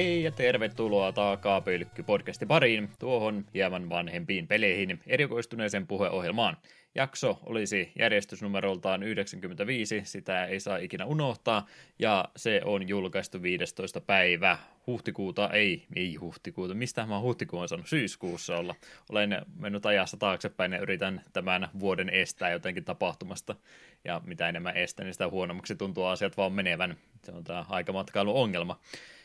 Hei 0.00 0.22
ja 0.22 0.30
tervetuloa 0.30 1.12
Taakapölkky 1.12 2.02
podcasti 2.02 2.46
pariin, 2.46 2.88
tuohon 2.98 3.44
hieman 3.54 3.88
vanhempiin 3.88 4.46
peleihin 4.46 5.00
erikoistuneeseen 5.06 5.86
puheohjelmaan. 5.86 6.56
Jakso 6.94 7.38
olisi 7.46 7.92
järjestysnumeroltaan 7.98 9.02
95, 9.02 10.02
sitä 10.04 10.44
ei 10.44 10.60
saa 10.60 10.76
ikinä 10.76 11.04
unohtaa, 11.04 11.66
ja 11.98 12.24
se 12.36 12.60
on 12.64 12.88
julkaistu 12.88 13.42
15. 13.42 14.00
päivä 14.00 14.58
huhtikuuta, 14.86 15.50
ei, 15.52 15.86
ei 15.96 16.14
huhtikuuta, 16.14 16.74
mistä 16.74 17.06
mä 17.06 17.20
huhtikuun 17.20 17.68
saanut 17.68 17.88
syyskuussa 17.88 18.56
olla. 18.56 18.74
Olen 19.10 19.46
mennyt 19.56 19.86
ajassa 19.86 20.16
taaksepäin 20.16 20.72
ja 20.72 20.80
yritän 20.80 21.22
tämän 21.32 21.68
vuoden 21.80 22.10
estää 22.10 22.50
jotenkin 22.50 22.84
tapahtumasta, 22.84 23.56
ja 24.04 24.20
mitä 24.24 24.48
enemmän 24.48 24.76
estää, 24.76 25.04
niin 25.04 25.14
sitä 25.14 25.28
huonommaksi 25.28 25.76
tuntuu 25.76 26.04
asiat 26.04 26.36
vaan 26.36 26.52
menevän. 26.52 26.96
Se 27.24 27.32
on 27.32 27.44
tämä 27.44 27.64
aikamatkailun 27.68 28.34
ongelma. 28.34 28.80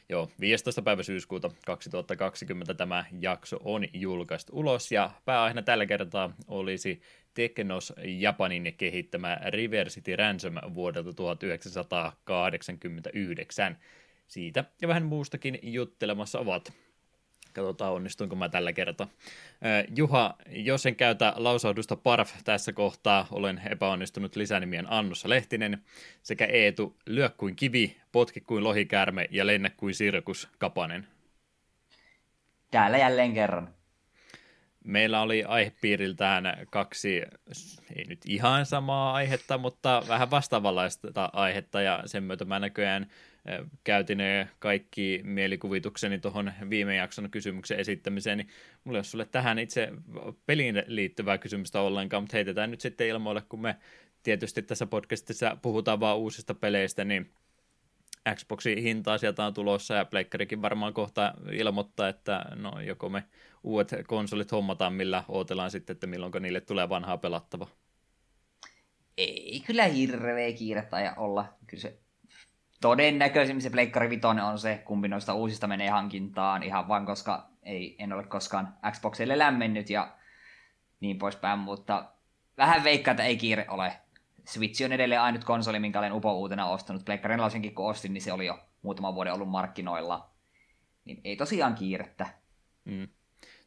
Joo, 0.09 0.29
15. 0.39 0.81
päivä 0.81 1.03
syyskuuta 1.03 1.51
2020 1.65 2.73
tämä 2.73 3.05
jakso 3.19 3.59
on 3.63 3.85
julkaistu 3.93 4.59
ulos 4.59 4.91
ja 4.91 5.11
pääaiheena 5.25 5.61
tällä 5.61 5.85
kertaa 5.85 6.33
olisi 6.47 7.01
Teknos 7.33 7.93
Japanin 8.03 8.73
kehittämä 8.77 9.37
Riversity 9.49 10.15
Ransom 10.15 10.55
vuodelta 10.73 11.13
1989. 11.13 13.77
Siitä 14.27 14.65
ja 14.81 14.87
vähän 14.87 15.05
muustakin 15.05 15.59
juttelemassa 15.61 16.39
ovat. 16.39 16.73
Katsotaan 17.55 17.93
onnistunko 17.93 18.35
mä 18.35 18.49
tällä 18.49 18.73
kertaa. 18.73 19.07
Juha, 19.95 20.35
jos 20.49 20.85
en 20.85 20.95
käytä 20.95 21.33
lausahdusta 21.35 21.95
parf 21.95 22.31
tässä 22.43 22.73
kohtaa, 22.73 23.27
olen 23.31 23.61
epäonnistunut 23.69 24.35
lisänimien 24.35 24.91
Annossa 24.91 25.29
Lehtinen, 25.29 25.83
sekä 26.23 26.45
Eetu 26.45 26.95
lyö 27.05 27.29
kuin 27.29 27.55
kivi, 27.55 27.97
potki 28.11 28.41
kuin 28.41 28.63
lohikäärme 28.63 29.27
ja 29.31 29.47
lennä 29.47 29.69
kuin 29.69 29.95
sirkus 29.95 30.49
Kapanen. 30.57 31.07
Täällä 32.71 32.97
jälleen 32.97 33.33
kerran. 33.33 33.69
Meillä 34.83 35.21
oli 35.21 35.43
aihepiiriltään 35.43 36.67
kaksi, 36.71 37.21
ei 37.95 38.03
nyt 38.07 38.19
ihan 38.25 38.65
samaa 38.65 39.13
aihetta, 39.13 39.57
mutta 39.57 40.03
vähän 40.07 40.31
vastaavanlaista 40.31 41.29
aihetta, 41.33 41.81
ja 41.81 42.03
sen 42.05 42.23
myötä 42.23 42.45
mä 42.45 42.59
näköjään 42.59 43.07
käytin 43.83 44.19
kaikki 44.59 45.21
mielikuvitukseni 45.23 46.19
tuohon 46.19 46.51
viime 46.69 46.95
jakson 46.95 47.31
kysymyksen 47.31 47.79
esittämiseen, 47.79 48.37
niin 48.37 48.47
mulla 48.83 48.97
ei 48.97 48.99
ole 48.99 49.03
sulle 49.03 49.25
tähän 49.25 49.59
itse 49.59 49.89
peliin 50.45 50.83
liittyvää 50.87 51.37
kysymystä 51.37 51.81
ollenkaan, 51.81 52.23
mutta 52.23 52.37
heitetään 52.37 52.71
nyt 52.71 52.81
sitten 52.81 53.07
ilmoille, 53.07 53.41
kun 53.49 53.61
me 53.61 53.75
tietysti 54.23 54.61
tässä 54.61 54.85
podcastissa 54.85 55.57
puhutaan 55.61 55.99
vaan 55.99 56.17
uusista 56.17 56.53
peleistä, 56.53 57.05
niin 57.05 57.31
Xboxin 58.35 58.77
hintaa 58.77 59.17
sieltä 59.17 59.45
on 59.45 59.53
tulossa 59.53 59.93
ja 59.93 60.05
Pleikkarikin 60.05 60.61
varmaan 60.61 60.93
kohta 60.93 61.33
ilmoittaa, 61.51 62.09
että 62.09 62.45
no 62.55 62.81
joko 62.81 63.09
me 63.09 63.23
uudet 63.63 63.91
konsolit 64.07 64.51
hommataan, 64.51 64.93
millä 64.93 65.23
odotellaan 65.27 65.71
sitten, 65.71 65.93
että 65.93 66.07
milloin 66.07 66.33
niille 66.39 66.61
tulee 66.61 66.89
vanhaa 66.89 67.17
pelattava. 67.17 67.67
Ei 69.17 69.63
kyllä 69.65 69.83
hirveä 69.83 70.53
kiirettä 70.53 70.99
ja 70.99 71.13
olla. 71.17 71.53
Kyllä 71.67 71.81
se 71.81 71.99
todennäköisimmin 72.85 73.61
se 73.61 73.69
Pleikkari 73.69 74.09
Vitoinen 74.09 74.43
on 74.43 74.59
se, 74.59 74.81
kumpi 74.85 75.07
noista 75.07 75.33
uusista 75.33 75.67
menee 75.67 75.89
hankintaan, 75.89 76.63
ihan 76.63 76.87
vain 76.87 77.05
koska 77.05 77.49
ei, 77.63 77.95
en 77.99 78.13
ole 78.13 78.23
koskaan 78.23 78.73
Xboxille 78.91 79.37
lämmennyt 79.37 79.89
ja 79.89 80.15
niin 80.99 81.17
poispäin, 81.17 81.59
mutta 81.59 82.11
vähän 82.57 82.83
veikkaa, 82.83 83.11
että 83.11 83.23
ei 83.23 83.37
kiire 83.37 83.65
ole. 83.69 83.93
Switch 84.47 84.85
on 84.85 84.91
edelleen 84.91 85.21
ainut 85.21 85.43
konsoli, 85.43 85.79
minkä 85.79 85.99
olen 85.99 86.13
upo 86.13 86.33
uutena 86.33 86.67
ostanut. 86.67 87.05
Pleikkarin 87.05 87.41
lausenkin 87.41 87.75
kun 87.75 87.89
ostin, 87.89 88.13
niin 88.13 88.21
se 88.21 88.33
oli 88.33 88.45
jo 88.45 88.59
muutama 88.81 89.15
vuoden 89.15 89.33
ollut 89.33 89.49
markkinoilla. 89.49 90.29
Niin 91.05 91.21
ei 91.23 91.35
tosiaan 91.35 91.75
kiirettä. 91.75 92.27
Mm. 92.85 93.07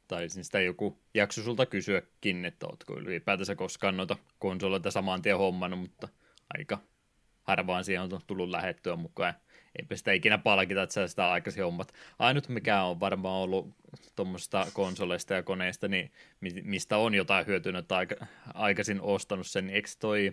Tai 0.09 0.29
siis 0.29 0.47
sitä 0.47 0.61
joku 0.61 0.99
jakso 1.15 1.43
sulta 1.43 1.67
kysyäkin, 1.67 2.45
että 2.45 2.67
ootko 2.67 2.99
ylipäätänsä 2.99 3.55
koskaan 3.55 3.97
noita 3.97 4.17
konsoleita 4.39 4.91
saman 4.91 5.23
tien 5.23 5.39
hommannut, 5.39 5.81
mutta 5.81 6.09
aika 6.59 6.79
harvaan 7.49 7.85
siihen 7.85 8.03
on 8.03 8.21
tullut 8.27 8.49
lähettyä 8.49 8.97
mukaan. 8.97 9.35
Eipä 9.79 9.97
sitä 9.97 10.13
ikinä 10.13 10.39
palkita, 10.39 10.83
että 10.83 10.93
sä 10.93 11.09
sitä 11.09 11.31
aikaisin 11.31 11.65
hommat. 11.65 11.93
Ainut 12.19 12.49
mikä 12.49 12.83
on 12.83 13.01
varmaan 13.01 13.43
ollut 13.43 13.75
tuommoista 14.17 14.67
konsoleista 14.73 15.35
ja 15.35 15.43
koneista, 15.43 15.89
niin 15.89 16.13
mistä 16.63 16.97
on 16.97 17.15
jotain 17.15 17.47
hyötynyt 17.47 17.89
tai 17.89 18.07
aikaisin 18.55 19.01
ostanut 19.01 19.47
sen, 19.47 19.67
niin 19.67 19.75
eikö 19.75 19.89
toi 19.99 20.33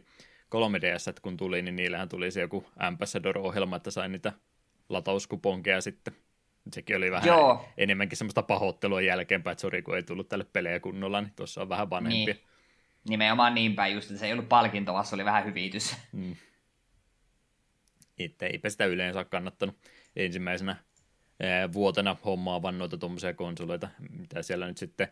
3DS, 0.56 1.10
että 1.10 1.22
kun 1.22 1.38
tuli, 1.38 1.62
niin 1.62 1.76
niillähän 1.76 2.10
tuli 2.10 2.32
se 2.32 2.42
joku 2.42 2.66
Ambassador-ohjelma, 2.78 3.76
että 3.76 3.92
sai 3.92 4.10
niitä 4.10 4.34
latauskuponkeja 4.90 5.82
sitten. 5.82 6.16
Sekin 6.74 6.98
oli 6.98 7.12
vähän 7.12 7.28
Joo. 7.28 7.70
enemmänkin 7.78 8.18
semmoista 8.18 8.44
pahoittelua 8.44 9.02
jälkeenpäin, 9.02 9.52
että 9.52 9.62
sori 9.62 9.82
kun 9.82 9.96
ei 9.96 10.04
tullut 10.04 10.30
tälle 10.30 10.46
pelejä 10.54 10.80
kunnolla, 10.80 11.22
niin 11.22 11.34
tuossa 11.36 11.62
on 11.62 11.70
vähän 11.70 11.90
vanhempi. 11.90 12.34
Niin. 12.34 12.40
Nimenomaan 13.10 13.56
niin 13.56 13.76
päin 13.76 13.94
just, 13.94 14.10
että 14.10 14.20
se 14.20 14.26
ei 14.26 14.32
ollut 14.32 14.50
palkinto, 14.50 14.94
vaan 14.94 15.06
se 15.06 15.16
oli 15.16 15.26
vähän 15.26 15.46
hyvitys. 15.46 15.96
Mm 16.12 16.36
itse 18.18 18.46
eipä 18.46 18.70
sitä 18.70 18.86
yleensä 18.86 19.26
kannattanut 19.26 19.76
ensimmäisenä 20.16 20.76
vuotena 21.74 22.16
hommaavan 22.26 22.78
noita 22.78 22.98
tuommoisia 22.98 23.34
konsoleita, 23.34 23.90
mitä 24.10 24.42
siellä 24.42 24.68
nyt 24.68 24.78
sitten 24.78 25.08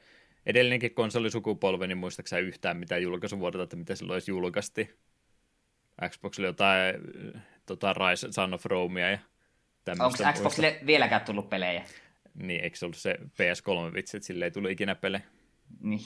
edellinenkin 0.45 0.93
konsolisukupolvi, 0.93 1.87
niin 1.87 1.97
muistaaksä 1.97 2.37
yhtään 2.37 2.77
mitä 2.77 2.97
julkaisuvuodelta, 2.97 3.63
että 3.63 3.75
mitä 3.75 3.95
silloin 3.95 4.15
edes 4.15 4.27
julkaisti. 4.27 4.95
Xboxille 6.09 6.47
jotain 6.47 6.95
tota, 7.65 7.93
Rise 7.93 8.31
Son 8.31 8.53
of 8.53 8.65
Romea 8.65 9.09
ja 9.09 9.17
tämmöistä. 9.85 10.27
Onko 10.27 10.39
Xboxille 10.39 10.69
muista. 10.69 10.85
vieläkään 10.85 11.21
tullut 11.21 11.49
pelejä? 11.49 11.83
Niin, 12.33 12.63
eikö 12.63 12.77
se 12.77 12.85
ollut 12.85 12.97
se 12.97 13.13
PS3-vitsi, 13.13 14.17
että 14.17 14.27
sille 14.27 14.45
ei 14.45 14.51
tullut 14.51 14.71
ikinä 14.71 14.95
pelejä? 14.95 15.23
Niin. 15.79 16.05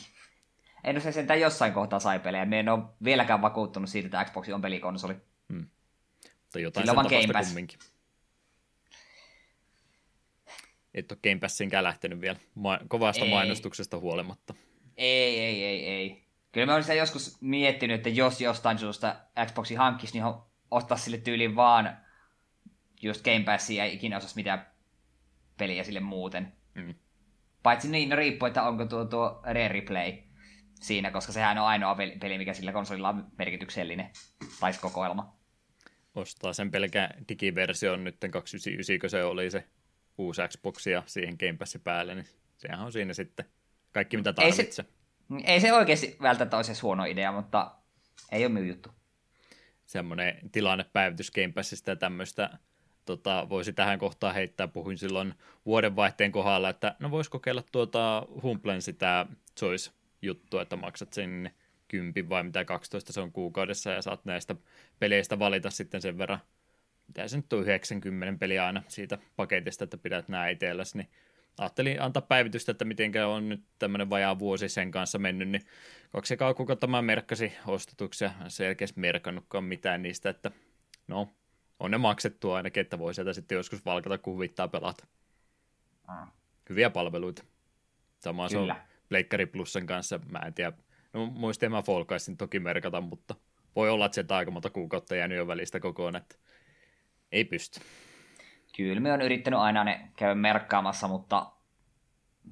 En 0.83 0.95
ole 0.95 1.11
sentään 1.11 1.41
jossain 1.41 1.73
kohtaa 1.73 1.99
sai 1.99 2.19
pelejä. 2.19 2.45
Me 2.45 2.59
en 2.59 2.69
ole 2.69 2.83
vieläkään 3.03 3.41
vakuuttunut 3.41 3.89
siitä, 3.89 4.07
että 4.07 4.31
Xbox 4.31 4.49
on 4.49 4.61
pelikonsoli. 4.61 5.15
Hmm. 5.53 5.67
Tai 6.57 6.63
jotain 6.63 6.87
Sillä 6.87 7.03
sen 7.09 7.27
tapasta 7.27 7.49
kumminkin. 7.49 7.79
Et 10.93 11.11
ole 11.11 11.19
Game 11.23 11.39
Passinkään 11.39 11.83
lähtenyt 11.83 12.21
vielä 12.21 12.39
ma- 12.55 12.79
kovasta 12.87 13.25
ei. 13.25 13.31
mainostuksesta 13.31 13.99
huolimatta. 13.99 14.53
Ei, 14.97 15.39
ei, 15.39 15.63
ei, 15.63 15.85
ei. 15.85 16.23
Kyllä 16.51 16.65
mä 16.65 16.75
olisin 16.75 16.97
joskus 16.97 17.37
miettinyt, 17.41 17.95
että 17.95 18.09
jos 18.09 18.41
jostain 18.41 18.77
syystä 18.77 19.15
Xboxi 19.45 19.75
hankkisi, 19.75 20.13
niin 20.13 20.33
ostaa 20.71 20.97
sille 20.97 21.17
tyyliin 21.17 21.55
vaan 21.55 21.97
just 23.01 23.23
Game 23.23 23.43
Passia 23.43 23.85
ja 23.85 23.91
ikinä 23.91 24.17
osas 24.17 24.35
mitään 24.35 24.67
peliä 25.57 25.83
sille 25.83 25.99
muuten. 25.99 26.53
Mm. 26.73 26.95
Paitsi 27.63 27.89
niin, 27.89 28.09
no 28.09 28.15
riippuu, 28.15 28.47
että 28.47 28.63
onko 28.63 28.85
tuo, 28.85 29.05
tuo 29.05 29.41
Rare 29.43 29.67
Replay 29.67 30.13
siinä, 30.81 31.11
koska 31.11 31.31
sehän 31.31 31.57
on 31.57 31.67
ainoa 31.67 31.95
peli, 31.95 32.37
mikä 32.37 32.53
sillä 32.53 32.71
konsolilla 32.71 33.09
on 33.09 33.27
merkityksellinen, 33.37 34.09
tai 34.59 34.73
kokoelma 34.81 35.36
ostaa 36.17 36.53
sen 36.53 36.71
pelkän 36.71 37.09
digiversion 37.29 38.03
nyt 38.03 38.15
299, 38.31 38.99
kun 38.99 39.09
se 39.09 39.23
oli 39.23 39.51
se 39.51 39.63
uusi 40.17 40.41
Xbox 40.47 40.87
ja 40.87 41.03
siihen 41.05 41.35
Game 41.39 41.57
Passin 41.57 41.81
päälle, 41.81 42.15
niin 42.15 42.27
sehän 42.57 42.79
on 42.79 42.91
siinä 42.91 43.13
sitten 43.13 43.45
kaikki 43.91 44.17
mitä 44.17 44.33
tarvitsee. 44.33 44.65
Ei 44.65 44.71
se, 44.71 44.85
ei 45.51 45.61
se 45.61 45.73
oikeasti 45.73 46.17
välttämättä 46.21 46.57
olisi 46.57 46.81
huono 46.81 47.05
idea, 47.05 47.31
mutta 47.31 47.71
ei 48.31 48.45
ole 48.45 48.53
minun 48.53 48.67
juttu. 48.67 48.89
Semmoinen 49.85 50.39
tilannepäivitys 50.51 51.31
Game 51.31 51.53
Passista 51.53 51.89
ja 51.89 51.95
tämmöistä 51.95 52.49
tota, 53.05 53.49
voisi 53.49 53.73
tähän 53.73 53.99
kohtaan 53.99 54.33
heittää. 54.35 54.67
Puhuin 54.67 54.97
silloin 54.97 55.33
vuodenvaihteen 55.65 56.31
kohdalla, 56.31 56.69
että 56.69 56.95
no 56.99 57.11
voisi 57.11 57.29
kokeilla 57.29 57.63
tuota 57.71 58.27
Humplen 58.43 58.81
sitä 58.81 59.25
Choice-juttua, 59.59 60.61
että 60.61 60.75
maksat 60.75 61.13
sen 61.13 61.51
10 61.87 62.29
vai 62.29 62.43
mitä 62.43 62.65
12 62.65 63.13
se 63.13 63.21
on 63.21 63.31
kuukaudessa 63.31 63.91
ja 63.91 64.01
saat 64.01 64.25
näistä 64.25 64.55
peleistä 64.99 65.39
valita 65.39 65.69
sitten 65.69 66.01
sen 66.01 66.17
verran, 66.17 66.39
mitä 67.07 67.27
se 67.27 67.37
nyt 67.37 67.53
on 67.53 67.61
90 67.61 68.39
peliä 68.39 68.65
aina 68.65 68.83
siitä 68.87 69.17
paketista, 69.35 69.83
että 69.83 69.97
pidät 69.97 70.27
nämä 70.27 70.49
itselläsi, 70.49 70.97
niin 70.97 71.09
ajattelin 71.57 72.01
antaa 72.01 72.21
päivitystä, 72.21 72.71
että 72.71 72.85
miten 72.85 73.25
on 73.25 73.49
nyt 73.49 73.63
tämmöinen 73.79 74.09
vajaa 74.09 74.39
vuosi 74.39 74.69
sen 74.69 74.91
kanssa 74.91 75.17
mennyt, 75.19 75.49
niin 75.49 75.65
kaksi 76.11 76.33
ekaa 76.33 76.53
kuukautta 76.53 76.87
mä 76.87 77.01
merkkasi 77.01 77.53
ostetuksia, 77.67 78.31
selkeästi 78.47 78.99
merkannutkaan 78.99 79.63
mitään 79.63 80.03
niistä, 80.03 80.29
että 80.29 80.51
no, 81.07 81.29
on 81.79 81.91
ne 81.91 81.97
maksettu 81.97 82.51
ainakin, 82.51 82.81
että 82.81 82.99
voi 82.99 83.13
sieltä 83.13 83.33
sitten 83.33 83.55
joskus 83.55 83.85
valkata, 83.85 84.17
kun 84.17 84.33
huvittaa 84.33 84.67
pelata. 84.67 85.07
Ah. 86.07 86.31
Hyviä 86.69 86.89
palveluita. 86.89 87.43
Sama 88.19 88.49
se 88.49 88.57
on 88.57 88.75
Pleikkari 89.09 89.45
Plussen 89.45 89.87
kanssa, 89.87 90.19
mä 90.29 90.39
en 90.39 90.53
tiedä, 90.53 90.73
No 91.13 91.25
muistin 91.25 91.71
mä 91.71 91.81
Fall 91.81 92.05
Guysin 92.05 92.37
toki 92.37 92.59
merkata, 92.59 93.01
mutta 93.01 93.35
voi 93.75 93.89
olla, 93.89 94.05
että 94.05 94.15
sieltä 94.15 94.35
aika 94.35 94.51
monta 94.51 94.69
kuukautta 94.69 95.15
jäänyt 95.15 95.37
jo 95.37 95.47
välistä 95.47 95.79
kokoon, 95.79 96.15
että 96.15 96.35
ei 97.31 97.45
pysty. 97.45 97.79
Kyllä 98.77 98.99
me 98.99 99.13
on 99.13 99.21
yrittänyt 99.21 99.59
aina 99.59 99.83
ne 99.83 100.11
käydä 100.17 100.35
merkkaamassa, 100.35 101.07
mutta 101.07 101.51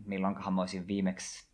milloinkohan 0.06 0.54
mä 0.54 0.62
olisin 0.62 0.88
viimeksi 0.88 1.50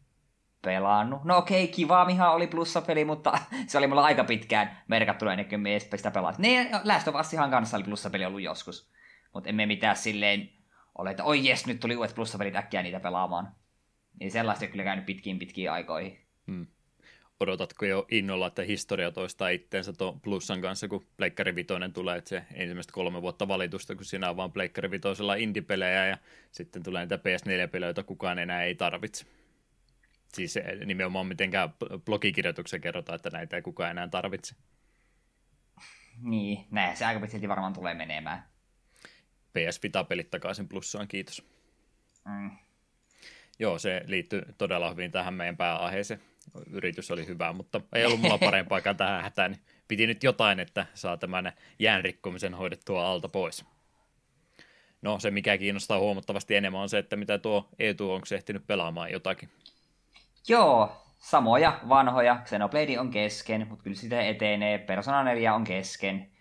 pelannut. 0.61 1.23
No 1.23 1.37
okei, 1.37 1.63
okay, 1.63 1.75
kiva, 1.75 2.05
mihan 2.05 2.33
oli 2.33 2.47
plussapeli, 2.47 3.05
mutta 3.05 3.37
se 3.67 3.77
oli 3.77 3.87
mulla 3.87 4.03
aika 4.03 4.23
pitkään 4.23 4.81
merkattu 4.87 5.27
ennen 5.27 5.49
kuin 5.49 5.61
me 5.61 5.79
sitä 5.79 6.11
pelaa. 6.11 6.33
Ne 6.37 6.69
Last 6.83 7.07
of 7.07 7.15
Usihan 7.15 7.49
kanssa 7.49 7.77
oli 7.77 7.83
plussapeli 7.83 8.25
ollut 8.25 8.41
joskus, 8.41 8.91
mutta 9.33 9.49
emme 9.49 9.65
mitään 9.65 9.95
silleen 9.95 10.49
ole, 10.97 11.11
että 11.11 11.23
oi 11.23 11.47
jes, 11.47 11.67
nyt 11.67 11.79
tuli 11.79 11.95
uudet 11.95 12.15
plussapelit 12.15 12.55
äkkiä 12.55 12.83
niitä 12.83 12.99
pelaamaan. 12.99 13.55
Niin 14.19 14.31
sellaista 14.31 14.65
ei 14.65 14.71
kyllä 14.71 14.83
käynyt 14.83 15.05
pitkiin 15.05 15.39
pitkiin 15.39 15.71
aikoihin. 15.71 16.19
Hmm. 16.47 16.67
Odotatko 17.41 17.85
jo 17.85 18.05
innolla, 18.11 18.47
että 18.47 18.61
historia 18.61 19.11
toistaa 19.11 19.49
itteensä 19.49 19.93
tuon 19.93 20.21
plussan 20.21 20.61
kanssa, 20.61 20.87
kun 20.87 21.05
Pleikkari 21.17 21.55
Vitoinen 21.55 21.93
tulee, 21.93 22.17
että 22.17 22.29
se 22.29 22.43
ensimmäistä 22.53 22.93
kolme 22.93 23.21
vuotta 23.21 23.47
valitusta, 23.47 23.95
kun 23.95 24.05
siinä 24.05 24.29
on 24.29 24.37
vaan 24.37 24.51
Pleikkari 24.51 24.91
Vitoisella 24.91 25.35
indie-pelejä 25.35 26.07
ja 26.07 26.17
sitten 26.51 26.83
tulee 26.83 27.01
niitä 27.01 27.15
PS4-pelejä, 27.15 27.87
joita 27.87 28.03
kukaan 28.03 28.39
enää 28.39 28.63
ei 28.63 28.75
tarvitse. 28.75 29.25
Siis 30.33 30.59
nimenomaan 30.85 31.27
mitenkään 31.27 31.69
blogikirjoituksen 32.05 32.81
kerrotaan, 32.81 33.15
että 33.15 33.29
näitä 33.29 33.55
ei 33.55 33.61
kukaan 33.61 33.91
enää 33.91 34.07
tarvitse. 34.07 34.55
Niin, 36.21 36.65
näin 36.71 36.97
se 36.97 37.05
aika 37.05 37.19
pitkälti 37.19 37.49
varmaan 37.49 37.73
tulee 37.73 37.93
menemään. 37.93 38.43
PS 39.53 39.83
Vita-pelit 39.83 40.29
takaisin 40.29 40.67
plussaan, 40.67 41.07
kiitos. 41.07 41.43
Mm. 42.25 42.51
Joo, 43.59 43.79
se 43.79 44.01
liittyy 44.05 44.41
todella 44.57 44.89
hyvin 44.89 45.11
tähän 45.11 45.33
meidän 45.33 45.57
pääaiheeseen. 45.57 46.30
Yritys 46.69 47.11
oli 47.11 47.27
hyvä, 47.27 47.53
mutta 47.53 47.81
ei 47.95 48.05
ollut 48.05 48.21
mulla 48.21 48.37
parempaakaan 48.37 48.97
tähän 48.97 49.23
hätään. 49.23 49.51
Niin 49.51 49.61
piti 49.87 50.07
nyt 50.07 50.23
jotain, 50.23 50.59
että 50.59 50.85
saa 50.93 51.17
tämän 51.17 51.53
jäänrikkomisen 51.79 52.53
hoidettua 52.53 53.07
alta 53.07 53.29
pois. 53.29 53.65
No 55.01 55.19
se, 55.19 55.31
mikä 55.31 55.57
kiinnostaa 55.57 55.99
huomattavasti 55.99 56.55
enemmän, 56.55 56.81
on 56.81 56.89
se, 56.89 56.97
että 56.97 57.15
mitä 57.15 57.37
tuo 57.37 57.69
Eetu 57.79 58.11
onko 58.11 58.27
ehtinyt 58.35 58.67
pelaamaan 58.67 59.11
jotakin. 59.11 59.49
Joo, 60.47 61.05
samoja 61.17 61.79
vanhoja. 61.89 62.41
Xenoblade 62.45 62.99
on 62.99 63.11
kesken, 63.11 63.67
mutta 63.67 63.83
kyllä 63.83 63.97
sitä 63.97 64.21
etenee. 64.21 64.77
Persona 64.77 65.23
4 65.23 65.55
on 65.55 65.63
kesken. 65.63 66.31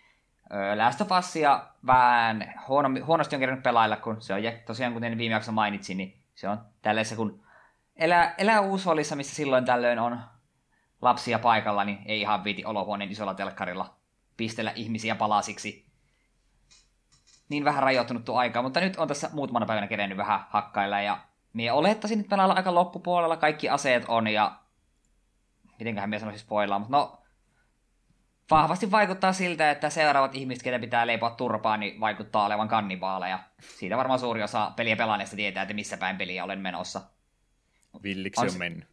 Last 0.75 1.01
of 1.01 1.11
Usia 1.19 1.63
vähän 1.85 2.53
huono, 2.67 2.89
huonosti 3.05 3.35
on 3.35 3.39
kerännyt 3.39 3.63
pelailla, 3.63 3.97
kun 3.97 4.21
se 4.21 4.33
on 4.33 4.41
tosiaan, 4.65 4.93
kuten 4.93 5.17
viime 5.17 5.33
jaksossa 5.33 5.51
mainitsin, 5.51 5.97
niin 5.97 6.17
se 6.35 6.49
on 6.49 6.57
tällaisessa, 6.81 7.15
kun 7.15 7.43
elää, 8.01 8.35
elää 8.37 8.61
uusholissa, 8.61 9.15
missä 9.15 9.35
silloin 9.35 9.65
tällöin 9.65 9.99
on 9.99 10.19
lapsia 11.01 11.39
paikalla, 11.39 11.83
niin 11.83 11.99
ei 12.05 12.21
ihan 12.21 12.43
viiti 12.43 12.65
olohuoneen 12.65 13.11
isolla 13.11 13.33
telkkarilla 13.33 13.95
pistellä 14.37 14.71
ihmisiä 14.75 15.15
palasiksi. 15.15 15.85
Niin 17.49 17.65
vähän 17.65 17.83
rajoittunut 17.83 18.25
tuo 18.25 18.37
aika, 18.37 18.61
mutta 18.61 18.79
nyt 18.79 18.95
on 18.95 19.07
tässä 19.07 19.29
muutamana 19.33 19.65
päivänä 19.65 19.87
kerennyt 19.87 20.17
vähän 20.17 20.45
hakkailla 20.49 21.01
ja 21.01 21.17
minä 21.53 21.73
olettaisin, 21.73 22.19
että 22.19 22.29
pelailla 22.29 22.53
aika 22.53 22.75
loppupuolella 22.75 23.37
kaikki 23.37 23.69
aseet 23.69 24.05
on 24.07 24.27
ja 24.27 24.55
mitenköhän 25.79 26.09
minä 26.09 26.19
sanoisin 26.19 26.45
spoilaa, 26.45 26.79
mutta 26.79 26.97
no 26.97 27.17
vahvasti 28.51 28.91
vaikuttaa 28.91 29.33
siltä, 29.33 29.71
että 29.71 29.89
seuraavat 29.89 30.35
ihmiset, 30.35 30.63
ketä 30.63 30.79
pitää 30.79 31.07
leipoa 31.07 31.29
turpaa, 31.29 31.77
niin 31.77 31.99
vaikuttaa 31.99 32.45
olevan 32.45 32.67
kannibaaleja. 32.67 33.39
Siitä 33.59 33.97
varmaan 33.97 34.19
suuri 34.19 34.43
osa 34.43 34.71
peliä 34.75 34.95
pelaaneista 34.95 35.35
tietää, 35.35 35.63
että 35.63 35.73
missä 35.73 35.97
päin 35.97 36.17
peliä 36.17 36.43
olen 36.43 36.59
menossa. 36.59 37.01
Villiksi 38.03 38.41
on, 38.41 38.51
on 38.51 38.57
mennyt. 38.57 38.87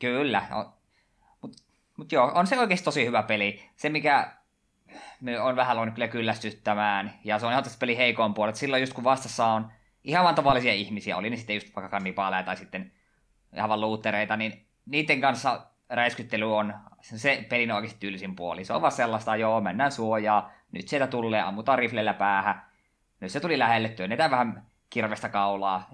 Kyllä. 0.00 0.42
On, 0.50 0.72
Mutta 1.40 1.62
mut 1.96 2.12
joo, 2.12 2.32
on 2.34 2.46
se 2.46 2.58
oikeasti 2.58 2.84
tosi 2.84 3.06
hyvä 3.06 3.22
peli. 3.22 3.70
Se, 3.76 3.88
mikä 3.88 4.32
on 5.42 5.56
vähän 5.56 5.76
luonut 5.76 5.94
kyllä 5.94 6.08
kyllästyttämään, 6.08 7.14
ja 7.24 7.38
se 7.38 7.46
on 7.46 7.52
ihan 7.52 7.64
tässä 7.64 7.78
peli 7.78 7.96
heikoon 7.96 8.34
puolella. 8.34 8.56
Silloin 8.56 8.82
just 8.82 8.92
kun 8.92 9.04
vastassa 9.04 9.46
on 9.46 9.72
ihan 10.04 10.24
vaan 10.24 10.34
tavallisia 10.34 10.72
ihmisiä, 10.72 11.16
oli 11.16 11.30
ne 11.30 11.36
sitten 11.36 11.56
just 11.56 11.76
vaikka 11.76 11.88
kannibaaleja 11.88 12.42
tai 12.42 12.56
sitten 12.56 12.92
ihan 13.56 13.68
vaan 13.68 13.80
luuttereita, 13.80 14.36
niin 14.36 14.66
niiden 14.86 15.20
kanssa 15.20 15.66
räiskyttely 15.88 16.56
on 16.56 16.74
se 17.00 17.46
pelin 17.48 17.72
oikeasti 17.72 18.00
tyylisin 18.00 18.36
puoli. 18.36 18.64
Se 18.64 18.72
on 18.72 18.82
vaan 18.82 18.92
sellaista, 18.92 19.36
joo, 19.36 19.60
mennään 19.60 19.92
suojaa, 19.92 20.52
nyt 20.72 20.88
sieltä 20.88 21.06
tulee, 21.06 21.40
ammutaan 21.40 21.78
riflellä 21.78 22.14
päähän. 22.14 22.62
Nyt 23.20 23.30
se 23.32 23.40
tuli 23.40 23.58
lähelle, 23.58 23.88
työnnetään 23.88 24.30
vähän 24.30 24.66
kirvestä 24.90 25.28
kaulaa. 25.28 25.90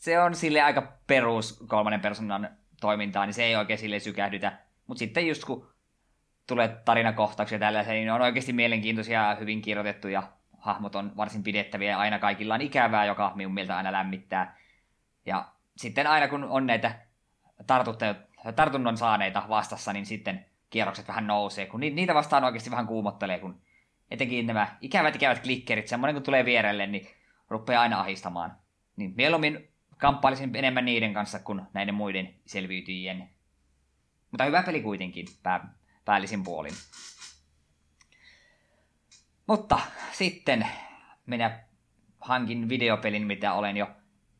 Se 0.00 0.20
on 0.20 0.34
sille 0.34 0.60
aika 0.60 0.92
perus 1.06 1.64
kolmannen 1.68 2.00
persoonan 2.00 2.50
toimintaa, 2.80 3.26
niin 3.26 3.34
se 3.34 3.44
ei 3.44 3.56
oikein 3.56 3.78
sille 3.78 3.98
sykähdytä. 3.98 4.58
Mutta 4.86 4.98
sitten 4.98 5.28
just 5.28 5.44
kun 5.44 5.70
tulee 6.46 6.68
tarinakohtauksia 6.84 7.58
tällaisia, 7.58 7.92
niin 7.92 8.06
ne 8.06 8.12
on 8.12 8.22
oikeasti 8.22 8.52
mielenkiintoisia 8.52 9.28
ja 9.28 9.34
hyvin 9.34 9.62
kirjoitettuja. 9.62 10.22
Hahmot 10.58 10.94
on 10.94 11.12
varsin 11.16 11.42
pidettäviä 11.42 11.90
ja 11.90 11.98
aina 11.98 12.18
kaikilla 12.18 12.54
on 12.54 12.60
ikävää, 12.60 13.04
joka 13.04 13.32
minun 13.34 13.54
mieltä 13.54 13.76
aina 13.76 13.92
lämmittää. 13.92 14.58
Ja 15.26 15.48
sitten 15.76 16.06
aina 16.06 16.28
kun 16.28 16.44
on 16.44 16.66
näitä 16.66 16.94
tartunnon 18.56 18.96
saaneita 18.96 19.42
vastassa, 19.48 19.92
niin 19.92 20.06
sitten 20.06 20.46
kierrokset 20.70 21.08
vähän 21.08 21.26
nousee, 21.26 21.66
kun 21.66 21.80
niitä 21.80 22.14
vastaan 22.14 22.44
oikeasti 22.44 22.70
vähän 22.70 22.86
kuumottelee, 22.86 23.38
kun 23.38 23.60
etenkin 24.10 24.46
nämä 24.46 24.76
ikävät 24.80 25.16
ikävät 25.16 25.42
klikkerit, 25.42 25.88
semmoinen 25.88 26.14
kun 26.14 26.22
tulee 26.22 26.44
vierelle, 26.44 26.86
niin 26.86 27.06
rupeaa 27.48 27.82
aina 27.82 28.00
ahistamaan. 28.00 28.56
Niin 28.96 29.12
mieluummin 29.16 29.69
kamppailisin 30.00 30.56
enemmän 30.56 30.84
niiden 30.84 31.14
kanssa 31.14 31.38
kuin 31.38 31.62
näiden 31.72 31.94
muiden 31.94 32.34
selviytyjien. 32.46 33.30
Mutta 34.30 34.44
hyvä 34.44 34.62
peli 34.62 34.82
kuitenkin, 34.82 35.26
pää, 35.42 35.74
päällisin 36.04 36.44
puolin. 36.44 36.74
Mutta 39.46 39.80
sitten 40.12 40.66
minä 41.26 41.60
hankin 42.20 42.68
videopelin, 42.68 43.26
mitä 43.26 43.52
olen 43.52 43.76
jo 43.76 43.90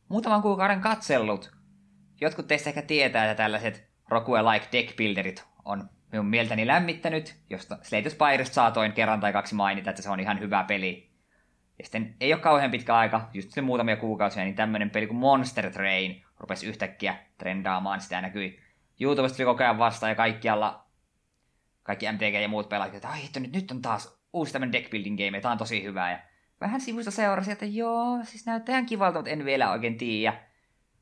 muutaman 0.09 0.41
kuukauden 0.41 0.81
katsellut. 0.81 1.51
Jotkut 2.21 2.47
teistä 2.47 2.69
ehkä 2.69 2.81
tietää, 2.81 3.31
että 3.31 3.43
tällaiset 3.43 3.91
Rogue-like 4.09 4.67
deckbuilderit 4.71 5.45
on 5.65 5.89
minun 6.11 6.25
mieltäni 6.25 6.67
lämmittänyt, 6.67 7.35
josta 7.49 7.77
Slate 7.81 8.09
Spiresta 8.09 8.53
saatoin 8.53 8.93
kerran 8.93 9.19
tai 9.19 9.33
kaksi 9.33 9.55
mainita, 9.55 9.89
että 9.89 10.01
se 10.01 10.09
on 10.09 10.19
ihan 10.19 10.39
hyvä 10.39 10.63
peli. 10.63 11.10
Ja 11.81 11.85
sitten 11.85 12.15
ei 12.19 12.33
ole 12.33 12.41
kauhean 12.41 12.71
pitkä 12.71 12.95
aika, 12.95 13.29
just 13.33 13.51
se 13.51 13.61
muutamia 13.61 13.97
kuukausia, 13.97 14.43
niin 14.43 14.55
tämmöinen 14.55 14.89
peli 14.89 15.07
kuin 15.07 15.17
Monster 15.17 15.71
Train 15.71 16.23
rupesi 16.39 16.67
yhtäkkiä 16.67 17.15
trendaamaan. 17.37 18.01
Sitä 18.01 18.21
näkyi 18.21 18.59
YouTubesta 18.99 19.35
tuli 19.35 19.45
koko 19.45 19.63
ajan 19.63 19.77
vasta 19.77 20.09
ja 20.09 20.15
kaikkialla 20.15 20.85
kaikki 21.83 22.11
MTG 22.11 22.41
ja 22.41 22.47
muut 22.47 22.69
pelaajat, 22.69 22.95
että 22.95 23.09
ai, 23.09 23.19
nyt, 23.39 23.53
nyt 23.53 23.71
on 23.71 23.81
taas 23.81 24.19
uusi 24.33 24.53
tämmöinen 24.53 24.73
deckbuilding 24.73 25.17
game, 25.17 25.37
ja 25.37 25.41
tämä 25.41 25.51
on 25.51 25.57
tosi 25.57 25.83
hyvä. 25.83 26.11
Ja 26.11 26.19
vähän 26.61 26.81
sivusta 26.81 27.11
seurasi, 27.11 27.51
että 27.51 27.65
joo, 27.65 28.19
siis 28.23 28.45
näyttää 28.45 28.73
ihan 28.73 28.85
kivalta, 28.85 29.19
mutta 29.19 29.31
en 29.31 29.45
vielä 29.45 29.71
oikein 29.71 29.97
tiedä. 29.97 30.33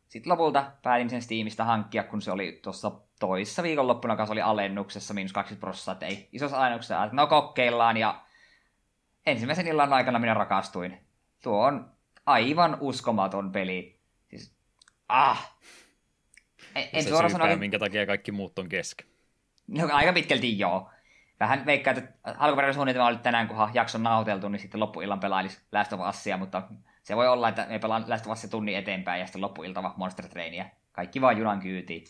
Sitten 0.08 0.32
lopulta 0.32 0.72
päätin 0.84 1.10
sen 1.10 1.22
Steamista 1.22 1.64
hankkia, 1.64 2.04
kun 2.04 2.22
se 2.22 2.32
oli 2.32 2.60
tuossa 2.64 2.92
toissa 3.20 3.64
viikonloppuna 3.64 4.16
kanssa 4.16 4.34
oli 4.34 4.42
alennuksessa, 4.42 5.14
miinus 5.14 5.34
20 5.34 5.60
prosenttia, 5.60 5.94
että 5.94 6.06
ei 6.06 6.30
isossa 6.32 6.58
alennuksessa, 6.58 7.04
että 7.04 7.16
no 7.16 7.28
kokeillaan, 7.28 7.98
ja 7.98 8.22
ensimmäisen 9.26 9.68
illan 9.68 9.94
aikana 9.94 10.20
minä 10.20 10.34
rakastuin. 10.34 10.98
Tuo 11.44 11.66
on 11.66 11.92
aivan 12.26 12.78
uskomaton 12.80 13.52
peli. 13.52 14.00
Siis, 14.30 14.56
ah! 15.10 15.58
En, 16.76 16.90
en 16.94 17.04
se 17.04 17.10
suoraan 17.10 17.32
sanoa, 17.32 17.56
minkä 17.56 17.80
takia 17.80 18.06
kaikki 18.06 18.32
muut 18.32 18.60
on 18.60 18.70
kesken. 18.70 19.08
No 19.68 19.90
aika 19.92 20.14
pitkälti 20.14 20.60
joo. 20.60 20.92
Vähän 21.40 21.66
veikkaa, 21.66 21.94
että 21.94 22.14
alkuperäinen 22.38 22.74
suunnitelma 22.74 23.08
oli 23.08 23.18
tänään, 23.18 23.48
kunhan 23.48 23.74
jakson 23.74 24.04
nauteltu, 24.04 24.50
niin 24.50 24.60
sitten 24.60 24.80
loppuillan 24.80 25.20
pelailisi 25.20 25.62
Last 25.72 25.94
of 25.94 26.00
Usia, 26.10 26.38
mutta 26.38 26.64
se 27.04 27.16
voi 27.16 27.28
olla, 27.28 27.50
että 27.50 27.66
me 27.70 27.80
pelaan 27.80 28.06
Last 28.08 28.26
of 28.26 28.32
Usia 28.32 28.50
tunnin 28.50 28.78
eteenpäin 28.78 29.20
ja 29.20 29.26
sitten 29.26 29.42
loppuiltava 29.42 29.94
Monster 29.98 30.28
Trainia. 30.28 30.66
Kaikki 30.92 31.22
vaan 31.22 31.38
junan 31.38 31.60
kyytiin. 31.60 32.04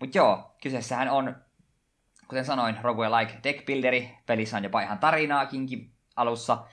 Mutta 0.00 0.18
joo, 0.18 0.56
kyseessähän 0.62 1.08
on, 1.08 1.36
kuten 2.28 2.44
sanoin, 2.44 2.76
Rogue-like 2.82 3.32
deckbuilderi. 3.44 4.10
Pelissä 4.26 4.56
on 4.56 4.64
jopa 4.64 4.80
ihan 4.80 4.98
tarinaakin 4.98 5.66
alussa. 6.16 6.64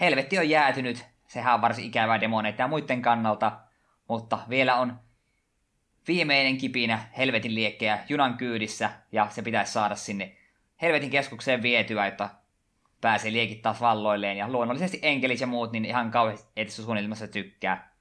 Helvetti 0.00 0.38
on 0.38 0.48
jäätynyt. 0.48 1.04
Sehän 1.26 1.54
on 1.54 1.62
varsin 1.62 1.84
ikävää 1.84 2.20
demoneita 2.20 2.62
ja 2.62 2.68
muiden 2.68 3.02
kannalta. 3.02 3.52
Mutta 4.08 4.38
vielä 4.48 4.76
on 4.76 5.00
viimeinen 6.08 6.58
kipinä 6.58 7.00
helvetin 7.18 7.54
liekkejä 7.54 7.98
junan 8.08 8.36
kyydissä. 8.36 8.90
Ja 9.12 9.26
se 9.30 9.42
pitäisi 9.42 9.72
saada 9.72 9.94
sinne 9.94 10.36
helvetin 10.82 11.10
keskukseen 11.10 11.62
vietyä, 11.62 12.06
että 12.06 12.30
pääsee 13.00 13.32
liekit 13.32 13.62
taas 13.62 13.80
valloilleen. 13.80 14.36
Ja 14.36 14.48
luonnollisesti 14.48 14.98
enkelit 15.02 15.40
ja 15.40 15.46
muut, 15.46 15.72
niin 15.72 15.84
ihan 15.84 16.10
kauheasti 16.10 16.70
suunnitelmassa 16.70 17.28
tykkää. 17.28 17.94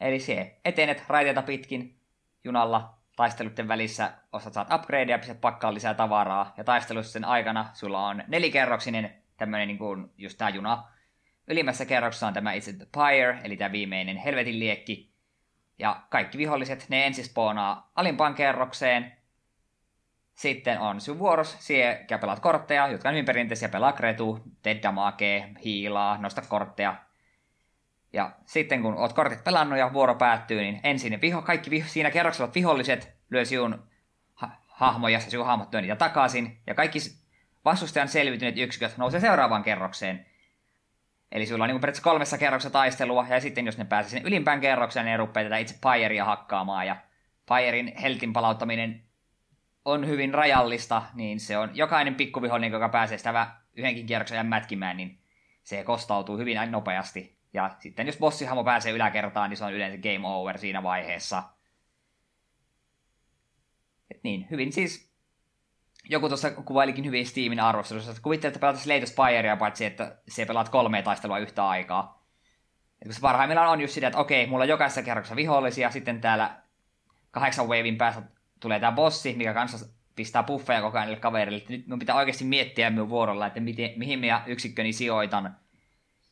Eli 0.00 0.20
se 0.20 0.60
etenet 0.64 1.04
raiteita 1.08 1.42
pitkin 1.42 2.00
junalla 2.44 2.94
taisteluiden 3.16 3.68
välissä 3.68 4.12
osat 4.32 4.52
saat 4.52 4.72
upgradeja, 4.72 5.18
pistät 5.18 5.40
pakkaan 5.40 5.74
lisää 5.74 5.94
tavaraa, 5.94 6.54
ja 6.56 6.64
taistelussen 6.64 7.24
aikana 7.24 7.70
sulla 7.72 8.06
on 8.06 8.24
nelikerroksinen 8.28 9.19
tämmöinen 9.40 9.68
niin 9.68 9.78
kuin 9.78 10.10
just 10.18 10.38
tää 10.38 10.48
juna. 10.48 10.88
Ylimmässä 11.48 11.86
kerroksessa 11.86 12.26
on 12.26 12.34
tämä 12.34 12.52
itse 12.52 12.72
The 12.72 12.86
Pyre, 12.92 13.38
eli 13.44 13.56
tämä 13.56 13.72
viimeinen 13.72 14.16
helvetin 14.16 14.58
liekki. 14.58 15.10
Ja 15.78 16.02
kaikki 16.10 16.38
viholliset, 16.38 16.86
ne 16.88 17.06
ensin 17.06 17.24
spoonaa 17.24 17.92
alimpaan 17.94 18.34
kerrokseen. 18.34 19.12
Sitten 20.34 20.80
on 20.80 21.00
sun 21.00 21.18
vuoros, 21.18 21.56
siellä 21.58 22.18
pelaat 22.20 22.40
kortteja, 22.40 22.88
jotka 22.88 23.08
on 23.08 23.14
hyvin 23.14 23.24
perinteisiä, 23.24 23.68
pelaa 23.68 23.92
kretu, 23.92 24.40
teet 24.62 24.82
hiilaa, 25.64 26.18
nosta 26.18 26.42
kortteja, 26.42 26.96
ja 28.12 28.32
sitten 28.46 28.82
kun 28.82 28.94
oot 28.94 29.12
kortit 29.12 29.44
pelannut 29.44 29.78
ja 29.78 29.92
vuoro 29.92 30.14
päättyy, 30.14 30.60
niin 30.60 30.80
ensin 30.82 31.20
viho, 31.20 31.42
kaikki 31.42 31.70
viho, 31.70 31.88
siinä 31.88 32.10
kerroksella 32.10 32.52
viholliset 32.54 33.16
lyö 33.30 33.44
sinun 33.44 33.82
ha- 34.34 34.56
hahmoja 34.68 35.12
ja 35.16 35.20
sinun 35.20 35.46
hahmot 35.46 35.72
niitä 35.72 35.96
takaisin. 35.96 36.62
Ja 36.66 36.74
kaikki 36.74 36.98
vastustajan 37.64 38.08
selviytyneet 38.08 38.58
yksiköt 38.58 38.96
nousee 38.96 39.20
seuraavaan 39.20 39.62
kerrokseen. 39.62 40.26
Eli 41.32 41.46
sulla 41.46 41.64
on 41.64 41.68
niin 41.68 41.80
periaatteessa 41.80 42.10
kolmessa 42.10 42.38
kerroksessa 42.38 42.72
taistelua, 42.72 43.26
ja 43.28 43.40
sitten 43.40 43.66
jos 43.66 43.78
ne 43.78 43.84
pääsee 43.84 44.10
sinne 44.10 44.28
ylimpään 44.28 44.60
kerrokseen, 44.60 45.06
niin 45.06 45.10
ne 45.10 45.16
rupeaa 45.16 45.44
tätä 45.44 45.58
itse 45.58 45.78
Pyreia 45.80 46.24
hakkaamaan, 46.24 46.86
ja 46.86 46.96
Pyrein 47.48 47.96
heltin 48.02 48.32
palauttaminen 48.32 49.02
on 49.84 50.06
hyvin 50.06 50.34
rajallista, 50.34 51.02
niin 51.14 51.40
se 51.40 51.58
on 51.58 51.70
jokainen 51.74 52.14
pikkuvihollinen, 52.14 52.72
joka 52.72 52.88
pääsee 52.88 53.18
sitä 53.18 53.46
yhdenkin 53.76 54.06
kierroksen 54.06 54.36
ajan 54.36 54.46
mätkimään, 54.46 54.96
niin 54.96 55.18
se 55.62 55.84
kostautuu 55.84 56.38
hyvin 56.38 56.58
nopeasti. 56.70 57.38
Ja 57.52 57.70
sitten 57.78 58.06
jos 58.06 58.16
bossihamo 58.16 58.64
pääsee 58.64 58.92
yläkertaan, 58.92 59.50
niin 59.50 59.58
se 59.58 59.64
on 59.64 59.72
yleensä 59.72 59.98
game 59.98 60.28
over 60.28 60.58
siinä 60.58 60.82
vaiheessa. 60.82 61.42
Et 64.10 64.20
niin, 64.22 64.46
hyvin 64.50 64.72
siis 64.72 65.09
joku 66.10 66.28
tuossa 66.28 66.50
kuvailikin 66.50 67.04
hyvin 67.04 67.26
Steamin 67.26 67.60
arvostelussa, 67.60 68.10
että 68.10 68.22
kuvittelee, 68.22 68.50
että 68.50 68.60
pelataan 68.60 68.84
Slate 68.84 69.06
Spyrea, 69.06 69.56
paitsi 69.56 69.84
että 69.84 70.16
se 70.28 70.46
pelaat 70.46 70.68
kolme 70.68 71.02
taistelua 71.02 71.38
yhtä 71.38 71.68
aikaa. 71.68 72.26
Et 73.02 73.08
kun 73.08 73.14
se 73.14 73.20
parhaimmillaan 73.20 73.68
on 73.68 73.80
just 73.80 73.94
sitä, 73.94 74.06
että 74.06 74.18
okei, 74.18 74.46
mulla 74.46 74.62
on 74.62 74.68
jokaisessa 74.68 75.02
kerroksessa 75.02 75.36
vihollisia, 75.36 75.90
sitten 75.90 76.20
täällä 76.20 76.56
kahdeksan 77.30 77.66
wavein 77.66 77.96
päässä 77.96 78.22
tulee 78.60 78.80
tämä 78.80 78.92
bossi, 78.92 79.34
mikä 79.36 79.54
kanssa 79.54 79.86
pistää 80.16 80.42
buffeja 80.42 80.80
koko 80.80 80.98
ajan 80.98 81.20
kaverille. 81.20 81.62
Nyt 81.68 81.86
minun 81.86 81.98
pitää 81.98 82.16
oikeasti 82.16 82.44
miettiä 82.44 82.90
minun 82.90 83.08
vuorolla, 83.08 83.46
että 83.46 83.60
miten, 83.60 83.90
mihin 83.96 84.18
minä 84.18 84.42
yksikköni 84.46 84.92
sijoitan. 84.92 85.56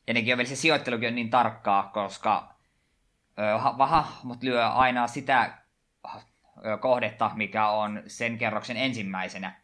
Ja 0.07 0.15
nekin 0.15 0.35
on 0.35 0.39
vielä 0.39 0.49
se 0.49 0.57
sijoittelukin 0.57 1.09
on 1.09 1.15
niin 1.15 1.31
tarkkaa, 1.31 1.83
koska 1.83 2.55
hahmot 3.79 4.43
lyö 4.43 4.69
aina 4.69 5.07
sitä 5.07 5.59
kohdetta, 6.81 7.31
mikä 7.35 7.69
on 7.69 8.03
sen 8.07 8.39
kerroksen 8.39 8.77
ensimmäisenä. 8.77 9.58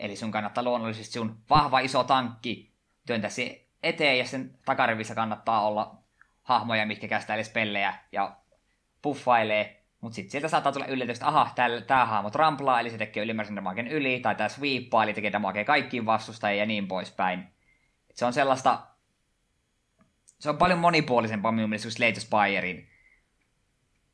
Eli 0.00 0.16
sun 0.16 0.30
kannattaa 0.30 0.64
luonnollisesti 0.64 1.12
sun 1.12 1.38
vahva 1.50 1.80
iso 1.80 2.04
tankki 2.04 2.72
työntää 3.06 3.30
se 3.30 3.66
eteen 3.82 4.18
ja 4.18 4.26
sen 4.26 4.58
takarivissä 4.64 5.14
kannattaa 5.14 5.66
olla 5.66 5.98
hahmoja, 6.42 6.86
mitkä 6.86 7.08
kästää 7.08 7.42
spellejä 7.42 7.94
ja 8.12 8.36
puffailee. 9.02 9.84
Mutta 10.00 10.16
sitten 10.16 10.30
sieltä 10.30 10.48
saattaa 10.48 10.72
tulla 10.72 10.86
yllätys, 10.86 11.16
että 11.16 11.28
aha, 11.28 11.50
tämä 11.86 12.06
hahmo 12.06 12.30
tramplaa, 12.30 12.80
eli 12.80 12.90
se 12.90 12.98
tekee 12.98 13.24
ylimääräisen 13.24 13.56
damagen 13.56 13.86
yli, 13.86 14.20
tai 14.20 14.34
tämä 14.34 14.48
sweepaa, 14.48 15.04
eli 15.04 15.14
tekee 15.14 15.32
damagea 15.32 15.64
kaikkiin 15.64 16.06
vastustajia 16.06 16.62
ja 16.62 16.66
niin 16.66 16.88
poispäin. 16.88 17.40
Et 18.10 18.16
se 18.16 18.24
on 18.24 18.32
sellaista, 18.32 18.86
se 20.38 20.50
on 20.50 20.58
paljon 20.58 20.78
monipuolisempaa 20.78 21.52
minun 21.52 21.70
mielestä 21.70 21.86
kuin 21.86 21.92
Slate 21.92 22.20
Spirein 22.20 22.88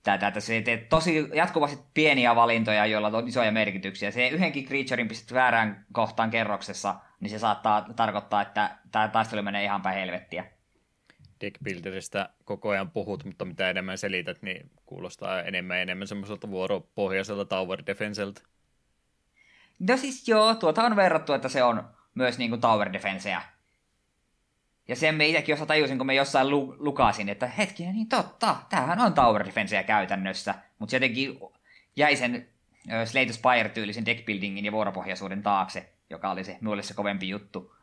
tätä, 0.06 0.28
että 0.28 0.40
se 0.40 0.60
teet 0.60 0.88
tosi 0.88 1.28
jatkuvasti 1.34 1.84
pieniä 1.94 2.36
valintoja, 2.36 2.86
joilla 2.86 3.08
on 3.08 3.28
isoja 3.28 3.52
merkityksiä. 3.52 4.10
Se 4.10 4.28
yhdenkin 4.28 4.64
creaturein 4.64 5.08
pistät 5.08 5.34
väärään 5.34 5.86
kohtaan 5.92 6.30
kerroksessa, 6.30 6.94
niin 7.20 7.30
se 7.30 7.38
saattaa 7.38 7.86
tarkoittaa, 7.96 8.42
että 8.42 8.76
tämä 8.92 9.08
taistelu 9.08 9.42
menee 9.42 9.64
ihan 9.64 9.82
päin 9.82 9.98
helvettiä. 9.98 10.44
Deckbuilderista 11.40 12.28
koko 12.44 12.68
ajan 12.68 12.90
puhut, 12.90 13.24
mutta 13.24 13.44
mitä 13.44 13.70
enemmän 13.70 13.98
selität, 13.98 14.42
niin 14.42 14.70
kuulostaa 14.86 15.42
enemmän 15.42 15.76
ja 15.76 15.82
enemmän 15.82 16.08
semmoiselta 16.08 16.50
vuoropohjaiselta 16.50 17.44
tower 17.44 17.82
defenseltä. 17.86 18.40
No 19.78 19.96
siis 19.96 20.28
joo, 20.28 20.54
tuota 20.54 20.82
on 20.82 20.96
verrattu, 20.96 21.32
että 21.32 21.48
se 21.48 21.62
on 21.62 21.84
myös 22.14 22.38
niin 22.38 22.50
kuin 22.50 22.60
tower 22.60 22.92
defenseä. 22.92 23.42
Ja 24.88 24.96
sen 24.96 25.14
me 25.14 25.26
itsekin 25.26 25.54
osa 25.54 25.66
tajusin, 25.66 25.98
kun 25.98 26.06
me 26.06 26.14
jossain 26.14 26.50
lu- 26.50 26.76
lukasin, 26.78 27.28
että 27.28 27.46
hetkinen, 27.46 27.94
niin 27.94 28.08
totta, 28.08 28.56
tämähän 28.68 29.00
on 29.00 29.14
tower 29.14 29.46
defenseä 29.46 29.82
käytännössä. 29.82 30.54
Mutta 30.78 30.90
se 30.90 30.96
jotenkin 30.96 31.38
jäi 31.96 32.16
sen 32.16 32.48
Slate 33.04 33.32
Spire-tyylisen 33.32 34.06
deckbuildingin 34.06 34.64
ja 34.64 34.72
vuoropohjaisuuden 34.72 35.42
taakse, 35.42 35.92
joka 36.10 36.30
oli 36.30 36.44
se 36.44 36.58
minulle 36.60 36.82
se 36.82 36.94
kovempi 36.94 37.28
juttu. 37.28 37.76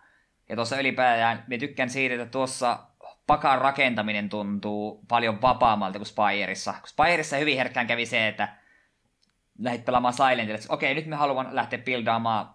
Ja 0.50 0.56
tuossa 0.56 0.80
ylipäätään 0.80 1.44
me 1.48 1.58
tykkään 1.58 1.90
siitä, 1.90 2.16
että 2.16 2.26
tuossa 2.26 2.80
pakan 3.28 3.62
rakentaminen 3.62 4.30
tuntuu 4.30 5.06
paljon 5.08 5.42
vapaammalta 5.42 6.00
kuin 6.00 6.08
Spireissa. 6.08 6.74
Kun 6.74 6.90
Spireissa 6.90 7.38
hyvin 7.38 7.58
herkkään 7.58 7.88
kävi 7.88 8.06
se, 8.06 8.28
että 8.28 8.56
lähdit 9.60 9.86
pelaamaan 9.86 10.14
Silentille, 10.14 10.56
että 10.56 10.74
okei, 10.74 10.96
nyt 10.96 11.06
me 11.06 11.16
haluan 11.16 11.56
lähteä 11.56 11.80
buildaamaan 11.80 12.50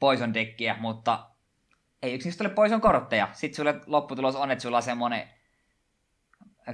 Poison 0.00 0.34
deckia, 0.34 0.76
mutta 0.80 1.26
ei 2.04 2.14
yksinkertaisesti 2.14 2.46
ole 2.46 2.54
Poison 2.54 2.80
kortteja. 2.80 3.28
Sitten 3.32 3.56
sulle 3.56 3.80
lopputulos 3.86 4.36
on, 4.36 4.50
että 4.50 4.62
sulla 4.62 4.76
on 4.76 4.82
semmoinen 4.82 5.28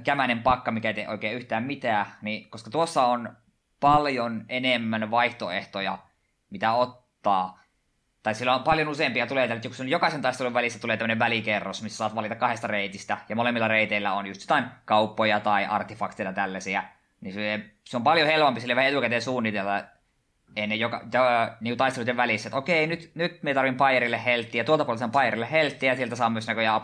kämäinen 0.05 0.43
pakka, 0.43 0.71
mikä 0.71 0.89
ei 0.89 0.95
tee 0.95 1.09
oikein 1.09 1.37
yhtään 1.37 1.63
mitään, 1.63 2.07
niin, 2.23 2.51
koska 2.51 2.71
tuossa 2.71 3.05
on 3.05 3.37
paljon 3.81 4.45
enemmän 4.49 5.11
vaihtoehtoja, 5.11 5.99
mitä 6.51 6.73
ottaa 6.73 7.61
tai 8.23 8.35
sillä 8.35 8.55
on 8.55 8.63
paljon 8.63 8.89
useampia 8.89 9.27
tulee, 9.27 9.45
että 9.45 9.69
kun 9.77 9.89
jokaisen 9.89 10.23
taistelun 10.23 10.55
välissä 10.55 10.79
tulee 10.79 10.97
tämmöinen 10.97 11.19
välikerros, 11.19 11.83
missä 11.83 11.97
saat 11.97 12.15
valita 12.15 12.35
kahdesta 12.35 12.67
reitistä, 12.67 13.19
ja 13.29 13.37
molemmilla 13.37 13.69
reiteillä 13.69 14.13
on 14.13 14.27
just 14.27 14.41
jotain 14.41 14.65
kauppoja 14.85 15.41
tai 15.41 15.67
artefakteja 15.67 16.33
tällaisia, 16.33 16.83
niin 17.21 17.35
se, 17.35 17.61
se 17.85 17.97
on 17.97 18.03
paljon 18.03 18.27
helpompi 18.27 18.61
sille 18.61 18.77
vähän 18.77 18.91
etukäteen 18.91 19.23
suunnitella 19.23 19.85
ennen 20.57 20.81
joka, 20.81 21.01
ja, 21.13 21.57
niin 21.61 21.77
taisteluiden 21.77 22.17
välissä, 22.17 22.49
että 22.49 22.57
okei, 22.57 22.87
nyt, 22.87 23.11
nyt 23.15 23.43
me 23.43 23.55
tarvin 23.55 23.77
Pairille 23.77 24.25
helttiä, 24.25 24.65
tuolta 24.65 24.85
puolelta 24.85 24.99
saan 24.99 25.11
Pairille 25.11 25.51
helttiä, 25.51 25.93
ja 25.93 25.97
sieltä 25.97 26.17
saa 26.17 26.31
myös 26.31 26.47
näköjään 26.47 26.81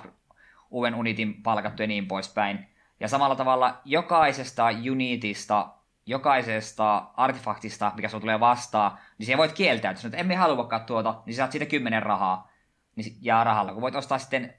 uuden 0.70 0.94
unitin 0.94 1.42
palkattu 1.42 1.82
ja 1.82 1.87
niin 1.87 2.08
poispäin. 2.08 2.66
Ja 3.00 3.08
samalla 3.08 3.37
tavalla 3.37 3.80
jokaisesta 3.85 4.66
unitista 4.90 5.68
jokaisesta 6.06 6.99
artefaktista, 7.16 7.92
mikä 7.96 8.08
sulla 8.08 8.20
tulee 8.20 8.40
vastaan, 8.40 8.99
niin 9.18 9.26
se 9.26 9.37
voit 9.37 9.52
kieltäytyä, 9.52 10.06
että 10.06 10.18
emme 10.18 10.35
haluakaan 10.35 10.85
tuota, 10.85 11.23
niin 11.26 11.35
saat 11.35 11.52
siitä 11.52 11.66
kymmenen 11.66 12.02
rahaa. 12.02 12.52
Niin, 12.96 13.16
ja 13.20 13.44
rahalla, 13.44 13.73
kun 13.73 13.82
voit 13.82 13.94
ostaa 13.94 14.18
sitten 14.18 14.54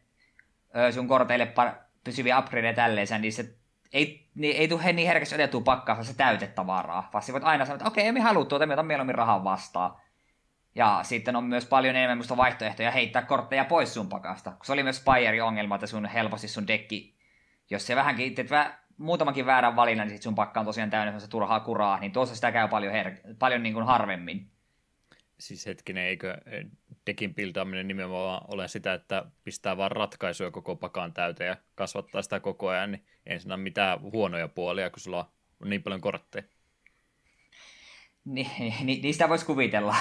sun 0.94 1.08
korteille 1.08 1.54
pysyviä 2.04 2.40
upgradeja 2.40 2.74
tälleen, 2.74 3.08
niin 3.22 3.34
se 3.34 3.56
ei, 3.94 4.28
niin, 4.36 4.56
ei 4.56 4.68
tule 4.68 4.94
niin 4.94 5.08
herkästi 5.08 5.36
otettua 5.36 5.62
pakkaa 5.62 6.04
se 6.04 6.18
täytetavaraa, 6.18 7.10
vaan 7.14 7.24
sä 7.24 7.34
voit 7.34 7.44
aina 7.44 7.66
sanoa, 7.66 7.76
että 7.76 7.88
okei, 7.88 8.08
emme 8.08 8.20
halua 8.20 8.46
tuota, 8.46 8.66
me 8.66 8.74
otan 8.74 8.86
mieluummin 8.86 9.16
rahaa 9.16 9.44
vastaan. 9.44 9.96
Ja 10.76 11.00
sitten 11.04 11.36
on 11.36 11.44
myös 11.44 11.66
paljon 11.66 11.96
enemmän 11.96 12.18
musta 12.18 12.38
vaihtoehtoja 12.38 12.92
heittää 12.92 13.22
kortteja 13.22 13.66
pois 13.66 13.94
sun 13.94 14.10
pakasta. 14.10 14.54
Se 14.64 14.74
oli 14.74 14.84
myös 14.84 14.98
Spire 14.98 15.42
ongelma, 15.42 15.76
että 15.76 15.88
sun 15.88 16.06
helposti 16.06 16.48
sun 16.48 16.68
dekki, 16.68 17.16
jos 17.70 17.88
se 17.88 17.96
vähänkin 17.96 18.36
teet 18.36 18.50
muutamankin 18.98 19.46
väärän 19.46 19.76
valinnan, 19.76 20.08
niin 20.08 20.18
sit 20.18 20.24
sun 20.24 20.36
pakka 20.36 20.60
on 20.60 20.66
tosiaan 20.66 20.90
täynnä 20.90 21.20
se 21.20 21.30
turhaa 21.30 21.60
kuraa, 21.60 22.00
niin 22.00 22.12
tuossa 22.12 22.36
sitä 22.36 22.52
käy 22.52 22.68
paljon, 22.68 22.94
her- 22.94 23.36
paljon 23.40 23.64
niin 23.64 23.74
kuin 23.74 23.86
harvemmin. 23.86 24.52
Siis 25.40 25.66
hetkinen, 25.66 26.04
eikö 26.04 26.38
dekin 27.06 27.34
piltaaminen 27.34 27.88
nimenomaan 27.88 28.42
ole 28.48 28.68
sitä, 28.68 28.94
että 28.94 29.26
pistää 29.44 29.78
vaan 29.78 29.92
ratkaisuja 29.92 30.52
koko 30.52 30.76
pakan 30.76 31.14
täyteen 31.14 31.48
ja 31.48 31.58
kasvattaa 31.76 32.22
sitä 32.22 32.40
koko 32.40 32.70
ajan, 32.70 32.92
niin 32.92 33.06
ei 33.28 33.40
siinä 33.40 33.58
mitään 33.58 34.02
huonoja 34.02 34.48
puolia, 34.48 34.90
kun 34.90 35.00
sulla 35.00 35.32
on 35.60 35.70
niin 35.70 35.84
paljon 35.84 36.02
kortteja. 36.02 36.44
Ni, 38.26 38.52
ni, 38.84 39.00
niistä 39.04 39.30
voisi 39.30 39.46
kuvitella. 39.46 39.96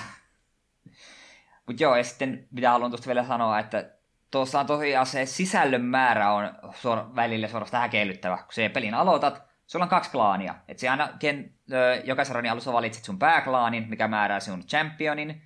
Mutta 1.66 1.82
joo, 1.82 1.96
ja 1.96 2.04
sitten 2.04 2.48
mitä 2.50 2.70
haluan 2.70 2.90
tuosta 2.90 3.06
vielä 3.06 3.24
sanoa, 3.24 3.58
että 3.58 3.90
tuossa 4.30 4.60
on 4.60 4.66
tosiaan 4.66 5.06
se 5.06 5.26
sisällön 5.26 5.84
määrä 5.84 6.32
on 6.32 6.54
suor- 6.72 7.16
välillä 7.16 7.48
suorastaan 7.48 7.80
häkeilyttävä. 7.80 8.36
Kun 8.36 8.52
se 8.52 8.68
pelin 8.68 8.94
aloitat, 8.94 9.42
sulla 9.66 9.84
on 9.84 9.88
kaksi 9.88 10.10
klaania. 10.10 10.54
Et 10.68 10.78
se 10.78 10.88
aina, 10.88 11.08
ken, 11.18 11.54
ö, 11.72 12.02
jokaisen 12.04 12.34
ronin 12.34 12.50
alussa 12.50 12.72
valitset 12.72 13.04
sun 13.04 13.18
pääklaanin, 13.18 13.88
mikä 13.88 14.08
määrää 14.08 14.40
sun 14.40 14.64
championin. 14.66 15.42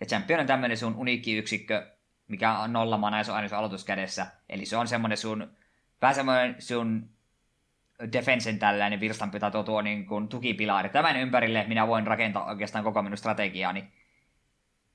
Ja 0.00 0.06
champion 0.06 0.40
on 0.40 0.46
tämmöinen 0.46 0.76
sun 0.76 0.94
uniikki 0.96 1.36
yksikkö, 1.36 1.96
mikä 2.28 2.58
on 2.58 2.72
nolla 2.72 2.98
mana 2.98 3.18
ja 3.18 3.24
se 3.24 3.30
on 3.30 3.36
aina 3.36 3.48
sun 3.48 3.58
aloituskädessä. 3.58 4.26
Eli 4.48 4.66
se 4.66 4.76
on 4.76 4.88
semmoinen 4.88 5.18
sun, 5.18 5.56
vähän 6.02 6.14
semmoinen 6.14 6.56
sun 6.58 7.10
defensen 8.12 8.58
tällainen 8.58 9.00
virstanpita 9.00 9.50
tuo, 9.50 9.62
tuo 9.62 9.82
niin 9.82 10.06
kuin 10.06 10.28
tukipilari. 10.28 10.88
Tämän 10.88 11.16
ympärille 11.16 11.64
minä 11.68 11.86
voin 11.86 12.06
rakentaa 12.06 12.44
oikeastaan 12.44 12.84
koko 12.84 13.02
minun 13.02 13.18
strategiaani. 13.18 13.92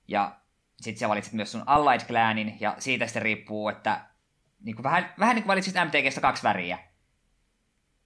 Ja 0.08 0.36
sitten 0.82 1.00
sä 1.00 1.10
valitset 1.10 1.34
myös 1.34 1.52
sun 1.52 1.64
Allied 1.66 2.02
Clanin, 2.08 2.58
ja 2.60 2.76
siitä 2.80 3.08
sitten 3.08 3.22
riippuu, 3.22 3.70
että 3.70 4.02
niin 4.64 4.76
kuin 4.76 4.84
vähän, 4.84 5.14
vähän 5.20 5.36
niin 5.36 5.44
kuin 5.44 5.48
valitsit 5.48 5.76
MTGstä 5.76 6.22
kaksi 6.22 6.44
väriä. 6.44 6.80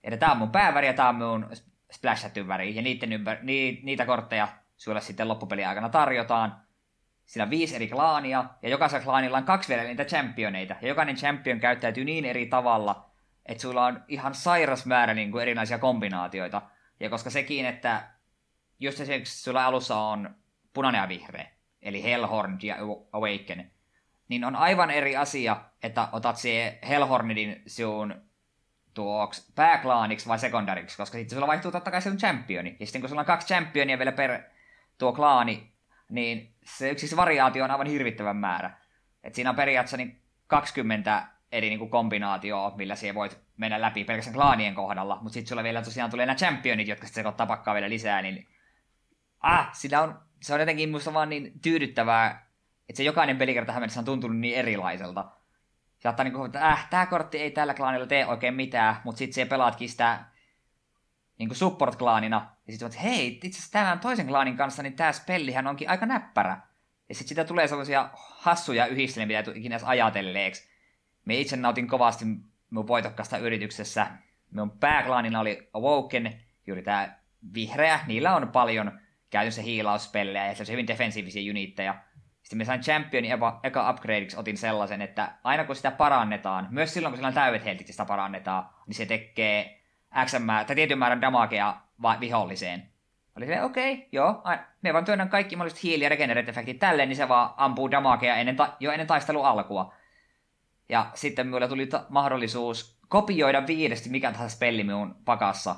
Että 0.04 0.18
tää 0.18 0.32
on 0.32 0.38
mun 0.38 0.52
pääväri 0.52 0.88
ja 0.88 0.94
tää 0.94 1.10
on 1.10 1.16
mun 1.16 1.50
splashatty 1.92 2.48
väri, 2.48 2.76
ja 2.76 2.82
niiden 2.82 3.10
ympär- 3.10 3.44
ni, 3.44 3.80
niitä 3.84 4.06
kortteja 4.06 4.48
sulle 4.78 5.02
sitten 5.02 5.28
loppupelin 5.28 5.68
aikana 5.68 5.90
tarjotaan. 5.90 6.62
Siinä 7.26 7.44
on 7.44 7.50
viisi 7.50 7.76
eri 7.76 7.88
klaania, 7.88 8.46
ja 8.62 8.70
jokaisella 8.70 9.04
klaanilla 9.04 9.38
on 9.38 9.44
kaksi 9.44 9.70
vielä 9.70 9.84
niitä 9.84 10.06
championeita, 10.06 10.76
ja 10.82 10.88
jokainen 10.88 11.16
champion 11.16 11.60
käyttäytyy 11.60 12.06
niin 12.06 12.26
eri 12.26 12.46
tavalla, 12.46 13.07
että 13.48 13.62
sulla 13.62 13.86
on 13.86 14.04
ihan 14.08 14.36
sairas 14.36 14.86
määrä 14.86 15.14
niin 15.14 15.32
kuin 15.32 15.42
erinäisiä 15.42 15.78
kombinaatioita. 15.78 16.62
Ja 17.00 17.10
koska 17.10 17.30
sekin, 17.30 17.66
että 17.66 18.08
just 18.80 19.00
esimerkiksi 19.00 19.44
sulla 19.44 19.66
alussa 19.66 19.98
on 19.98 20.36
punainen 20.74 21.02
ja 21.02 21.10
vihreä, 21.10 21.48
eli 21.82 22.04
Hellhorn 22.04 22.58
ja 22.64 22.76
Awaken, 23.12 23.72
niin 24.28 24.46
on 24.46 24.56
aivan 24.56 24.92
eri 24.92 25.18
asia, 25.18 25.62
että 25.84 26.08
otat 26.12 26.38
se 26.38 26.80
Hellhornidin 26.88 27.64
sun 27.68 28.22
tuoksi 28.94 29.52
pääklaaniksi 29.56 30.28
vai 30.28 30.40
sekundariksi, 30.40 30.98
koska 30.98 31.18
sitten 31.18 31.36
sulla 31.36 31.48
vaihtuu 31.48 31.72
totta 31.72 31.92
kai 31.92 32.02
se 32.02 32.12
championi. 32.16 32.78
Ja 32.80 32.86
sitten 32.86 33.02
kun 33.02 33.10
sulla 33.10 33.22
on 33.22 33.26
kaksi 33.26 33.48
championia 33.48 33.98
vielä 33.98 34.12
per 34.12 34.42
tuo 34.98 35.14
klaani, 35.14 35.74
niin 36.10 36.56
se 36.66 36.90
yksi 36.90 37.16
variaatio 37.16 37.64
on 37.64 37.72
aivan 37.72 37.88
hirvittävän 37.88 38.38
määrä. 38.38 38.78
Et 39.24 39.36
siinä 39.36 39.50
on 39.50 39.56
periaatteessa 39.56 39.98
niin 39.98 40.22
20 40.48 41.28
eri 41.52 41.70
niin 41.70 41.80
kuin 41.80 41.92
kombinaatioa, 41.92 42.74
millä 42.76 42.96
siihen 42.96 43.16
voit 43.16 43.40
mennä 43.58 43.82
läpi 43.82 44.04
pelkästään 44.04 44.36
klaanien 44.36 44.76
kohdalla, 44.76 45.18
mutta 45.22 45.34
sitten 45.34 45.50
sulla 45.50 45.64
vielä 45.64 45.82
tosiaan 45.82 46.12
tulee 46.12 46.26
nämä 46.26 46.36
championit, 46.36 46.88
jotka 46.88 47.08
sitten 47.08 47.22
sekoittaa 47.22 47.48
pakkaa 47.48 47.74
vielä 47.74 47.90
lisää, 47.90 48.22
niin 48.22 48.48
ah, 49.40 49.70
sillä 49.74 50.02
on, 50.02 50.20
se 50.42 50.54
on 50.54 50.60
jotenkin 50.60 50.90
musta 50.90 51.14
vaan 51.14 51.30
niin 51.30 51.60
tyydyttävää, 51.62 52.48
että 52.90 52.98
se 52.98 53.04
jokainen 53.04 53.38
pelikerta 53.38 53.66
tähän 53.66 53.82
mennessä 53.82 54.00
on 54.00 54.06
tuntunut 54.06 54.38
niin 54.38 54.56
erilaiselta. 54.56 55.32
Saattaa 56.00 56.24
niin 56.24 56.34
kuin, 56.34 56.46
että 56.46 56.68
äh, 56.68 56.88
tämä 56.90 57.06
kortti 57.06 57.38
ei 57.38 57.52
tällä 57.52 57.74
klaanilla 57.74 58.08
tee 58.08 58.26
oikein 58.26 58.54
mitään, 58.54 58.96
mutta 59.04 59.20
sitten 59.20 59.34
se 59.34 59.46
pelaatkin 59.46 59.90
sitä 59.90 60.26
niin 61.38 61.50
kuin 61.50 61.58
support-klaanina, 61.58 62.56
ja 62.68 62.74
sitten 62.74 62.86
että 62.86 63.00
hei, 63.00 63.28
itse 63.28 63.48
asiassa 63.48 63.72
tämän 63.72 64.00
toisen 64.00 64.28
klaanin 64.28 64.58
kanssa, 64.58 64.84
niin 64.84 64.94
tämä 64.94 65.12
spellihän 65.12 65.68
onkin 65.68 65.90
aika 65.90 66.06
näppärä. 66.06 66.62
Ja 67.10 67.16
sitten 67.16 67.30
sitä 67.30 67.44
tulee 67.44 67.68
sellaisia 67.68 68.10
hassuja 68.14 68.86
yhdistelmiä, 68.86 69.40
mitä 69.40 69.52
ikinä 69.56 69.80
ajatelleeksi. 69.84 70.77
Me 71.28 71.36
itse 71.36 71.58
nautin 71.58 71.88
kovasti 71.88 72.26
mun 72.70 72.88
voitokkaasta 72.88 73.38
yrityksessä. 73.38 74.08
Minun 74.52 74.72
pääklaanina 74.72 75.40
oli 75.40 75.70
Awoken, 75.74 76.42
juuri 76.68 76.82
tämä 76.82 77.10
vihreä. 77.54 78.00
Niillä 78.08 78.36
on 78.36 78.48
paljon 78.48 79.00
käytännössä 79.30 79.62
hiilauspellejä 79.62 80.48
ja 80.48 80.56
se 80.56 80.72
hyvin 80.72 80.88
defensiivisiä 80.88 81.52
unitteja. 81.52 81.96
Sitten 82.42 82.58
me 82.58 82.66
sain 82.66 82.82
Championin 82.82 83.32
eka, 83.32 83.60
eka 83.64 83.90
upgradeiksi 83.90 84.38
otin 84.40 84.58
sellaisen, 84.58 85.02
että 85.02 85.32
aina 85.44 85.64
kun 85.64 85.76
sitä 85.76 85.92
parannetaan, 85.92 86.68
myös 86.72 86.94
silloin 86.94 87.12
kun 87.12 87.18
sillä 87.18 87.28
on 87.28 87.34
täydet 87.34 87.66
heltit, 87.66 87.88
sitä 87.88 88.06
parannetaan, 88.06 88.70
niin 88.88 88.96
se 88.96 89.06
tekee 89.06 89.82
X 90.26 90.40
määrä, 90.40 90.64
tai 90.64 90.76
tietyn 90.76 90.98
määrän 90.98 91.22
damagea 91.22 91.82
viholliseen. 92.20 92.90
Oli 93.38 93.46
se, 93.46 93.64
okei, 93.64 93.94
okay, 93.94 94.06
joo, 94.12 94.44
me 94.82 94.94
vaan 94.94 95.06
työnnän 95.06 95.30
kaikki 95.30 95.56
mahdolliset 95.56 95.84
hiili- 95.84 96.04
ja 96.04 96.10
regenerate-efektit 96.10 96.80
tälleen, 96.80 97.10
niin 97.10 97.18
se 97.18 97.30
vaan 97.30 97.50
ampuu 97.58 97.92
damagea 97.92 98.36
ennen 98.36 98.56
ta- 98.56 98.76
jo 98.80 98.92
ennen 98.92 99.08
taistelun 99.08 99.46
alkua. 99.46 99.94
Ja 100.90 101.12
sitten 101.14 101.48
minulle 101.48 101.68
tuli 101.68 101.86
ta- 101.86 102.06
mahdollisuus 102.10 103.00
kopioida 103.08 103.68
viidesti 103.68 104.10
mikä 104.10 104.32
tahansa 104.32 104.56
spelli 104.56 104.84
minun 104.84 105.16
pakassa. 105.26 105.76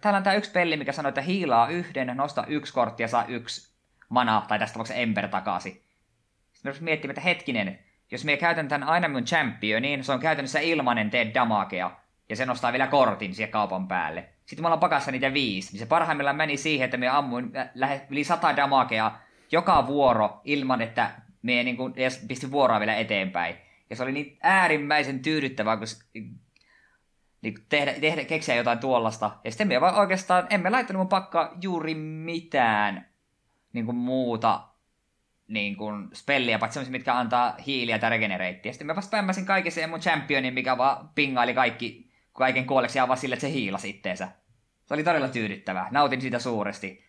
Täällä 0.00 0.18
on 0.18 0.22
tämä 0.22 0.36
yksi 0.36 0.50
pelli, 0.50 0.76
mikä 0.76 0.92
sanoo, 0.92 1.08
että 1.08 1.20
hiilaa 1.20 1.68
yhden, 1.68 2.16
nosta 2.16 2.44
yksi 2.46 2.72
kortti 2.72 3.02
ja 3.02 3.08
saa 3.08 3.24
yksi 3.24 3.78
mana, 4.08 4.44
tai 4.48 4.58
tästä 4.58 4.72
tapauksessa 4.72 5.00
ember 5.00 5.28
takaisin. 5.28 5.82
Sitten 6.52 6.72
me 6.72 6.78
miettimään, 6.80 7.10
että 7.10 7.20
hetkinen, 7.20 7.78
jos 8.10 8.24
me 8.24 8.36
käytän 8.36 8.68
tämän 8.68 8.88
aina 8.88 9.08
mun 9.08 9.24
championiin, 9.24 10.04
se 10.04 10.12
on 10.12 10.20
käytännössä 10.20 10.60
ilmanen 10.60 11.10
tee 11.10 11.34
damagea, 11.34 11.90
ja 12.28 12.36
se 12.36 12.46
nostaa 12.46 12.72
vielä 12.72 12.86
kortin 12.86 13.34
siihen 13.34 13.52
kaupan 13.52 13.88
päälle. 13.88 14.28
Sitten 14.46 14.62
me 14.62 14.66
ollaan 14.66 14.80
pakassa 14.80 15.10
niitä 15.10 15.34
viisi, 15.34 15.72
niin 15.72 15.78
se 15.78 15.86
parhaimmillaan 15.86 16.36
meni 16.36 16.56
siihen, 16.56 16.84
että 16.84 16.96
me 16.96 17.08
ammuin 17.08 17.52
lähes 17.74 18.02
yli 18.10 18.24
sata 18.24 18.56
damagea 18.56 19.12
joka 19.52 19.86
vuoro 19.86 20.40
ilman, 20.44 20.82
että 20.82 21.10
me 21.42 21.62
niin 21.62 21.76
kuin 21.76 21.92
edes 21.96 22.24
pisti 22.28 22.50
vuoroa 22.50 22.80
vielä 22.80 22.96
eteenpäin. 22.96 23.56
Ja 23.90 23.96
se 23.96 24.02
oli 24.02 24.12
niin 24.12 24.38
äärimmäisen 24.42 25.22
tyydyttävää, 25.22 25.76
kun 25.76 25.86
niin 27.42 27.54
tehdä, 27.68 27.92
tehdä, 27.92 28.24
keksiä 28.24 28.54
jotain 28.54 28.78
tuollasta. 28.78 29.30
Ja 29.44 29.50
sitten 29.50 29.68
me 29.68 29.80
vaan 29.80 29.94
oikeastaan, 29.94 30.46
emme 30.50 30.70
laittanut 30.70 31.00
mun 31.00 31.08
pakka 31.08 31.56
juuri 31.62 31.94
mitään 31.94 33.08
niin 33.72 33.86
kuin 33.86 33.96
muuta 33.96 34.68
niin 35.48 35.76
kuin 35.76 36.08
spelliä, 36.14 36.58
paitsi 36.58 36.74
sellaisia, 36.74 36.92
mitkä 36.92 37.18
antaa 37.18 37.56
hiiliä 37.66 37.98
tai 37.98 38.10
regenereittiä. 38.10 38.72
Sitten 38.72 38.86
mä 38.86 38.96
vasta 38.96 39.10
pämmäsin 39.10 39.46
kaikessa 39.46 39.86
mun 39.86 40.00
championin, 40.00 40.54
mikä 40.54 40.78
vaan 40.78 41.10
pingaili 41.14 41.54
kaikki, 41.54 42.10
kaiken 42.32 42.66
kuolleksi 42.66 42.98
ja 42.98 43.08
vaan 43.08 43.18
sille, 43.18 43.34
että 43.34 43.46
se 43.46 43.52
hiilasi 43.52 43.90
itteensä. 43.90 44.28
Se 44.86 44.94
oli 44.94 45.04
todella 45.04 45.28
tyydyttävää. 45.28 45.88
Nautin 45.90 46.20
siitä 46.20 46.38
suuresti 46.38 47.07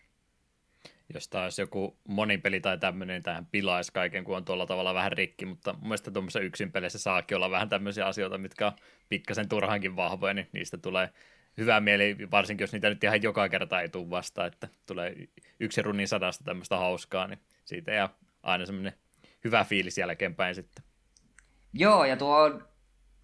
jos 1.14 1.28
taas 1.28 1.58
joku 1.58 1.96
monipeli 2.08 2.60
tai 2.60 2.78
tämmöinen, 2.78 3.14
niin 3.14 3.22
tähän 3.22 3.46
pilaisi 3.46 3.92
kaiken, 3.92 4.24
kun 4.24 4.36
on 4.36 4.44
tuolla 4.44 4.66
tavalla 4.66 4.94
vähän 4.94 5.12
rikki, 5.12 5.46
mutta 5.46 5.72
mun 5.72 5.82
mielestä 5.82 6.10
tuommoisessa 6.10 6.40
yksin 6.40 6.72
pelissä 6.72 6.98
saakin 6.98 7.36
olla 7.36 7.50
vähän 7.50 7.68
tämmöisiä 7.68 8.06
asioita, 8.06 8.38
mitkä 8.38 8.66
on 8.66 8.72
pikkasen 9.08 9.48
turhankin 9.48 9.96
vahvoja, 9.96 10.34
niin 10.34 10.48
niistä 10.52 10.78
tulee 10.78 11.10
hyvä 11.56 11.80
mieli, 11.80 12.16
varsinkin 12.30 12.62
jos 12.62 12.72
niitä 12.72 12.88
nyt 12.88 13.04
ihan 13.04 13.22
joka 13.22 13.48
kerta 13.48 13.80
ei 13.80 13.88
tule 13.88 14.10
vastaan, 14.10 14.46
että 14.46 14.68
tulee 14.86 15.14
yksi 15.60 15.82
runin 15.82 16.08
sadasta 16.08 16.44
tämmöistä 16.44 16.76
hauskaa, 16.76 17.26
niin 17.26 17.38
siitä 17.64 17.92
ja 17.92 18.08
aina 18.42 18.66
semmoinen 18.66 18.92
hyvä 19.44 19.64
fiilis 19.64 19.98
jälkeenpäin 19.98 20.54
sitten. 20.54 20.84
Joo, 21.74 22.04
ja 22.04 22.16
tuo 22.16 22.36
on 22.36 22.69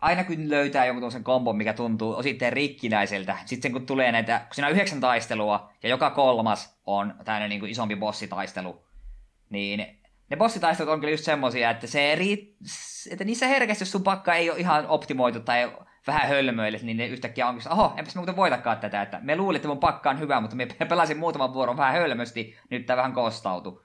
aina 0.01 0.25
kun 0.25 0.51
löytää 0.51 0.87
jonkun 0.87 1.01
tuollaisen 1.01 1.25
kombon, 1.25 1.57
mikä 1.57 1.73
tuntuu 1.73 2.17
osittain 2.17 2.53
rikkinäiseltä, 2.53 3.39
sitten 3.45 3.73
kun 3.73 3.87
tulee 3.87 4.13
näitä, 4.13 4.39
kun 4.39 4.55
siinä 4.55 4.69
on 4.69 4.73
yhdeksän 4.73 5.01
taistelua, 5.01 5.73
ja 5.83 5.89
joka 5.89 6.11
kolmas 6.11 6.81
on 6.87 7.15
tämmöinen 7.25 7.51
niin 7.51 7.61
kuin 7.61 7.71
isompi 7.71 7.97
bossitaistelu, 7.97 8.85
niin 9.51 9.87
ne 10.31 10.37
bossitaistelut 10.37 10.93
on 10.93 11.01
kyllä 11.01 11.11
just 11.11 11.25
semmosia, 11.25 11.71
että, 11.71 11.87
se 11.87 12.13
eri, 12.13 12.57
että 13.11 13.25
niissä 13.25 13.47
herkästi, 13.47 13.83
jos 13.83 13.93
sun 13.93 14.03
pakka 14.03 14.35
ei 14.35 14.51
ole 14.51 14.59
ihan 14.59 14.87
optimoitu 14.87 15.41
tai 15.41 15.73
vähän 16.07 16.29
hölmöille, 16.29 16.79
niin 16.83 16.97
ne 16.97 17.07
yhtäkkiä 17.07 17.49
onkin, 17.49 17.73
oho, 17.73 17.95
enpäs 17.97 18.15
mä 18.15 18.21
muuten 18.21 18.37
voitakaan 18.37 18.79
tätä, 18.79 19.03
että 19.03 19.21
me 19.23 19.37
luulin, 19.37 19.57
että 19.57 19.69
mun 19.69 19.79
pakka 19.79 20.11
on 20.11 20.19
hyvä, 20.19 20.41
mutta 20.41 20.57
me 20.57 20.67
pelasin 20.89 21.19
muutaman 21.19 21.55
vuoron 21.55 21.77
vähän 21.77 21.95
hölmösti, 21.95 22.59
nyt 22.71 22.87
tää 22.87 22.97
vähän 22.97 23.13
kostautui. 23.13 23.83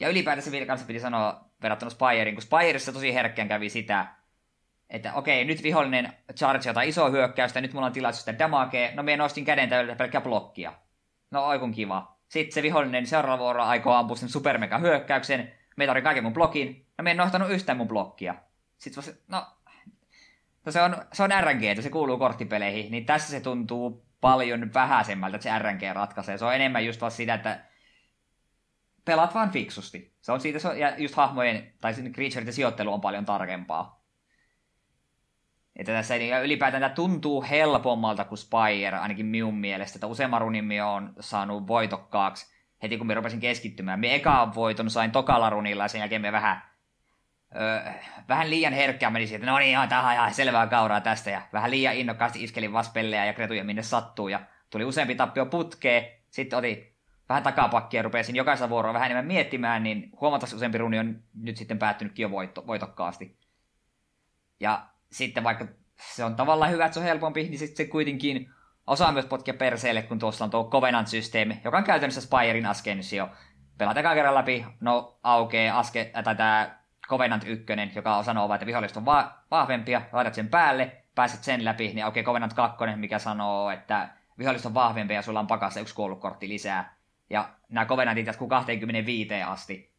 Ja 0.00 0.08
ylipäätänsä 0.08 0.52
vielä 0.52 0.66
kanssa 0.66 0.86
piti 0.86 1.00
sanoa 1.00 1.50
verrattuna 1.62 1.90
Spyriin, 1.90 2.34
kun 2.34 2.42
Spyreissa 2.42 2.92
tosi 2.92 3.14
herkkään 3.14 3.48
kävi 3.48 3.68
sitä, 3.68 4.06
että 4.90 5.14
okei, 5.14 5.44
nyt 5.44 5.62
vihollinen 5.62 6.12
charge 6.34 6.68
jotain 6.68 6.88
isoa 6.88 7.10
hyökkäystä, 7.10 7.60
nyt 7.60 7.72
mulla 7.72 7.86
on 7.86 7.92
tilaisuus 7.92 8.24
sitä 8.24 8.38
damagea, 8.38 8.94
no 8.94 9.02
minä 9.02 9.16
nostin 9.16 9.44
käden 9.44 9.68
täydellä 9.68 9.96
pelkkää 9.96 10.20
blokkia. 10.20 10.72
No 11.30 11.46
oikun 11.46 11.72
kiva. 11.72 12.16
Sitten 12.28 12.54
se 12.54 12.62
vihollinen 12.62 13.06
seuraava 13.06 13.42
vuoro 13.42 13.62
aikoo 13.62 13.94
ampua 13.94 14.16
sen 14.16 14.28
supermega 14.28 14.78
hyökkäyksen, 14.78 15.52
me 15.76 15.86
tarvitsen 15.86 16.04
kaiken 16.04 16.24
mun 16.24 16.32
blokin, 16.32 16.86
no 16.98 17.02
minä 17.02 17.10
en 17.10 17.16
nostanut 17.16 17.50
yhtään 17.50 17.78
mun 17.78 17.88
blokkia. 17.88 18.34
Sitten 18.78 19.02
se, 19.02 19.16
no, 19.28 19.46
no 20.64 20.72
se 20.72 20.82
on, 20.82 20.96
se 21.12 21.22
on 21.22 21.30
RNG, 21.40 21.82
se 21.82 21.90
kuuluu 21.90 22.18
korttipeleihin, 22.18 22.90
niin 22.90 23.06
tässä 23.06 23.30
se 23.30 23.40
tuntuu 23.40 24.06
paljon 24.20 24.74
vähäisemmältä, 24.74 25.36
että 25.36 25.42
se 25.42 25.58
RNG 25.58 25.82
ratkaisee. 25.92 26.38
Se 26.38 26.44
on 26.44 26.54
enemmän 26.54 26.86
just 26.86 27.00
vaan 27.00 27.12
sitä, 27.12 27.34
että 27.34 27.60
pelaat 29.04 29.34
vaan 29.34 29.50
fiksusti. 29.50 30.14
Se 30.20 30.32
on 30.32 30.40
siitä, 30.40 30.74
ja 30.76 30.94
just 30.98 31.14
hahmojen, 31.14 31.72
tai 31.80 31.92
creatureiden 31.94 32.52
sijoittelu 32.52 32.92
on 32.92 33.00
paljon 33.00 33.24
tarkempaa. 33.24 34.03
Että 35.76 35.92
tässä 35.92 36.14
ylipäätään 36.42 36.80
tämä 36.80 36.94
tuntuu 36.94 37.44
helpommalta 37.50 38.24
kuin 38.24 38.38
Spire, 38.38 38.98
ainakin 38.98 39.26
minun 39.26 39.56
mielestä. 39.56 39.96
Että 39.96 40.06
useamman 40.06 40.40
runin 40.40 40.84
on 40.84 41.12
saanut 41.20 41.66
voitokkaaksi 41.66 42.54
heti 42.84 42.98
kun 42.98 43.06
me 43.06 43.14
rupesin 43.14 43.40
keskittymään. 43.40 44.00
Me 44.00 44.14
ekaan 44.14 44.54
voiton 44.54 44.90
sain 44.90 45.10
tokalla 45.10 45.50
runilla 45.50 45.84
ja 45.84 45.88
sen 45.88 45.98
jälkeen 45.98 46.22
me 46.22 46.32
vähän, 46.32 46.62
öö, 47.56 47.92
vähän 48.28 48.50
liian 48.50 48.72
herkkää 48.72 49.10
meni 49.10 49.26
siitä, 49.26 49.46
no 49.46 49.58
niin, 49.58 49.70
ihan 49.70 49.88
tähän 49.88 50.14
ihan 50.14 50.34
selvää 50.34 50.66
kauraa 50.66 51.00
tästä. 51.00 51.30
Ja 51.30 51.42
vähän 51.52 51.70
liian 51.70 51.94
innokkaasti 51.94 52.44
iskelin 52.44 52.72
vaspelleja 52.72 53.24
ja 53.24 53.32
kretuja 53.32 53.64
minne 53.64 53.82
sattuu. 53.82 54.28
Ja 54.28 54.40
tuli 54.70 54.84
useampi 54.84 55.14
tappio 55.14 55.46
putkeen. 55.46 56.04
Sitten 56.30 56.58
otin 56.58 56.94
vähän 57.28 57.42
takapakkia 57.42 57.98
ja 57.98 58.02
rupesin 58.02 58.36
jokaisella 58.36 58.70
vuoroa 58.70 58.94
vähän 58.94 59.06
enemmän 59.06 59.26
miettimään, 59.26 59.82
niin 59.82 60.10
huomattavasti 60.20 60.56
useampi 60.56 60.78
runi 60.78 60.98
on 60.98 61.22
nyt 61.34 61.56
sitten 61.56 61.78
päättynytkin 61.78 62.22
jo 62.22 62.30
voitto, 62.30 62.66
voitokkaasti. 62.66 63.38
Ja 64.60 64.86
sitten 65.14 65.44
vaikka 65.44 65.66
se 66.14 66.24
on 66.24 66.36
tavallaan 66.36 66.70
hyvä, 66.70 66.84
että 66.84 66.94
se 66.94 67.00
on 67.00 67.06
helpompi, 67.06 67.42
niin 67.42 67.58
sitten 67.58 67.76
se 67.76 67.90
kuitenkin 67.90 68.50
osaa 68.86 69.12
myös 69.12 69.26
potkia 69.26 69.54
perseelle, 69.54 70.02
kun 70.02 70.18
tuossa 70.18 70.44
on 70.44 70.50
tuo 70.50 70.70
Covenant-systeemi, 70.70 71.60
joka 71.64 71.78
on 71.78 71.84
käytännössä 71.84 72.20
Spirein 72.20 72.66
askensio. 72.66 73.28
Pelaat 73.78 73.96
ekan 73.96 74.14
kerran 74.14 74.34
läpi, 74.34 74.66
no 74.80 75.18
aukee 75.22 75.70
aske, 75.70 76.12
äh, 76.16 76.24
tai 76.24 76.36
tämä 76.36 76.78
Covenant 77.08 77.44
1, 77.46 77.66
joka 77.94 78.16
on 78.16 78.24
sanoo 78.24 78.54
että 78.54 78.66
viholliset 78.66 78.96
on 78.96 79.04
va- 79.04 79.32
vahvempia, 79.50 80.02
laitat 80.12 80.34
sen 80.34 80.48
päälle, 80.48 81.02
pääset 81.14 81.44
sen 81.44 81.64
läpi, 81.64 81.88
niin 81.94 82.04
aukeaa 82.04 82.24
Covenant 82.24 82.52
2, 82.52 82.76
mikä 82.96 83.18
sanoo, 83.18 83.70
että 83.70 84.08
viholliset 84.38 84.66
on 84.66 84.74
vahvempia 84.74 85.16
ja 85.16 85.22
sulla 85.22 85.40
on 85.40 85.46
pakassa 85.46 85.80
yksi 85.80 85.94
kuollut 85.94 86.20
kortti 86.20 86.48
lisää. 86.48 86.96
Ja 87.30 87.48
nämä 87.68 87.86
Covenantit 87.86 88.26
jatkuu 88.26 88.48
25 88.48 89.42
asti. 89.42 89.93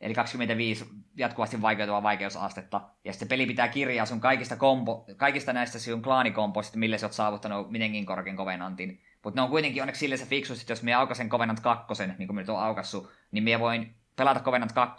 Eli 0.00 0.14
25 0.14 0.84
jatkuvasti 1.16 1.62
vaikeutuvaa 1.62 2.02
vaikeusastetta. 2.02 2.80
Ja 3.04 3.12
sitten 3.12 3.28
peli 3.28 3.46
pitää 3.46 3.68
kirjaa 3.68 4.06
sun 4.06 4.20
kaikista, 4.20 4.56
kompo, 4.56 5.06
kaikista 5.16 5.52
näistä 5.52 5.78
sun 5.78 6.02
klaanikompoista, 6.02 6.78
millä 6.78 6.98
sä 6.98 7.06
oot 7.06 7.12
saavuttanut 7.12 7.70
mitenkin 7.70 8.06
korkean 8.06 8.36
kovenantin. 8.36 9.00
Mutta 9.24 9.40
ne 9.40 9.42
on 9.42 9.50
kuitenkin 9.50 9.82
onneksi 9.82 9.98
sille 9.98 10.16
se 10.16 10.26
fiksus, 10.26 10.60
että 10.60 10.72
jos 10.72 10.82
me 10.82 10.94
aukasen 10.94 11.28
Covenant 11.28 11.60
2, 11.60 12.06
niin 12.18 12.28
kuin 12.28 12.34
me 12.34 12.42
nyt 12.42 12.48
on 12.48 12.62
aukassu, 12.62 13.12
niin 13.30 13.44
me 13.44 13.60
voin 13.60 13.94
pelata 14.16 14.40
Covenant 14.40 14.72
2 14.72 14.96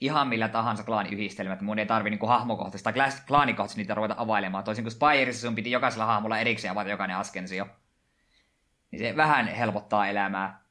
ihan 0.00 0.28
millä 0.28 0.48
tahansa 0.48 0.84
klaaniyhdistelmät. 0.84 1.60
Mun 1.60 1.78
ei 1.78 1.86
tarvi 1.86 2.10
niin 2.10 2.28
hahmokohtaisesti 2.28 2.92
tai 2.92 3.10
klaanikohtaisesti 3.26 3.82
niitä 3.82 3.94
ruveta 3.94 4.14
availemaan. 4.18 4.64
Toisin 4.64 4.84
kuin 4.84 4.92
Spireissa 4.92 5.46
sun 5.46 5.54
piti 5.54 5.70
jokaisella 5.70 6.06
hahmolla 6.06 6.38
erikseen 6.38 6.72
avata 6.72 6.90
jokainen 6.90 7.16
askensio. 7.16 7.66
Niin 8.90 9.00
se 9.00 9.16
vähän 9.16 9.48
helpottaa 9.48 10.06
elämää. 10.06 10.64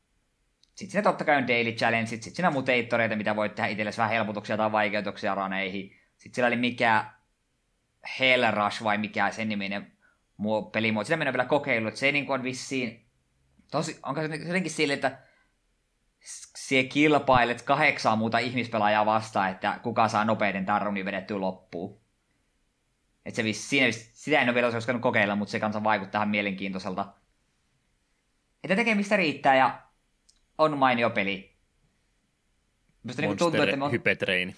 Sitten 0.79 0.91
siinä 0.91 1.03
totta 1.03 1.25
kai 1.25 1.37
on 1.37 1.47
daily 1.47 1.71
challenge, 1.71 2.05
sitten 2.05 2.35
siinä 2.35 2.47
on 2.47 2.53
mutaattoreita, 2.53 3.15
mitä 3.15 3.35
voit 3.35 3.55
tehdä 3.55 3.69
itsellesi 3.69 3.97
vähän 3.97 4.13
helpotuksia 4.13 4.57
tai 4.57 4.71
vaikeutuksia 4.71 5.35
raneihin. 5.35 5.95
Sitten 6.17 6.35
siellä 6.35 6.47
oli 6.47 6.55
mikä 6.55 7.05
Hell 8.19 8.43
Rush 8.51 8.83
vai 8.83 8.97
mikä 8.97 9.31
sen 9.31 9.49
niminen 9.49 9.91
pelimuoto. 10.71 11.05
Sitä 11.05 11.17
mennään 11.17 11.33
vielä 11.33 11.49
kokeilu, 11.49 11.87
että 11.87 11.99
se 11.99 12.11
niin 12.11 12.31
on 12.31 12.43
vissiin, 12.43 13.05
tosi, 13.71 13.99
onko 14.03 14.21
se 14.21 14.35
jotenkin 14.35 14.71
sille, 14.71 14.93
että 14.93 15.19
sie 16.55 16.83
kilpailet 16.83 17.61
kahdeksaa 17.61 18.15
muuta 18.15 18.37
ihmispelaajaa 18.37 19.05
vastaan, 19.05 19.51
että 19.51 19.79
kuka 19.83 20.07
saa 20.07 20.25
nopeiden 20.25 20.65
tarrunin 20.65 21.05
vedettyä 21.05 21.39
loppuun. 21.39 22.01
että 23.25 23.35
se 23.35 23.43
vissi, 23.43 23.67
siinä, 23.67 23.87
sitä 24.13 24.41
en 24.41 24.49
ole 24.49 24.55
vielä 24.55 24.71
koskaan 24.71 25.01
kokeilla, 25.01 25.35
mutta 25.35 25.51
se 25.51 25.59
kanssa 25.59 25.83
vaikuttaa 25.83 26.11
tähän 26.11 26.29
mielenkiintoiselta. 26.29 27.13
Että 28.63 28.75
tekemistä 28.75 29.17
riittää 29.17 29.55
ja 29.55 29.88
on 30.59 30.77
mainio 30.77 31.09
peli. 31.09 31.55
Musta 33.03 33.21
niin 33.21 33.37
tuntuu, 33.37 33.61
että 33.61 33.85
on... 33.85 33.91
hypetreini. 33.91 34.55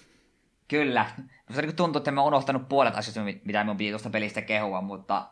Kyllä. 0.68 1.06
Musta 1.48 1.62
niin 1.62 1.76
tuntuu, 1.76 1.98
että 1.98 2.10
me 2.10 2.20
on 2.20 2.26
unohtanut 2.26 2.68
puolet 2.68 2.96
asioista, 2.96 3.20
mitä 3.44 3.64
me 3.64 3.70
on 3.70 3.76
tuosta 3.76 4.10
pelistä 4.10 4.42
kehua, 4.42 4.80
mutta 4.80 5.28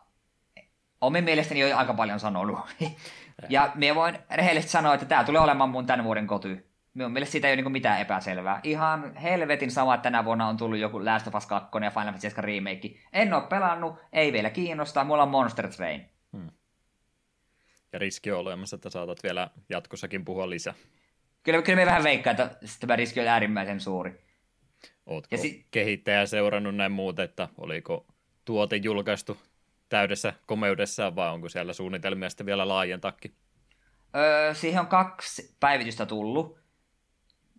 omin 1.01 1.23
mielestäni 1.23 1.59
jo 1.59 1.77
aika 1.77 1.93
paljon 1.93 2.19
sanonut. 2.19 2.59
ja 3.49 3.71
me 3.75 3.95
voin 3.95 4.19
rehellisesti 4.31 4.71
sanoa, 4.71 4.93
että 4.93 5.05
tämä 5.05 5.23
tulee 5.23 5.41
olemaan 5.41 5.69
mun 5.69 5.85
tämän 5.85 6.05
vuoden 6.05 6.27
koty. 6.27 6.67
Minun 6.93 7.11
mielestä 7.11 7.31
siitä 7.31 7.47
ei 7.47 7.53
ole 7.53 7.61
niin 7.61 7.71
mitään 7.71 8.01
epäselvää. 8.01 8.59
Ihan 8.63 9.15
helvetin 9.15 9.71
sama, 9.71 9.95
että 9.95 10.03
tänä 10.03 10.25
vuonna 10.25 10.47
on 10.47 10.57
tullut 10.57 10.79
joku 10.79 11.05
Last 11.05 11.27
of 11.27 11.35
Us 11.35 11.45
2 11.45 11.69
ja 11.83 11.91
Final 11.91 11.91
Fantasy 11.91 12.21
7 12.21 12.43
remake. 12.43 12.89
En 13.13 13.33
ole 13.33 13.43
pelannut, 13.49 13.95
ei 14.13 14.33
vielä 14.33 14.49
kiinnostaa, 14.49 15.03
mulla 15.03 15.23
on 15.23 15.29
Monster 15.29 15.67
Train. 15.67 16.05
Ja 17.93 17.99
riski 17.99 18.31
on 18.31 18.39
olemassa, 18.39 18.75
että 18.75 18.89
saatat 18.89 19.23
vielä 19.23 19.49
jatkossakin 19.69 20.25
puhua 20.25 20.49
lisää. 20.49 20.73
Kyllä, 21.43 21.61
kyllä 21.61 21.75
me 21.75 21.85
vähän 21.85 22.03
veikkaa, 22.03 22.31
että 22.31 22.55
tämä 22.79 22.95
riski 22.95 23.19
on 23.19 23.27
äärimmäisen 23.27 23.79
suuri. 23.79 24.25
Oletko 25.05 25.37
si- 25.37 25.67
kehittäjä 25.71 26.25
seurannut 26.25 26.75
näin 26.75 26.91
muuta, 26.91 27.23
että 27.23 27.49
oliko 27.57 28.05
tuote 28.45 28.75
julkaistu 28.75 29.37
täydessä 29.89 30.33
komeudessaan 30.45 31.15
vai 31.15 31.29
onko 31.29 31.49
siellä 31.49 31.73
suunnitelmia 31.73 32.29
sitten 32.29 32.45
vielä 32.45 32.67
laajentakin? 32.67 33.35
Öö, 34.15 34.53
siihen 34.53 34.79
on 34.79 34.87
kaksi 34.87 35.55
päivitystä 35.59 36.05
tullut. 36.05 36.59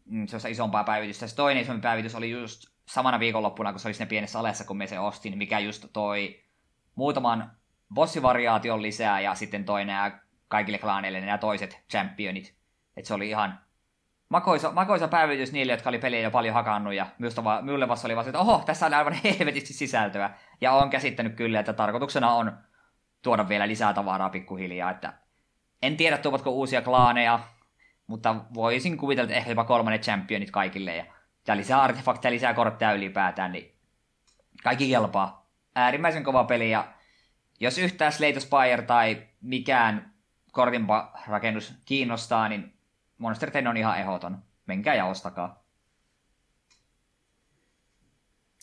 Mm, 0.04 0.26
se 0.26 0.36
on 0.36 0.50
isompaa 0.50 0.84
päivitystä. 0.84 1.26
Se 1.26 1.36
toinen 1.36 1.62
isompi 1.62 1.82
päivitys 1.82 2.14
oli 2.14 2.30
just 2.30 2.64
samana 2.88 3.20
viikonloppuna, 3.20 3.72
kun 3.72 3.80
se 3.80 3.88
oli 3.88 3.94
siinä 3.94 4.08
pienessä 4.08 4.38
alessa, 4.38 4.64
kun 4.64 4.76
me 4.76 4.86
se 4.86 4.98
ostin, 4.98 5.38
mikä 5.38 5.58
just 5.58 5.86
toi 5.92 6.42
muutaman 6.94 7.56
bossivariaation 7.94 8.82
lisää 8.82 9.20
ja 9.20 9.34
sitten 9.34 9.64
toi 9.64 9.84
nämä 9.84 10.21
kaikille 10.52 10.78
klaaneille 10.78 11.20
nämä 11.20 11.38
toiset 11.38 11.82
championit. 11.90 12.54
Et 12.96 13.04
se 13.04 13.14
oli 13.14 13.28
ihan 13.28 13.58
makoisa, 14.28 14.72
makoisa 14.72 15.08
päivitys 15.08 15.52
niille, 15.52 15.72
jotka 15.72 15.88
oli 15.88 15.98
peliä 15.98 16.20
jo 16.20 16.30
paljon 16.30 16.54
hakannut, 16.54 16.94
ja 16.94 17.06
minulle 17.62 17.88
vasta 17.88 18.08
oli 18.08 18.16
vasta, 18.16 18.30
että 18.30 18.38
oho, 18.38 18.62
tässä 18.66 18.86
on 18.86 18.94
aivan 18.94 19.12
helvetisti 19.38 19.72
sisältöä. 19.72 20.30
Ja 20.60 20.72
olen 20.72 20.90
käsittänyt 20.90 21.34
kyllä, 21.34 21.60
että 21.60 21.72
tarkoituksena 21.72 22.32
on 22.32 22.58
tuoda 23.22 23.48
vielä 23.48 23.68
lisää 23.68 23.94
tavaraa 23.94 24.30
pikkuhiljaa, 24.30 24.90
että 24.90 25.12
en 25.82 25.96
tiedä, 25.96 26.18
tuovatko 26.18 26.50
uusia 26.50 26.82
klaaneja, 26.82 27.40
mutta 28.06 28.36
voisin 28.54 28.96
kuvitella, 28.96 29.24
että 29.24 29.36
ehkä 29.36 29.50
jopa 29.50 29.64
kolmannen 29.64 30.00
championit 30.00 30.50
kaikille, 30.50 30.96
ja, 30.96 31.04
ja 31.48 31.56
lisää 31.56 31.82
artefakteja, 31.82 32.32
lisää 32.32 32.54
kortteja 32.54 32.92
ylipäätään, 32.92 33.52
niin 33.52 33.74
kaikki 34.62 34.88
kelpaa. 34.88 35.46
Äärimmäisen 35.74 36.24
kova 36.24 36.44
peli, 36.44 36.70
ja 36.70 36.88
jos 37.60 37.78
yhtään 37.78 38.12
Slate 38.12 38.40
Spire 38.40 38.82
tai 38.82 39.26
mikään 39.40 40.11
kortinpa 40.52 41.12
rakennus 41.28 41.74
kiinnostaa, 41.84 42.48
niin 42.48 42.72
Monster 43.18 43.50
Train 43.50 43.68
on 43.68 43.76
ihan 43.76 43.98
ehdoton. 43.98 44.38
Menkää 44.66 44.94
ja 44.94 45.06
ostakaa. 45.06 45.64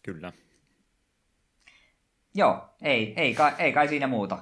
Kyllä. 0.03 0.33
Joo, 2.33 2.69
ei, 2.81 3.13
ei, 3.17 3.33
kai, 3.33 3.53
ei 3.57 3.73
kai 3.73 3.87
siinä 3.87 4.07
muuta. 4.07 4.37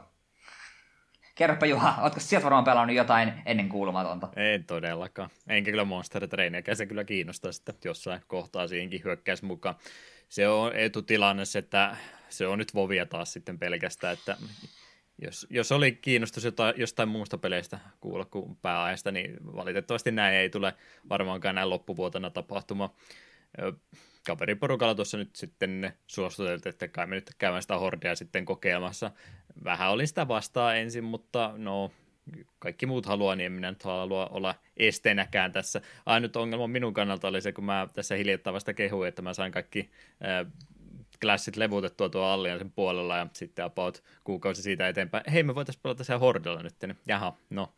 Kerropa 1.35 1.65
Juha, 1.65 2.01
ootko 2.01 2.19
sieltä 2.19 2.43
varmaan 2.43 2.63
pelannut 2.63 2.95
jotain 2.95 3.33
ennen 3.45 3.69
kuulumatonta? 3.69 4.29
Ei 4.35 4.59
todellakaan. 4.59 5.29
Enkä 5.47 5.71
kyllä 5.71 5.85
Monster 5.85 6.27
Trainiä, 6.27 6.61
se 6.73 6.85
kyllä 6.85 7.03
kiinnostaa 7.03 7.51
sitten 7.51 7.75
jossain 7.85 8.21
kohtaa 8.27 8.67
siihenkin 8.67 9.03
hyökkäys 9.03 9.43
mukaan. 9.43 9.75
Se 10.29 10.47
on 10.47 10.75
etutilanne, 10.75 11.43
että 11.59 11.97
se 12.29 12.47
on 12.47 12.57
nyt 12.57 12.75
Vovia 12.75 13.05
taas 13.05 13.33
sitten 13.33 13.59
pelkästään, 13.59 14.13
että 14.13 14.37
jos, 15.17 15.47
jos 15.49 15.71
oli 15.71 15.91
kiinnostus 15.91 16.43
jota, 16.43 16.73
jostain 16.77 17.09
muusta 17.09 17.37
peleistä 17.37 17.79
kuulla 17.99 18.25
kuin 18.25 18.55
pääaiheesta, 18.55 19.11
niin 19.11 19.37
valitettavasti 19.55 20.11
näin 20.11 20.35
ei 20.35 20.49
tule 20.49 20.73
varmaankaan 21.09 21.55
näin 21.55 21.69
loppuvuotena 21.69 22.29
tapahtuma. 22.29 22.93
Kaveriporukalla 24.27 24.95
tuossa 24.95 25.17
nyt 25.17 25.35
sitten 25.35 25.93
suostuteltiin, 26.07 26.69
että 26.69 26.87
kai 26.87 27.07
me 27.07 27.15
nyt 27.15 27.31
käymään 27.37 27.61
sitä 27.61 27.77
hordia 27.77 28.15
sitten 28.15 28.45
kokeilemassa. 28.45 29.11
Vähän 29.63 29.91
oli 29.91 30.07
sitä 30.07 30.27
vastaa 30.27 30.75
ensin, 30.75 31.03
mutta 31.03 31.53
no 31.57 31.91
kaikki 32.59 32.85
muut 32.85 33.05
haluaa, 33.05 33.35
niin 33.35 33.45
en 33.45 33.51
minä 33.51 33.71
nyt 33.71 33.83
halua 33.83 34.25
olla 34.25 34.55
esteenäkään 34.77 35.51
tässä. 35.51 35.81
Ainut 36.05 36.35
ongelma 36.35 36.67
minun 36.67 36.93
kannalta 36.93 37.27
oli 37.27 37.41
se, 37.41 37.51
kun 37.51 37.63
mä 37.63 37.87
tässä 37.93 38.15
hiljattain 38.15 38.53
vasta 38.53 38.73
kehuin, 38.73 39.07
että 39.09 39.21
mä 39.21 39.33
sain 39.33 39.51
kaikki 39.51 39.91
klassit 41.21 41.55
levutettua 41.55 42.09
tuo 42.09 42.23
Alliansin 42.23 42.71
puolella 42.71 43.17
ja 43.17 43.27
sitten 43.33 43.65
about 43.65 44.03
kuukausi 44.23 44.61
siitä 44.61 44.87
eteenpäin. 44.87 45.23
Hei, 45.31 45.43
me 45.43 45.55
voitaisiin 45.55 45.81
pelata 45.83 46.03
siellä 46.03 46.19
Hordella 46.19 46.63
nyt. 46.63 46.75
Niin, 46.81 46.97
jaha, 47.07 47.37
no. 47.49 47.73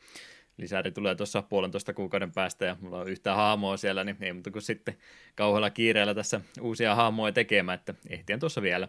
Lisäri 0.58 0.91
tulee 0.91 1.15
tuossa 1.15 1.41
puolentoista 1.41 1.93
kuukauden 1.93 2.32
päästä 2.32 2.65
ja 2.65 2.78
mulla 2.82 2.99
on 2.99 3.08
yhtä 3.08 3.36
haamoa 3.36 3.78
siellä, 3.78 4.04
niin 4.04 4.17
ei 4.21 4.34
muuta 4.34 4.52
kuin 4.52 4.62
sitten 4.62 4.97
kauhealla 5.36 5.69
kiireellä 5.69 6.15
tässä 6.15 6.41
uusia 6.62 6.95
haamoja 6.95 7.32
tekemään, 7.32 7.80
että 7.80 7.93
ehtien 8.10 8.39
tuossa 8.39 8.62
vielä. 8.62 8.88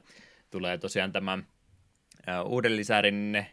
Tulee 0.50 0.78
tosiaan 0.78 1.12
tämä 1.12 1.38
uuden 2.44 2.76
lisärin 2.76 3.46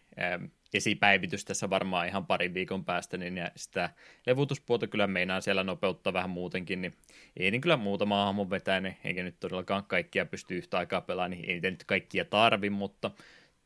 esipäivitys 0.78 1.46
tässä 1.46 1.70
varmaan 1.70 2.08
ihan 2.08 2.26
parin 2.26 2.54
viikon 2.54 2.86
päästä, 2.86 3.18
niin 3.18 3.42
sitä 3.56 3.90
levutuspuolta 4.26 4.88
kyllä 4.88 5.08
meinaa 5.08 5.42
siellä 5.42 5.64
nopeuttaa 5.64 6.14
vähän 6.14 6.30
muutenkin, 6.30 6.82
niin 6.82 6.94
ei 7.38 7.52
niin 7.52 7.62
kyllä 7.62 7.78
muutama 7.78 8.26
hahmon 8.26 8.50
vetää, 8.50 8.80
niin 8.80 8.98
eikä 9.04 9.24
nyt 9.24 9.40
todellakaan 9.40 9.84
kaikkia 9.84 10.26
pysty 10.26 10.58
yhtä 10.58 10.78
aikaa 10.78 11.02
pelaamaan, 11.02 11.32
niin 11.32 11.46
ei 11.46 11.54
niitä 11.54 11.72
nyt 11.72 11.84
kaikkia 11.84 12.26
tarvi, 12.26 12.70
mutta 12.70 13.12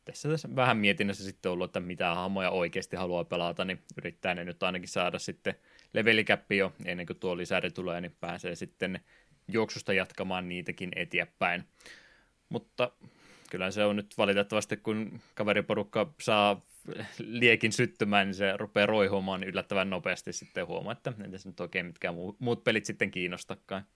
tässä, 0.04 0.28
tässä 0.28 0.48
vähän 0.56 0.76
mietinnässä 0.76 1.24
sitten 1.24 1.52
ollut, 1.52 1.68
että 1.68 1.80
mitä 1.80 2.14
hahmoja 2.14 2.50
oikeasti 2.50 2.96
haluaa 2.96 3.24
pelata, 3.24 3.64
niin 3.64 3.82
yrittää 3.98 4.34
ne 4.34 4.44
nyt 4.44 4.62
ainakin 4.62 4.88
saada 4.88 5.18
sitten 5.18 5.54
levelikäppi 5.92 6.56
jo 6.56 6.72
ennen 6.84 7.06
kuin 7.06 7.18
tuo 7.18 7.36
lisäri 7.36 7.70
tulee, 7.70 8.00
niin 8.00 8.16
pääsee 8.20 8.54
sitten 8.54 9.00
juoksusta 9.48 9.92
jatkamaan 9.92 10.48
niitäkin 10.48 10.90
eteenpäin. 10.96 11.64
Mutta 12.48 12.92
kyllä 13.50 13.70
se 13.70 13.84
on 13.84 13.96
nyt 13.96 14.18
valitettavasti, 14.18 14.76
kun 14.76 15.20
kaveriporukka 15.34 16.14
saa 16.20 16.60
liekin 17.18 17.72
syttymään, 17.72 18.26
niin 18.26 18.34
se 18.34 18.56
rupeaa 18.56 18.86
roihumaan 18.86 19.44
yllättävän 19.44 19.90
nopeasti 19.90 20.32
sitten 20.32 20.66
huomaa, 20.66 20.92
että 20.92 21.12
entä 21.24 21.38
se 21.38 21.48
nyt 21.48 21.60
oikein 21.60 21.86
mitkään 21.86 22.14
muut 22.38 22.64
pelit 22.64 22.84
sitten 22.84 23.10
kiinnostakaan. 23.10 23.86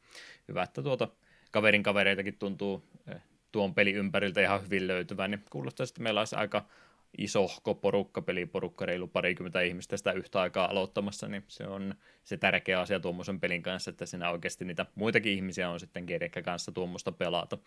Hyvä, 0.48 0.62
että 0.62 0.82
tuota 0.82 1.08
kaverin 1.50 1.82
kavereitakin 1.82 2.38
tuntuu 2.38 2.84
eh, 3.08 3.22
tuon 3.52 3.74
peli 3.74 3.92
ympäriltä 3.92 4.40
ihan 4.40 4.64
hyvin 4.64 4.86
löytyvän, 4.86 5.30
niin 5.30 5.44
kuulostaa, 5.50 5.84
että 5.84 6.02
meillä 6.02 6.20
olisi 6.20 6.36
aika 6.36 6.66
isohko 7.18 7.74
porukka, 7.74 8.22
peliporukka, 8.22 8.86
reilu 8.86 9.06
parikymmentä 9.06 9.60
ihmistä 9.60 9.96
sitä 9.96 10.12
yhtä 10.12 10.40
aikaa 10.40 10.70
aloittamassa, 10.70 11.28
niin 11.28 11.44
se 11.48 11.66
on 11.66 11.94
se 12.24 12.36
tärkeä 12.36 12.80
asia 12.80 13.00
tuommoisen 13.00 13.40
pelin 13.40 13.62
kanssa, 13.62 13.90
että 13.90 14.06
siinä 14.06 14.30
oikeasti 14.30 14.64
niitä 14.64 14.86
muitakin 14.94 15.32
ihmisiä 15.32 15.70
on 15.70 15.80
sitten 15.80 16.06
kerekkä 16.06 16.42
kanssa 16.42 16.72
tuommoista 16.72 17.12
pelata 17.12 17.58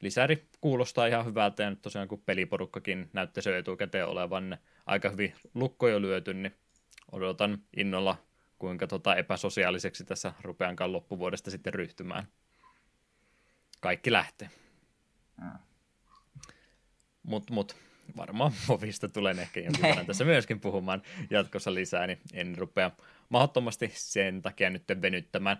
lisäri 0.00 0.48
kuulostaa 0.60 1.06
ihan 1.06 1.24
hyvältä 1.24 1.62
ja 1.62 1.70
nyt 1.70 1.82
tosiaan 1.82 2.08
kun 2.08 2.22
peliporukkakin 2.26 3.10
näyttäisi 3.12 3.48
jo 3.48 3.56
etukäteen 3.56 4.06
olevan 4.06 4.58
aika 4.86 5.10
hyvin 5.10 5.34
lukko 5.54 5.88
jo 5.88 6.02
lyöty, 6.02 6.34
niin 6.34 6.54
odotan 7.12 7.58
innolla 7.76 8.16
kuinka 8.58 8.86
tota 8.86 9.16
epäsosiaaliseksi 9.16 10.04
tässä 10.04 10.32
rupeankaan 10.42 10.92
loppuvuodesta 10.92 11.50
sitten 11.50 11.74
ryhtymään. 11.74 12.26
Kaikki 13.80 14.12
lähtee. 14.12 14.50
Mm. 15.40 15.58
Mut, 17.22 17.50
mut, 17.50 17.76
varmaan 18.16 18.52
Movista 18.68 19.08
tulee 19.08 19.34
ehkä 19.38 19.60
jonkin 19.60 19.82
verran 19.82 20.06
tässä 20.06 20.24
myöskin 20.24 20.60
puhumaan 20.60 21.02
jatkossa 21.30 21.74
lisää, 21.74 22.06
niin 22.06 22.18
en 22.32 22.58
rupea 22.58 22.90
mahdottomasti 23.28 23.90
sen 23.94 24.42
takia 24.42 24.70
nyt 24.70 24.82
venyttämään. 25.02 25.58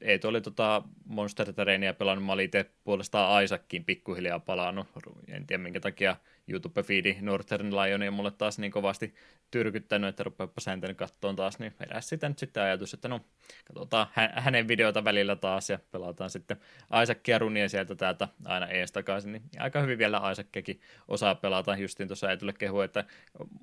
Eetu 0.00 0.28
oli 0.28 0.40
tota 0.40 0.82
Monster 1.06 1.52
Terrainia 1.52 1.94
pelannut, 1.94 2.26
mä 2.26 2.32
olin 2.32 2.44
itse 2.44 2.70
puolestaan 2.84 3.32
Aisakkiin 3.32 3.84
pikkuhiljaa 3.84 4.40
palannut, 4.40 4.86
en 5.28 5.46
tiedä 5.46 5.62
minkä 5.62 5.80
takia 5.80 6.16
YouTube-feedi 6.48 7.16
Northern 7.20 7.76
Lionia 7.76 8.10
mulle 8.10 8.30
taas 8.30 8.58
niin 8.58 8.72
kovasti 8.72 9.14
tyrkyttänyt, 9.50 10.08
että 10.08 10.22
rupeapa 10.22 10.60
sääntänyt 10.60 10.96
kattoon 10.96 11.36
taas, 11.36 11.58
niin 11.58 11.74
heräsi 11.80 12.08
sitä 12.08 12.28
nyt 12.28 12.38
sitten 12.38 12.62
ajatus, 12.62 12.94
että 12.94 13.08
no, 13.08 13.20
katsotaan 13.64 14.06
hänen 14.14 14.68
videota 14.68 15.04
välillä 15.04 15.36
taas 15.36 15.70
ja 15.70 15.78
pelataan 15.92 16.30
sitten 16.30 16.56
Aisakkia 16.90 17.38
runia 17.38 17.68
sieltä 17.68 17.94
täältä 17.94 18.28
aina 18.44 18.66
ees 18.66 18.92
takaisin, 18.92 19.32
niin 19.32 19.42
aika 19.58 19.80
hyvin 19.80 19.98
vielä 19.98 20.18
Aisakkiakin 20.18 20.80
osaa 21.08 21.34
pelata, 21.34 21.76
justiin 21.76 22.08
tuossa 22.08 22.30
ei 22.30 22.36
tule 22.36 22.52
kehu, 22.52 22.80
että 22.80 23.04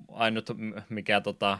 ainut 0.08 0.50
mikä 0.88 1.20
tota, 1.20 1.58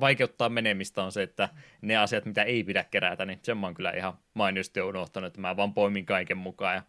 vaikeuttaa 0.00 0.48
menemistä 0.48 1.02
on 1.02 1.12
se, 1.12 1.22
että 1.22 1.48
ne 1.82 1.96
asiat, 1.96 2.24
mitä 2.24 2.42
ei 2.42 2.64
pidä 2.64 2.84
kerätä, 2.84 3.24
niin 3.24 3.38
sen 3.42 3.58
mä 3.58 3.66
oon 3.66 3.74
kyllä 3.74 3.90
ihan 3.90 4.18
mainiosti 4.34 4.80
unohtanut, 4.80 5.26
että 5.26 5.40
mä 5.40 5.56
vaan 5.56 5.74
poimin 5.74 6.06
kaiken 6.06 6.36
mukaan 6.36 6.74
ja 6.74 6.82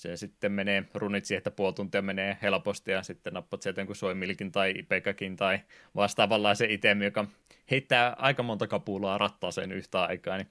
se 0.00 0.16
sitten 0.16 0.52
menee 0.52 0.84
runit 0.94 1.24
siihen, 1.24 1.38
että 1.38 1.50
puoli 1.50 1.74
tuntia 1.74 2.02
menee 2.02 2.38
helposti 2.42 2.90
ja 2.90 3.02
sitten 3.02 3.32
nappat 3.32 3.62
sieltä 3.62 3.80
jonkun 3.80 3.96
soimilkin 3.96 4.52
tai 4.52 4.74
ipekakin 4.76 5.36
tai 5.36 5.58
vastaavanlaisen 5.96 6.70
itemi, 6.70 7.04
joka 7.04 7.26
heittää 7.70 8.16
aika 8.18 8.42
monta 8.42 8.66
kapulaa 8.66 9.18
rattaaseen 9.18 9.72
yhtä 9.72 10.02
aikaa. 10.02 10.36
Niin 10.36 10.48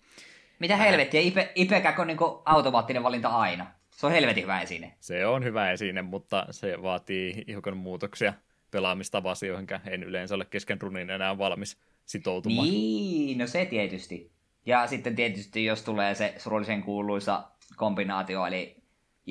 Mitä 0.60 0.78
helvettiä, 0.78 1.22
Ipe, 1.22 1.52
Ipekak 1.56 2.00
on 2.00 2.08
niin 2.08 2.18
automaattinen 2.46 3.04
valinta 3.04 3.30
aina. 3.30 3.66
Se 3.92 4.06
on 4.06 4.12
helvetin 4.12 4.44
hyvä 4.44 4.62
esine. 4.62 4.94
Se 5.00 5.26
on 5.26 5.44
hyvä 5.44 5.72
esine, 5.72 6.02
mutta 6.02 6.46
se 6.52 6.82
vaatii 6.82 7.44
hiukan 7.48 7.78
muutoksia 7.78 8.34
pelaamistavasi, 8.72 9.48
johon 9.48 9.68
en 9.86 10.04
yleensä 10.04 10.36
ole 10.36 10.46
kesken 10.46 10.82
runin 10.82 11.10
enää 11.10 11.38
valmis 11.38 11.78
sitoutumaan. 12.06 12.68
Niin, 12.68 13.38
no 13.38 13.48
se 13.48 13.66
tietysti. 13.66 14.32
Ja 14.66 14.88
sitten 14.88 15.16
tietysti, 15.16 15.66
jos 15.66 15.82
tulee 15.82 16.16
se 16.16 16.34
surullisen 16.38 16.84
kuuluisa 16.84 17.44
kombinaatio, 17.76 18.46
eli 18.46 18.79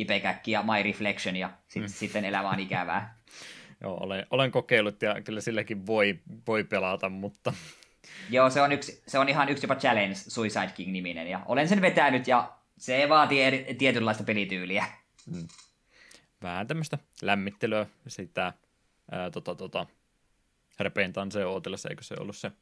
Ipekäkki 0.00 0.50
ja 0.50 0.62
My 0.62 0.82
Reflection, 0.82 1.36
ja 1.36 1.50
sit, 1.68 1.82
mm. 1.82 1.88
sitten 1.88 2.24
elämä 2.24 2.50
on 2.50 2.60
ikävää. 2.60 3.18
Joo, 3.82 3.96
olen, 4.00 4.26
olen 4.30 4.50
kokeillut, 4.50 5.02
ja 5.02 5.22
kyllä 5.22 5.40
silläkin 5.40 5.86
voi, 5.86 6.20
voi 6.46 6.64
pelata, 6.64 7.08
mutta... 7.08 7.52
Joo, 8.30 8.50
se 8.50 8.62
on, 8.62 8.72
yksi, 8.72 9.02
se 9.06 9.18
on 9.18 9.28
ihan 9.28 9.48
yksi 9.48 9.64
jopa 9.64 9.74
Challenge 9.74 10.14
Suicide 10.14 10.72
King-niminen, 10.74 11.26
ja 11.26 11.40
olen 11.46 11.68
sen 11.68 11.80
vetänyt, 11.80 12.28
ja 12.28 12.52
se 12.78 13.08
vaatii 13.08 13.42
eri, 13.42 13.74
tietynlaista 13.78 14.24
pelityyliä. 14.24 14.84
Mm. 15.26 15.48
Vähän 16.42 16.66
tämmöistä 16.66 16.98
lämmittelyä, 17.22 17.86
sitä 18.08 18.52
ää, 19.10 19.30
tota, 19.30 19.54
tota, 19.54 19.86
Repentance 20.80 21.46
ootellessa, 21.46 21.88
eikö 21.88 22.02
se 22.02 22.14
ollut 22.20 22.36
se 22.36 22.52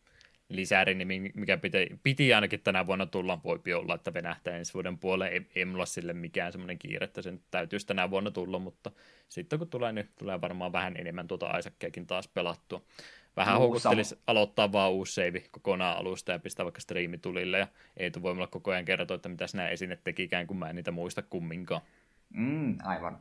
lisäri, 0.49 0.95
mikä 1.35 1.57
piti, 1.57 1.89
piti 2.03 2.35
ainakin 2.35 2.61
tänä 2.61 2.87
vuonna 2.87 3.07
tulla, 3.07 3.41
voi 3.45 3.73
olla, 3.75 3.95
että 3.95 4.15
venähtää 4.15 4.57
ensi 4.57 4.75
vuoden 4.75 4.99
puolelle, 4.99 5.33
ei, 5.33 5.47
ei 5.55 5.65
mulla 5.65 5.87
sille 5.87 6.13
mikään 6.13 6.53
semmoinen 6.53 6.79
kiire, 6.79 7.05
että 7.05 7.23
sen 7.23 7.41
täytyisi 7.51 7.87
tänä 7.87 8.11
vuonna 8.11 8.31
tulla, 8.31 8.59
mutta 8.59 8.91
sitten 9.29 9.59
kun 9.59 9.69
tulee, 9.69 9.93
niin 9.93 10.09
tulee 10.19 10.41
varmaan 10.41 10.73
vähän 10.73 10.97
enemmän 10.97 11.29
tuota 11.29 11.59
Isaackiakin 11.59 12.07
taas 12.07 12.29
pelattua. 12.29 12.83
Vähän 13.37 13.55
no, 13.55 13.61
houkuttelisi 13.61 14.19
aloittaa 14.27 14.73
vaan 14.73 14.93
uusi 14.93 15.15
save 15.15 15.41
kokonaan 15.51 15.97
alusta 15.99 16.33
ja 16.33 16.39
pistää 16.39 16.65
vaikka 16.65 16.81
striimitulille 16.81 17.59
ja 17.59 17.67
ei 17.97 18.11
voi 18.23 18.35
mulla 18.35 18.47
koko 18.47 18.71
ajan 18.71 18.85
kertoa, 18.85 19.15
että 19.15 19.29
mitä 19.29 19.45
nämä 19.55 19.69
esine 19.69 19.99
tekikään, 20.05 20.47
kun 20.47 20.57
mä 20.57 20.71
en 20.71 20.77
niitä 20.77 20.91
muista 20.91 21.23
kumminkaan. 21.23 21.81
Mm, 22.31 22.79
aivan. 22.85 23.21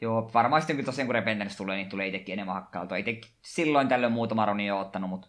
Joo, 0.00 0.30
varmaan 0.34 0.62
sitten 0.62 0.76
kun 0.76 0.84
tosiaan 0.84 1.06
kun 1.06 1.14
Repentance 1.14 1.56
tulee, 1.56 1.76
niin 1.76 1.88
tulee 1.88 2.06
itsekin 2.06 2.32
enemmän 2.32 2.54
hakkailtua. 2.54 2.96
Itse 2.96 3.20
silloin 3.42 3.88
tällöin 3.88 4.12
muutama 4.12 4.46
roni 4.46 4.66
jo 4.66 4.78
ottanut, 4.78 5.10
mutta 5.10 5.28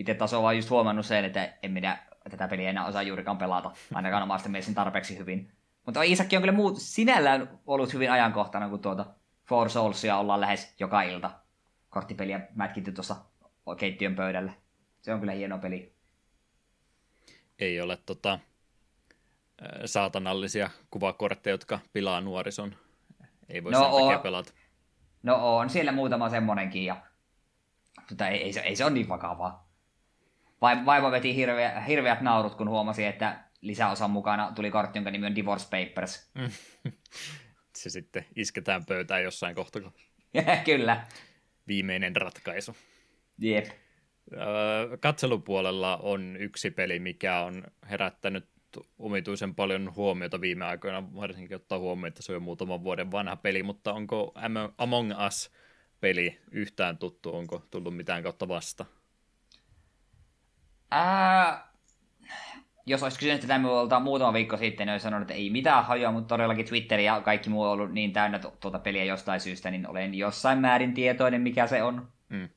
itse 0.00 0.14
taas 0.14 0.34
on 0.34 0.42
vaan 0.42 0.56
just 0.56 0.70
huomannut 0.70 1.06
sen, 1.06 1.24
että 1.24 1.54
en 1.62 1.72
minä 1.72 1.98
tätä 2.30 2.48
peliä 2.48 2.70
enää 2.70 2.86
osaa 2.86 3.02
juurikaan 3.02 3.38
pelata, 3.38 3.72
ainakaan 3.94 4.22
omasta 4.22 4.48
mielestäni 4.48 4.74
tarpeeksi 4.74 5.18
hyvin. 5.18 5.52
Mutta 5.86 6.02
Isakki 6.02 6.36
on 6.36 6.42
kyllä 6.42 6.52
muut, 6.52 6.78
sinällään 6.78 7.60
ollut 7.66 7.92
hyvin 7.94 8.10
ajankohtana, 8.10 8.68
kun 8.68 8.80
tuota 8.80 9.06
Four 9.48 9.70
Soulsia 9.70 10.16
ollaan 10.16 10.40
lähes 10.40 10.74
joka 10.78 11.02
ilta 11.02 11.30
korttipeliä 11.90 12.40
mätkitty 12.54 12.92
tuossa 12.92 13.16
keittiön 13.78 14.16
pöydällä. 14.16 14.52
Se 15.00 15.14
on 15.14 15.20
kyllä 15.20 15.32
hieno 15.32 15.58
peli. 15.58 15.94
Ei 17.58 17.80
ole 17.80 17.98
tota, 18.06 18.38
saatanallisia 19.84 20.70
kuvakortteja, 20.90 21.54
jotka 21.54 21.78
pilaa 21.92 22.20
nuorison. 22.20 22.74
Ei 23.48 23.64
voi 23.64 23.72
no, 23.72 23.80
sen 23.80 23.90
takia 23.90 24.18
pelata. 24.18 24.52
No 25.22 25.58
on 25.58 25.70
siellä 25.70 25.92
muutama 25.92 26.28
semmonenkin, 26.28 26.84
ja 26.84 26.96
mutta 28.10 28.28
ei, 28.28 28.42
ei, 28.42 28.52
se, 28.52 28.60
ei 28.60 28.76
se 28.76 28.84
ole 28.84 28.92
niin 28.92 29.08
vakavaa. 29.08 29.69
Vaiva 30.60 31.10
veti 31.10 31.34
hirveä, 31.34 31.80
hirveät 31.80 32.20
naurut, 32.20 32.54
kun 32.54 32.68
huomasi, 32.68 33.04
että 33.04 33.38
lisäosan 33.60 34.10
mukana 34.10 34.52
tuli 34.54 34.70
kortti, 34.70 34.98
jonka 34.98 35.10
nimi 35.10 35.26
on 35.26 35.34
Divorce 35.34 35.68
Papers. 35.70 36.30
se 37.76 37.90
sitten 37.90 38.26
isketään 38.36 38.84
pöytään 38.86 39.22
jossain 39.22 39.54
kohtaa. 39.54 39.92
Kyllä. 40.64 41.06
Viimeinen 41.68 42.16
ratkaisu. 42.16 42.76
Jep. 43.38 43.66
Katselupuolella 45.00 45.96
on 45.96 46.36
yksi 46.36 46.70
peli, 46.70 46.98
mikä 46.98 47.40
on 47.40 47.64
herättänyt 47.90 48.48
omituisen 48.98 49.54
paljon 49.54 49.94
huomiota 49.96 50.40
viime 50.40 50.64
aikoina, 50.64 51.14
varsinkin 51.14 51.56
ottaa 51.56 51.78
huomioon, 51.78 52.08
että 52.08 52.22
se 52.22 52.32
on 52.32 52.36
jo 52.36 52.40
muutaman 52.40 52.84
vuoden 52.84 53.12
vanha 53.12 53.36
peli, 53.36 53.62
mutta 53.62 53.92
onko 53.92 54.34
Among 54.78 55.12
Us-peli 55.26 56.38
yhtään 56.50 56.98
tuttu, 56.98 57.36
onko 57.36 57.66
tullut 57.70 57.96
mitään 57.96 58.22
kautta 58.22 58.48
vasta? 58.48 58.84
Ää, 60.90 61.70
jos 62.86 63.02
olisi 63.02 63.18
kysynyt 63.18 63.40
tätä 63.40 63.58
minulta 63.58 64.00
muutama 64.00 64.32
viikko 64.32 64.56
sitten, 64.56 64.86
niin 64.86 64.92
olisi 64.92 65.02
sanonut, 65.02 65.22
että 65.22 65.34
ei 65.34 65.50
mitään 65.50 65.84
hajoa, 65.84 66.12
mutta 66.12 66.28
todellakin 66.28 66.66
Twitter 66.66 67.00
ja 67.00 67.20
kaikki 67.20 67.50
muu 67.50 67.62
on 67.62 67.70
ollut 67.70 67.92
niin 67.92 68.12
täynnä 68.12 68.38
tuota 68.38 68.78
peliä 68.78 69.04
jostain 69.04 69.40
syystä, 69.40 69.70
niin 69.70 69.88
olen 69.88 70.14
jossain 70.14 70.58
määrin 70.58 70.94
tietoinen, 70.94 71.40
mikä 71.40 71.66
se 71.66 71.82
on. 71.82 72.08
Mm. 72.28 72.48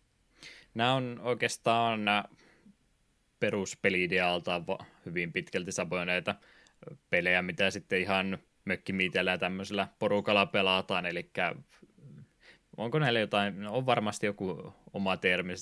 Nämä 0.74 0.94
on 0.94 1.20
oikeastaan 1.24 2.02
peruspeli-idealta 3.40 4.62
hyvin 5.06 5.34
pitkälti 5.34 5.72
samoja 5.72 6.06
pelejä, 7.10 7.42
mitä 7.42 7.72
sitten 7.72 8.02
ihan 8.02 8.38
mökkimiitellä 8.66 9.32
ja 9.32 9.38
tämmöisellä 9.38 9.88
porukalla 10.00 10.46
pelataan, 10.46 11.06
eli 11.06 11.32
onko 12.78 13.00
näillä 13.00 13.20
jotain, 13.20 13.62
no 13.62 13.74
on 13.74 13.86
varmasti 13.86 14.26
joku 14.26 14.74
oma 14.94 15.18
termi, 15.18 15.54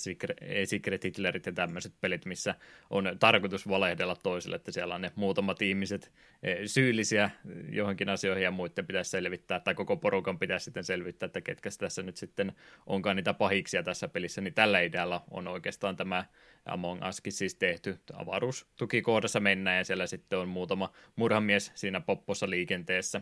Secret 0.64 1.04
Hitlerit 1.04 1.46
ja 1.46 1.52
tämmöiset 1.52 1.92
pelit, 2.00 2.24
missä 2.24 2.54
on 2.90 3.16
tarkoitus 3.18 3.68
valehdella 3.68 4.16
toisille, 4.16 4.56
että 4.56 4.72
siellä 4.72 4.94
on 4.94 5.00
ne 5.00 5.10
muutamat 5.14 5.62
ihmiset 5.62 6.12
e, 6.42 6.66
syyllisiä 6.66 7.30
johonkin 7.68 8.08
asioihin 8.08 8.44
ja 8.44 8.50
muiden 8.50 8.86
pitäisi 8.86 9.10
selvittää, 9.10 9.60
tai 9.60 9.74
koko 9.74 9.96
porukan 9.96 10.38
pitäisi 10.38 10.64
sitten 10.64 10.84
selvittää, 10.84 11.26
että 11.26 11.40
ketkä 11.40 11.70
tässä 11.78 12.02
nyt 12.02 12.16
sitten 12.16 12.52
onkaan 12.86 13.16
niitä 13.16 13.34
pahiksia 13.34 13.82
tässä 13.82 14.08
pelissä, 14.08 14.40
niin 14.40 14.54
tällä 14.54 14.80
idealla 14.80 15.24
on 15.30 15.48
oikeastaan 15.48 15.96
tämä 15.96 16.24
Among 16.66 17.08
Uskin 17.08 17.32
siis 17.32 17.54
tehty 17.54 17.98
avaruustukikohdassa 18.12 19.40
mennään, 19.40 19.76
ja 19.78 19.84
siellä 19.84 20.06
sitten 20.06 20.38
on 20.38 20.48
muutama 20.48 20.92
murhamies 21.16 21.72
siinä 21.74 22.00
poppossa 22.00 22.50
liikenteessä, 22.50 23.20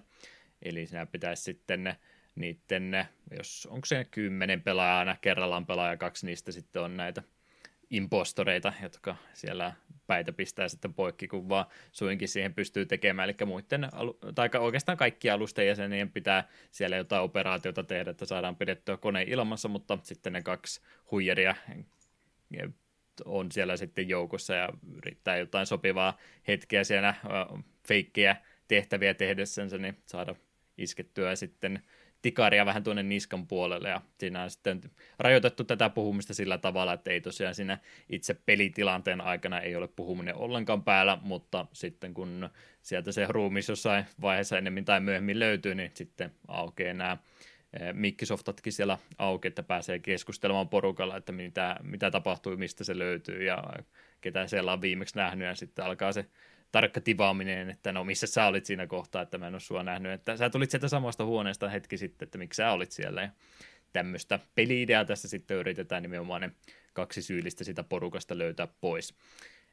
eli 0.63 0.87
siinä 0.87 1.07
pitäisi 1.07 1.43
sitten 1.43 1.95
niiden, 2.41 3.07
jos 3.39 3.69
onko 3.71 3.87
se 3.87 4.07
kymmenen 4.11 4.63
pelaajaa 4.63 4.99
aina 4.99 5.17
kerrallaan 5.21 5.67
pelaaja, 5.67 5.97
kaksi 5.97 6.27
niistä 6.27 6.53
sitten 6.53 6.83
on 6.83 6.97
näitä 6.97 7.23
impostoreita, 7.91 8.73
jotka 8.83 9.17
siellä 9.33 9.73
päitä 10.07 10.33
pistää 10.33 10.69
sitten 10.69 10.95
poikki, 10.95 11.29
kun 11.29 11.49
vaan 11.49 11.67
suinkin 11.93 12.29
siihen 12.29 12.55
pystyy 12.55 12.87
tekemään. 12.87 13.29
Eli 13.29 13.47
muiden, 13.47 13.89
tai 14.35 14.51
oikeastaan 14.59 14.99
kaikki 14.99 15.31
alusten 15.31 15.67
jäsenien 15.67 16.11
pitää 16.11 16.49
siellä 16.71 16.97
jotain 16.97 17.23
operaatiota 17.23 17.85
tehdä, 17.85 18.11
että 18.11 18.25
saadaan 18.25 18.57
pidettyä 18.57 18.97
kone 18.97 19.23
ilmassa, 19.23 19.69
mutta 19.69 19.99
sitten 20.03 20.33
ne 20.33 20.43
kaksi 20.43 20.81
huijaria 21.11 21.55
on 23.25 23.53
siellä 23.53 23.77
sitten 23.77 24.09
joukossa 24.09 24.55
ja 24.55 24.69
yrittää 24.97 25.37
jotain 25.37 25.67
sopivaa 25.67 26.19
hetkeä 26.49 26.85
siellä 26.85 27.15
feikkejä 27.89 28.37
tehtäviä 28.69 29.15
tehdessänsä, 29.15 29.79
niin 29.79 29.97
saada 30.07 30.35
iskettyä 30.79 31.37
sitten 31.37 31.83
tikaria 32.23 32.67
vähän 32.67 32.83
tuonne 32.83 33.03
niskan 33.03 33.47
puolelle 33.47 33.89
ja 33.89 34.01
siinä 34.19 34.43
on 34.43 34.51
sitten 34.51 34.81
rajoitettu 35.19 35.65
tätä 35.65 35.91
puhumista 35.91 36.35
sillä 36.35 36.59
tavalla, 36.59 36.93
että 36.93 37.11
ei 37.11 37.21
tosiaan 37.21 37.55
siinä 37.55 37.79
itse 38.09 38.35
pelitilanteen 38.47 39.21
aikana 39.21 39.61
ei 39.61 39.77
ole 39.77 39.89
puhuminen 39.89 40.35
ollenkaan 40.35 40.85
päällä, 40.85 41.19
mutta 41.23 41.67
sitten 41.73 42.15
kun 42.15 42.49
sieltä 42.83 43.13
se 43.13 43.27
ruumis 43.29 43.69
jossain 43.69 44.05
vaiheessa 44.21 44.59
enemmän 44.59 44.85
tai 44.85 45.01
myöhemmin 45.01 45.39
löytyy, 45.39 45.75
niin 45.75 45.91
sitten 45.95 46.31
aukeaa 46.49 46.95
nämä 46.95 47.17
eh, 47.81 47.93
mikkisoftatkin 47.93 48.73
siellä 48.73 48.99
auki, 49.19 49.49
että 49.49 49.63
pääsee 49.63 49.99
keskustelemaan 49.99 50.69
porukalla, 50.69 51.17
että 51.17 51.33
mitä, 51.33 51.77
mitä 51.83 52.11
tapahtuu, 52.11 52.57
mistä 52.57 52.85
se 52.85 52.99
löytyy 52.99 53.45
ja 53.45 53.65
ketä 54.21 54.47
siellä 54.47 54.73
on 54.73 54.81
viimeksi 54.81 55.17
nähnyt 55.17 55.49
ja 55.49 55.55
sitten 55.55 55.85
alkaa 55.85 56.13
se 56.13 56.27
tarkka 56.73 57.01
tivaaminen, 57.01 57.71
että 57.71 57.93
no 57.93 58.05
missä 58.05 58.27
sä 58.27 58.47
olit 58.47 58.67
siinä 58.67 58.87
kohtaa, 58.87 59.23
että 59.23 59.39
mä 59.39 59.47
en 59.47 59.55
ole 59.55 59.61
sua 59.61 59.83
nähnyt, 59.83 60.13
että 60.13 60.37
sä 60.37 60.51
tulit 60.51 60.71
sieltä 60.71 60.89
samasta 60.89 61.25
huoneesta 61.25 61.69
hetki 61.69 61.97
sitten, 61.97 62.27
että 62.27 62.39
miksi 62.39 62.57
sä 62.57 62.73
olit 62.73 62.93
siellä 62.93 63.23
ja 63.23 63.31
tämmöistä 63.93 64.39
peli-ideaa 64.55 65.05
tässä 65.05 65.29
sitten 65.29 65.57
yritetään 65.57 66.03
nimenomaan 66.03 66.41
ne 66.41 66.51
kaksi 66.93 67.23
syyllistä 67.23 67.65
sitä 67.65 67.83
porukasta 67.85 68.39
löytää 68.39 68.69
pois. 68.81 69.15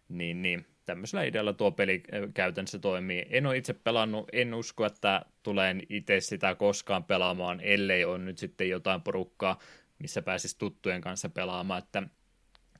Niin, 0.09 0.41
niin 0.41 0.65
tämmöisellä 0.85 1.23
idealla 1.23 1.53
tuo 1.53 1.71
peli 1.71 2.03
äh, 2.13 2.21
käytännössä 2.33 2.79
toimii. 2.79 3.25
En 3.29 3.45
ole 3.45 3.57
itse 3.57 3.73
pelannut, 3.73 4.29
en 4.33 4.53
usko, 4.53 4.85
että 4.85 5.25
tulen 5.43 5.83
itse 5.89 6.19
sitä 6.19 6.55
koskaan 6.55 7.03
pelaamaan, 7.03 7.59
ellei 7.61 8.05
on 8.05 8.25
nyt 8.25 8.37
sitten 8.37 8.69
jotain 8.69 9.01
porukkaa, 9.01 9.59
missä 9.99 10.21
pääsisi 10.21 10.57
tuttujen 10.57 11.01
kanssa 11.01 11.29
pelaamaan, 11.29 11.83
että 11.83 12.03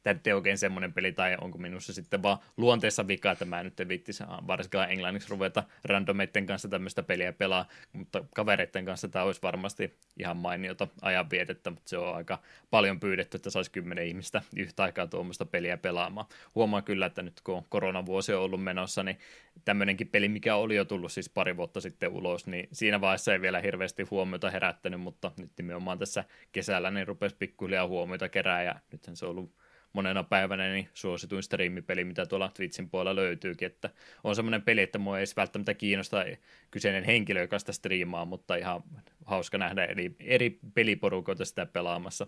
tämä 0.04 0.20
ei 0.26 0.34
oikein 0.34 0.58
semmoinen 0.58 0.94
peli, 0.94 1.12
tai 1.12 1.38
onko 1.42 1.58
minussa 1.58 1.94
sitten 1.94 2.24
vaan 2.24 2.38
luonteessa 2.58 3.08
vika, 3.08 3.32
että 3.32 3.46
mä 3.46 3.64
nyt 3.64 3.80
en 3.80 3.88
viittisi 3.88 4.24
varsinkaan 4.48 4.92
englanniksi 4.92 5.30
ruveta 5.30 5.64
randomeiden 5.84 6.46
kanssa 6.46 6.68
tämmöistä 6.68 7.04
peliä 7.04 7.34
pelaa, 7.34 7.66
mutta 7.94 8.24
kavereiden 8.36 8.86
kanssa 8.86 9.08
tämä 9.08 9.26
olisi 9.26 9.42
varmasti 9.42 9.94
ihan 10.20 10.38
mainiota 10.38 10.88
ajanvietettä, 11.02 11.70
mutta 11.70 11.90
se 11.90 11.98
on 11.98 12.16
aika 12.16 12.40
paljon 12.70 13.00
pyydetty, 13.00 13.38
että 13.38 13.50
saisi 13.50 13.72
kymmenen 13.72 14.08
ihmistä 14.08 14.42
yhtä 14.56 14.84
aikaa 14.84 15.08
tuommoista 15.08 15.46
peliä 15.46 15.78
pelaamaan. 15.78 16.28
Huomaan 16.56 16.84
kyllä, 16.84 17.06
että 17.06 17.22
nyt 17.22 17.42
kun 17.44 17.66
koronavuosi 17.70 18.34
on 18.34 18.42
ollut 18.42 18.64
menossa, 18.64 19.04
niin 19.04 19.20
tämmöinenkin 19.66 20.08
peli, 20.08 20.30
mikä 20.30 20.56
oli 20.56 20.76
jo 20.76 20.86
tullut 20.86 21.12
siis 21.12 21.30
pari 21.30 21.58
vuotta 21.58 21.82
sitten 21.82 22.10
ulos, 22.12 22.48
niin 22.48 22.68
siinä 22.72 23.02
vaiheessa 23.02 23.34
ei 23.34 23.42
vielä 23.42 23.62
hirveästi 23.62 24.04
huomiota 24.04 24.52
herättänyt, 24.52 25.02
mutta 25.02 25.32
nyt 25.38 25.52
nimenomaan 25.58 26.00
tässä 26.00 26.24
kesällä 26.52 26.92
niin 26.92 27.08
rupesi 27.08 27.36
pikkuhiljaa 27.40 27.88
huomiota 27.88 28.30
kerää, 28.30 28.64
ja 28.64 28.76
nythän 28.92 29.16
se 29.16 29.26
on 29.26 29.32
ollut 29.32 29.52
monena 29.98 30.24
päivänä 30.24 30.72
niin 30.72 30.90
suosituin 30.94 31.44
striimipeli, 31.44 32.04
mitä 32.04 32.26
tuolla 32.26 32.52
Twitchin 32.54 32.90
puolella 32.90 33.22
löytyykin, 33.22 33.66
että 33.66 33.90
on 34.24 34.36
semmoinen 34.36 34.62
peli, 34.62 34.82
että 34.82 34.98
mua 35.00 35.20
ei 35.20 35.26
välttämättä 35.36 35.74
kiinnosta 35.74 36.26
kyseinen 36.72 37.04
henkilö, 37.04 37.42
joka 37.42 37.60
sitä 37.60 37.72
striimaa, 37.72 38.26
mutta 38.26 38.56
ihan 38.56 38.84
hauska 39.26 39.58
nähdä 39.58 39.86
eri, 39.86 40.16
eri 40.20 40.60
peliporukoita 40.74 41.46
sitä 41.46 41.66
pelaamassa 41.66 42.28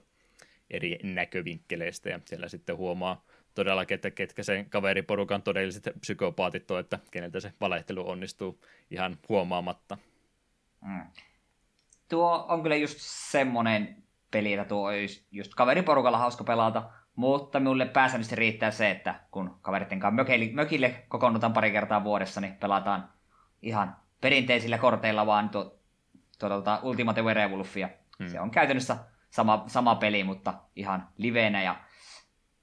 eri 0.70 1.00
näkövinkkeleistä, 1.04 2.10
ja 2.10 2.20
siellä 2.26 2.48
sitten 2.48 2.78
huomaa 2.78 3.26
todellakin, 3.56 3.96
että 3.96 4.12
ketkä 4.12 4.44
sen 4.44 4.70
kaveriporukan 4.70 5.42
todelliset 5.42 5.90
psykopaatit 6.00 6.72
on, 6.72 6.80
että 6.80 7.00
keneltä 7.12 7.40
se 7.40 7.54
valehtelu 7.62 8.10
onnistuu 8.10 8.62
ihan 8.92 9.18
huomaamatta. 9.30 9.98
Mm. 10.82 11.06
Tuo 12.10 12.46
on 12.50 12.64
kyllä 12.64 12.76
just 12.76 12.98
semmoinen 13.32 14.04
peli, 14.32 14.54
että 14.54 14.66
tuo 14.66 14.92
just, 14.92 15.26
just 15.32 15.56
kaveriporukalla 15.56 16.18
hauska 16.18 16.44
pelata, 16.44 16.99
mutta 17.20 17.60
minulle 17.60 17.86
pääsääntöisesti 17.86 18.36
riittää 18.36 18.72
se, 18.72 18.92
että 18.92 19.20
kun 19.32 19.60
kaveritten 19.62 20.00
kanssa 20.00 20.16
mökille, 20.16 20.50
mökille 20.54 21.06
kokoonnutaan 21.08 21.54
pari 21.54 21.72
kertaa 21.72 22.04
vuodessa, 22.04 22.42
niin 22.42 22.54
pelataan 22.54 23.10
ihan 23.62 23.96
perinteisillä 24.22 24.78
korteilla 24.78 25.26
vaan 25.26 25.50
tuo, 25.50 25.80
tuo, 26.40 26.50
tuota 26.50 26.80
Ultimate 26.84 27.22
Werewolfia. 27.22 27.90
Hmm. 28.20 28.28
Se 28.28 28.40
on 28.40 28.52
käytännössä 28.52 28.98
sama, 29.30 29.64
sama 29.68 29.96
peli, 29.96 30.24
mutta 30.24 30.54
ihan 30.76 31.08
liveenä 31.18 31.64
ja 31.64 31.76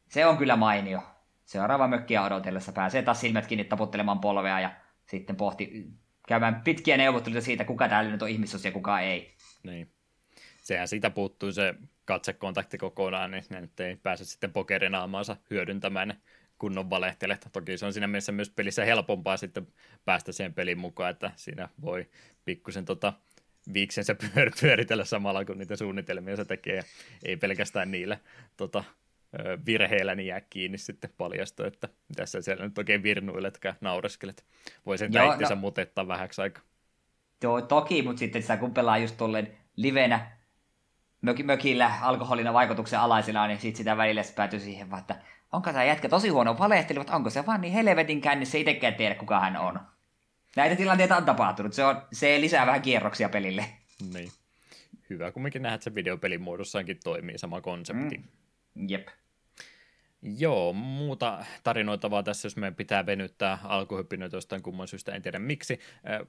se 0.09 0.27
on 0.27 0.37
kyllä 0.37 0.57
mainio. 0.57 1.03
Seuraava 1.45 1.89
mökkiä 1.89 2.23
odotellessa 2.23 2.73
pääsee 2.73 3.03
taas 3.03 3.21
silmät 3.21 3.47
kiinni 3.47 3.65
taputtelemaan 3.65 4.21
polvea 4.21 4.61
ja 4.61 4.71
sitten 5.07 5.37
pohti 5.37 5.93
käymään 6.29 6.61
pitkiä 6.65 6.97
neuvotteluita 6.97 7.45
siitä, 7.45 7.65
kuka 7.65 7.89
täällä 7.89 8.11
nyt 8.11 8.23
on 8.23 8.29
ihmisos 8.29 8.65
ja 8.65 8.73
kuka 8.73 9.01
ei. 9.01 9.37
Niin. 9.63 9.93
Sehän 10.63 10.89
siitä 10.89 11.11
puuttuu 11.11 11.53
se 11.53 11.75
katsekontakti 12.07 12.79
kokonaan, 12.79 13.31
niin 13.31 13.45
ne 13.51 13.61
nyt 13.61 13.81
ei 13.81 13.97
pääse 13.97 14.25
sitten 14.25 14.53
pokerinaamaansa 14.53 15.37
hyödyntämään 15.51 16.21
kunnon 16.59 16.91
valehtelet. 16.91 17.49
Toki 17.53 17.79
se 17.79 17.87
on 17.87 17.93
siinä 17.93 18.07
mielessä 18.07 18.33
myös 18.33 18.51
pelissä 18.51 18.85
helpompaa 18.85 19.37
sitten 19.37 19.67
päästä 20.05 20.33
siihen 20.33 20.55
pelin 20.55 20.79
mukaan, 20.79 21.11
että 21.11 21.31
siinä 21.37 21.69
voi 21.83 22.11
pikkusen 22.45 22.85
tota 22.85 23.13
viiksensä 23.73 24.13
pyör- 24.13 24.61
pyöritellä 24.61 25.05
samalla, 25.05 25.45
kun 25.45 25.59
niitä 25.59 25.77
suunnitelmia 25.77 26.37
se 26.37 26.45
tekee, 26.45 26.83
ei 27.25 27.37
pelkästään 27.37 27.91
niillä 27.91 28.19
tota, 28.57 28.85
virheillä 29.67 30.15
niin 30.15 30.27
jää 30.27 30.41
kiinni 30.41 30.79
sitten 30.79 31.11
paljasto, 31.19 31.67
että 31.67 31.89
mitä 32.09 32.27
sä 32.27 32.43
siellä 32.43 32.65
nyt 32.65 32.79
oikein 32.79 33.03
virnuiletkään, 33.03 33.77
naureskelet. 33.81 34.45
Voi 34.87 34.99
sen 34.99 35.13
itsensä 35.33 35.55
no, 35.55 35.61
mutettaa 35.61 36.09
vähäksi 36.09 36.43
aikaa. 36.43 36.63
Joo, 37.43 37.63
toki, 37.63 38.03
mutta 38.03 38.21
sitten 38.21 38.43
sitä 38.43 38.57
kun 38.57 38.75
pelaa 38.75 38.99
just 38.99 39.17
tolleen 39.17 39.57
livenä 39.77 40.36
mök- 41.23 41.45
mökillä 41.45 41.93
alkoholina 42.03 42.53
vaikutuksen 42.53 43.01
alaisena, 43.01 43.47
niin 43.47 43.59
sitten 43.59 43.77
sitä 43.77 43.97
välillä 43.97 44.23
päätyy 44.37 44.61
siihen 44.61 44.91
vaan, 44.91 45.01
että 45.01 45.17
onko 45.53 45.73
tämä 45.73 45.85
jätkä 45.85 46.09
tosi 46.09 46.29
huono 46.29 46.59
valehteli, 46.59 47.01
onko 47.13 47.31
se 47.31 47.47
vaan 47.47 47.61
niin 47.61 47.73
helvetin 47.73 48.21
kännissä 48.21 48.59
itsekään 48.59 48.95
tiedä, 48.95 49.15
kuka 49.15 49.41
hän 49.41 49.57
on. 49.57 49.81
Näitä 50.57 50.77
tilanteita 50.77 51.17
on 51.17 51.25
tapahtunut, 51.25 51.73
se, 51.73 51.85
on, 51.85 52.03
se 52.13 52.41
lisää 52.41 52.67
vähän 52.67 52.83
kierroksia 52.83 53.29
pelille. 53.29 53.65
Niin. 54.13 54.31
Hyvä 55.11 55.33
kumminkin 55.33 55.63
nähdä, 55.63 55.75
että 55.75 55.85
se 55.85 55.95
videopelin 55.95 56.43
muodossaankin 56.43 56.99
toimii 57.05 57.39
sama 57.39 57.61
konsepti. 57.61 58.19
Mm. 58.19 58.89
Jep. 58.89 59.09
Joo, 60.23 60.73
muuta 60.73 61.45
tarinoitavaa 61.63 62.23
tässä, 62.23 62.47
jos 62.47 62.57
meidän 62.57 62.75
pitää 62.75 63.07
venyttää 63.07 63.59
alkuhyppinöitä 63.65 64.37
jostain 64.37 64.63
kumman 64.63 64.89
syystä, 64.89 65.13
en 65.13 65.23
tiedä 65.23 65.39
miksi. 65.39 65.81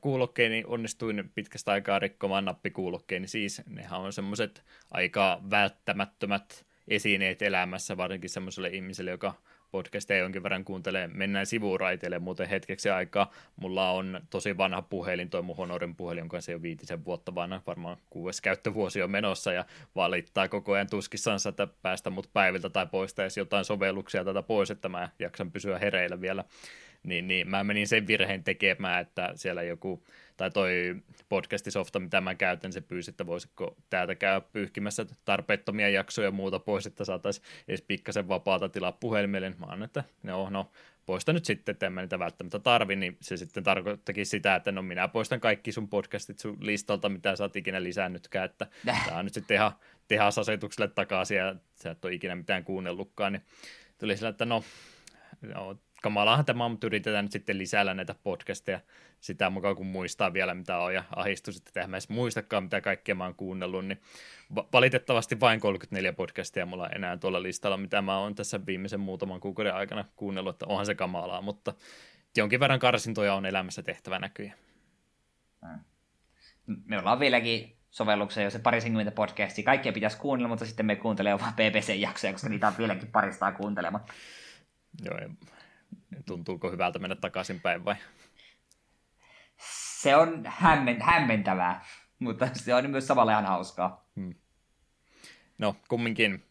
Kuulokkeeni 0.02 0.63
onnistuin 0.67 1.32
pitkästä 1.36 1.71
aikaa 1.71 2.00
rikkomaan 2.00 2.45
nappikuulokkeeni, 2.45 3.28
siis 3.28 3.62
nehän 3.65 4.00
on 4.00 4.13
semmoiset 4.13 4.63
aika 4.91 5.41
välttämättömät 5.50 6.65
esineet 6.88 7.41
elämässä, 7.41 7.97
varsinkin 7.97 8.30
semmoiselle 8.30 8.69
ihmiselle, 8.69 9.12
joka 9.12 9.34
podcasteja 9.71 10.19
jonkin 10.19 10.43
verran 10.43 10.63
kuuntelee, 10.63 11.08
mennään 11.08 11.45
sivuraiteille 11.45 12.19
muuten 12.19 12.49
hetkeksi 12.49 12.89
aikaa. 12.89 13.32
Mulla 13.56 13.91
on 13.91 14.21
tosi 14.30 14.58
vanha 14.58 14.82
puhelin, 14.82 15.30
toi 15.30 15.41
mun 15.41 15.58
Honorin 15.58 15.95
puhelin, 15.95 16.21
jonka 16.21 16.41
se 16.41 16.56
on 16.56 16.62
viitisen 16.62 17.06
vuotta 17.06 17.36
vanha, 17.36 17.62
varmaan 17.67 17.97
kuudes 18.10 18.41
käyttövuosi 18.41 19.01
on 19.01 19.12
menossa 19.12 19.53
ja 19.53 19.65
valittaa 19.95 20.47
koko 20.47 20.73
ajan 20.73 20.89
tuskissansa, 20.89 21.49
että 21.49 21.67
päästä 21.82 22.10
mut 22.10 22.30
päiviltä 22.34 22.69
tai 22.69 22.88
poistaisi 22.88 23.39
jotain 23.39 23.65
sovelluksia 23.65 24.25
tätä 24.25 24.41
pois, 24.43 24.71
että 24.71 24.89
mä 24.89 25.10
jaksan 25.19 25.51
pysyä 25.51 25.80
hereillä 25.80 26.21
vielä. 26.21 26.43
Niin, 27.03 27.27
niin 27.27 27.49
mä 27.49 27.63
menin 27.63 27.88
sen 27.88 28.08
virheen 28.08 28.43
tekemään, 28.43 29.01
että 29.01 29.32
siellä 29.36 29.63
joku 29.63 30.03
tai 30.38 30.52
toi 30.52 30.95
podcastisofta, 31.30 32.00
mitä 32.00 32.21
mä 32.21 32.36
käytän, 32.36 32.73
se 32.73 32.82
pyysi, 32.82 33.12
että 33.12 33.26
voisiko 33.26 33.78
täältä 33.89 34.15
käydä 34.15 34.41
pyyhkimässä 34.41 35.06
tarpeettomia 35.26 35.89
jaksoja 35.89 36.28
ja 36.28 36.32
muuta 36.32 36.60
pois, 36.60 36.86
että 36.86 37.06
saataisiin 37.06 37.45
edes 37.67 37.82
pikkasen 37.82 38.28
vapaata 38.28 38.69
tilaa 38.69 38.91
puhelimelle. 38.91 39.50
Mä 39.50 39.65
annan, 39.65 39.84
että 39.84 40.04
no, 40.23 40.50
no 40.50 40.71
poista 41.06 41.34
nyt 41.34 41.45
sitten, 41.45 41.73
että 41.73 41.86
en 41.86 41.93
mä 41.93 42.02
niitä 42.02 42.19
välttämättä 42.19 42.60
tarvi, 42.60 42.95
niin 42.95 43.17
se 43.21 43.38
sitten 43.38 43.63
tarkoittakin 43.63 44.26
sitä, 44.26 44.56
että 44.56 44.71
no 44.71 44.82
minä 44.82 45.08
poistan 45.08 45.39
kaikki 45.39 45.71
sun 45.71 45.88
podcastit 45.88 46.39
sun 46.39 46.58
listalta, 46.62 47.10
mitä 47.10 47.36
sä 47.36 47.43
oot 47.43 47.56
ikinä 47.56 47.84
lisännytkään, 47.84 48.45
että 48.45 48.67
tämä 49.06 49.19
on 49.19 49.26
nyt 49.26 49.34
sitten 49.34 49.56
ihan 49.56 49.71
tehasasetukselle 50.08 50.88
takaisin 50.88 51.38
ja 51.38 51.56
sä 51.76 51.91
et 51.91 52.06
ole 52.06 52.13
ikinä 52.13 52.36
mitään 52.36 52.63
kuunnellutkaan, 52.63 53.34
niin 53.34 53.43
tuli 53.97 54.17
sillä, 54.17 54.30
että 54.30 54.45
no, 54.45 54.63
no 55.41 55.78
kamalaahan 56.01 56.45
tämä 56.45 56.65
on, 56.65 56.71
mutta 56.71 56.88
yritetään 56.88 57.25
nyt 57.25 57.31
sitten 57.31 57.57
lisäillä 57.57 57.93
näitä 57.93 58.15
podcasteja 58.23 58.79
sitä 59.19 59.49
mukaan, 59.49 59.75
kun 59.75 59.86
muistaa 59.86 60.33
vielä, 60.33 60.53
mitä 60.53 60.77
on, 60.77 60.93
ja 60.93 61.03
ahistus, 61.15 61.57
että 61.57 61.79
eihän 61.79 61.89
mä 61.89 61.95
edes 61.95 62.10
muistakaan, 62.10 62.63
mitä 62.63 62.81
kaikkea 62.81 63.15
mä 63.15 63.23
oon 63.23 63.36
kuunnellut, 63.36 63.86
niin 63.86 64.01
valitettavasti 64.73 65.39
vain 65.39 65.60
34 65.60 66.13
podcastia 66.13 66.65
mulla 66.65 66.89
enää 66.89 67.17
tuolla 67.17 67.43
listalla, 67.43 67.77
mitä 67.77 68.01
mä 68.01 68.17
oon 68.17 68.36
tässä 68.36 68.65
viimeisen 68.65 68.99
muutaman 68.99 69.39
kuukauden 69.39 69.75
aikana 69.75 70.05
kuunnellut, 70.15 70.55
että 70.55 70.65
onhan 70.65 70.86
se 70.86 70.95
kamalaa, 70.95 71.41
mutta 71.41 71.73
jonkin 72.38 72.60
verran 72.60 72.79
karsintoja 72.79 73.33
on 73.33 73.45
elämässä 73.45 73.83
tehtävä 73.83 74.19
näkyjä. 74.19 74.53
Hmm. 75.67 75.79
Me 76.86 76.99
ollaan 76.99 77.19
vieläkin 77.19 77.77
sovelluksia, 77.89 78.43
jos 78.43 78.53
se 78.53 78.60
parisenkymmentä 78.60 79.12
podcastia. 79.12 79.65
Kaikkea 79.65 79.93
pitäisi 79.93 80.17
kuunnella, 80.17 80.49
mutta 80.49 80.65
sitten 80.65 80.86
me 80.86 80.95
kuuntelee 80.95 81.39
vain 81.39 81.53
BBC-jaksoja, 81.53 82.33
koska 82.33 82.49
niitä 82.49 82.67
on 82.67 82.73
vieläkin 82.77 83.12
paristaa 83.12 83.51
kuuntelematta. 83.51 84.13
Joo, 85.05 85.17
tuntuuko 86.26 86.71
hyvältä 86.71 87.00
mennä 87.00 87.15
takaisinpäin 87.15 87.86
vai? 87.86 87.95
Se 90.02 90.15
on 90.15 90.43
hämmen, 90.45 91.02
hämmentävää, 91.02 91.86
mutta 92.19 92.50
se 92.54 92.76
on 92.76 92.89
myös 92.89 93.08
samalla 93.08 93.32
ihan 93.32 93.45
hauskaa. 93.45 94.10
Hmm. 94.15 94.36
No, 95.58 95.76
kumminkin 95.88 96.43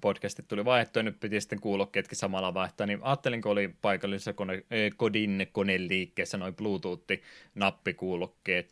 podcastit 0.00 0.48
tuli 0.48 0.64
vaihdettua, 0.64 1.02
nyt 1.02 1.20
piti 1.20 1.40
sitten 1.40 1.60
kuulokkeetkin 1.60 2.18
samalla 2.18 2.54
vaihtaa, 2.54 2.86
niin 2.86 2.98
ajattelin, 3.02 3.42
kun 3.42 3.52
oli 3.52 3.74
paikallisessa 3.82 4.32
kone, 4.32 4.64
kodin 4.96 5.46
koneliikkeessä 5.52 6.38
noin 6.38 6.54
Bluetooth-nappikuulokkeet 6.54 8.70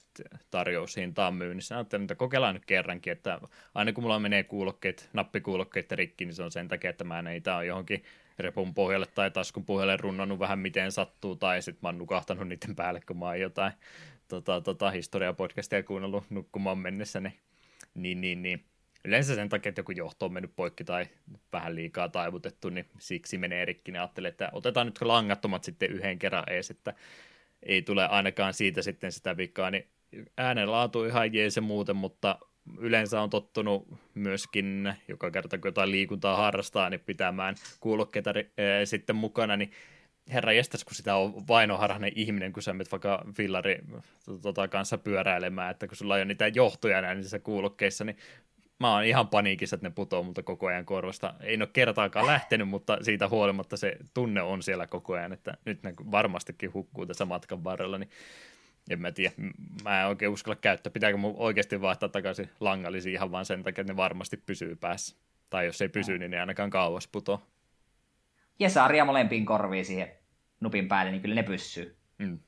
tarjoushintaan 0.50 1.34
myynnissä. 1.34 1.76
Ajattelin, 1.76 2.04
että 2.04 2.14
kokeillaan 2.14 2.54
nyt 2.54 2.64
kerrankin, 2.64 3.12
että 3.12 3.40
aina 3.74 3.92
kun 3.92 4.04
mulla 4.04 4.18
menee 4.18 4.42
kuulokkeet, 4.42 5.10
nappikuulokkeet 5.12 5.92
rikki, 5.92 6.24
niin 6.24 6.34
se 6.34 6.42
on 6.42 6.52
sen 6.52 6.68
takia, 6.68 6.90
että 6.90 7.04
mä 7.04 7.18
en 7.18 7.24
niitä 7.24 7.56
ole 7.56 7.66
johonkin 7.66 8.04
repun 8.38 8.74
pohjalle 8.74 9.06
tai 9.06 9.30
taskun 9.30 9.64
pohjalle 9.64 9.96
runnannut 9.96 10.38
vähän 10.38 10.58
miten 10.58 10.92
sattuu, 10.92 11.36
tai 11.36 11.62
sitten 11.62 11.78
mä 11.82 11.88
oon 11.88 11.98
nukahtanut 11.98 12.48
niiden 12.48 12.76
päälle, 12.76 13.00
kun 13.06 13.18
mä 13.18 13.24
oon 13.24 13.40
jotain 13.40 13.72
tota, 14.28 14.60
tota, 14.60 14.90
historiapodcastia 14.90 15.82
kuunnellut 15.82 16.24
nukkumaan 16.30 16.78
mennessä, 16.78 17.20
niin, 17.20 17.34
niin, 17.94 18.20
niin, 18.20 18.42
niin. 18.42 18.64
Yleensä 19.04 19.34
sen 19.34 19.48
takia, 19.48 19.68
että 19.68 19.78
joku 19.78 19.92
johto 19.92 20.26
on 20.26 20.32
mennyt 20.32 20.56
poikki 20.56 20.84
tai 20.84 21.06
vähän 21.52 21.74
liikaa 21.74 22.08
taivutettu, 22.08 22.68
niin 22.68 22.86
siksi 22.98 23.38
menee 23.38 23.64
rikki, 23.64 23.92
niin 23.92 24.00
ajattelin, 24.00 24.28
että 24.28 24.48
otetaan 24.52 24.86
nyt 24.86 25.02
langattomat 25.02 25.64
sitten 25.64 25.90
yhden 25.90 26.18
kerran 26.18 26.44
ees, 26.50 26.70
että 26.70 26.94
ei 27.62 27.82
tule 27.82 28.06
ainakaan 28.06 28.54
siitä 28.54 28.82
sitten 28.82 29.12
sitä 29.12 29.36
vikaa, 29.36 29.70
niin 29.70 29.88
äänenlaatu 30.36 31.04
ihan 31.04 31.34
jees 31.34 31.56
ja 31.56 31.62
muuten, 31.62 31.96
mutta 31.96 32.38
yleensä 32.78 33.20
on 33.20 33.30
tottunut 33.30 33.88
myöskin 34.14 34.94
joka 35.08 35.30
kerta, 35.30 35.58
kun 35.58 35.68
jotain 35.68 35.90
liikuntaa 35.90 36.36
harrastaa, 36.36 36.90
niin 36.90 37.00
pitämään 37.00 37.54
kuulokkeita 37.80 38.30
e, 38.30 38.86
sitten 38.86 39.16
mukana, 39.16 39.56
niin 39.56 39.70
herra 40.32 40.52
jestas, 40.52 40.84
kun 40.84 40.94
sitä 40.94 41.16
on 41.16 41.48
vainoharhainen 41.48 42.12
ihminen, 42.14 42.52
kun 42.52 42.62
sä 42.62 42.72
menet 42.72 42.92
vaikka 42.92 43.24
fillari 43.34 43.78
tota, 44.42 44.68
kanssa 44.68 44.98
pyöräilemään, 44.98 45.70
että 45.70 45.86
kun 45.86 45.96
sulla 45.96 46.14
on 46.14 46.20
jo 46.20 46.24
niitä 46.24 46.48
johtoja 46.48 47.00
näissä 47.00 47.38
kuulokkeissa, 47.38 48.04
niin 48.04 48.16
mä 48.80 48.94
oon 48.94 49.04
ihan 49.04 49.28
paniikissa, 49.28 49.76
että 49.76 49.88
ne 49.88 49.92
putoo 49.94 50.22
multa 50.22 50.42
koko 50.42 50.66
ajan 50.66 50.84
korvasta. 50.84 51.34
Ei 51.40 51.56
ole 51.56 51.66
kertaakaan 51.72 52.26
lähtenyt, 52.26 52.68
mutta 52.68 52.98
siitä 53.02 53.28
huolimatta 53.28 53.76
se 53.76 53.96
tunne 54.14 54.42
on 54.42 54.62
siellä 54.62 54.86
koko 54.86 55.14
ajan, 55.14 55.32
että 55.32 55.56
nyt 55.64 55.82
ne 55.82 55.94
varmastikin 56.10 56.74
hukkuu 56.74 57.06
tässä 57.06 57.24
matkan 57.24 57.64
varrella, 57.64 57.98
niin 57.98 58.10
en 58.90 59.00
mä 59.00 59.12
tiedä, 59.12 59.34
mä 59.84 60.00
en 60.00 60.08
oikein 60.08 60.30
uskalla 60.30 60.56
käyttää. 60.60 60.90
Pitääkö 60.90 61.16
mun 61.16 61.34
oikeasti 61.36 61.80
vaihtaa 61.80 62.08
takaisin 62.08 62.50
langallisiin 62.60 63.14
ihan 63.14 63.30
vaan 63.30 63.44
sen 63.44 63.62
takia, 63.62 63.82
että 63.82 63.92
ne 63.92 63.96
varmasti 63.96 64.36
pysyy 64.36 64.76
päässä. 64.76 65.16
Tai 65.50 65.66
jos 65.66 65.82
ei 65.82 65.88
pysy, 65.88 66.18
niin 66.18 66.30
ne 66.30 66.40
ainakaan 66.40 66.70
kauas 66.70 67.08
puto. 67.08 67.42
Ja 68.58 68.70
saaria 68.70 69.04
molempiin 69.04 69.46
korviin 69.46 69.84
siihen 69.84 70.12
nupin 70.60 70.88
päälle, 70.88 71.12
niin 71.12 71.22
kyllä 71.22 71.34
ne 71.34 71.42
pysyy. 71.42 71.96
Mm. 72.18 72.38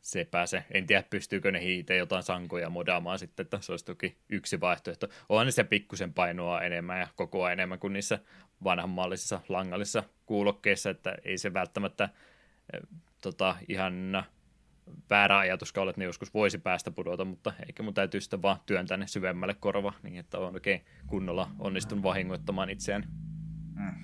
sepä 0.00 0.46
se. 0.46 0.64
En 0.70 0.86
tiedä, 0.86 1.02
pystyykö 1.10 1.52
ne 1.52 1.60
hiite 1.60 1.96
jotain 1.96 2.22
sankoja 2.22 2.70
modaamaan 2.70 3.18
sitten, 3.18 3.44
että 3.44 3.58
se 3.60 3.72
olisi 3.72 3.84
toki 3.84 4.16
yksi 4.28 4.60
vaihtoehto. 4.60 5.08
Onhan 5.28 5.52
se 5.52 5.64
pikkusen 5.64 6.12
painoa 6.12 6.60
enemmän 6.60 7.00
ja 7.00 7.08
kokoa 7.16 7.52
enemmän 7.52 7.78
kuin 7.78 7.92
niissä 7.92 8.18
vanhanmallisissa 8.64 9.40
langallisissa 9.48 10.02
kuulokkeissa, 10.26 10.90
että 10.90 11.14
ei 11.24 11.38
se 11.38 11.54
välttämättä 11.54 12.08
eh, 12.72 12.80
tota, 13.22 13.56
ihan 13.68 14.24
väärä 15.10 15.38
ajatuska 15.38 15.80
ole, 15.80 15.90
että 15.90 16.00
ne 16.00 16.04
joskus 16.04 16.34
voisi 16.34 16.58
päästä 16.58 16.90
pudota, 16.90 17.24
mutta 17.24 17.52
eikä 17.66 17.82
mun 17.82 17.94
täytyy 17.94 18.20
sitten 18.20 18.42
vaan 18.42 18.58
työntää 18.66 18.96
ne 18.96 19.06
syvemmälle 19.06 19.54
korva, 19.60 19.92
niin 20.02 20.16
että 20.16 20.38
on 20.38 20.54
oikein 20.54 20.84
kunnolla 21.06 21.50
onnistun 21.58 22.02
vahingoittamaan 22.02 22.70
itseään. 22.70 23.04
Mm. 23.74 23.94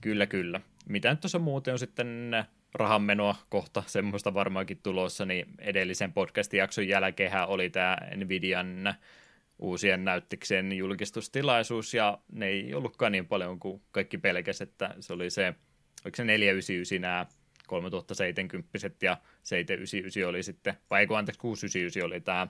Kyllä, 0.00 0.26
kyllä. 0.26 0.60
Mitä 0.88 1.10
nyt 1.10 1.20
tuossa 1.20 1.38
muuten 1.38 1.72
on 1.72 1.78
sitten 1.78 2.30
rahanmenoa 2.74 3.36
kohta, 3.48 3.82
semmoista 3.86 4.34
varmaankin 4.34 4.80
tulossa, 4.82 5.24
niin 5.24 5.46
edellisen 5.58 6.12
podcast-jakson 6.12 6.88
jälkeen 6.88 7.32
oli 7.46 7.70
tämä 7.70 7.96
Nvidian 8.16 8.94
uusien 9.58 10.04
näyttikseen 10.04 10.72
julkistustilaisuus, 10.72 11.94
ja 11.94 12.18
ne 12.32 12.46
ei 12.46 12.74
ollutkaan 12.74 13.12
niin 13.12 13.26
paljon 13.26 13.60
kuin 13.60 13.82
kaikki 13.90 14.18
pelkäs, 14.18 14.60
että 14.60 14.94
se 15.00 15.12
oli 15.12 15.30
se, 15.30 15.54
oliko 16.04 16.16
se 16.16 16.24
499 16.24 17.00
nämä 17.00 17.26
3070 17.66 18.78
ja 19.02 19.16
799 19.42 20.28
oli 20.28 20.42
sitten, 20.42 20.74
vai 20.90 21.06
kun 21.06 21.18
anteeksi 21.18 21.40
699 21.40 22.06
oli 22.06 22.20
tämä 22.20 22.48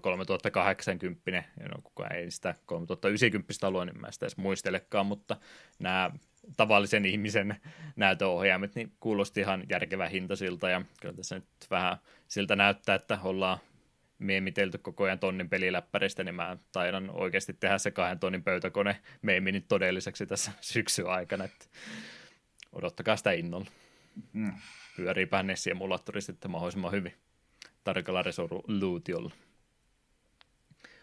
3080, 0.00 1.42
no 1.68 1.80
kukaan 1.82 2.12
ei 2.12 2.30
sitä 2.30 2.54
3090 2.66 3.66
halua, 3.66 3.84
niin 3.84 4.00
mä 4.00 4.10
sitä 4.10 4.26
edes 4.26 4.36
muistelekaan, 4.36 5.06
mutta 5.06 5.36
nämä 5.78 6.10
tavallisen 6.56 7.04
ihmisen 7.04 7.56
näytöohjaimet, 7.96 8.74
niin 8.74 8.92
kuulosti 9.00 9.40
ihan 9.40 9.64
järkevän 9.68 10.10
hintasilta, 10.10 10.70
ja 10.70 10.82
kyllä 11.00 11.14
tässä 11.14 11.34
nyt 11.34 11.44
vähän 11.70 11.96
siltä 12.28 12.56
näyttää, 12.56 12.94
että 12.94 13.18
ollaan 13.22 13.58
meemitelty 14.18 14.78
koko 14.78 15.04
ajan 15.04 15.18
tonnin 15.18 15.48
peliläppäristä, 15.48 16.24
niin 16.24 16.34
mä 16.34 16.56
taidan 16.72 17.10
oikeasti 17.10 17.52
tehdä 17.52 17.78
se 17.78 17.90
kahden 17.90 18.18
tonnin 18.18 18.44
pöytäkone 18.44 19.00
meemi 19.22 19.60
todelliseksi 19.60 20.26
tässä 20.26 20.52
syksyn 20.60 21.06
aikana, 21.06 21.44
että 21.44 21.66
odottakaa 22.72 23.16
sitä 23.16 23.32
innolla. 23.32 23.66
Mm. 24.32 24.52
Pyöriipä 24.96 25.42
Nessi-emulaattori 25.42 26.20
sitten 26.20 26.50
mahdollisimman 26.50 26.92
hyvin 26.92 27.14
tarkalla 27.84 28.22
resoluutiolla. 28.22 29.30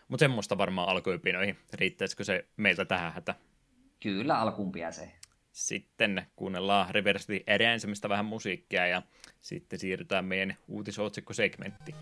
Mutta 0.08 0.24
semmoista 0.24 0.58
varmaan 0.58 0.90
alkuipinoihin. 0.90 1.58
Riittäisikö 1.74 2.24
se 2.24 2.46
meiltä 2.58 2.86
tähän 2.86 3.14
hätä? 3.14 3.36
Kyllä, 4.00 4.40
alkuun 4.40 4.72
se. 4.92 5.12
Sitten 5.52 6.26
kuunnellaan 6.36 6.90
Reversity 6.90 7.44
Eräänsemistä 7.48 8.10
vähän 8.10 8.26
musiikkia 8.26 8.88
ja 8.88 9.02
sitten 9.42 9.80
siirrytään 9.80 10.26
meidän 10.26 10.58
uutisotsikkosegmenttiin. 10.68 11.96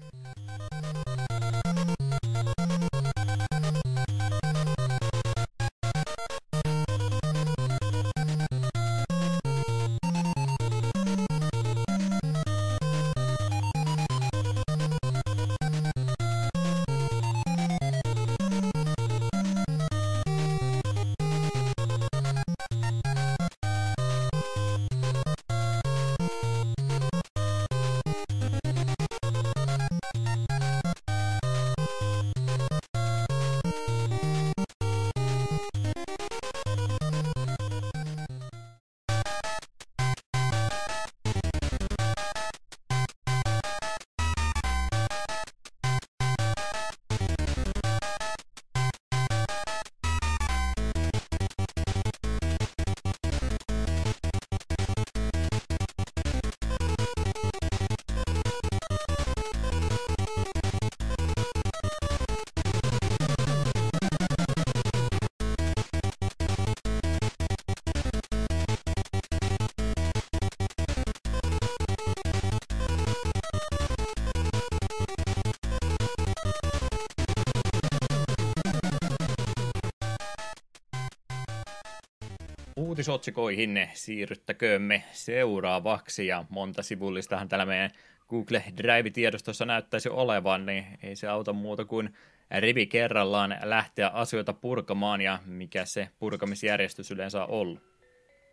Uutisotsikoihin 82.81 83.89
siirryttäköömme 83.93 85.03
seuraavaksi, 85.11 86.27
ja 86.27 86.45
monta 86.49 86.83
sivullistahan 86.83 87.49
täällä 87.49 87.65
meidän 87.65 87.89
Google 88.29 88.63
Drive-tiedostossa 88.77 89.65
näyttäisi 89.65 90.09
olevan, 90.09 90.65
niin 90.65 90.85
ei 91.03 91.15
se 91.15 91.27
auta 91.27 91.53
muuta 91.53 91.85
kuin 91.85 92.13
rivi 92.59 92.85
kerrallaan 92.85 93.57
lähteä 93.63 94.07
asioita 94.07 94.53
purkamaan, 94.53 95.21
ja 95.21 95.39
mikä 95.45 95.85
se 95.85 96.09
purkamisjärjestys 96.19 97.11
yleensä 97.11 97.43
on 97.43 97.49
ollut. 97.49 97.91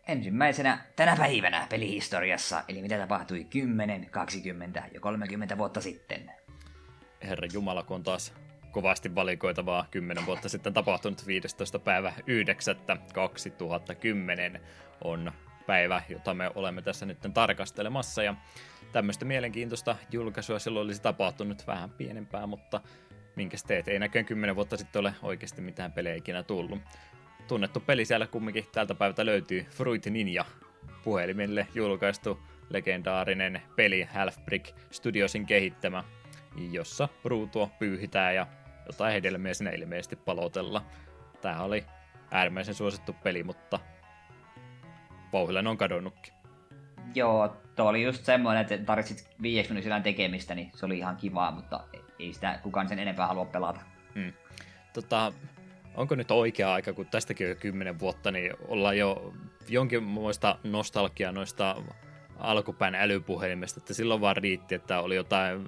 Ensimmäisenä 0.07 0.79
tänä 0.95 1.15
päivänä 1.15 1.67
pelihistoriassa, 1.69 2.63
eli 2.67 2.81
mitä 2.81 2.97
tapahtui 2.97 3.43
10, 3.43 4.09
20 4.09 4.83
ja 4.93 4.99
30 4.99 5.57
vuotta 5.57 5.81
sitten. 5.81 6.31
Herra 7.23 7.47
Jumala, 7.53 7.83
kun 7.83 8.03
taas 8.03 8.33
kovasti 8.71 9.15
valikoitavaa 9.15 9.85
10 9.91 10.25
vuotta 10.25 10.49
sitten 10.49 10.73
tapahtunut 10.73 11.27
15. 11.27 11.79
päivä 11.79 12.13
9. 12.27 12.75
2010 13.13 14.61
on 15.03 15.31
päivä, 15.67 16.01
jota 16.09 16.33
me 16.33 16.51
olemme 16.55 16.81
tässä 16.81 17.05
nyt 17.05 17.17
tarkastelemassa 17.33 18.23
ja 18.23 18.35
tämmöistä 18.91 19.25
mielenkiintoista 19.25 19.95
julkaisua 20.11 20.59
silloin 20.59 20.85
olisi 20.85 21.01
tapahtunut 21.01 21.67
vähän 21.67 21.89
pienempää, 21.89 22.47
mutta 22.47 22.81
minkä 23.35 23.57
teet, 23.67 23.87
ei 23.87 23.99
näköjään 23.99 24.25
10 24.25 24.55
vuotta 24.55 24.77
sitten 24.77 24.99
ole 24.99 25.13
oikeasti 25.21 25.61
mitään 25.61 25.91
pelejä 25.91 26.15
ikinä 26.15 26.43
tullut. 26.43 26.79
Tunnettu 27.47 27.79
peli 27.79 28.05
siellä 28.05 28.27
kumminkin 28.27 28.65
tältä 28.71 28.95
päivältä 28.95 29.25
löytyy 29.25 29.63
Fruit 29.69 30.05
Ninja 30.05 30.45
puhelimille 31.03 31.67
julkaistu 31.75 32.39
legendaarinen 32.69 33.61
peli 33.75 34.03
Half 34.03 34.37
Brick 34.45 34.75
Studiosin 34.91 35.45
kehittämä, 35.45 36.03
jossa 36.71 37.09
ruutua 37.23 37.69
pyyhitään 37.79 38.35
ja 38.35 38.47
jotain 38.89 39.13
hedelmiä 39.13 39.53
sinne 39.53 39.71
ilmeisesti 39.71 40.15
palotella. 40.15 40.85
Tämä 41.41 41.63
oli 41.63 41.85
äärimmäisen 42.31 42.75
suosittu 42.75 43.15
peli, 43.23 43.43
mutta 43.43 43.79
vauhilla 45.33 45.69
on 45.69 45.77
kadonnutkin. 45.77 46.33
Joo, 47.15 47.55
tuo 47.75 47.85
oli 47.85 48.03
just 48.03 48.25
semmoinen, 48.25 48.61
että 48.61 48.77
tarvitsit 48.77 49.29
viideksi 49.41 49.73
minuutin 49.73 50.03
tekemistä, 50.03 50.55
niin 50.55 50.71
se 50.75 50.85
oli 50.85 50.97
ihan 50.97 51.17
kivaa, 51.17 51.51
mutta 51.51 51.83
ei 52.19 52.33
sitä 52.33 52.59
kukaan 52.63 52.89
sen 52.89 52.99
enempää 52.99 53.27
halua 53.27 53.45
pelata. 53.45 53.79
Hmm. 54.15 54.33
Tota, 54.93 55.33
onko 55.95 56.15
nyt 56.15 56.31
oikea 56.31 56.73
aika, 56.73 56.93
kun 56.93 57.05
tästäkin 57.05 57.47
on 57.47 57.49
jo 57.49 57.55
kymmenen 57.55 57.99
vuotta, 57.99 58.31
niin 58.31 58.53
ollaan 58.67 58.97
jo 58.97 59.33
jonkinmoista 59.69 60.59
nostalgiaa 60.63 61.31
noista 61.31 61.75
alkupään 62.37 62.95
älypuhelimista, 62.95 63.79
että 63.79 63.93
silloin 63.93 64.21
vaan 64.21 64.37
riitti, 64.37 64.75
että 64.75 64.99
oli 64.99 65.15
jotain 65.15 65.67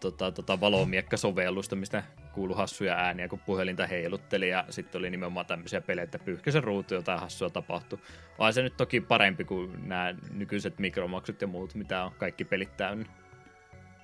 tota, 0.00 0.32
tota, 0.32 0.60
valomiekka-sovellusta, 0.60 1.76
mistä 1.76 2.02
kuului 2.32 2.56
hassuja 2.56 2.94
ääniä, 2.94 3.28
kun 3.28 3.38
puhelinta 3.38 3.86
heilutteli, 3.86 4.48
ja 4.48 4.64
sitten 4.70 4.98
oli 4.98 5.10
nimenomaan 5.10 5.46
tämmöisiä 5.46 5.80
pelejä, 5.80 6.04
että 6.04 6.18
pyyhkäisen 6.18 6.64
ruutu 6.64 6.94
jotain 6.94 7.20
hassua 7.20 7.50
tapahtui. 7.50 7.98
On 8.38 8.52
se 8.52 8.62
nyt 8.62 8.76
toki 8.76 9.00
parempi 9.00 9.44
kuin 9.44 9.88
nämä 9.88 10.14
nykyiset 10.32 10.78
mikromaksut 10.78 11.40
ja 11.40 11.46
muut, 11.46 11.74
mitä 11.74 12.04
on 12.04 12.12
kaikki 12.18 12.44
pelit 12.44 12.76
täynnä. 12.76 13.04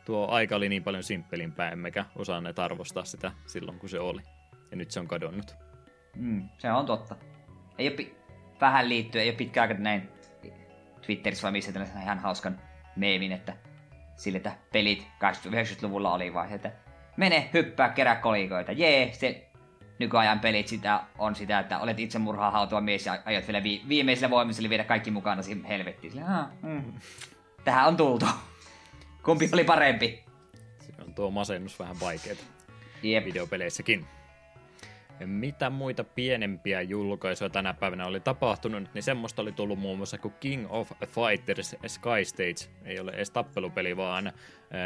Tuo 0.04 0.28
aika 0.28 0.56
oli 0.56 0.68
niin 0.68 0.84
paljon 0.84 1.02
simppelimpää, 1.02 1.70
emmekä 1.70 2.04
osanneet 2.16 2.58
arvostaa 2.58 3.04
sitä 3.04 3.32
silloin, 3.46 3.78
kun 3.78 3.88
se 3.88 4.00
oli. 4.00 4.20
Ja 4.70 4.76
nyt 4.76 4.90
se 4.90 5.00
on 5.00 5.08
kadonnut. 5.08 5.56
Mm, 6.16 6.48
se 6.58 6.72
on 6.72 6.86
totta. 6.86 7.16
Ei 7.78 7.88
ole 7.88 7.96
pi- 7.96 8.16
vähän 8.60 8.88
liittyä, 8.88 9.22
ei 9.22 9.28
ole 9.28 9.36
pitkä 9.36 9.62
aika 9.62 9.74
näin 9.74 10.08
Twitterissä 11.06 11.42
vai 11.42 11.52
missä 11.52 11.72
ihan 12.02 12.18
hauskan 12.18 12.60
meemin, 12.96 13.32
että 13.32 13.56
sille, 14.16 14.36
että 14.36 14.56
pelit 14.72 15.06
80-90-luvulla 15.24 16.14
oli 16.14 16.34
vaan 16.34 16.52
että 16.52 16.72
mene, 17.18 17.50
hyppää, 17.52 17.88
kerää 17.88 18.16
kolikoita, 18.16 18.72
jee, 18.72 19.12
se 19.12 19.50
nykyajan 19.98 20.40
pelit 20.40 20.68
sitä 20.68 21.00
on 21.18 21.34
sitä, 21.34 21.58
että 21.58 21.78
olet 21.78 22.00
itse 22.00 22.18
murhaa 22.18 22.50
hautua 22.50 22.80
mies 22.80 23.06
ja 23.06 23.18
aiot 23.24 23.46
vielä 23.48 23.62
vi- 23.62 23.82
viimeisellä 23.88 24.30
voimisella 24.30 24.70
viedä 24.70 24.84
kaikki 24.84 25.10
mukana 25.10 25.42
siihen 25.42 25.64
helvettiin. 25.64 26.12
Sille, 26.12 26.26
mm. 26.62 26.92
Tähän 27.64 27.88
on 27.88 27.96
tultu. 27.96 28.26
Kumpi 29.22 29.48
oli 29.52 29.64
parempi? 29.64 30.24
Se 30.80 30.92
on 31.06 31.14
tuo 31.14 31.30
masennus 31.30 31.78
vähän 31.78 32.00
vaikeaa 32.00 32.36
Jep. 33.02 33.24
videopeleissäkin. 33.24 34.06
Mitä 35.26 35.70
muita 35.70 36.04
pienempiä 36.04 36.82
julkaisuja 36.82 37.50
tänä 37.50 37.74
päivänä 37.74 38.06
oli 38.06 38.20
tapahtunut, 38.20 38.94
niin 38.94 39.02
semmoista 39.02 39.42
oli 39.42 39.52
tullut 39.52 39.78
muun 39.78 39.96
muassa 39.96 40.18
kuin 40.18 40.34
King 40.40 40.66
of 40.68 40.92
Fighters 41.06 41.76
Sky 41.86 42.24
Stage. 42.24 42.72
Ei 42.84 43.00
ole 43.00 43.10
edes 43.10 43.30
tappelupeli, 43.30 43.96
vaan 43.96 44.26
äh, 44.26 44.34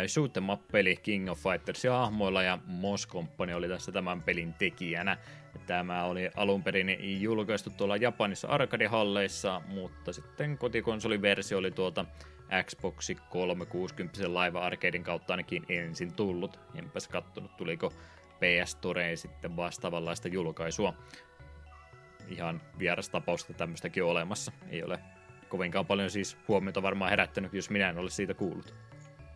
shoot 0.06 0.36
em 0.36 0.50
up-peli 0.50 0.96
King 0.96 1.30
of 1.30 1.38
Fighters 1.38 1.84
ja 1.84 1.92
hahmoilla, 1.92 2.42
ja 2.42 2.58
Moss 2.66 3.08
Company 3.08 3.52
oli 3.52 3.68
tässä 3.68 3.92
tämän 3.92 4.22
pelin 4.22 4.54
tekijänä. 4.54 5.18
Tämä 5.66 6.04
oli 6.04 6.30
alun 6.36 6.62
perin 6.62 7.22
julkaistu 7.22 7.70
tuolla 7.70 7.96
Japanissa 7.96 8.48
arcade-halleissa, 8.48 9.62
mutta 9.66 10.12
sitten 10.12 10.58
kotikonsoliversio 10.58 11.58
oli 11.58 11.70
tuolta 11.70 12.04
Xbox 12.64 13.10
360 13.30 14.28
Live 14.28 14.58
Arcadein 14.58 15.04
kautta 15.04 15.32
ainakin 15.32 15.64
ensin 15.68 16.12
tullut. 16.12 16.60
Enpäs 16.74 17.08
kattonut, 17.08 17.56
tuliko 17.56 17.92
PS 18.42 18.70
Storeen 18.70 19.16
sitten 19.18 19.56
vastaavanlaista 19.56 20.28
julkaisua. 20.28 20.94
Ihan 22.28 22.60
vieras 22.78 23.08
tapausta 23.08 23.54
tämmöistäkin 23.54 24.04
on 24.04 24.10
olemassa. 24.10 24.52
Ei 24.70 24.82
ole 24.82 24.98
kovinkaan 25.48 25.86
paljon 25.86 26.10
siis 26.10 26.36
huomiota 26.48 26.82
varmaan 26.82 27.10
herättänyt, 27.10 27.52
jos 27.52 27.70
minä 27.70 27.88
en 27.88 27.98
ole 27.98 28.10
siitä 28.10 28.34
kuullut. 28.34 28.74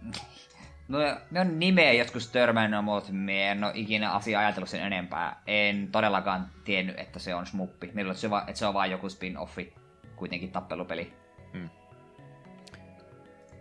No, 0.88 0.98
me 1.30 1.40
on 1.40 1.58
nimeä 1.58 1.92
joskus 1.92 2.28
törmännyt, 2.28 2.84
mutta 2.84 3.12
me 3.12 3.50
en 3.50 3.64
ole 3.64 3.72
ikinä 3.74 4.12
asiaa 4.12 4.40
ajatellut 4.40 4.68
sen 4.68 4.82
enempää. 4.82 5.42
En 5.46 5.88
todellakaan 5.92 6.50
tiennyt, 6.64 6.98
että 6.98 7.18
se 7.18 7.34
on 7.34 7.46
smuppi. 7.46 7.92
Että 7.96 8.14
se, 8.14 8.30
va- 8.30 8.44
että 8.46 8.58
se 8.58 8.66
on 8.66 8.74
vain 8.74 8.90
joku 8.90 9.06
spin-offi, 9.06 9.78
kuitenkin 10.16 10.52
tappelupeli. 10.52 11.12
Hmm. 11.52 11.68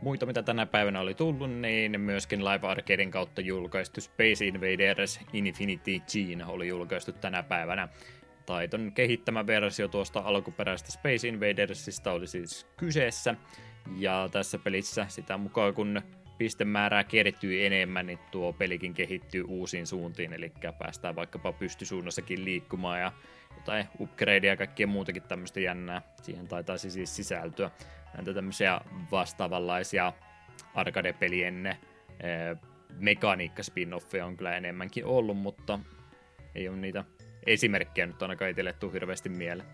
Muita, 0.05 0.25
mitä 0.25 0.43
tänä 0.43 0.65
päivänä 0.65 0.99
oli 0.99 1.13
tullut, 1.13 1.51
niin 1.51 2.01
myöskin 2.01 2.45
Live 2.45 2.67
Arcadein 2.67 3.11
kautta 3.11 3.41
julkaistu 3.41 4.01
Space 4.01 4.45
Invaders 4.45 5.19
Infinity 5.33 5.99
Gene 6.11 6.45
oli 6.45 6.67
julkaistu 6.67 7.11
tänä 7.11 7.43
päivänä. 7.43 7.87
Taiton 8.45 8.91
kehittämä 8.91 9.47
versio 9.47 9.87
tuosta 9.87 10.19
alkuperäisestä 10.19 10.91
Space 10.91 11.27
Invadersista 11.27 12.11
oli 12.11 12.27
siis 12.27 12.67
kyseessä. 12.77 13.35
Ja 13.97 14.29
tässä 14.31 14.59
pelissä 14.59 15.05
sitä 15.09 15.37
mukaan 15.37 15.73
kun 15.73 16.01
pistemäärää 16.37 17.03
kertyy 17.03 17.65
enemmän, 17.65 18.05
niin 18.05 18.19
tuo 18.31 18.53
pelikin 18.53 18.93
kehittyy 18.93 19.43
uusiin 19.47 19.87
suuntiin, 19.87 20.33
eli 20.33 20.51
päästään 20.79 21.15
vaikkapa 21.15 21.53
pystysuunnassakin 21.53 22.45
liikkumaan 22.45 22.99
ja 22.99 23.11
jotain 23.55 23.85
upgradeja 23.99 24.53
ja 24.53 24.57
kaikkea 24.57 24.87
muutakin 24.87 25.23
tämmöistä 25.23 25.59
jännää. 25.59 26.01
Siihen 26.21 26.47
taitaisi 26.47 26.91
siis 26.91 27.15
sisältyä 27.15 27.71
näitä 28.15 28.33
tämmöisiä 28.33 28.81
vastaavanlaisia 29.11 30.13
arcade-pelien 30.73 31.65
eh, 31.65 31.77
mekaniikka 32.99 33.63
spin 33.63 33.93
on 34.23 34.37
kyllä 34.37 34.55
enemmänkin 34.55 35.05
ollut, 35.05 35.37
mutta 35.37 35.79
ei 36.55 36.69
ole 36.69 36.77
niitä 36.77 37.03
esimerkkejä 37.45 38.07
nyt 38.07 38.21
ainakaan 38.21 38.51
itselle 38.51 38.73
tuu 38.73 38.91
hirveästi 38.91 39.29
mieleen. 39.29 39.69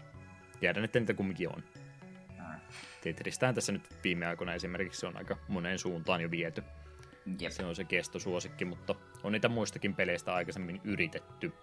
Tiedän, 0.60 0.84
että 0.84 1.00
niitä 1.00 1.14
kumminkin 1.14 1.50
on. 1.50 1.64
Tetristään 3.02 3.56
tässä 3.56 3.72
nyt 3.72 3.90
viime 4.04 4.28
aikoina 4.28 4.54
esimerkiksi 4.54 5.06
on 5.06 5.18
aika 5.18 5.38
moneen 5.48 5.80
suuntaan 5.80 6.22
jo 6.22 6.32
viety. 6.32 6.64
Jep. 7.40 7.52
Se 7.52 7.66
on 7.66 7.76
se 7.76 7.84
kestosuosikki, 7.84 8.66
mutta 8.66 8.96
on 9.24 9.32
niitä 9.32 9.50
muistakin 9.50 9.96
peleistä 9.96 10.34
aikaisemmin 10.34 10.82
yritetty. 10.84 11.54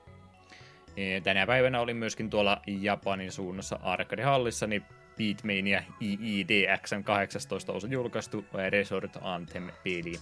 E, 0.97 1.21
tänä 1.21 1.47
päivänä 1.47 1.81
oli 1.81 1.95
myöskin 1.95 2.31
tuolla 2.31 2.63
Japanin 2.67 3.33
suunnassa 3.33 3.81
Arcade-hallissa, 3.83 4.67
niin 4.67 4.85
Beatmania 5.19 5.83
IIDXn 6.01 7.05
18 7.05 7.73
osa 7.73 7.87
julkaistu 7.87 8.45
Resort 8.71 9.19
Anthem-peli. 9.21 10.21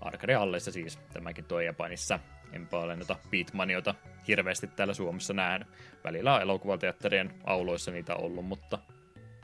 Arcade-hallissa 0.00 0.72
siis, 0.72 0.98
tämäkin 1.12 1.44
tuo 1.44 1.60
Japanissa. 1.60 2.18
Enpä 2.52 2.76
ole 2.76 2.96
noita 2.96 3.16
Beatmaniota 3.30 3.94
hirveästi 4.28 4.66
täällä 4.66 4.94
Suomessa 4.94 5.34
nähnyt. 5.34 5.68
Välillä 6.04 6.34
on 6.34 6.42
elokuvateatterien 6.42 7.34
auloissa 7.44 7.90
niitä 7.90 8.16
ollut, 8.16 8.46
mutta 8.46 8.78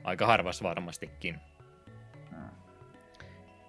aika 0.04 0.26
harvassa 0.26 0.64
varmastikin. 0.64 1.40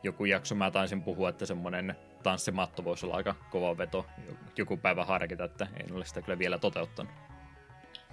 Joku 0.04 0.26
jakso 0.26 0.56
mä 0.56 0.72
taisin 0.72 1.04
puhua, 1.04 1.30
että 1.30 1.45
semmonen 1.45 1.95
tanssimatto 2.24 2.84
voisi 2.84 3.06
olla 3.06 3.16
aika 3.16 3.36
kova 3.52 3.78
veto. 3.78 4.06
Joku 4.58 4.78
päivä 4.78 5.06
harkita, 5.06 5.43
että 5.43 5.68
en 5.84 5.95
ole 5.95 6.06
sitä 6.06 6.22
kyllä 6.22 6.39
vielä 6.39 6.58
toteuttanut. 6.58 7.14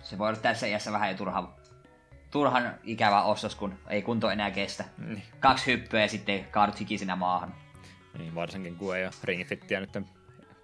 Se 0.03 0.19
voi 0.19 0.29
olla 0.29 0.39
tässä 0.39 0.67
iässä 0.67 0.93
vähän 0.93 1.11
jo 1.11 1.17
turhan, 1.17 1.55
turhan 2.31 2.75
ikävä 2.85 3.23
ostos, 3.23 3.55
kun 3.55 3.79
ei 3.89 4.03
kunto 4.03 4.31
enää 4.31 4.51
kestä. 4.51 4.85
Mm. 4.99 5.21
Kaksi 5.41 5.67
hyppyä 5.67 6.01
ja 6.01 6.09
sitten 6.09 6.45
kaadut 6.45 6.81
hikisinä 6.81 7.17
maahan. 7.17 7.55
Niin, 8.19 8.35
varsinkin 8.35 8.77
kun 8.77 8.97
ei 8.97 9.05
ole 9.05 9.13
ringfittiä 9.25 9.81
nyt 9.81 9.99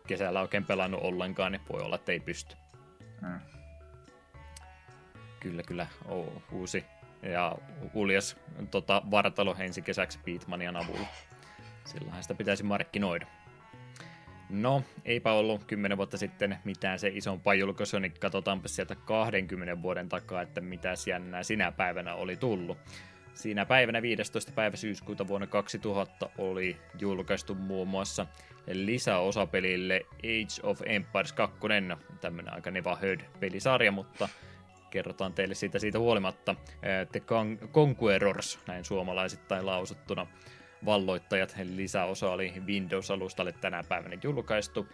kesällä 0.06 0.40
oikein 0.40 0.64
pelannut 0.64 1.00
ollenkaan, 1.02 1.52
niin 1.52 1.62
voi 1.72 1.82
olla, 1.82 1.96
että 1.96 2.12
ei 2.12 2.20
pysty. 2.20 2.56
Mm. 3.20 3.40
Kyllä, 5.40 5.62
kyllä. 5.62 5.86
Oh, 6.08 6.42
uusi 6.52 6.84
ja 7.22 7.54
uljas 7.94 8.36
tota, 8.70 9.02
vartalo 9.10 9.56
ensi 9.58 9.82
kesäksi 9.82 10.18
Beatmanian 10.24 10.76
avulla. 10.76 11.06
Sillähän 11.84 12.22
sitä 12.22 12.34
pitäisi 12.34 12.62
markkinoida. 12.62 13.26
No, 14.52 14.82
eipä 15.04 15.32
ollut 15.32 15.64
10 15.64 15.96
vuotta 15.96 16.18
sitten 16.18 16.58
mitään 16.64 16.98
se 16.98 17.08
isompaa 17.08 17.54
julkaisu, 17.54 17.98
niin 17.98 18.14
katsotaanpa 18.20 18.68
sieltä 18.68 18.94
20 18.94 19.82
vuoden 19.82 20.08
takaa, 20.08 20.42
että 20.42 20.60
mitä 20.60 20.94
jännää 21.06 21.42
sinä 21.42 21.72
päivänä 21.72 22.14
oli 22.14 22.36
tullut. 22.36 22.78
Siinä 23.34 23.66
päivänä 23.66 24.02
15. 24.02 24.52
päivä 24.52 24.76
syyskuuta 24.76 25.28
vuonna 25.28 25.46
2000 25.46 26.30
oli 26.38 26.76
julkaistu 26.98 27.54
muun 27.54 27.88
muassa 27.88 28.26
lisäosapelille 28.72 30.00
Age 30.18 30.60
of 30.68 30.80
Empires 30.86 31.32
2, 31.32 31.58
tämmönen 32.20 32.54
aika 32.54 32.70
Neva 32.70 32.98
Heard-pelisarja, 33.02 33.92
mutta 33.92 34.28
kerrotaan 34.90 35.32
teille 35.32 35.54
siitä 35.54 35.78
siitä 35.78 35.98
huolimatta. 35.98 36.54
The 37.12 37.22
Conquerors, 37.72 38.58
näin 38.66 38.84
suomalaisittain 38.84 39.66
lausuttuna. 39.66 40.26
Valloittajat, 40.84 41.56
lisäosa 41.64 42.30
oli 42.30 42.52
Windows-alustalle 42.66 43.52
tänä 43.52 43.82
päivänä 43.88 44.16
julkaistu. 44.22 44.88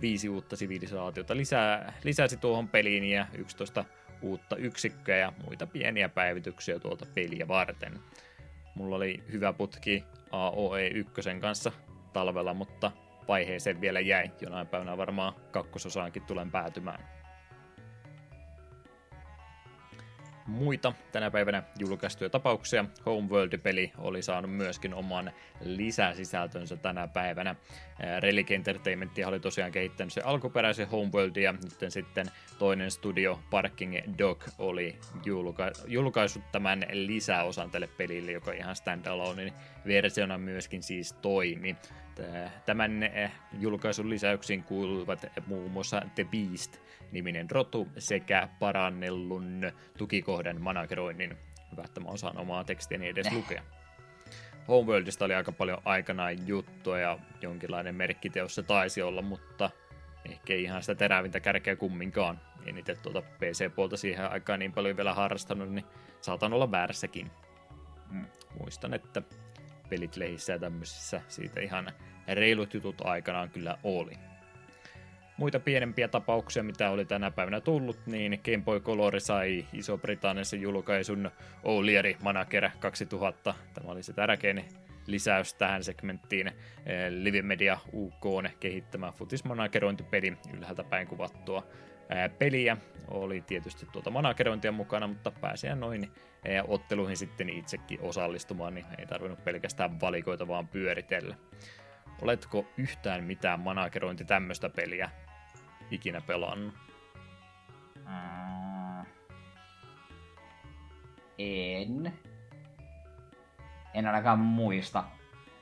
Viisi 0.00 0.28
uutta 0.28 0.56
sivilisaatiota 0.56 1.36
lisää, 1.36 1.92
lisäsi 2.04 2.36
tuohon 2.36 2.68
peliin 2.68 3.04
ja 3.04 3.26
11 3.38 3.84
uutta 4.22 4.56
yksikköä 4.56 5.16
ja 5.16 5.32
muita 5.44 5.66
pieniä 5.66 6.08
päivityksiä 6.08 6.78
tuolta 6.78 7.06
peliä 7.14 7.48
varten. 7.48 8.00
Mulla 8.74 8.96
oli 8.96 9.22
hyvä 9.32 9.52
putki 9.52 10.04
AOE 10.30 10.88
1 10.88 11.14
kanssa 11.40 11.72
talvella, 12.12 12.54
mutta 12.54 12.92
vaiheeseen 13.28 13.80
vielä 13.80 14.00
jäi. 14.00 14.30
Jonain 14.40 14.66
päivänä 14.66 14.96
varmaan 14.96 15.34
kakkososaankin 15.50 16.22
tulen 16.22 16.50
päätymään. 16.50 17.23
Muita 20.46 20.92
tänä 21.12 21.30
päivänä 21.30 21.62
julkaistuja 21.78 22.30
tapauksia. 22.30 22.84
Homeworld-peli 23.06 23.92
oli 23.98 24.22
saanut 24.22 24.50
myöskin 24.50 24.94
oman 24.94 25.32
lisäsisältönsä 25.60 26.76
tänä 26.76 27.08
päivänä. 27.08 27.54
Relic 28.20 28.50
Entertainment 28.50 29.12
oli 29.26 29.40
tosiaan 29.40 29.72
kehittänyt 29.72 30.12
se 30.12 30.20
alkuperäisen 30.20 30.88
Homeworld 30.88 31.36
ja 31.36 31.52
nyt 31.52 31.92
sitten 31.92 32.26
toinen 32.58 32.90
studio 32.90 33.40
Parking 33.50 33.96
Dog 34.18 34.44
oli 34.58 34.98
julka- 35.24 35.72
julkaissut 35.86 36.52
tämän 36.52 36.86
lisäosan 36.92 37.70
tälle 37.70 37.86
pelille, 37.86 38.32
joka 38.32 38.52
ihan 38.52 38.76
standalone 38.76 39.52
versiona 39.86 40.38
myöskin 40.38 40.82
siis 40.82 41.12
toimi. 41.12 41.76
Tämän 42.66 43.02
eh, 43.02 43.32
julkaisun 43.58 44.10
lisäyksiin 44.10 44.62
kuuluvat 44.62 45.26
muun 45.46 45.70
muassa 45.70 46.02
The 46.14 46.24
Beast, 46.24 46.76
niminen 47.12 47.50
rotu 47.50 47.88
sekä 47.98 48.48
parannellun 48.58 49.72
tukikohdan 49.98 50.60
manageroinnin. 50.60 51.36
Hyvä, 51.72 51.82
että 51.84 52.00
mä 52.00 52.08
osaan 52.08 52.38
omaa 52.38 52.64
tekstiäni 52.64 53.08
edes 53.08 53.32
lukea. 53.32 53.62
Homeworldista 54.68 55.24
oli 55.24 55.34
aika 55.34 55.52
paljon 55.52 55.78
aikanaan 55.84 56.46
juttua 56.46 56.98
ja 56.98 57.18
jonkinlainen 57.40 57.94
merkkiteos 57.94 58.54
se 58.54 58.62
taisi 58.62 59.02
olla, 59.02 59.22
mutta 59.22 59.70
ehkä 60.30 60.54
ihan 60.54 60.82
sitä 60.82 60.94
terävintä 60.94 61.40
kärkeä 61.40 61.76
kumminkaan. 61.76 62.40
En 62.66 62.78
itse 62.78 62.94
tuota 62.94 63.22
PC-puolta 63.22 63.96
siihen 63.96 64.30
aikaan 64.30 64.58
niin 64.58 64.72
paljon 64.72 64.96
vielä 64.96 65.14
harrastanut, 65.14 65.70
niin 65.70 65.84
saatan 66.20 66.52
olla 66.52 66.70
väärässäkin. 66.70 67.30
Mm. 68.10 68.24
Muistan, 68.58 68.94
että 68.94 69.22
pelit 69.88 70.16
lehissä 70.16 70.52
ja 70.52 70.58
tämmöisissä 70.58 71.20
siitä 71.28 71.60
ihan 71.60 71.92
reilut 72.28 72.74
jutut 72.74 73.00
aikanaan 73.00 73.50
kyllä 73.50 73.78
oli 73.82 74.12
muita 75.36 75.60
pienempiä 75.60 76.08
tapauksia, 76.08 76.62
mitä 76.62 76.90
oli 76.90 77.04
tänä 77.04 77.30
päivänä 77.30 77.60
tullut, 77.60 78.06
niin 78.06 78.40
Game 78.44 78.64
Boy 78.64 78.80
Color 78.80 79.20
sai 79.20 79.66
Iso-Britanniassa 79.72 80.56
julkaisun 80.56 81.30
O'Leary 81.62 82.16
Manager 82.22 82.70
2000. 82.80 83.54
Tämä 83.74 83.92
oli 83.92 84.02
se 84.02 84.12
tärkein 84.12 84.64
lisäys 85.06 85.54
tähän 85.54 85.84
segmenttiin. 85.84 86.52
Live 87.10 87.42
Media 87.42 87.78
UK 87.92 88.26
on 88.26 88.48
kehittämä 88.60 89.12
futismanagerointipeli 89.12 90.36
ylhäältä 90.56 90.84
päin 90.84 91.06
kuvattua 91.06 91.66
ää, 92.08 92.28
peliä. 92.28 92.76
Oli 93.08 93.40
tietysti 93.40 93.86
tuota 93.92 94.10
managerointia 94.10 94.72
mukana, 94.72 95.06
mutta 95.06 95.30
pääsee 95.30 95.74
noin 95.74 96.02
ää, 96.02 96.64
otteluihin 96.68 97.16
sitten 97.16 97.48
itsekin 97.48 97.98
osallistumaan, 98.02 98.74
niin 98.74 98.86
ei 98.98 99.06
tarvinnut 99.06 99.44
pelkästään 99.44 100.00
valikoita 100.00 100.48
vaan 100.48 100.68
pyöritellä. 100.68 101.36
Oletko 102.22 102.66
yhtään 102.76 103.24
mitään 103.24 103.60
managerointi 103.60 104.24
tämmöistä 104.24 104.68
peliä 104.68 105.10
ikinä 105.90 106.20
pelannut? 106.20 106.74
En. 111.38 112.12
En 113.94 114.06
ainakaan 114.06 114.38
muista. 114.38 115.04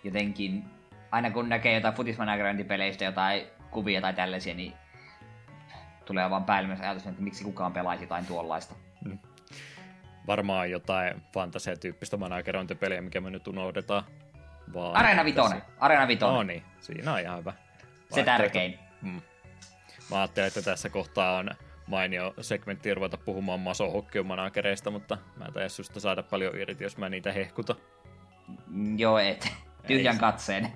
Jotenkin, 0.05 0.64
aina 1.11 1.30
kun 1.30 1.49
näkee 1.49 1.74
jotain 1.74 1.95
futismanagerointipeleistä, 1.95 3.05
jotain 3.05 3.47
kuvia 3.70 4.01
tai 4.01 4.14
tällaisia, 4.14 4.55
niin 4.55 4.72
tulee 6.05 6.30
vaan 6.30 6.44
päällimmäisen 6.44 6.86
ajatus, 6.86 7.07
että 7.07 7.22
miksi 7.22 7.44
kukaan 7.44 7.72
pelaisi 7.72 8.05
jotain 8.05 8.26
tuollaista. 8.26 8.74
Mm. 9.05 9.18
Varmaan 10.26 10.70
jotain 10.70 11.22
fantasia-tyyppistä 11.34 12.16
managerointipeliä, 12.16 13.03
mikä 13.03 13.20
me 13.20 13.30
nyt 13.30 13.48
unohdetaan. 13.48 14.05
Vaan 14.74 14.96
Arena 14.96 15.24
Vitoinen. 15.24 15.62
Arena 15.78 16.09
Vitoinen. 16.09 16.36
No 16.36 16.42
niin, 16.42 16.62
siinä 16.80 17.12
on 17.12 17.20
ihan 17.20 17.38
hyvä. 17.38 17.53
Se 18.11 18.22
tärkein. 18.22 18.78
Mm. 19.03 19.20
Mä 20.11 20.18
ajattelin, 20.18 20.48
että 20.48 20.62
tässä 20.62 20.88
kohtaa 20.88 21.36
on 21.36 21.50
mainio 21.86 22.34
segmentti 22.40 22.94
ruveta 22.94 23.16
puhumaan 23.16 23.61
Maso 23.61 24.05
managereista, 24.24 24.90
mutta 24.90 25.18
mä 25.36 25.62
en 25.62 25.70
susta 25.70 26.00
saada 26.00 26.22
paljon 26.22 26.61
irti, 26.61 26.84
jos 26.84 26.96
mä 26.96 27.09
niitä 27.09 27.32
hehkuta. 27.32 27.74
Mm, 28.66 28.98
joo, 28.98 29.18
et. 29.18 29.53
Tyhjän 29.86 30.14
Ei. 30.14 30.20
katseen. 30.20 30.72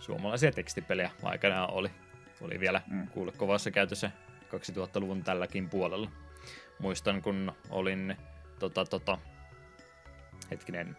Suomalaisia 0.00 0.52
tekstipelejä 0.52 1.10
aikanaan 1.22 1.70
oli. 1.70 1.90
Oli 2.40 2.60
vielä 2.60 2.82
mm. 2.86 3.08
kuule 3.08 3.32
kovassa 3.32 3.70
käytössä 3.70 4.10
2000-luvun 4.44 5.24
tälläkin 5.24 5.68
puolella. 5.68 6.10
Muistan, 6.78 7.22
kun 7.22 7.52
olin 7.70 8.16
tota, 8.58 8.84
tota, 8.84 9.18
hetkinen, 10.50 10.96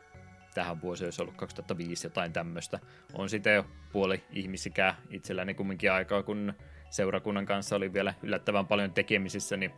tähän 0.53 0.81
vuosi 0.81 1.05
olisi 1.05 1.21
ollut 1.21 1.37
2005 1.37 2.05
jotain 2.07 2.33
tämmöistä. 2.33 2.79
On 3.13 3.29
sitten 3.29 3.55
jo 3.55 3.65
puoli 3.91 4.23
ihmisikää 4.29 4.95
itselläni 5.09 5.53
kumminkin 5.53 5.91
aikaa, 5.91 6.23
kun 6.23 6.53
seurakunnan 6.89 7.45
kanssa 7.45 7.75
oli 7.75 7.93
vielä 7.93 8.13
yllättävän 8.23 8.67
paljon 8.67 8.91
tekemisissä, 8.91 9.57
niin 9.57 9.71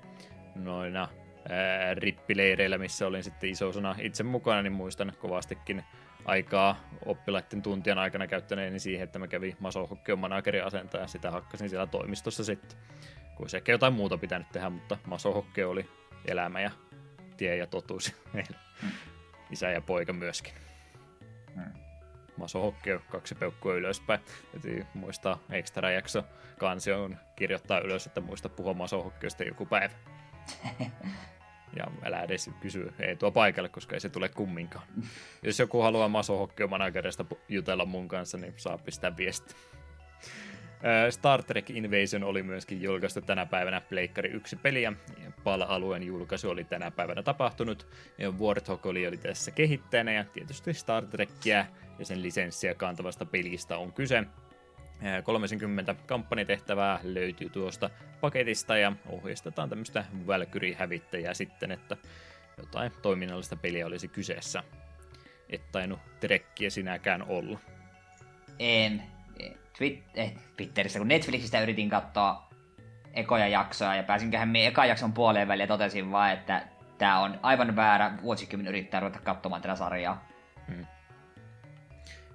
noina 0.55 1.07
ää, 1.49 1.93
rippileireillä, 1.93 2.77
missä 2.77 3.07
olin 3.07 3.23
sitten 3.23 3.49
isosana 3.49 3.95
itse 3.99 4.23
mukana, 4.23 4.61
niin 4.61 4.73
muistan 4.73 5.13
kovastikin 5.19 5.83
aikaa 6.29 6.89
oppilaiden 7.05 7.61
tuntien 7.61 7.97
aikana 7.97 8.27
käyttäneeni 8.27 8.79
siihen, 8.79 9.03
että 9.03 9.19
mä 9.19 9.27
kävin 9.27 9.57
Masohokkeon 9.59 10.19
managerin 10.19 10.63
asenta 10.63 10.97
ja 10.97 11.07
sitä 11.07 11.31
hakkasin 11.31 11.69
siellä 11.69 11.87
toimistossa 11.87 12.43
sitten. 12.43 12.79
Kun 13.35 13.49
se 13.49 13.61
jotain 13.67 13.93
muuta 13.93 14.17
pitänyt 14.17 14.51
tehdä, 14.51 14.69
mutta 14.69 14.97
Masohokke 15.05 15.65
oli 15.65 15.89
elämä 16.25 16.61
ja 16.61 16.71
tie 17.37 17.55
ja 17.55 17.67
totuus. 17.67 18.15
Isä 19.51 19.71
ja 19.71 19.81
poika 19.81 20.13
myöskin. 20.13 20.53
Hmm. 21.55 21.73
Masohokke 22.37 22.99
kaksi 23.09 23.35
peukkua 23.35 23.73
ylöspäin. 23.73 24.19
Täytyy 24.51 24.85
muistaa 24.93 25.39
ekstra 25.49 25.91
jakso 25.91 26.23
kansion 26.57 27.17
kirjoittaa 27.35 27.79
ylös, 27.79 28.07
että 28.07 28.21
muista 28.21 28.49
puhua 28.49 28.73
Masohokkeosta 28.73 29.43
joku 29.43 29.65
päivä. 29.65 29.93
Ja 31.75 31.85
älä 32.03 32.21
edes 32.21 32.49
kysy 32.61 32.93
ei 32.99 33.15
tuo 33.15 33.31
paikalle, 33.31 33.69
koska 33.69 33.95
ei 33.95 33.99
se 33.99 34.09
tule 34.09 34.29
kumminkaan. 34.29 34.87
Jos 35.43 35.59
joku 35.59 35.81
haluaa 35.81 36.07
Masohokkio 36.07 36.67
managerista 36.67 37.25
jutella 37.49 37.85
mun 37.85 38.07
kanssa, 38.07 38.37
niin 38.37 38.53
saa 38.57 38.77
pistää 38.77 39.17
viesti. 39.17 39.55
Star 41.09 41.43
Trek 41.43 41.69
Invasion 41.69 42.23
oli 42.23 42.43
myöskin 42.43 42.81
julkaistu 42.81 43.21
tänä 43.21 43.45
päivänä 43.45 43.81
Pleikkari 43.81 44.29
1 44.29 44.55
peliä. 44.55 44.93
PAL-alueen 45.43 46.03
julkaisu 46.03 46.49
oli 46.49 46.63
tänä 46.63 46.91
päivänä 46.91 47.23
tapahtunut. 47.23 47.87
Warthog 48.39 48.85
oli, 48.85 49.07
oli 49.07 49.17
tässä 49.17 49.51
kehittäjänä 49.51 50.11
ja 50.11 50.23
tietysti 50.23 50.73
Star 50.73 51.05
Trekkiä 51.05 51.65
ja 51.99 52.05
sen 52.05 52.21
lisenssiä 52.21 52.73
kantavasta 52.73 53.25
pelistä 53.25 53.77
on 53.77 53.93
kyse. 53.93 54.23
30 55.23 55.95
kampanjatehtävää 56.05 56.99
löytyy 57.03 57.49
tuosta 57.49 57.89
paketista 58.21 58.77
ja 58.77 58.91
ohjeistetaan 59.09 59.69
tämmöistä 59.69 60.05
välkyrihävittäjää 60.27 61.33
sitten, 61.33 61.71
että 61.71 61.97
jotain 62.57 62.91
toiminnallista 63.01 63.55
peliä 63.55 63.85
olisi 63.85 64.07
kyseessä. 64.07 64.63
Et 65.49 65.71
tainnut 65.71 65.99
trekkiä 66.19 66.69
sinäkään 66.69 67.23
olla. 67.27 67.59
En. 68.59 69.03
Eh, 70.15 70.33
Twitterissä, 70.57 70.99
kun 70.99 71.07
Netflixistä 71.07 71.61
yritin 71.61 71.89
katsoa 71.89 72.49
ekoja 73.13 73.47
jaksoja 73.47 73.95
ja 73.95 74.03
pääsinköhän 74.03 74.49
me 74.49 74.67
eka 74.67 74.85
jakson 74.85 75.13
puoleen 75.13 75.47
väliin 75.47 75.63
ja 75.63 75.67
totesin 75.67 76.11
vaan, 76.11 76.31
että 76.31 76.67
tämä 76.97 77.19
on 77.19 77.39
aivan 77.41 77.75
väärä 77.75 78.17
vuosikymmen 78.21 78.67
yrittää 78.67 78.99
ruveta 78.99 79.19
katsomaan 79.19 79.61
tätä 79.61 79.75
sarjaa. 79.75 80.27
Hmm. 80.67 80.85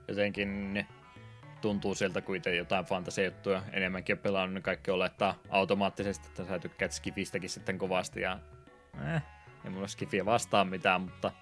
Jotenkin 0.08 0.86
tuntuu 1.64 1.94
siltä, 1.94 2.20
kun 2.20 2.36
itse 2.36 2.54
jotain 2.54 2.84
fantasiajuttuja 2.84 3.62
enemmänkin 3.72 4.14
on 4.14 4.18
pelannut, 4.18 4.54
niin 4.54 4.62
kaikki 4.62 4.90
olettaa 4.90 5.34
automaattisesti, 5.50 6.28
että 6.28 6.44
sä 6.44 6.58
tykkäät 6.58 6.92
Skifistäkin 6.92 7.50
sitten 7.50 7.78
kovasti. 7.78 8.20
Ja 8.20 8.38
eh, 9.14 9.22
ei 9.64 9.70
mulla 9.70 9.88
Skifiä 9.88 10.24
vastaan 10.24 10.68
mitään, 10.68 11.00
mutta 11.00 11.32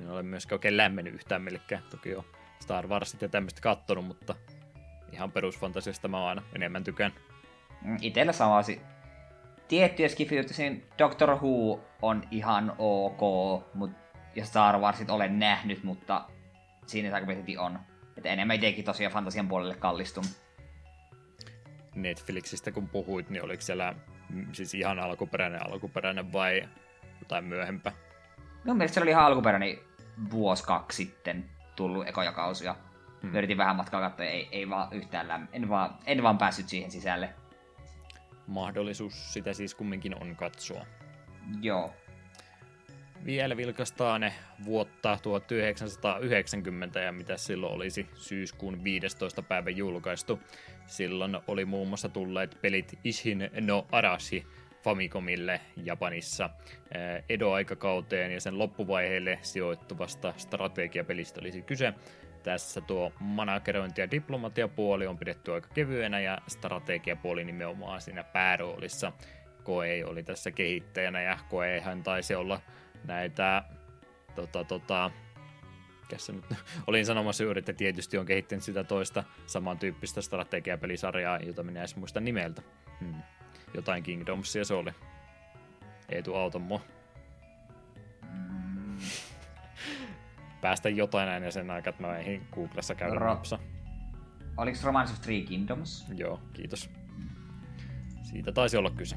en 0.00 0.10
ole 0.10 0.22
myöskään 0.22 0.54
oikein 0.54 0.76
lämmennyt 0.76 1.14
yhtään 1.14 1.42
millekään. 1.42 1.82
Toki 1.90 2.14
on 2.14 2.24
Star 2.60 2.86
Warsit 2.86 3.22
ja 3.22 3.28
tämmöistä 3.28 3.60
kattonut, 3.60 4.06
mutta 4.06 4.34
ihan 5.12 5.32
perusfantasiasta 5.32 6.08
mä 6.08 6.26
aina 6.26 6.42
enemmän 6.54 6.84
tykään. 6.84 7.12
Mm, 7.82 7.96
Itellä 8.00 8.32
samasi. 8.32 8.80
Tiettyjä 9.68 10.08
skifi 10.08 10.36
Doctor 10.98 11.30
Who 11.30 11.80
on 12.02 12.22
ihan 12.30 12.72
ok, 12.78 13.20
mut, 13.74 13.90
ja 14.36 14.44
Star 14.44 14.78
Warsit 14.78 15.10
olen 15.10 15.38
nähnyt, 15.38 15.84
mutta 15.84 16.24
siinä 16.86 17.20
se 17.20 17.58
on. 17.58 17.78
Että 18.18 18.28
enemmän 18.28 18.56
itsekin 18.56 18.84
tosiaan 18.84 19.12
fantasian 19.12 19.48
puolelle 19.48 19.74
kallistun. 19.74 20.24
Netflixistä 21.94 22.72
kun 22.72 22.88
puhuit, 22.88 23.30
niin 23.30 23.44
oliko 23.44 23.62
siellä 23.62 23.94
siis 24.52 24.74
ihan 24.74 24.98
alkuperäinen 24.98 25.66
alkuperäinen 25.66 26.32
vai 26.32 26.68
jotain 27.20 27.44
myöhempää? 27.44 27.92
Mun 28.64 28.76
mielestä 28.76 28.94
se 28.94 29.00
oli 29.00 29.10
ihan 29.10 29.24
alkuperäinen 29.24 29.78
vuosi 30.30 30.64
kaksi 30.64 31.04
sitten 31.04 31.50
tullut 31.76 32.08
ekoja 32.08 32.32
kausia. 32.32 32.76
Hmm. 33.22 33.34
Yritin 33.34 33.58
vähän 33.58 33.76
matkaa 33.76 34.00
katsoa, 34.00 34.26
ei, 34.26 34.48
ei 34.52 34.70
vaan 34.70 34.88
yhtään 34.92 35.48
en, 35.52 35.68
vaan, 35.68 35.98
en 36.06 36.22
vaan 36.22 36.38
päässyt 36.38 36.68
siihen 36.68 36.90
sisälle. 36.90 37.34
Mahdollisuus 38.46 39.32
sitä 39.32 39.52
siis 39.52 39.74
kumminkin 39.74 40.22
on 40.22 40.36
katsoa. 40.36 40.86
Joo 41.60 41.94
vielä 43.24 43.56
vilkastaan 43.56 44.32
vuotta 44.64 45.18
1990 45.22 47.00
ja 47.00 47.12
mitä 47.12 47.36
silloin 47.36 47.72
olisi 47.74 48.06
syyskuun 48.14 48.84
15. 48.84 49.42
päivä 49.42 49.70
julkaistu. 49.70 50.40
Silloin 50.86 51.38
oli 51.46 51.64
muun 51.64 51.88
muassa 51.88 52.08
tulleet 52.08 52.58
pelit 52.62 52.98
Ishin 53.04 53.50
no 53.60 53.86
Arashi 53.92 54.46
Famicomille 54.82 55.60
Japanissa 55.84 56.50
Edo-aikakauteen 57.28 58.32
ja 58.32 58.40
sen 58.40 58.58
loppuvaiheelle 58.58 59.38
sijoittuvasta 59.42 60.34
strategiapelistä 60.36 61.40
olisi 61.40 61.62
kyse. 61.62 61.94
Tässä 62.42 62.80
tuo 62.80 63.12
managerointi- 63.20 64.00
ja 64.00 64.10
diplomatiapuoli 64.10 65.06
on 65.06 65.18
pidetty 65.18 65.52
aika 65.52 65.68
kevyenä 65.74 66.20
ja 66.20 66.38
strategiapuoli 66.46 67.44
nimenomaan 67.44 68.00
siinä 68.00 68.24
pääroolissa. 68.24 69.12
Koei 69.62 70.04
oli 70.04 70.22
tässä 70.22 70.50
kehittäjänä 70.50 71.22
ja 71.22 71.38
Koeihan 71.48 72.02
taisi 72.02 72.34
olla 72.34 72.60
näitä 73.04 73.64
tota, 74.34 74.64
tota, 74.64 75.10
nyt 76.32 76.44
olin 76.86 77.06
sanomassa 77.06 77.44
juuri, 77.44 77.58
että 77.58 77.72
tietysti 77.72 78.18
on 78.18 78.26
kehittänyt 78.26 78.64
sitä 78.64 78.84
toista 78.84 79.24
samantyyppistä 79.46 80.22
strategiapelisarjaa, 80.22 81.38
jota 81.38 81.62
minä 81.62 81.80
edes 81.80 81.96
muista 81.96 82.20
nimeltä. 82.20 82.62
Hmm. 83.00 83.22
Jotain 83.74 84.02
Kingdomsia 84.02 84.64
se 84.64 84.74
oli. 84.74 84.90
Ei 86.08 86.22
tuu 86.22 86.34
auton 86.34 86.62
mua. 86.62 86.80
Mm. 88.32 88.98
Päästä 90.60 90.88
jotain 90.88 91.26
näin 91.26 91.42
ja 91.42 91.50
sen 91.50 91.70
aikaa, 91.70 91.90
että 91.90 92.02
mä 92.02 92.16
eihin 92.16 92.46
Googlessa 92.52 92.94
käydä 92.94 93.14
Ro- 93.14 93.24
napsa. 93.24 93.58
Oliko 94.56 94.78
Romance 94.84 95.12
of 95.12 95.20
Three 95.20 95.40
Kingdoms? 95.40 96.06
Joo, 96.14 96.40
kiitos. 96.52 96.90
Siitä 98.22 98.52
taisi 98.52 98.76
olla 98.76 98.90
kyse 98.90 99.16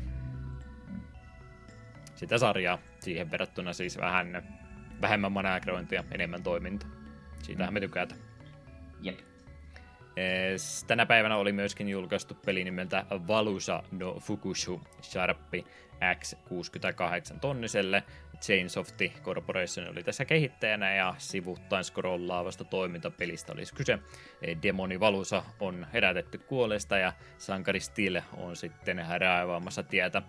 sitä 2.22 2.38
sarjaa 2.38 2.78
siihen 3.02 3.32
verrattuna 3.32 3.74
siis 3.74 3.97
vähän 3.97 4.43
vähemmän 5.02 5.32
managerointia, 5.32 6.04
enemmän 6.12 6.43
toimintaa. 6.43 6.89
Siitähän 7.43 7.70
mm. 7.70 7.74
me 7.74 7.80
tykätään. 7.80 8.22
Jep. 9.02 9.20
Tänä 10.88 11.06
päivänä 11.06 11.36
oli 11.38 11.52
myöskin 11.52 11.89
julkaistu 11.89 12.34
peli 12.45 12.64
nimeltä 12.64 13.06
Valusa 13.28 13.84
no 13.91 14.20
Fukushu 14.20 14.82
Sharpi 15.02 15.66
X68 16.02 17.39
tonniselle. 17.39 18.04
Chainsofti 18.41 19.14
Corporation 19.24 19.89
oli 19.89 20.04
tässä 20.04 20.26
kehittäjänä 20.26 20.95
ja 20.95 21.16
sivuttain 21.18 21.84
scrollaavasta 21.84 22.64
toimintapelistä 22.64 23.54
olisi 23.54 23.74
kyse. 23.74 23.99
Demoni 24.64 24.99
Valusa 24.99 25.43
on 25.60 25.88
herätetty 25.93 26.38
kuolesta 26.38 26.97
ja 26.97 27.14
sankari 27.38 27.80
Steel 27.80 28.22
on 28.38 28.56
sitten 28.56 29.06
raivaamassa 29.18 29.84
tietä 29.84 30.22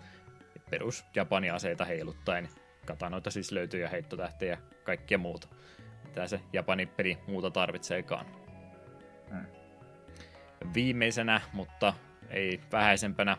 perus 0.70 1.04
Japani-aseita 1.14 1.84
heiluttaen. 1.84 2.48
Katanoita 2.86 3.30
siis 3.30 3.52
löytyy 3.52 3.80
ja 3.80 3.88
heittotähtejä 3.88 4.52
ja 4.52 4.58
kaikkea 4.84 5.18
muuta. 5.18 5.48
Mitä 6.04 6.26
se 6.26 6.40
Japanin 6.52 6.88
peli 6.88 7.18
muuta 7.26 7.50
tarvitseekaan. 7.50 8.26
Hmm. 9.30 9.46
Viimeisenä, 10.74 11.40
mutta 11.52 11.94
ei 12.30 12.60
vähäisempänä, 12.72 13.36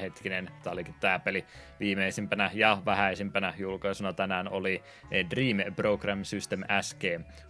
hetkinen, 0.00 0.50
tämä 0.62 0.72
olikin 0.72 0.94
tämä 1.00 1.18
peli 1.18 1.44
viimeisimpänä 1.80 2.50
ja 2.54 2.82
vähäisimpänä 2.84 3.54
julkaisuna 3.58 4.12
tänään 4.12 4.48
oli 4.48 4.82
Dream 5.30 5.74
Program 5.74 6.24
System 6.24 6.60
SG, 6.80 7.02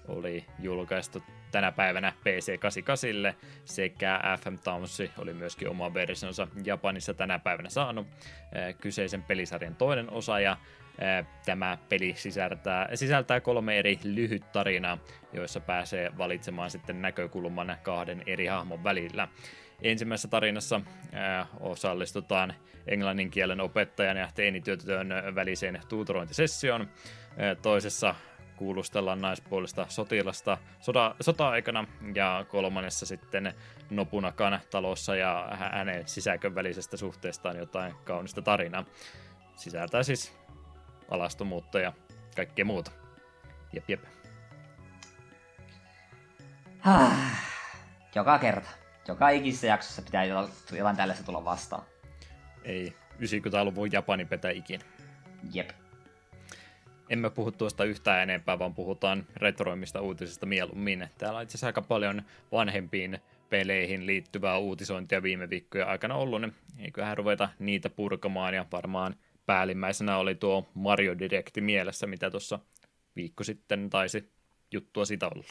oli 0.09 0.47
julkaistu 0.59 1.23
tänä 1.51 1.73
päivänä 1.73 2.13
PC88 2.21 3.35
sekä 3.65 4.21
FM 4.41 4.55
Towns 4.65 5.03
oli 5.19 5.35
myöskin 5.35 5.69
oma 5.69 5.95
versionsa 5.95 6.49
Japanissa 6.65 7.15
tänä 7.15 7.39
päivänä 7.39 7.69
saanut 7.69 8.07
kyseisen 8.81 9.23
pelisarjan 9.23 9.77
toinen 9.77 10.11
osa 10.11 10.41
ja 10.41 10.57
Tämä 11.45 11.79
peli 11.89 12.15
sisältää, 12.17 12.89
sisältää 12.95 13.41
kolme 13.41 13.79
eri 13.79 13.99
lyhyt 14.05 14.53
tarinaa, 14.53 14.99
joissa 15.33 15.61
pääsee 15.61 16.13
valitsemaan 16.19 16.71
sitten 16.71 17.03
näkökulman 17.03 17.77
kahden 17.83 18.23
eri 18.27 18.47
hahmon 18.47 18.85
välillä. 18.85 19.29
Ensimmäisessä 19.83 20.29
tarinassa 20.29 20.81
äh, 21.15 21.49
osallistutaan 21.61 22.55
englannin 22.87 23.31
kielen 23.31 23.61
opettajan 23.61 24.17
ja 24.17 24.29
teinityötön 24.35 25.09
väliseen 25.35 25.81
tuutorointisessioon. 25.89 26.81
Äh, 26.81 27.57
toisessa 27.63 28.15
kuulustellaan 28.57 29.21
naispuolista 29.21 29.87
sotilasta 29.89 30.59
soda, 30.81 31.15
sota-aikana 31.21 31.87
ja 32.15 32.45
kolmannessa 32.49 33.07
sitten 33.07 33.55
Nopunakan 33.91 34.61
talossa 34.71 35.17
ja 35.17 35.49
hänen 35.51 36.09
sisäkön 36.09 36.55
välisestä 36.55 36.97
suhteestaan 36.97 37.57
jotain 37.57 37.95
kaunista 38.05 38.43
tarinaa. 38.43 38.85
Sisältää 39.57 40.03
siis 40.03 40.46
alastomuutta 41.11 41.81
ja 41.81 41.93
kaikkea 42.37 42.65
muuta. 42.65 42.91
Jep, 43.73 43.91
jep. 43.91 44.05
Joka 48.15 48.39
kerta. 48.39 48.71
Joka 49.09 49.29
ikisessä 49.29 49.67
jaksossa 49.67 50.03
pitää 50.03 50.25
jotain 50.25 50.97
tällaista 50.97 51.25
tulla 51.25 51.45
vastaan. 51.45 51.83
Ei 52.65 52.97
90-luvun 53.21 53.93
Japani 53.93 54.25
petä 54.25 54.51
ikinä. 54.51 54.85
Jep. 55.53 55.71
Emme 57.11 57.31
puhu 57.31 57.53
tuosta 57.53 57.85
yhtään 57.85 58.23
enempää, 58.23 58.59
vaan 58.59 58.75
puhutaan 58.75 59.27
retroimista 59.37 60.01
uutisista 60.01 60.47
mieluummin. 60.47 61.09
Täällä 61.19 61.37
on 61.37 61.43
itse 61.43 61.51
asiassa 61.51 61.67
aika 61.67 61.83
paljon 61.83 62.23
vanhempiin 62.53 63.19
peleihin 63.51 64.07
liittyvää 64.07 64.59
uutisointia 64.59 65.23
viime 65.23 65.51
viikkojen 65.51 65.89
aikana 65.89 66.15
ollut, 66.15 66.41
niin 66.41 66.55
eiköhän 66.79 67.17
ruveta 67.17 67.49
niitä 67.59 67.91
purkamaan 67.91 68.55
ja 68.55 68.67
varmaan 68.73 69.17
päällimmäisenä 69.47 70.19
oli 70.19 70.35
tuo 70.35 70.69
Mario 70.75 71.19
Directi 71.19 71.61
mielessä, 71.61 72.07
mitä 72.07 72.31
tuossa 72.31 72.59
viikko 73.17 73.45
sitten 73.45 73.91
taisi 73.91 74.33
juttua 74.73 75.05
sitä 75.05 75.27
olla. 75.27 75.45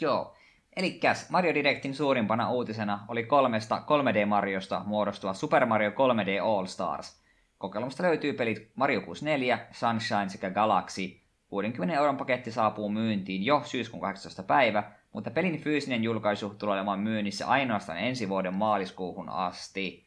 Joo, 0.00 0.36
Eli 0.76 1.00
Mario 1.30 1.54
Directin 1.54 1.94
suurimpana 1.94 2.50
uutisena 2.50 3.04
oli 3.08 3.22
kolmesta 3.22 3.82
3D-Mariosta 3.86 4.82
muodostuva 4.84 5.34
Super 5.34 5.66
Mario 5.66 5.90
3D 5.90 6.42
All 6.42 6.66
Stars. 6.66 7.20
Kokeilusta 7.58 8.02
löytyy 8.02 8.32
pelit 8.32 8.70
Mario 8.74 9.00
64, 9.00 9.58
Sunshine 9.72 10.28
sekä 10.28 10.50
Galaxy. 10.50 11.20
60 11.48 11.96
euron 11.96 12.16
paketti 12.16 12.52
saapuu 12.52 12.88
myyntiin 12.88 13.44
jo 13.44 13.62
syyskuun 13.64 14.00
18. 14.00 14.42
päivä, 14.42 14.92
mutta 15.12 15.30
pelin 15.30 15.60
fyysinen 15.60 16.04
julkaisu 16.04 16.50
tulee 16.50 16.74
olemaan 16.74 17.00
myynnissä 17.00 17.46
ainoastaan 17.46 17.98
ensi 17.98 18.28
vuoden 18.28 18.54
maaliskuuhun 18.54 19.28
asti. 19.28 20.06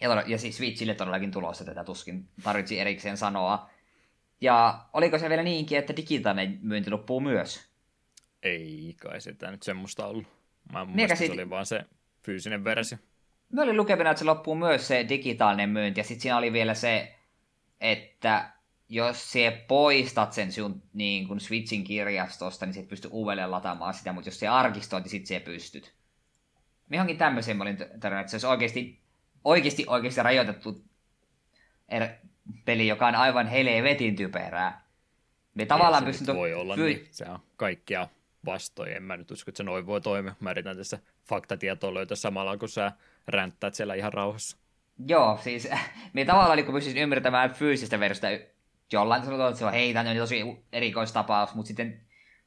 Ja, 0.00 0.24
ja 0.26 0.38
siis 0.38 0.56
Switchille 0.56 0.94
todellakin 0.94 1.30
tulossa 1.30 1.64
tätä 1.64 1.84
tuskin 1.84 2.28
tarvitsi 2.42 2.80
erikseen 2.80 3.16
sanoa. 3.16 3.70
Ja 4.40 4.84
oliko 4.92 5.18
se 5.18 5.28
vielä 5.28 5.42
niinkin, 5.42 5.78
että 5.78 5.96
digitaalinen 5.96 6.58
myynti 6.62 6.90
loppuu 6.90 7.20
myös? 7.20 7.70
Ei 8.42 8.96
kai 9.02 9.20
sitä 9.20 9.50
nyt 9.50 9.62
semmoista 9.62 10.06
ollut. 10.06 10.26
Mä 10.72 10.84
muistin, 10.84 11.16
se 11.16 11.32
oli 11.32 11.50
vaan 11.50 11.66
se 11.66 11.84
fyysinen 12.22 12.64
versio. 12.64 12.98
Mä 13.52 13.62
olin 13.62 13.76
lukevina, 13.76 14.10
että 14.10 14.18
se 14.18 14.24
loppuu 14.24 14.54
myös 14.54 14.88
se 14.88 15.06
digitaalinen 15.08 15.70
myynti, 15.70 16.00
ja 16.00 16.04
sitten 16.04 16.22
siinä 16.22 16.36
oli 16.36 16.52
vielä 16.52 16.74
se, 16.74 17.14
että 17.80 18.52
jos 18.88 19.32
se 19.32 19.64
poistat 19.68 20.32
sen 20.32 20.52
sun 20.52 20.82
niin 20.92 21.28
kun 21.28 21.40
Switchin 21.40 21.84
kirjastosta, 21.84 22.66
niin 22.66 22.74
sä 22.74 22.80
et 22.80 22.88
pysty 22.88 23.08
uudelleen 23.12 23.50
lataamaan 23.50 23.94
sitä, 23.94 24.12
mutta 24.12 24.28
jos 24.28 24.40
se 24.40 24.48
arkistoit, 24.48 25.04
niin 25.04 25.10
sit 25.10 25.26
se 25.26 25.40
pystyt. 25.40 25.94
Johonkin 26.90 27.18
tämmöisen 27.18 27.56
mä 27.56 27.62
olin 27.62 27.76
tarvinnut, 27.76 28.20
että 28.20 28.30
se 28.30 28.34
olisi 28.34 28.46
oikeasti, 28.46 28.99
oikeasti, 29.44 29.84
oikeasti 29.86 30.22
rajoitettu 30.22 30.84
er, 31.88 32.08
peli, 32.64 32.88
joka 32.88 33.06
on 33.06 33.14
aivan 33.14 33.46
helvetin 33.46 34.16
typerää. 34.16 34.84
Me 35.54 35.66
tavallaan 35.66 36.04
pystyn... 36.04 36.36
voi 36.36 36.54
olla, 36.54 36.74
fy... 36.74 36.84
niin. 36.84 37.08
Se 37.10 37.24
on 37.24 37.38
kaikkia 37.56 38.08
vastoin. 38.46 38.92
En 38.92 39.02
mä 39.02 39.16
nyt 39.16 39.30
usko, 39.30 39.50
että 39.50 39.56
se 39.56 39.62
noin 39.62 39.86
voi 39.86 40.00
toimia. 40.00 40.34
Mä 40.40 40.50
yritän 40.50 40.76
tässä 40.76 40.98
faktatietoa 41.28 41.94
löytää 41.94 42.16
samalla, 42.16 42.56
kun 42.56 42.68
sä 42.68 42.92
ränttäät 43.28 43.74
siellä 43.74 43.94
ihan 43.94 44.12
rauhassa. 44.12 44.56
Joo, 45.06 45.38
siis 45.42 45.68
me 46.12 46.24
tavallaan 46.24 46.56
niin 46.56 46.66
kun 46.66 46.74
pystyisin 46.74 47.02
ymmärtämään 47.02 47.54
fyysistä 47.54 48.00
versiota 48.00 48.28
jollain 48.92 49.24
sanotaan, 49.24 49.50
että 49.50 49.58
se 49.58 49.64
on 49.64 49.72
hei, 49.72 49.92
tämä 49.92 50.10
on 50.10 50.16
tosi 50.16 50.64
erikoistapaus, 50.72 51.54
mutta 51.54 51.66
sitten 51.66 52.00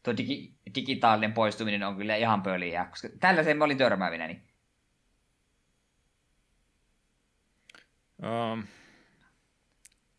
tuo 0.03 0.17
digi, 0.17 0.53
digitaalinen 0.75 1.33
poistuminen 1.33 1.83
on 1.83 1.97
kyllä 1.97 2.15
ihan 2.15 2.41
pöliä, 2.41 2.85
koska 2.85 3.09
tällaiseen 3.19 3.57
mä 3.57 3.63
olin 3.63 3.77
törmäävinäni. 3.77 4.41
Um, 8.23 8.63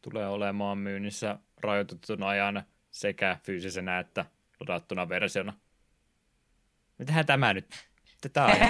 tulee 0.02 0.28
olemaan 0.28 0.78
myynnissä 0.78 1.38
rajoitetun 1.61 2.22
ajan 2.22 2.62
sekä 2.90 3.38
fyysisenä 3.42 3.98
että 3.98 4.24
ladattuna 4.61 5.09
versiona. 5.09 5.52
Mitähän 6.98 7.26
tämä 7.26 7.55
nyt? 7.55 7.66
Tätä 8.20 8.44
on. 8.44 8.57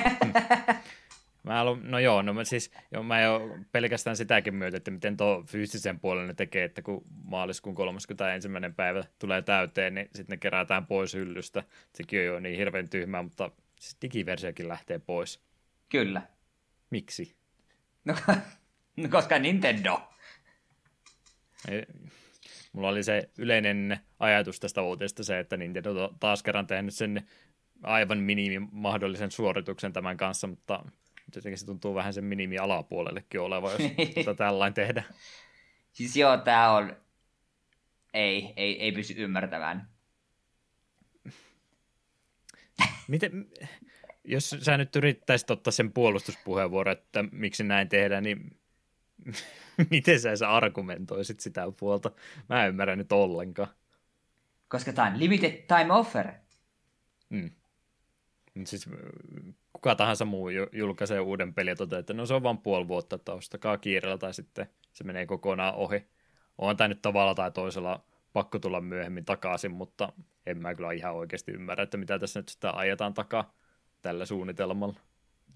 Mä 1.45 1.55
haluan, 1.55 1.91
no 1.91 1.99
joo, 1.99 2.23
no 2.23 2.35
mä 2.35 2.45
siis, 2.45 2.71
joo, 2.91 3.03
mä 3.03 3.21
jo 3.21 3.59
pelkästään 3.73 4.17
sitäkin 4.17 4.55
myötä, 4.55 4.77
että 4.77 4.91
miten 4.91 5.17
tuo 5.17 5.45
fyysisen 5.47 6.01
puolen 6.01 6.27
ne 6.27 6.35
tekee, 6.35 6.65
että 6.65 6.83
kun 6.83 7.05
maaliskuun 7.25 7.75
31. 7.75 8.49
päivä 8.77 9.05
tulee 9.19 9.43
täyteen, 9.43 9.95
niin 9.95 10.07
sitten 10.15 10.35
ne 10.35 10.37
kerätään 10.37 10.87
pois 10.87 11.15
hyllystä. 11.15 11.63
Sekin 11.95 12.21
on 12.21 12.27
jo 12.27 12.41
niin 12.41 12.57
hirveän 12.57 12.89
tyhmää, 12.89 13.23
mutta 13.23 13.51
siis 13.81 13.97
digiversiokin 14.03 14.69
lähtee 14.69 14.99
pois. 14.99 15.41
Kyllä. 15.89 16.23
Miksi? 16.91 17.37
No 18.05 18.15
koska 19.11 19.39
Nintendo. 19.39 20.01
Ei, 21.69 21.83
mulla 22.73 22.89
oli 22.89 23.03
se 23.03 23.31
yleinen 23.39 24.01
ajatus 24.19 24.61
tästä 24.61 24.83
uutisesta 24.83 25.25
se, 25.25 25.39
että 25.39 25.57
Nintendo 25.57 26.05
on 26.05 26.17
taas 26.21 26.43
kerran 26.43 26.67
tehnyt 26.67 26.95
sen 26.95 27.29
aivan 27.83 28.19
minimi 28.19 28.69
mahdollisen 28.73 29.31
suorituksen 29.31 29.93
tämän 29.93 30.17
kanssa, 30.17 30.47
mutta 30.47 30.85
jotenkin 31.35 31.59
se 31.59 31.67
tuntuu 31.67 31.95
vähän 31.95 32.15
sen 32.15 32.25
minimi 32.25 32.59
alapuolellekin 32.59 33.41
oleva, 33.41 33.73
jos 33.73 33.83
tätä 34.15 34.35
tällainen 34.35 34.75
tehdään. 34.75 35.07
Siis 35.93 36.17
joo, 36.17 36.37
tämä 36.37 36.71
on... 36.71 36.97
Ei, 38.15 38.53
ei, 38.57 38.83
ei 38.83 38.93
pysty 38.93 39.15
ymmärtämään. 39.17 39.89
Miten, 43.09 43.47
jos 44.25 44.57
sä 44.61 44.77
nyt 44.77 44.97
yrittäisit 44.97 45.51
ottaa 45.51 45.73
sen 45.73 45.93
puolustuspuheenvuoron, 45.93 46.93
että 46.93 47.25
miksi 47.33 47.65
näin 47.65 47.89
tehdään, 47.89 48.23
niin 48.23 48.59
miten 49.91 50.21
sä, 50.21 50.37
sä 50.37 50.51
argumentoisit 50.51 51.41
sitä 51.41 51.73
puolta? 51.77 52.11
Mä 52.49 52.65
en 52.65 52.69
ymmärrä 52.69 52.97
nyt 52.97 53.13
ollenkaan. 53.13 53.69
Koska 54.69 54.93
tämä 54.93 55.09
on 55.09 55.19
limited 55.19 55.65
time 55.67 55.93
offer. 55.93 56.33
Mm. 57.31 57.51
Siis 58.65 58.89
kuka 59.73 59.95
tahansa 59.95 60.25
muu 60.25 60.49
julkaisee 60.73 61.21
uuden 61.21 61.55
pelin 61.55 61.71
ja 61.71 61.77
toteaa, 61.77 62.01
että 62.01 62.15
no 62.15 62.27
se 62.27 62.35
on 62.35 62.43
vain 62.43 62.59
puoli 62.59 62.89
vuotta, 62.89 63.17
että 63.17 63.33
ostakaa 63.33 63.79
kiireellä 63.79 64.19
tai 64.19 64.35
sitten 64.35 64.67
se 64.93 65.05
menee 65.05 65.27
kokonaan 65.27 65.75
ohi. 65.75 66.07
On 66.59 66.77
tämä 66.77 66.89
nyt 66.89 67.03
tavalla 67.03 67.35
tai 67.35 67.51
toisella 67.51 68.05
pakko 68.33 68.59
tulla 68.59 68.81
myöhemmin 68.81 69.25
takaisin, 69.25 69.71
mutta 69.71 70.13
en 70.47 70.59
mä 70.59 70.75
kyllä 70.75 70.93
ihan 70.93 71.15
oikeasti 71.15 71.53
ymmärrä, 71.53 71.85
että 71.85 71.97
mitä 71.97 72.19
tässä 72.19 72.41
nyt 72.41 72.49
sitä 72.49 72.71
ajetaan 72.71 73.15
takaa 73.15 73.55
tällä 74.03 74.27
suunnitelmalla. 74.27 75.01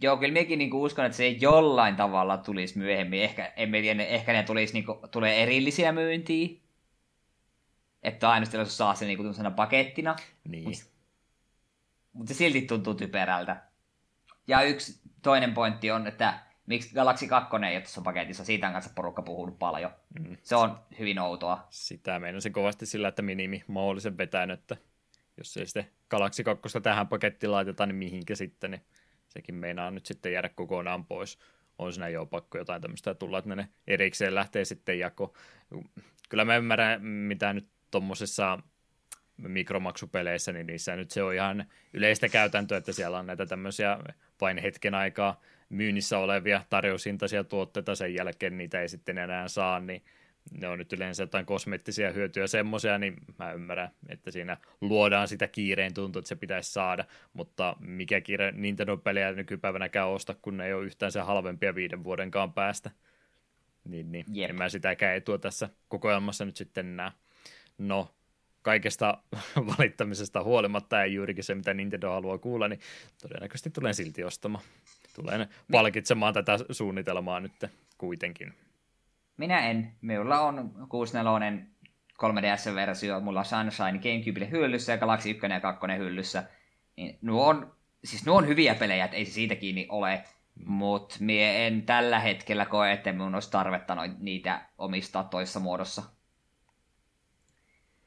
Joo, 0.01 0.17
kyllä 0.17 0.33
minäkin 0.33 0.59
niinku 0.59 0.83
uskon, 0.83 1.05
että 1.05 1.17
se 1.17 1.25
ei 1.25 1.39
jollain 1.41 1.97
tavalla 1.97 2.37
tulisi 2.37 2.79
myöhemmin. 2.79 3.23
Ehkä, 3.23 3.53
en 3.57 3.73
tiedä, 3.73 4.05
ehkä 4.05 4.33
ne 4.33 4.43
tulisi, 4.43 4.73
niinku, 4.73 5.01
tulee 5.11 5.43
erillisiä 5.43 5.93
myyntiä. 5.93 6.49
Että 8.03 8.31
aina 8.31 8.47
saa 8.65 8.95
se 8.95 9.07
niinku 9.07 9.25
pakettina. 9.57 10.17
Niin. 10.49 10.73
mutta 12.13 12.35
se 12.35 12.39
silti 12.39 12.63
tuntuu 12.63 12.95
typerältä. 12.95 13.63
Ja 14.47 14.63
yksi 14.63 15.01
toinen 15.23 15.55
pointti 15.55 15.91
on, 15.91 16.07
että 16.07 16.39
miksi 16.67 16.95
Galaxy 16.95 17.29
2 17.29 17.57
ei 17.57 17.77
ole 17.77 17.81
tuossa 17.81 18.01
paketissa, 18.01 18.45
siitä 18.45 18.67
on 18.67 18.73
kanssa 18.73 18.93
porukka 18.95 19.23
puhunut 19.23 19.59
paljon. 19.59 19.91
Mm. 20.21 20.37
Se 20.43 20.57
on 20.57 20.79
hyvin 20.99 21.19
outoa. 21.19 21.67
Sitä 21.71 22.21
se 22.39 22.51
kovasti 22.51 22.87
sillä, 22.87 23.09
että 23.09 23.23
minimi 23.23 23.65
mahdollisen 23.67 24.19
vetänyt, 24.19 24.61
että 24.61 24.77
jos 25.37 25.57
ei 25.57 25.67
sitten 25.67 25.91
Galaxy 26.11 26.45
2 26.45 26.81
tähän 26.83 27.09
pakettiin 27.09 27.53
laiteta, 27.53 27.87
niin 27.87 27.97
mihinkä 27.97 28.35
sitten, 28.35 28.71
niin 28.71 28.83
sekin 29.29 29.55
meinaa 29.55 29.91
nyt 29.91 30.07
sitten 30.07 30.33
jäädä 30.33 30.49
kokonaan 30.49 31.05
pois. 31.05 31.39
On 31.79 31.93
siinä 31.93 32.09
jo 32.09 32.27
pakko 32.27 32.59
jotain 32.59 32.83
tämmöistä 32.83 33.15
tulla, 33.15 33.39
että 33.39 33.57
ne 33.57 33.69
erikseen 33.87 34.35
lähtee 34.35 34.65
sitten 34.65 34.99
jako. 34.99 35.35
Kyllä 36.29 36.45
mä 36.45 36.57
ymmärrän, 36.57 37.05
mitä 37.05 37.53
nyt 37.53 37.69
tuommoisessa 37.91 38.59
mikromaksupeleissä, 39.37 40.53
niin 40.53 40.67
niissä 40.67 40.97
nyt 40.97 41.11
se 41.11 41.23
on 41.23 41.35
ihan 41.35 41.65
yleistä 41.93 42.29
käytäntöä, 42.29 42.79
että 42.79 42.93
siellä 42.93 43.19
on 43.19 43.27
näitä 43.27 43.47
tämmöisiä 43.47 43.99
vain 44.41 44.59
hetken 44.59 44.95
aikaa 44.95 45.41
myynnissä 45.69 46.19
olevia 46.19 46.65
tarjoushintaisia 46.71 47.45
tuotteita, 47.45 47.95
sen 47.95 48.15
jälkeen 48.15 48.59
niitä 48.59 48.81
ei 48.81 48.89
sitten 48.89 49.19
enää 49.19 49.49
saa, 49.49 49.81
niin 49.81 50.03
ne 50.51 50.69
on 50.69 50.79
nyt 50.79 50.93
yleensä 50.93 51.23
jotain 51.23 51.47
kosmeettisia 51.47 52.13
hyötyjä 52.13 52.47
semmoisia, 52.47 52.99
niin 52.99 53.17
mä 53.39 53.53
ymmärrän, 53.53 53.91
että 54.09 54.31
siinä 54.31 54.57
luodaan 54.81 55.29
sitä 55.29 55.49
kiireen 55.49 55.95
tuntua, 55.95 56.21
että 56.21 56.29
se 56.29 56.37
pitäisi 56.37 56.73
saada, 56.73 57.05
mutta 57.33 57.77
mikä 57.81 58.21
kiire 58.21 58.53
Nintendo-pelejä 58.53 59.33
nykypäivänäkään 59.33 60.09
osta, 60.09 60.35
kun 60.43 60.57
ne 60.57 60.67
ei 60.67 60.73
ole 60.73 60.85
yhtään 60.85 61.13
se 61.13 61.21
halvempia 61.21 61.75
viiden 61.75 62.05
vuodenkaan 62.05 62.53
päästä. 62.53 62.91
Niin, 63.85 64.13
niin 64.13 64.25
en 64.51 64.57
mä 64.57 64.69
sitäkään 64.69 65.17
etua 65.17 65.39
tässä 65.39 65.69
kokoelmassa 65.89 66.45
nyt 66.45 66.57
sitten 66.57 66.97
näe. 66.97 67.11
No, 67.79 68.15
kaikesta 68.63 69.19
valittamisesta 69.79 70.43
huolimatta 70.45 70.97
ja 70.97 71.07
juurikin 71.07 71.45
se, 71.45 71.55
mitä 71.55 71.75
Nintendo 71.75 72.11
haluaa 72.11 72.39
kuulla, 72.39 72.69
niin 72.69 72.81
todennäköisesti 73.23 73.71
tulen 73.71 73.95
silti 73.95 74.25
ostamaan. 74.25 74.65
Tulen 75.15 75.49
palkitsemaan 75.73 76.35
tätä 76.35 76.59
suunnitelmaa 76.71 77.41
nyt 77.41 77.53
kuitenkin. 77.99 78.55
Minä 79.39 79.59
en. 79.59 79.93
Minulla 80.01 80.41
on 80.41 80.87
64 80.89 81.53
3DS-versio, 82.23 83.21
mulla 83.21 83.39
on 83.39 83.45
Sunshine 83.45 83.99
Gamecubelle 83.99 84.51
hyllyssä 84.51 84.93
ja 84.93 84.99
Galaxy 84.99 85.31
1 85.31 85.47
ja 85.47 85.61
2 85.61 85.87
hyllyssä. 85.99 86.45
Niin 86.97 87.19
nuo 87.23 87.47
on, 87.47 87.73
siis 88.05 88.27
nuo 88.27 88.37
on 88.37 88.49
hyviä 88.49 88.75
pelejä, 88.75 89.05
että 89.05 89.17
ei 89.17 89.25
se 89.25 89.33
siitä 89.33 89.55
kiinni 89.55 89.87
ole. 89.89 90.25
Mutta 90.65 91.17
mie 91.21 91.67
en 91.67 91.83
tällä 91.83 92.21
hetkellä 92.21 92.67
koe, 92.67 92.93
että 92.93 93.13
minun 93.13 93.35
olisi 93.35 93.51
tarvetta 93.51 93.97
niitä 94.19 94.67
omistaa 94.79 95.25
toisessa 95.25 95.61
muodossa. 95.61 96.03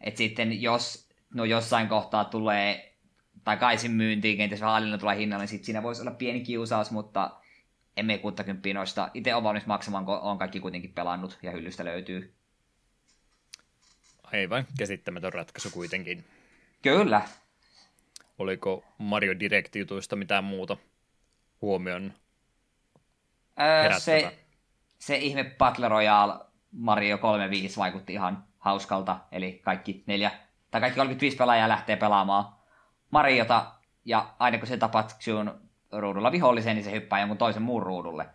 Et 0.01 0.17
sitten 0.17 0.61
jos 0.61 1.09
no 1.33 1.45
jossain 1.45 1.87
kohtaa 1.87 2.25
tulee 2.25 2.95
takaisin 3.43 3.91
myyntiin, 3.91 4.37
kenties 4.37 4.61
vähän 4.61 4.99
tulee 4.99 5.17
hinnalle, 5.17 5.43
niin 5.43 5.49
sitten 5.49 5.65
siinä 5.65 5.83
voisi 5.83 6.01
olla 6.01 6.11
pieni 6.11 6.41
kiusaus, 6.41 6.91
mutta 6.91 7.40
emme 7.97 8.17
60 8.17 8.73
noista. 8.73 9.09
Itse 9.13 9.33
olen 9.33 9.43
valmis 9.43 9.65
maksamaan, 9.65 10.05
kun 10.05 10.19
on 10.19 10.37
kaikki 10.37 10.59
kuitenkin 10.59 10.93
pelannut 10.93 11.39
ja 11.43 11.51
hyllystä 11.51 11.85
löytyy. 11.85 12.33
Aivan 14.23 14.65
käsittämätön 14.77 15.33
ratkaisu 15.33 15.69
kuitenkin. 15.69 16.25
Kyllä. 16.81 17.21
Oliko 18.39 18.83
Mario 18.97 19.33
Direct-jutuista 19.39 20.15
mitään 20.15 20.43
muuta 20.43 20.77
huomion 21.61 22.13
öö, 23.61 23.99
se, 23.99 24.37
se 24.99 25.17
ihme 25.17 25.43
Battle 25.43 25.89
Royale 25.89 26.33
Mario 26.71 27.17
35 27.17 27.77
vaikutti 27.77 28.13
ihan 28.13 28.43
hauskalta, 28.57 29.19
eli 29.31 29.61
kaikki 29.63 30.03
neljä, 30.07 30.31
tai 30.71 30.81
kaikki 30.81 30.95
35 30.95 31.37
pelaajaa 31.37 31.69
lähtee 31.69 31.95
pelaamaan 31.95 32.45
Mariota, 33.11 33.71
ja 34.05 34.33
aina 34.39 34.57
kun 34.57 34.67
se 34.67 34.77
tapat 34.77 35.15
sun 35.19 35.70
ruudulla 35.91 36.31
viholliseen, 36.31 36.75
niin 36.75 36.83
se 36.83 36.91
hyppää 36.91 37.19
jonkun 37.19 37.37
toisen 37.37 37.61
muun 37.61 37.83
ruudulle. 37.83 38.25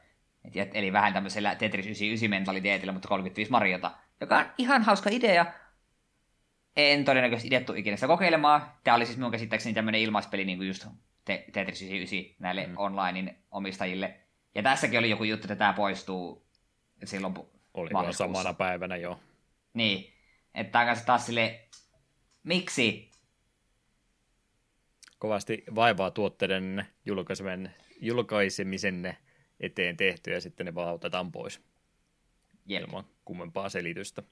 Et, 0.55 0.71
eli 0.75 0.93
vähän 0.93 1.13
tämmöisellä 1.13 1.55
Tetris 1.55 1.87
99 1.87 2.31
mentaliteetillä, 2.31 2.93
mutta 2.93 3.09
35 3.09 3.51
Mariota, 3.51 3.91
joka 4.21 4.39
on 4.39 4.47
ihan 4.59 4.83
hauska 4.83 5.11
idea. 5.13 5.47
En 6.77 7.05
todennäköisesti 7.05 7.49
idettu 7.49 7.75
ikinä 7.75 7.97
sitä 7.97 8.07
kokeilemaan. 8.07 8.73
Tämä 8.85 8.95
oli 8.95 9.07
siis 9.07 9.19
minun 9.19 9.31
käsittääkseni 9.31 9.75
tämmöinen 9.75 10.01
ilmaispeli, 10.01 10.45
niin 10.45 10.59
kuin 10.59 10.69
just 10.69 10.87
Tetris 11.25 11.83
99 11.83 12.37
näille 12.39 12.67
mm. 12.67 12.75
onlinein 12.77 13.37
omistajille. 13.51 14.21
Ja 14.55 14.63
tässäkin 14.63 14.99
oli 14.99 15.11
joku 15.11 15.25
juttu, 15.25 15.45
että 15.45 15.57
tämä 15.57 15.73
poistuu 15.73 16.47
silloin 17.05 17.35
Oli 17.75 18.13
samana 18.13 18.53
päivänä, 18.53 18.97
joo. 18.97 19.21
Niin. 19.75 20.13
Että 20.55 20.73
tämä 20.73 20.97
taas 21.07 21.27
sille, 21.27 21.61
miksi? 22.43 23.06
Kovasti 25.19 25.65
vaivaa 25.75 26.11
tuotteiden 26.11 26.87
julkaisemisen, 27.07 27.75
julkaisemisen 28.01 29.17
eteen 29.61 29.97
tehty 29.97 30.31
ja 30.31 30.41
sitten 30.41 30.67
ne 30.67 30.75
vaan 30.75 30.95
otetaan 30.95 31.33
pois. 31.33 31.61
Jep. 32.67 32.83
Ilman 32.83 33.05
kummempaa 33.25 33.69
selitystä. 33.69 34.23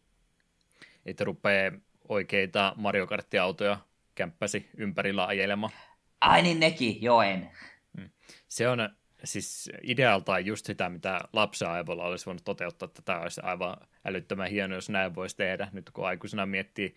Että 1.06 1.24
rupeaa 1.24 1.72
oikeita 2.08 2.74
Mario 2.76 3.06
Kart-autoja 3.06 3.78
kämppäsi 4.14 4.68
ympärillä 4.76 5.26
ajelemaan. 5.26 5.72
Ai 6.20 6.42
niin 6.42 6.60
nekin, 6.60 7.02
joo 7.02 7.22
en. 7.22 7.50
Mm. 7.98 8.10
Se 8.48 8.68
on 8.68 8.88
siis 9.24 9.70
idealtaan 9.82 10.46
just 10.46 10.66
sitä, 10.66 10.88
mitä 10.88 11.20
lapsen 11.32 11.68
aivolla 11.68 12.04
olisi 12.04 12.26
voinut 12.26 12.44
toteuttaa, 12.44 12.86
että 12.86 13.02
tämä 13.02 13.20
olisi 13.20 13.40
aivan 13.44 13.76
älyttömän 14.04 14.50
hieno, 14.50 14.74
jos 14.74 14.90
näin 14.90 15.14
voisi 15.14 15.36
tehdä. 15.36 15.68
Nyt 15.72 15.90
kun 15.90 16.06
aikuisena 16.06 16.46
miettii 16.46 16.94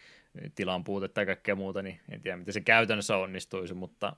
tilan 0.56 0.84
puutetta 0.84 1.22
ja 1.22 1.26
kaikkea 1.26 1.56
muuta, 1.56 1.82
niin 1.82 2.00
en 2.10 2.22
tiedä, 2.22 2.38
miten 2.38 2.54
se 2.54 2.62
käytännössä 2.62 3.18
onnistuisi, 3.18 3.74
mutta 3.74 4.16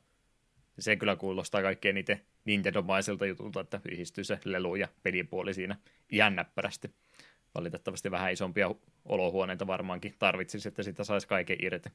se 0.79 0.95
kyllä 0.95 1.15
kuulostaa 1.15 1.61
kaikkein 1.61 1.95
niitä 1.95 2.17
Nintendo-maisilta 2.45 3.25
jutulta, 3.25 3.61
että 3.61 3.81
yhdistyy 3.91 4.23
se 4.23 4.39
lelu 4.45 4.75
ja 4.75 4.87
pelipuoli 5.03 5.53
siinä 5.53 5.75
ihan 6.09 6.35
näppärästi. 6.35 6.91
Valitettavasti 7.55 8.11
vähän 8.11 8.31
isompia 8.31 8.75
olohuoneita 9.05 9.67
varmaankin 9.67 10.15
tarvitsisi, 10.19 10.67
että 10.67 10.83
sitä 10.83 11.03
saisi 11.03 11.27
kaiken 11.27 11.57
irti. 11.59 11.89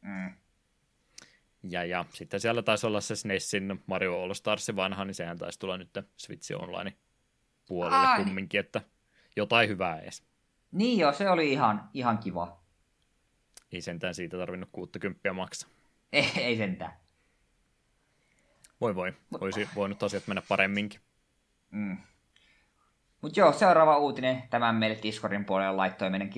Mm. 0.00 0.32
Ja, 1.70 1.84
ja 1.84 2.04
sitten 2.14 2.40
siellä 2.40 2.62
taisi 2.62 2.86
olla 2.86 3.00
se 3.00 3.16
SNESin 3.16 3.82
Mario 3.86 4.22
All 4.22 4.34
Stars 4.34 4.76
vanha, 4.76 5.04
niin 5.04 5.14
sehän 5.14 5.38
taisi 5.38 5.58
tulla 5.58 5.76
nyt 5.76 5.90
Switch 6.16 6.52
Online 6.62 6.92
puolelle 7.68 8.06
Ai. 8.06 8.24
kumminkin, 8.24 8.60
että 8.60 8.80
jotain 9.36 9.68
hyvää 9.68 10.00
edes. 10.00 10.22
Niin 10.72 10.98
joo, 10.98 11.12
se 11.12 11.30
oli 11.30 11.52
ihan, 11.52 11.90
ihan 11.94 12.18
kiva. 12.18 12.60
Ei 13.72 13.80
sentään 13.80 14.14
siitä 14.14 14.36
tarvinnut 14.36 14.68
60 14.72 15.32
maksaa. 15.32 15.70
Ei, 16.12 16.30
ei 16.36 16.56
sentään. 16.56 16.92
Voi 18.80 18.94
voi, 18.94 19.12
olisi 19.40 19.68
voinut 19.74 20.02
asiat 20.02 20.26
mennä 20.26 20.42
paremminkin. 20.48 21.00
Mm. 21.70 21.96
Mutta 23.20 23.40
joo, 23.40 23.52
seuraava 23.52 23.98
uutinen 23.98 24.42
tämän 24.50 24.74
meille 24.74 24.98
Discordin 25.02 25.44
puolelle 25.44 25.76
laittoi 25.76 26.10
meidän 26.10 26.30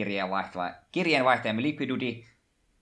kirjeenvaihtajamme 0.93 1.63
Liquidudy 1.63 2.25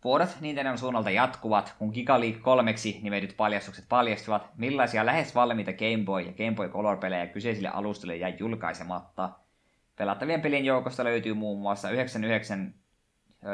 Vuodet 0.05 0.37
Nintendon 0.41 0.79
suunnalta 0.79 1.11
jatkuvat, 1.11 1.75
kun 1.79 1.91
Giga 1.95 2.21
League 2.21 2.41
3 2.41 2.75
nimetyt 3.03 3.35
paljastukset 3.37 3.85
paljastuvat, 3.89 4.51
millaisia 4.57 5.07
lähes 5.07 5.35
valmiita 5.35 5.73
Game 5.73 6.05
Boy 6.05 6.23
ja 6.23 6.33
Game 6.33 6.55
Boy 6.55 6.69
Color-pelejä 6.69 7.27
kyseisille 7.27 7.69
alustoille 7.69 8.17
jäi 8.17 8.35
julkaisematta. 8.39 9.31
Pelattavien 9.97 10.41
pelien 10.41 10.65
joukosta 10.65 11.05
löytyy 11.05 11.35
muun 11.35 11.61
muassa 11.61 11.91
99 11.91 12.75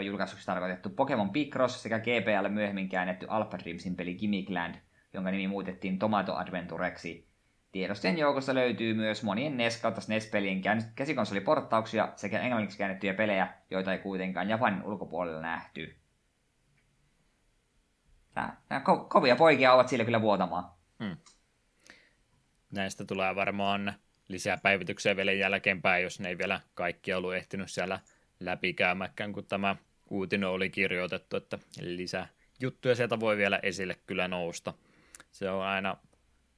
julkaisuksi 0.04 0.46
tarkoitettu 0.46 0.90
Pokemon 0.90 1.30
Picross 1.30 1.82
sekä 1.82 1.98
GPL 1.98 2.48
myöhemmin 2.48 2.88
käännetty 2.88 3.26
Alpha 3.28 3.58
Dreamsin 3.58 3.96
peli 3.96 4.14
Gimmickland, 4.14 4.74
jonka 5.12 5.30
nimi 5.30 5.48
muutettiin 5.48 5.98
Tomato 5.98 6.36
Adventureksi. 6.36 7.28
Tiedostojen 7.72 8.18
joukossa 8.18 8.54
löytyy 8.54 8.94
myös 8.94 9.22
monien 9.22 9.56
NES 9.56 9.80
kautta 9.82 10.00
SNES-pelien 10.00 10.62
käsikonsoliporttauksia 10.94 12.08
sekä 12.16 12.40
englanniksi 12.40 12.78
käännettyjä 12.78 13.14
pelejä, 13.14 13.48
joita 13.70 13.92
ei 13.92 13.98
kuitenkaan 13.98 14.48
Japanin 14.48 14.82
ulkopuolella 14.82 15.40
nähty. 15.40 16.03
Nämä 18.34 18.82
ko- 18.88 19.06
kovia 19.08 19.36
poikia 19.36 19.72
ovat 19.72 19.88
siellä 19.88 20.04
kyllä 20.04 20.20
vuotamaan. 20.20 20.64
Hmm. 21.04 21.16
Näistä 22.72 23.04
tulee 23.04 23.34
varmaan 23.34 23.94
lisää 24.28 24.56
päivityksiä 24.56 25.16
vielä 25.16 25.32
jälkeenpäin, 25.32 26.02
jos 26.02 26.20
ne 26.20 26.28
ei 26.28 26.38
vielä 26.38 26.60
kaikki 26.74 27.12
ollut 27.12 27.34
ehtinyt 27.34 27.70
siellä 27.70 28.00
läpikäymäkään, 28.40 29.32
kun 29.32 29.46
tämä 29.46 29.76
uutinen 30.10 30.48
oli 30.48 30.70
kirjoitettu, 30.70 31.36
että 31.36 31.58
lisää 31.80 32.28
juttuja 32.60 32.94
sieltä 32.94 33.20
voi 33.20 33.36
vielä 33.36 33.60
esille 33.62 33.96
kyllä 34.06 34.28
nousta. 34.28 34.74
Se 35.30 35.50
on 35.50 35.62
aina 35.62 35.96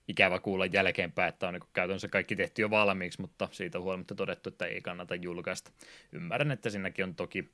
ikävä 0.08 0.38
kuulla 0.38 0.66
jälkeenpäin, 0.66 1.28
että 1.28 1.48
on 1.48 1.54
niin 1.54 1.62
käytännössä 1.72 2.08
kaikki 2.08 2.36
tehty 2.36 2.62
jo 2.62 2.70
valmiiksi, 2.70 3.20
mutta 3.20 3.48
siitä 3.52 3.80
huolimatta 3.80 4.14
todettu, 4.14 4.48
että 4.48 4.66
ei 4.66 4.80
kannata 4.80 5.14
julkaista. 5.14 5.70
Ymmärrän, 6.12 6.50
että 6.50 6.70
siinäkin 6.70 7.04
on 7.04 7.14
toki 7.14 7.50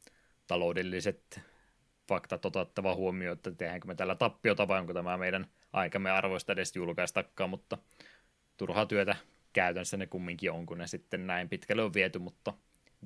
taloudelliset 0.47 1.41
faktat 2.13 2.45
otettava 2.45 2.95
huomioon, 2.95 3.37
että 3.37 3.51
tehdäänkö 3.51 3.89
me 3.89 3.95
tällä 3.95 4.15
tappiota 4.15 4.69
vai 4.69 4.81
onko 4.81 4.95
tämä 4.95 5.17
meidän 5.17 5.47
aikamme 5.73 6.11
arvoista 6.11 6.53
edes 6.53 6.77
julkaistakaan, 6.77 7.51
mutta 7.51 7.79
turhaa 8.57 8.87
työtä 8.87 9.17
käytännössä 9.53 9.97
ne 9.97 10.07
kumminkin 10.07 10.51
on, 10.51 10.67
kun 10.67 10.79
ne 10.79 10.87
sitten 10.87 11.27
näin 11.27 11.49
pitkälle 11.49 11.83
on 11.83 11.95
viety, 11.95 12.19
mutta 12.19 12.55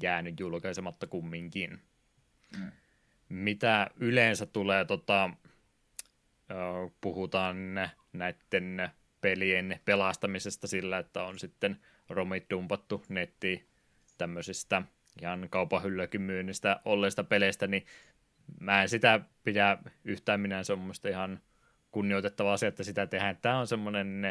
jäänyt 0.02 0.40
julkaisematta 0.40 1.06
kumminkin. 1.06 1.80
Mm. 2.58 2.72
Mitä 3.28 3.90
yleensä 3.96 4.46
tulee 4.46 4.84
tota, 4.84 5.30
puhutaan 7.00 7.74
näiden 8.12 8.90
pelien 9.20 9.80
pelastamisesta 9.84 10.66
sillä, 10.66 10.98
että 10.98 11.22
on 11.22 11.38
sitten 11.38 11.80
romit 12.08 12.50
dumpattu 12.50 13.04
nettiin 13.08 13.66
tämmöisistä 14.18 14.82
ihan 15.22 15.46
kaupan 15.50 15.82
myynnistä 16.18 16.80
olleista 16.84 17.24
peleistä, 17.24 17.66
niin 17.66 17.86
mä 18.60 18.82
en 18.82 18.88
sitä 18.88 19.20
pidä 19.44 19.78
yhtään 20.04 20.40
minä, 20.40 20.62
se 20.62 20.72
on 20.72 20.78
mun 20.78 20.92
ihan 21.10 21.40
kunnioitettava 21.90 22.52
asia, 22.52 22.68
että 22.68 22.84
sitä 22.84 23.06
tehdään. 23.06 23.38
Tämä 23.42 23.58
on 23.58 23.66
semmoinen, 23.66 24.22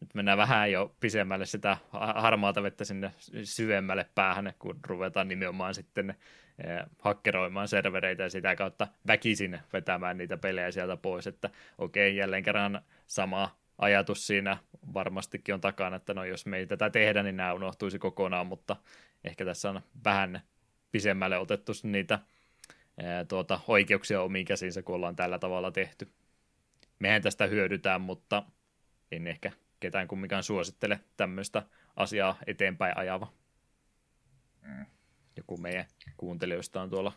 nyt 0.00 0.14
mennään 0.14 0.38
vähän 0.38 0.72
jo 0.72 0.94
pisemmälle 1.00 1.46
sitä 1.46 1.76
harmaata 2.14 2.62
vettä 2.62 2.84
sinne 2.84 3.12
syvemmälle 3.44 4.06
päähän, 4.14 4.52
kun 4.58 4.80
ruvetaan 4.86 5.28
nimenomaan 5.28 5.74
sitten 5.74 6.10
eh, 6.10 6.86
hakkeroimaan 6.98 7.68
servereitä 7.68 8.22
ja 8.22 8.30
sitä 8.30 8.56
kautta 8.56 8.88
väkisin 9.06 9.60
vetämään 9.72 10.18
niitä 10.18 10.36
pelejä 10.36 10.70
sieltä 10.70 10.96
pois, 10.96 11.26
että 11.26 11.50
okei, 11.78 12.16
jälleen 12.16 12.42
kerran 12.42 12.82
sama 13.06 13.56
ajatus 13.78 14.26
siinä 14.26 14.56
varmastikin 14.94 15.54
on 15.54 15.60
takana, 15.60 15.96
että 15.96 16.14
no 16.14 16.24
jos 16.24 16.46
me 16.46 16.58
ei 16.58 16.66
tätä 16.66 16.90
tehdä, 16.90 17.22
niin 17.22 17.36
nämä 17.36 17.52
unohtuisi 17.52 17.98
kokonaan, 17.98 18.46
mutta 18.46 18.76
ehkä 19.24 19.44
tässä 19.44 19.70
on 19.70 19.80
vähän 20.04 20.40
pisemmälle 20.92 21.38
otettu 21.38 21.72
niitä 21.82 22.18
ää, 23.02 23.24
tuota, 23.24 23.60
oikeuksia 23.68 24.22
omiin 24.22 24.46
käsiinsä, 24.46 24.82
kun 24.82 24.94
ollaan 24.94 25.16
tällä 25.16 25.38
tavalla 25.38 25.70
tehty. 25.70 26.12
Mehän 26.98 27.22
tästä 27.22 27.46
hyödytään, 27.46 28.00
mutta 28.00 28.42
en 29.12 29.26
ehkä 29.26 29.52
ketään 29.80 30.08
kumminkaan 30.08 30.42
suosittele 30.42 31.00
tämmöistä 31.16 31.62
asiaa 31.96 32.36
eteenpäin 32.46 32.96
ajava. 32.96 33.32
Mm. 34.62 34.86
Joku 35.36 35.56
meidän 35.56 35.84
kuuntelijoista 36.16 36.82
on 36.82 36.90
tuolla 36.90 37.12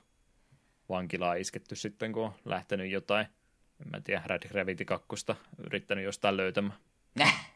vankilaa 0.89 1.36
isketty 1.36 1.76
sitten, 1.76 2.11
kun 2.11 2.23
on 2.23 2.34
lähtenyt 2.45 2.91
jotain, 2.91 3.28
en 3.82 3.89
mä 3.91 4.01
tiedä, 4.01 4.23
Red 4.26 4.47
Gravity 4.49 4.86
2 4.86 5.07
yrittänyt 5.57 6.03
jostain 6.03 6.38
löytämään. 6.38 6.80
Näh. 7.15 7.51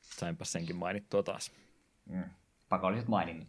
Sainpa 0.00 0.44
senkin 0.44 0.76
mainittua 0.76 1.22
taas. 1.22 1.52
Mm. 2.06 2.24
Pakolliset 2.68 3.08
maininnat. 3.08 3.48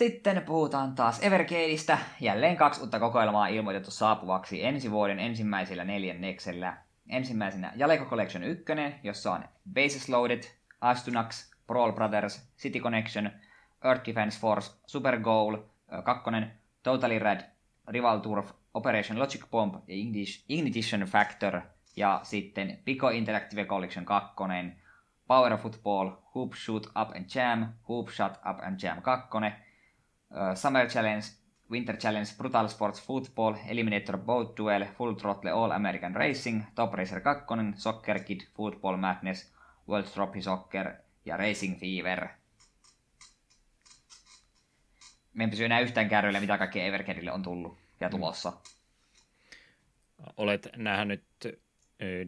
Sitten 0.00 0.42
puhutaan 0.42 0.94
taas 0.94 1.22
Evercadeista. 1.22 1.98
Jälleen 2.20 2.56
kaksi 2.56 2.80
uutta 2.80 3.00
kokoelmaa 3.00 3.46
ilmoitettu 3.46 3.90
saapuvaksi 3.90 4.64
ensi 4.64 4.90
vuoden 4.90 5.18
ensimmäisellä 5.18 5.84
neljänneksellä. 5.84 6.76
Ensimmäisenä 7.08 7.72
Jaleko 7.76 8.04
Collection 8.04 8.44
1, 8.44 8.64
jossa 9.02 9.32
on 9.32 9.44
Bases 9.74 10.08
Loaded, 10.08 10.42
Astunax, 10.80 11.50
Brawl 11.66 11.92
Brothers, 11.92 12.52
City 12.58 12.80
Connection, 12.80 13.30
Earth 13.84 14.06
Defense 14.06 14.40
Force, 14.40 14.72
Super 14.86 15.20
Goal 15.20 15.56
2, 16.04 16.30
Totally 16.82 17.18
Red, 17.18 17.40
Rival 17.88 18.18
Turf, 18.18 18.52
Operation 18.74 19.18
Logic 19.18 19.44
Bomb 19.50 19.74
ja 19.74 19.94
Ignition 20.48 21.00
Factor. 21.00 21.60
Ja 21.96 22.20
sitten 22.22 22.78
Pico 22.84 23.08
Interactive 23.08 23.64
Collection 23.64 24.04
2, 24.04 24.34
Power 25.28 25.56
Football, 25.56 26.10
Hoop 26.34 26.54
Shoot 26.54 26.86
Up 26.86 27.10
and 27.16 27.24
Jam, 27.34 27.66
Hoop 27.88 28.08
Shot 28.08 28.32
Up 28.50 28.58
and 28.62 28.80
Jam 28.82 29.02
2, 29.02 29.36
uh, 29.36 29.69
Summer 30.54 30.88
Challenge, 30.88 31.24
Winter 31.70 31.96
Challenge, 31.96 32.28
Brutal 32.38 32.68
Sports 32.68 33.06
Football, 33.06 33.54
Eliminator 33.68 34.18
Boat 34.18 34.56
Duel, 34.56 34.84
Full 34.98 35.14
Throttle 35.14 35.50
All 35.50 35.70
American 35.70 36.14
Racing, 36.14 36.64
Top 36.74 36.94
Racer 36.94 37.20
2, 37.20 37.44
Soccer 37.74 38.20
Kid, 38.20 38.40
Football 38.56 38.96
Madness, 38.96 39.52
World 39.88 40.06
Trophy 40.06 40.42
Soccer 40.42 40.92
ja 41.24 41.36
Racing 41.36 41.80
Fever. 41.80 42.28
Me 45.34 45.44
en 45.44 45.50
pysy 45.50 45.64
enää 45.64 45.80
yhtään 45.80 46.08
kärryillä, 46.08 46.40
mitä 46.40 46.58
kaikkea 46.58 46.84
Evercadelle 46.84 47.32
on 47.32 47.42
tullut 47.42 47.78
ja 48.00 48.08
mm. 48.08 48.10
tulossa. 48.10 48.52
Olet 50.36 50.68
nähnyt 50.76 51.24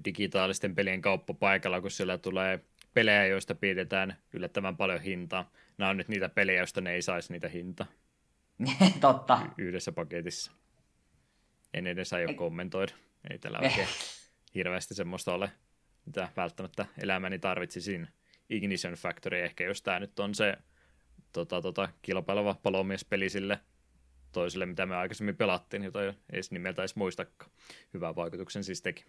digitaalisten 0.05 0.75
pelien 0.75 1.03
kauppapaikalla, 1.03 1.81
kun 1.81 1.91
siellä 1.91 2.19
tulee 2.19 2.61
pelejä, 2.95 3.27
joista 3.27 3.55
pidetään 3.55 4.17
yllättävän 4.33 4.77
paljon 4.77 5.01
hintaa. 5.01 5.51
Nämä 5.79 5.91
on 5.91 5.97
nyt 5.97 6.09
niitä 6.09 6.29
pelejä, 6.29 6.61
joista 6.61 6.81
ne 6.81 6.93
ei 6.93 7.03
saisi 7.03 7.33
niitä 7.33 7.49
hintaa. 7.49 7.87
Totta. 9.01 9.41
Y- 9.59 9.69
yhdessä 9.69 9.93
paketissa. 9.93 10.53
En 11.75 11.87
edes 11.87 12.13
aio 12.13 12.29
ei. 12.29 12.35
kommentoida. 12.35 12.93
Ei 13.31 13.39
tällä 13.39 13.59
oikein 13.63 13.89
hirveästi 14.55 14.95
semmoista 14.95 15.35
ole, 15.35 15.53
mitä 16.07 16.29
välttämättä 16.37 16.87
elämäni 16.99 17.39
tarvitsisin. 17.39 18.09
Ignition 18.51 18.95
Factory 18.95 19.39
ehkä, 19.39 19.65
jos 19.65 19.83
tämä 19.83 20.01
nyt 20.01 20.19
on 20.19 20.35
se 20.35 20.57
tota, 21.33 21.63
tota, 21.63 21.89
kilpaileva 22.03 22.55
palomiespeli 22.63 23.29
sille 23.29 23.61
toiselle, 24.33 24.67
mitä 24.67 24.87
me 24.87 24.97
aikaisemmin 24.97 25.37
pelattiin, 25.37 25.83
jota 25.83 26.05
ei 26.05 26.13
edes 26.33 26.51
nimeltä 26.51 26.83
edes 26.83 26.97
muistakaan. 26.97 27.51
Hyvän 27.95 28.17
vaikutuksen 28.17 28.65
siis 28.65 28.83
teki. 28.83 29.05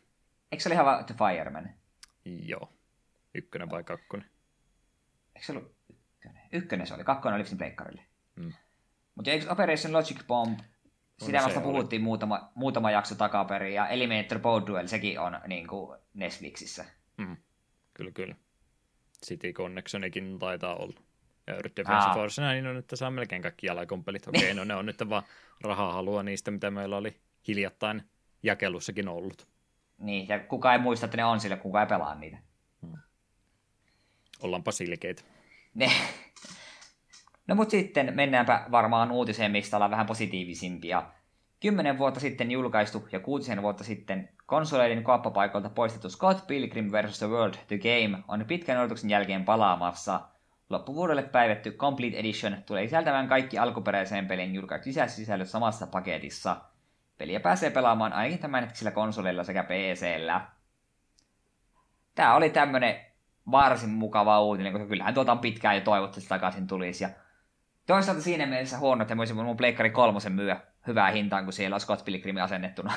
Eikö 0.51 0.63
se 0.63 0.69
ole 0.69 0.73
ihan 0.73 1.05
The 1.05 1.15
Fireman? 1.17 1.69
Joo. 2.25 2.73
Ykkönen 3.35 3.69
vai 3.69 3.83
kakkonen? 3.83 4.27
Eikö 5.35 5.45
se 5.45 5.51
ollut 5.51 5.75
ykkönen? 6.23 6.49
Ykkönen 6.51 6.87
se 6.87 6.93
oli, 6.93 7.03
kakkonen 7.03 7.39
oli 7.39 7.57
pleikkarille. 7.57 8.01
Mm. 8.35 8.53
Mutta 9.15 9.31
eikö 9.31 9.51
Operation 9.51 9.93
Logic 9.93 10.27
Bomb, 10.27 10.59
sitä 11.17 11.43
vasta 11.43 11.61
puhuttiin 11.61 12.01
muutama, 12.01 12.51
muutama 12.55 12.91
jakso 12.91 13.15
takaperin, 13.15 13.73
ja 13.73 13.87
Eliminator 13.87 14.39
Board 14.39 14.67
Duel, 14.67 14.87
sekin 14.87 15.19
on 15.19 15.39
niin 15.47 15.67
kuin 15.67 15.99
Netflixissä. 16.13 16.85
Mm. 17.17 17.37
Kyllä, 17.93 18.11
kyllä. 18.11 18.35
City 19.25 19.53
Connectionikin 19.53 20.39
taitaa 20.39 20.75
olla. 20.75 20.99
Ja 21.47 21.53
Earth 21.53 21.75
Defense 21.75 22.07
Aa. 22.07 22.13
Force, 22.13 22.41
niin 22.41 22.67
on, 22.67 22.77
että 22.77 22.95
saa 22.95 23.11
melkein 23.11 23.41
kaikki 23.41 23.67
jalakompelit. 23.67 24.27
Okei, 24.27 24.41
okay, 24.41 24.53
no 24.59 24.63
ne 24.63 24.75
on 24.75 24.85
nyt 24.85 25.09
vaan 25.09 25.23
rahaa 25.61 25.93
halua 25.93 26.23
niistä, 26.23 26.51
mitä 26.51 26.71
meillä 26.71 26.97
oli 26.97 27.19
hiljattain 27.47 28.03
jakelussakin 28.43 29.07
ollut. 29.07 29.47
Niin, 29.97 30.27
ja 30.27 30.39
kuka 30.39 30.73
ei 30.73 30.79
muista, 30.79 31.05
että 31.05 31.17
ne 31.17 31.25
on 31.25 31.39
sillä, 31.39 31.57
kuka 31.57 31.81
ei 31.81 31.87
pelaa 31.87 32.15
niitä. 32.15 32.37
Hmm. 32.81 32.97
Ollaanpa 34.41 34.71
silkeitä. 34.71 35.23
Ne. 35.73 35.91
No 37.47 37.55
mutta 37.55 37.71
sitten 37.71 38.13
mennäänpä 38.15 38.65
varmaan 38.71 39.11
uutiseen, 39.11 39.51
mistä 39.51 39.77
ollaan 39.77 39.91
vähän 39.91 40.05
positiivisimpia. 40.05 41.03
Kymmenen 41.59 41.97
vuotta 41.97 42.19
sitten 42.19 42.51
julkaistu 42.51 43.07
ja 43.11 43.19
kuutisen 43.19 43.61
vuotta 43.61 43.83
sitten 43.83 44.29
konsoleiden 44.45 45.03
kauppapaikoilta 45.03 45.69
poistettu 45.69 46.09
Scott 46.09 46.47
Pilgrim 46.47 46.91
vs. 46.91 47.17
The 47.17 47.27
World 47.27 47.53
The 47.67 47.77
Game 47.77 48.23
on 48.27 48.45
pitkän 48.45 48.77
odotuksen 48.77 49.09
jälkeen 49.09 49.45
palaamassa. 49.45 50.21
Loppuvuodelle 50.69 51.23
päivetty 51.23 51.71
Complete 51.71 52.17
Edition 52.17 52.57
tulee 52.65 52.85
sisältämään 52.87 53.27
kaikki 53.27 53.57
alkuperäiseen 53.57 54.27
pelin 54.27 54.55
julkaistut 54.55 54.87
lisäsisällöt 54.87 55.49
samassa 55.49 55.87
paketissa. 55.87 56.57
Peliä 57.17 57.39
pääsee 57.39 57.69
pelaamaan 57.69 58.13
ainakin 58.13 58.39
tämänhetkisillä 58.39 58.91
konsoleilla 58.91 59.43
sekä 59.43 59.63
PCllä. 59.63 60.47
Tää 62.15 62.35
oli 62.35 62.49
tämmönen 62.49 63.12
varsin 63.51 63.89
mukava 63.89 64.41
uutinen, 64.41 64.73
koska 64.73 64.87
kyllähän 64.87 65.13
tuota 65.13 65.31
on 65.31 65.39
pitkään 65.39 65.75
jo 65.75 65.81
toivottu, 65.81 66.19
että 66.19 66.29
takaisin 66.29 66.67
tulisi. 66.67 67.03
Ja 67.03 67.09
toisaalta 67.85 68.21
siinä 68.21 68.45
mielessä 68.45 68.77
huono, 68.77 69.01
että 69.01 69.17
voisin 69.17 69.35
mun 69.35 69.57
Pleikkari 69.57 69.89
kolmosen 69.89 70.31
myyä 70.31 70.61
hyvää 70.87 71.11
hintaan, 71.11 71.43
kun 71.43 71.53
siellä 71.53 71.73
on 71.73 71.81
Scott 71.81 72.05
Pilgrim 72.05 72.37
asennettuna. 72.37 72.93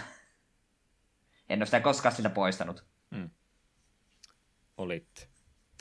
en 1.49 1.59
ole 1.59 1.67
sitä 1.67 1.81
koskaan 1.81 2.15
sitä 2.15 2.31
poistanut. 2.31 2.85
Mm. 3.11 3.31
Olit 4.77 5.29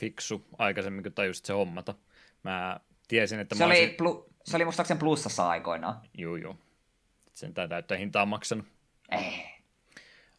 fiksu 0.00 0.46
aikaisemmin, 0.58 1.02
kun 1.02 1.12
tajusit 1.12 1.44
se 1.44 1.52
hommata. 1.52 1.94
Mä 2.42 2.80
tiesin, 3.08 3.40
että 3.40 3.54
se, 3.54 3.64
mä 3.64 3.66
oli 3.66 3.78
olisin... 3.78 3.96
plu... 3.96 4.30
se 4.44 4.56
oli 4.56 4.64
muistaakseni 4.64 5.00
plussassa 5.00 5.48
aikoinaan. 5.48 6.00
Joo, 6.14 6.36
joo. 6.36 6.56
Sen 7.34 7.54
täyttä 7.54 7.96
hintaa 7.96 8.26
maksanut. 8.26 8.66
Ei. 9.10 9.44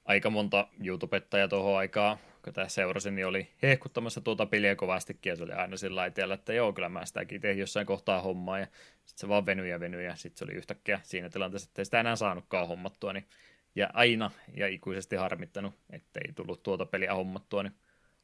Aika 0.05 0.29
monta 0.29 0.67
YouTubettajaa 0.83 1.47
tuohon 1.47 1.77
aikaa 1.77 2.17
kun 2.47 2.53
tämä 2.53 2.67
seurasi, 2.67 3.11
niin 3.11 3.27
oli 3.27 3.49
hehkuttamassa 3.63 4.21
tuota 4.21 4.45
peliä 4.45 4.75
kovastikin, 4.75 5.29
ja 5.29 5.35
se 5.35 5.43
oli 5.43 5.51
aina 5.51 5.77
sillä 5.77 5.95
laiteella, 5.95 6.33
että 6.33 6.53
joo, 6.53 6.73
kyllä 6.73 6.89
mä 6.89 7.05
sitäkin 7.05 7.41
tein 7.41 7.57
jossain 7.57 7.85
kohtaa 7.85 8.21
hommaa, 8.21 8.59
ja 8.59 8.65
sitten 8.95 9.19
se 9.19 9.27
vaan 9.27 9.45
venyi 9.45 9.69
ja 9.69 9.79
venyi, 9.79 10.05
ja 10.05 10.15
sitten 10.15 10.37
se 10.37 10.45
oli 10.45 10.53
yhtäkkiä 10.53 10.99
siinä 11.03 11.29
tilanteessa, 11.29 11.67
että 11.69 11.81
ei 11.81 11.85
sitä 11.85 11.99
enää 11.99 12.15
saanutkaan 12.15 12.67
hommattua, 12.67 13.13
niin, 13.13 13.27
ja 13.75 13.89
aina 13.93 14.31
ja 14.53 14.67
ikuisesti 14.67 15.15
harmittanut, 15.15 15.73
ettei 15.89 16.33
tullut 16.35 16.63
tuota 16.63 16.85
peliä 16.85 17.13
hommattua, 17.13 17.63
niin 17.63 17.75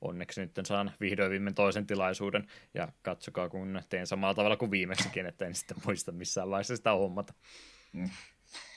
onneksi 0.01 0.41
nyt 0.41 0.51
saan 0.63 0.91
vihdoin 0.99 1.31
viimein 1.31 1.55
toisen 1.55 1.87
tilaisuuden, 1.87 2.47
ja 2.73 2.87
katsokaa, 3.01 3.49
kun 3.49 3.81
teen 3.89 4.07
samalla 4.07 4.33
tavalla 4.33 4.57
kuin 4.57 4.71
viimeksikin, 4.71 5.25
että 5.25 5.45
en 5.45 5.55
sitten 5.55 5.77
muista 5.85 6.11
missään 6.11 6.49
vaiheessa 6.49 6.75
sitä 6.75 6.91
hommata. 6.91 7.33
Mm. 7.93 8.09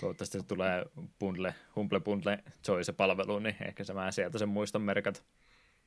Toivottavasti 0.00 0.38
se 0.38 0.44
tulee 0.46 0.84
bundle, 1.18 1.54
Humble 1.76 2.00
Bundle 2.00 2.42
Choice-palveluun, 2.64 3.42
niin 3.42 3.56
ehkä 3.60 3.84
se 3.84 3.94
mä 3.94 4.10
sieltä 4.10 4.38
sen 4.38 4.48
muistan 4.48 4.82
merkat. 4.82 5.24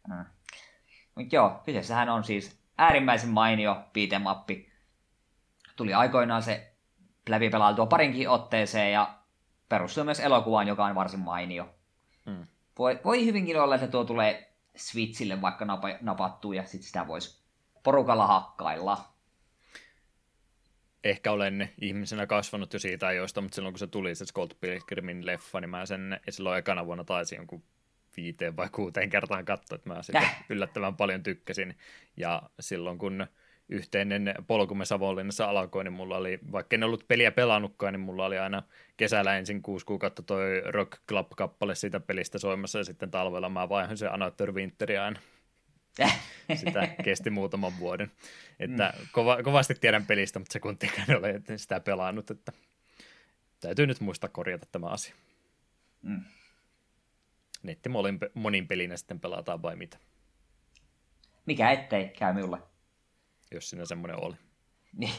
Mm. 0.08 0.26
Mutta 1.16 1.36
joo, 1.36 1.62
kyseessähän 1.66 2.10
on 2.10 2.24
siis 2.24 2.60
äärimmäisen 2.78 3.30
mainio 3.30 3.84
piitemappi. 3.94 4.72
Tuli 5.76 5.94
aikoinaan 5.94 6.44
se 6.44 6.74
läpi 7.30 7.50
pelailtua 7.50 7.86
parinkin 7.86 8.30
otteeseen 8.30 8.92
ja 8.92 9.20
perustuu 9.70 10.04
myös 10.04 10.20
elokuvaan, 10.20 10.68
joka 10.68 10.86
on 10.86 10.96
varsin 10.96 11.20
mainio. 11.20 11.70
Mm. 12.26 12.48
Voi, 12.80 13.00
voi 13.06 13.26
hyvinkin 13.26 13.62
olla, 13.62 13.76
että 13.76 13.88
tuo 13.88 14.04
tulee 14.04 14.54
Switchille 14.76 15.42
vaikka 15.42 15.66
napa, 15.66 15.88
napattua 16.02 16.56
ja 16.56 16.64
sitten 16.64 16.88
sitä 16.88 17.08
voisi 17.08 17.44
porukalla 17.84 18.28
hakkailla. 18.28 19.14
Ehkä 21.04 21.32
olen 21.32 21.70
ihmisenä 21.82 22.28
kasvanut 22.28 22.74
jo 22.74 22.80
siitä 22.80 23.08
ajoista, 23.08 23.42
mutta 23.42 23.56
silloin 23.56 23.74
kun 23.74 23.80
se 23.80 23.88
tuli 23.88 24.16
se 24.16 24.26
Scott 24.26 24.54
Pilgrimin 24.62 25.26
leffa, 25.26 25.62
niin 25.62 25.70
mä 25.70 25.86
sen 25.86 26.20
silloin 26.30 26.60
ekana 26.60 26.86
vuonna 26.86 27.04
taisin 27.04 27.38
jonkun 27.38 27.64
viiteen 28.18 28.56
vai 28.56 28.70
kuuteen 28.72 29.10
kertaan 29.10 29.46
katsoa, 29.46 29.76
että 29.76 29.90
mä 29.90 30.04
sitä 30.04 30.30
yllättävän 30.50 30.96
paljon 30.96 31.24
tykkäsin. 31.24 31.78
Ja 32.18 32.42
silloin 32.60 32.98
kun 32.98 33.28
yhteinen 33.70 34.36
polkumme 34.48 34.86
Savonlinnassa 34.86 35.46
alkoi, 35.46 35.84
niin 35.84 35.94
mulla 35.94 36.18
oli, 36.18 36.40
vaikka 36.52 36.76
en 36.76 36.84
ollut 36.84 37.08
peliä 37.08 37.32
pelannutkaan, 37.32 37.94
niin 37.94 38.02
mulla 38.02 38.26
oli 38.26 38.38
aina 38.38 38.64
kesällä 38.98 39.38
ensin 39.38 39.62
kuusi 39.62 39.86
kuukautta 39.86 40.22
toi 40.22 40.62
Rock 40.66 40.92
Club-kappale 41.12 41.76
siitä 41.76 42.00
pelistä 42.00 42.38
soimassa, 42.38 42.78
ja 42.78 42.84
sitten 42.84 43.12
talvella 43.12 43.50
mä 43.50 43.70
vaihoin 43.70 43.98
se 43.98 44.08
Another 44.08 44.52
Winter 44.52 44.92
aina. 45.02 45.20
Sitä 46.56 46.88
kesti 47.04 47.30
muutaman 47.30 47.80
vuoden. 47.80 48.12
Että 48.60 48.94
mm. 49.00 49.08
kova, 49.12 49.44
kovasti 49.44 49.76
tiedän 49.76 50.06
pelistä, 50.06 50.40
mutta 50.40 50.54
sekuntikaan 50.54 51.18
ole 51.18 51.42
sitä 51.56 51.80
pelannut, 51.80 52.32
että 52.32 52.52
täytyy 53.60 53.88
nyt 53.88 54.00
muistaa 54.00 54.30
korjata 54.30 54.66
tämä 54.72 54.88
asia. 54.88 55.16
Mm. 56.02 56.24
Netti 57.64 57.90
monin 58.34 58.68
pelinä 58.68 58.98
sitten 58.98 59.20
pelataan 59.20 59.62
vai 59.62 59.76
mitä? 59.76 59.98
Mikä 61.46 61.72
ettei 61.72 62.08
käy 62.10 62.34
minulle. 62.34 62.58
Jos 63.52 63.70
siinä 63.70 63.86
semmoinen 63.86 64.24
oli. 64.24 64.36
Niin. 64.98 65.14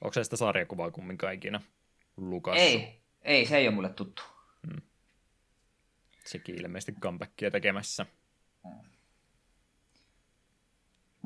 Onko 0.00 0.12
se 0.12 0.24
sitä 0.24 0.36
sarjakuvaa 0.36 0.90
kumminkaan 0.90 1.34
ikinä 1.34 1.60
Lukas? 2.16 2.58
Ei, 2.58 3.02
ei, 3.22 3.46
se 3.46 3.56
ei 3.56 3.68
ole 3.68 3.74
mulle 3.74 3.88
tuttu. 3.88 4.22
Hmm. 4.66 4.82
Sekin 6.24 6.60
ilmeisesti 6.60 6.92
comebackia 7.00 7.50
tekemässä. 7.50 8.06
Hmm. 8.68 8.95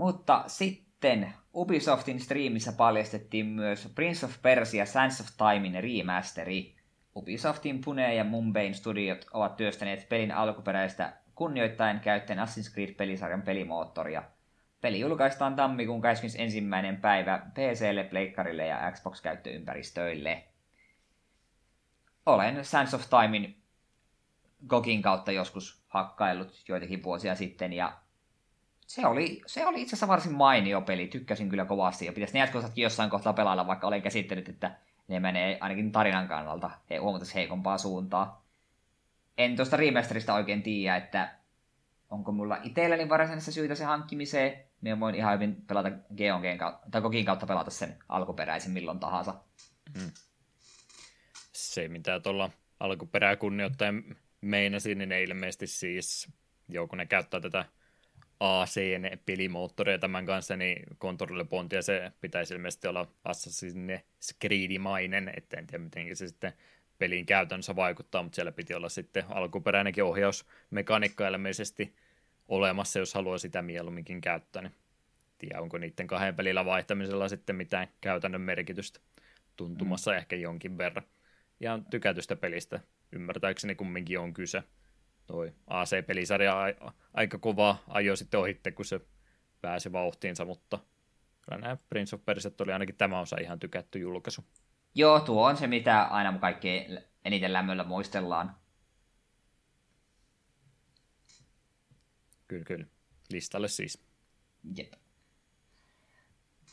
Mutta 0.01 0.45
sitten 0.47 1.35
Ubisoftin 1.55 2.21
striimissä 2.21 2.73
paljastettiin 2.73 3.47
myös 3.47 3.93
Prince 3.95 4.27
of 4.27 4.43
Persia 4.43 4.87
Sands 4.87 5.21
of 5.21 5.27
Timein 5.27 5.83
remasteri. 5.83 6.77
Ubisoftin 7.17 7.81
Pune 7.85 8.15
ja 8.15 8.25
Mumbain 8.25 8.75
studiot 8.75 9.27
ovat 9.33 9.57
työstäneet 9.57 10.09
pelin 10.09 10.33
alkuperäistä 10.33 11.13
kunnioittain 11.35 12.01
käyttäen 12.01 12.39
Assassin's 12.39 12.75
Creed-pelisarjan 12.75 13.43
pelimoottoria. 13.43 14.23
Peli 14.81 15.01
julkaistaan 15.01 15.57
tammikuun 15.57 16.01
21. 16.01 16.63
päivä 17.01 17.39
PClle, 17.55 18.05
Pleikkarille 18.05 18.67
ja 18.67 18.93
Xbox-käyttöympäristöille. 18.93 20.45
Olen 22.27 22.65
Sands 22.65 22.95
of 22.95 23.03
Timein 23.11 23.63
Gogin 24.69 25.03
kautta 25.03 25.33
joskus 25.33 25.85
hakkaillut 25.89 26.63
joitakin 26.69 27.03
vuosia 27.03 27.35
sitten 27.35 27.73
ja 27.73 27.93
se 28.91 29.07
oli, 29.07 29.43
se 29.47 29.67
oli 29.67 29.83
itse 29.83 29.91
asiassa 29.91 30.09
varsin 30.09 30.33
mainio 30.33 30.81
peli, 30.81 31.09
tykkäsin 31.09 31.49
kyllä 31.49 31.65
kovasti 31.65 32.07
ja 32.07 32.13
pitäisi 32.13 32.35
ne 32.35 32.41
jatkossakin 32.41 32.83
jossain 32.83 33.11
kohtaa 33.11 33.33
pelailla, 33.33 33.67
vaikka 33.67 33.87
olen 33.87 34.03
käsittänyt, 34.03 34.49
että 34.49 34.77
ne 35.09 35.21
menee 35.21 35.59
ainakin 35.61 35.93
tarinan 35.93 36.29
kannalta 36.29 36.71
he, 36.91 36.97
huomattavasti 36.97 37.35
heikompaa 37.35 37.79
suuntaa. 37.79 38.47
En 39.39 39.57
tuosta 39.57 39.77
remasterista 39.77 40.35
oikein 40.35 40.63
tiedä, 40.63 40.97
että 40.97 41.35
onko 42.11 42.33
mulla 42.33 42.59
itselläni 42.63 43.09
varsinaisessa 43.09 43.53
syytä 43.53 43.75
se 43.75 43.85
hankkimiseen. 43.85 44.65
Minä 44.81 45.01
voin 45.01 45.15
ihan 45.15 45.35
hyvin 45.35 45.63
pelata 45.67 45.91
Geongeen 46.17 46.59
kautta, 46.59 46.87
tai 46.91 47.03
Kokin 47.03 47.25
kautta 47.25 47.47
pelata 47.47 47.71
sen 47.71 47.97
alkuperäisen 48.09 48.73
milloin 48.73 49.01
tahansa. 49.01 49.35
Hmm. 49.99 50.11
Se, 51.53 51.89
mitä 51.89 52.21
tuolla 52.21 52.51
alkuperää 52.81 53.37
kunnioittaen 53.37 54.17
meinasin, 54.41 54.99
niin 54.99 55.09
ne 55.09 55.23
ilmeisesti 55.23 55.67
siis, 55.67 56.29
joo, 56.69 56.89
kun 56.89 56.99
ne 56.99 57.07
käyttää 57.07 57.41
tätä 57.41 57.65
AC-pelimoottoria 58.41 59.99
tämän 59.99 60.27
kanssa, 60.27 60.57
niin 60.57 60.83
Control 61.01 61.45
Pontia 61.45 61.83
se 61.83 62.13
pitäisi 62.21 62.55
ilmeisesti 62.55 62.89
olla 62.89 63.07
Assassin's 63.29 64.05
Creed-mainen, 64.41 65.33
että 65.37 65.57
en 65.59 65.67
tiedä 65.67 65.85
miten 65.85 66.17
se 66.17 66.29
sitten 66.29 66.53
pelin 66.99 67.27
käytännössä 67.27 67.77
vaikuttaa, 67.77 68.23
mutta 68.23 68.37
siellä 68.37 68.53
piti 68.53 68.75
olla 68.75 68.89
sitten 68.89 69.25
alkuperäinenkin 69.29 70.05
ohjausmekaniikka 70.05 71.29
ilmeisesti 71.29 71.95
olemassa, 72.49 72.99
jos 72.99 73.15
haluaa 73.15 73.39
sitä 73.39 73.63
mieluumminkin 73.63 74.21
käyttää, 74.21 74.63
niin 74.63 74.73
tiedä 75.39 75.61
onko 75.61 75.79
niiden 75.79 76.07
kahden 76.07 76.37
pelillä 76.37 76.65
vaihtamisella 76.65 77.29
sitten 77.29 77.57
mitään 77.57 77.89
käytännön 78.01 78.41
merkitystä 78.41 79.01
tuntumassa 79.57 80.11
mm. 80.11 80.17
ehkä 80.17 80.37
jonkin 80.37 80.79
verran. 80.79 81.05
Ja 81.61 81.79
tykätystä 81.91 82.37
pelistä 82.37 82.81
ymmärtääkseni 83.13 83.75
kumminkin 83.75 84.19
on 84.19 84.35
kyse 84.35 84.63
toi 85.31 85.53
AC-pelisarja 85.67 86.55
aika 87.15 87.39
kova 87.39 87.77
ajo 87.89 88.17
sitten 88.17 88.41
ohitte, 88.41 88.71
kun 88.71 88.85
se 88.85 89.01
pääsi 89.61 89.93
vauhtiinsa, 89.93 90.45
mutta 90.45 90.79
kyllä 91.43 91.59
nämä 91.59 91.77
Prince 91.89 92.17
of 92.17 92.25
Persia 92.25 92.51
oli 92.61 92.73
ainakin 92.73 92.97
tämä 92.97 93.21
osa 93.21 93.37
ihan 93.41 93.59
tykätty 93.59 93.99
julkaisu. 93.99 94.45
Joo, 94.95 95.21
tuo 95.21 95.47
on 95.47 95.57
se, 95.57 95.67
mitä 95.67 96.03
aina 96.03 96.39
kaikki 96.39 96.87
eniten 97.25 97.53
lämmöllä 97.53 97.85
muistellaan. 97.85 98.57
Kyllä, 102.49 102.65
kyllä. 102.65 102.87
Listalle 103.33 103.69
siis. 103.69 104.03
Jep. 104.77 104.93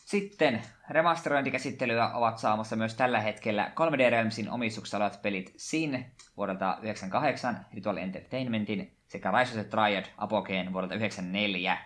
Sitten 0.08 0.62
remasterointikäsittelyä 0.90 2.12
ovat 2.14 2.38
saamassa 2.38 2.76
myös 2.76 2.96
tällä 2.96 3.20
hetkellä 3.20 3.72
3D 3.76 4.10
Realmsin 4.10 4.50
omistuksessa 4.50 4.98
olevat 4.98 5.22
pelit 5.22 5.54
Sin 5.58 6.06
vuodelta 6.38 6.66
1998, 6.66 7.66
Ritual 7.74 7.98
Entertainmentin 7.98 8.98
sekä 9.08 9.32
Rise 9.32 9.52
of 9.52 9.60
the 9.60 9.64
Triad 9.64 10.06
Apogeen 10.18 10.74
vuodelta 10.74 10.94
1994. 10.94 11.78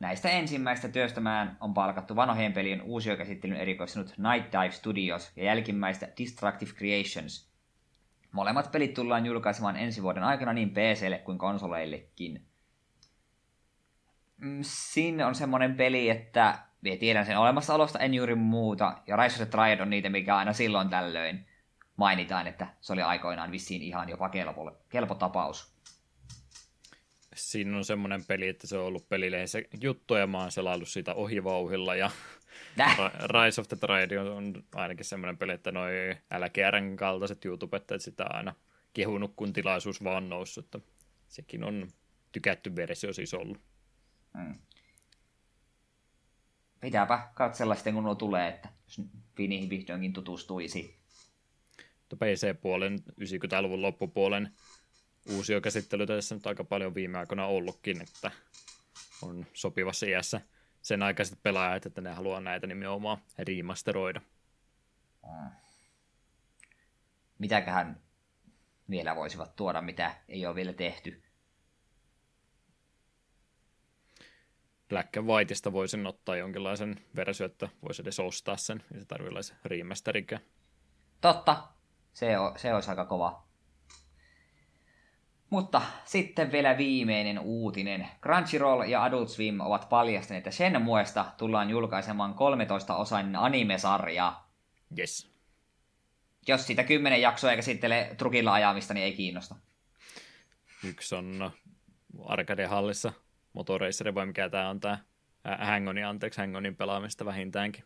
Näistä 0.00 0.28
ensimmäistä 0.28 0.88
työstämään 0.88 1.56
on 1.60 1.74
palkattu 1.74 2.16
vanhojen 2.16 2.52
pelien 2.52 2.82
uusiokäsittelyn 2.82 3.56
erikoistunut 3.56 4.14
Night 4.18 4.52
Dive 4.52 4.70
Studios 4.70 5.32
ja 5.36 5.44
jälkimmäistä 5.44 6.08
Destructive 6.20 6.72
Creations. 6.72 7.50
Molemmat 8.32 8.72
pelit 8.72 8.94
tullaan 8.94 9.26
julkaisemaan 9.26 9.76
ensi 9.76 10.02
vuoden 10.02 10.22
aikana 10.22 10.52
niin 10.52 10.70
PClle 10.70 11.18
kuin 11.18 11.38
konsoleillekin. 11.38 12.46
Mm, 14.36 14.58
Sin 14.62 15.24
on 15.24 15.34
semmonen 15.34 15.74
peli, 15.76 16.10
että 16.10 16.58
minä 16.84 16.96
tiedän 16.96 17.26
sen 17.26 17.38
olemassaolosta, 17.38 17.98
en 17.98 18.14
juuri 18.14 18.34
muuta. 18.34 18.98
Ja 19.06 19.16
Rise 19.16 19.34
of 19.34 19.36
the 19.36 19.46
Triad 19.46 19.80
on 19.80 19.90
niitä, 19.90 20.10
mikä 20.10 20.36
aina 20.36 20.52
silloin 20.52 20.88
tällöin 20.88 21.46
mainitaan, 21.96 22.46
että 22.46 22.66
se 22.80 22.92
oli 22.92 23.02
aikoinaan 23.02 23.50
vissiin 23.50 23.82
ihan 23.82 24.08
jopa 24.08 24.28
kelpo, 24.28 24.76
kelpo 24.88 25.14
tapaus. 25.14 25.74
Siinä 27.34 27.76
on 27.76 27.84
semmoinen 27.84 28.24
peli, 28.24 28.48
että 28.48 28.66
se 28.66 28.78
on 28.78 28.84
ollut 28.84 29.08
pelilehdessä 29.08 29.58
juttu 29.80 30.14
ja 30.14 30.26
mä 30.26 30.38
oon 30.38 30.52
selaillut 30.52 30.88
siitä 30.88 31.14
ohivauhilla 31.14 31.94
ja? 31.94 32.10
Rise 33.34 33.60
of 33.60 33.68
the 33.68 33.76
Triad 33.76 34.12
on 34.12 34.64
ainakin 34.74 35.04
semmoinen 35.04 35.38
peli, 35.38 35.52
että 35.52 35.72
noi 35.72 36.16
LGRn 36.38 36.96
kaltaiset 36.96 37.44
YouTubettajat 37.44 38.02
sitä 38.02 38.24
aina 38.30 38.54
kehunut, 38.92 39.32
kun 39.36 39.52
tilaisuus 39.52 40.04
vaan 40.04 40.28
noussut. 40.28 40.64
Että 40.64 40.80
sekin 41.28 41.64
on 41.64 41.88
tykätty 42.32 42.76
versio 42.76 43.12
siis 43.12 43.34
ollut. 43.34 43.60
Hmm 44.38 44.54
pitääpä 46.84 47.28
katsella 47.34 47.74
sitten, 47.74 47.94
kun 47.94 48.04
nuo 48.04 48.14
tulee, 48.14 48.48
että 48.48 48.68
jos 48.84 49.06
Finihin 49.36 49.70
vihdoinkin 49.70 50.12
tutustuisi. 50.12 50.98
PC-puolen 52.16 52.98
90-luvun 52.98 53.82
loppupuolen 53.82 54.50
uusia 55.30 55.60
käsittelyitä 55.60 56.14
tässä 56.14 56.34
nyt 56.34 56.46
aika 56.46 56.64
paljon 56.64 56.94
viime 56.94 57.18
aikoina 57.18 57.46
ollutkin, 57.46 58.02
että 58.02 58.30
on 59.22 59.46
sopivassa 59.52 60.06
iässä 60.06 60.40
sen 60.82 61.02
aikaiset 61.02 61.38
pelaajat, 61.42 61.86
että 61.86 62.00
ne 62.00 62.10
haluaa 62.10 62.40
näitä 62.40 62.66
nimenomaan 62.66 63.18
remasteroida. 63.38 64.20
Hmm. 65.26 65.50
Mitäköhän 67.38 68.00
vielä 68.90 69.16
voisivat 69.16 69.56
tuoda, 69.56 69.82
mitä 69.82 70.14
ei 70.28 70.46
ole 70.46 70.54
vielä 70.54 70.72
tehty? 70.72 71.23
Black 74.94 75.16
and 75.16 75.26
Whiteista 75.26 75.72
voisin 75.72 76.06
ottaa 76.06 76.36
jonkinlaisen 76.36 77.00
versio, 77.16 77.46
että 77.46 77.68
voisi 77.82 78.02
edes 78.02 78.20
ostaa 78.20 78.56
sen, 78.56 78.82
ja 78.94 79.00
se 79.00 79.06
tarvitsisi 79.06 79.54
remasterikään. 79.64 80.42
Totta, 81.20 81.68
se, 82.12 82.38
on, 82.38 82.58
se 82.58 82.74
olisi 82.74 82.90
aika 82.90 83.04
kova. 83.04 83.42
Mutta 85.50 85.82
sitten 86.04 86.52
vielä 86.52 86.78
viimeinen 86.78 87.38
uutinen. 87.38 88.08
Crunchyroll 88.22 88.82
ja 88.82 89.04
Adult 89.04 89.28
Swim 89.28 89.60
ovat 89.60 89.88
paljastaneet, 89.88 90.46
että 90.46 90.56
sen 90.56 90.82
muesta 90.82 91.24
tullaan 91.38 91.70
julkaisemaan 91.70 92.34
13-osainen 92.34 93.36
anime-sarja. 93.36 94.40
Yes. 94.98 95.30
Jos 96.48 96.66
sitä 96.66 96.84
kymmenen 96.84 97.20
jaksoa 97.20 97.56
käsittelee 97.56 98.14
trukilla 98.14 98.52
ajamista, 98.52 98.94
niin 98.94 99.04
ei 99.04 99.12
kiinnosta. 99.12 99.54
Yksi 100.84 101.14
on 101.14 101.50
Arcade-hallissa 102.24 103.12
Motorracer 103.54 104.14
vai 104.14 104.26
mikä 104.26 104.48
tämä 104.48 104.68
on 104.68 104.80
tämä 104.80 104.98
Hangoni, 105.58 106.04
anteeksi, 106.04 106.40
Hangonin 106.40 106.76
pelaamista 106.76 107.24
vähintäänkin. 107.24 107.84